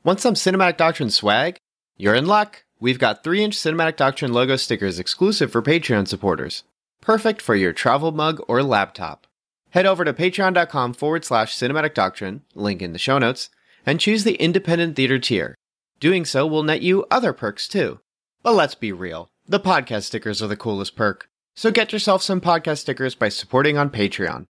Want 0.03 0.19
some 0.19 0.33
Cinematic 0.33 0.77
Doctrine 0.77 1.11
swag? 1.11 1.57
You're 1.95 2.15
in 2.15 2.25
luck. 2.25 2.63
We've 2.79 2.97
got 2.97 3.23
3 3.23 3.43
inch 3.43 3.57
Cinematic 3.57 3.95
Doctrine 3.95 4.33
logo 4.33 4.55
stickers 4.55 4.97
exclusive 4.97 5.51
for 5.51 5.61
Patreon 5.61 6.07
supporters. 6.07 6.63
Perfect 6.99 7.43
for 7.43 7.53
your 7.53 7.73
travel 7.73 8.11
mug 8.11 8.41
or 8.47 8.63
laptop. 8.63 9.27
Head 9.69 9.85
over 9.85 10.03
to 10.03 10.13
patreon.com 10.13 10.95
forward 10.95 11.25
slash 11.25 11.55
cinematic 11.55 11.93
doctrine, 11.93 12.41
link 12.55 12.81
in 12.81 12.91
the 12.93 12.97
show 12.97 13.19
notes 13.19 13.51
and 13.89 13.99
choose 13.99 14.23
the 14.23 14.35
independent 14.35 14.95
theater 14.95 15.17
tier. 15.17 15.55
Doing 15.99 16.23
so 16.23 16.45
will 16.45 16.61
net 16.61 16.83
you 16.83 17.07
other 17.09 17.33
perks 17.33 17.67
too. 17.67 17.99
But 18.43 18.53
let's 18.53 18.75
be 18.75 18.91
real, 18.91 19.29
the 19.47 19.59
podcast 19.59 20.03
stickers 20.03 20.43
are 20.43 20.47
the 20.47 20.55
coolest 20.55 20.95
perk. 20.95 21.27
So 21.55 21.71
get 21.71 21.91
yourself 21.91 22.21
some 22.21 22.39
podcast 22.39 22.77
stickers 22.77 23.15
by 23.15 23.29
supporting 23.29 23.79
on 23.79 23.89
Patreon. 23.89 24.45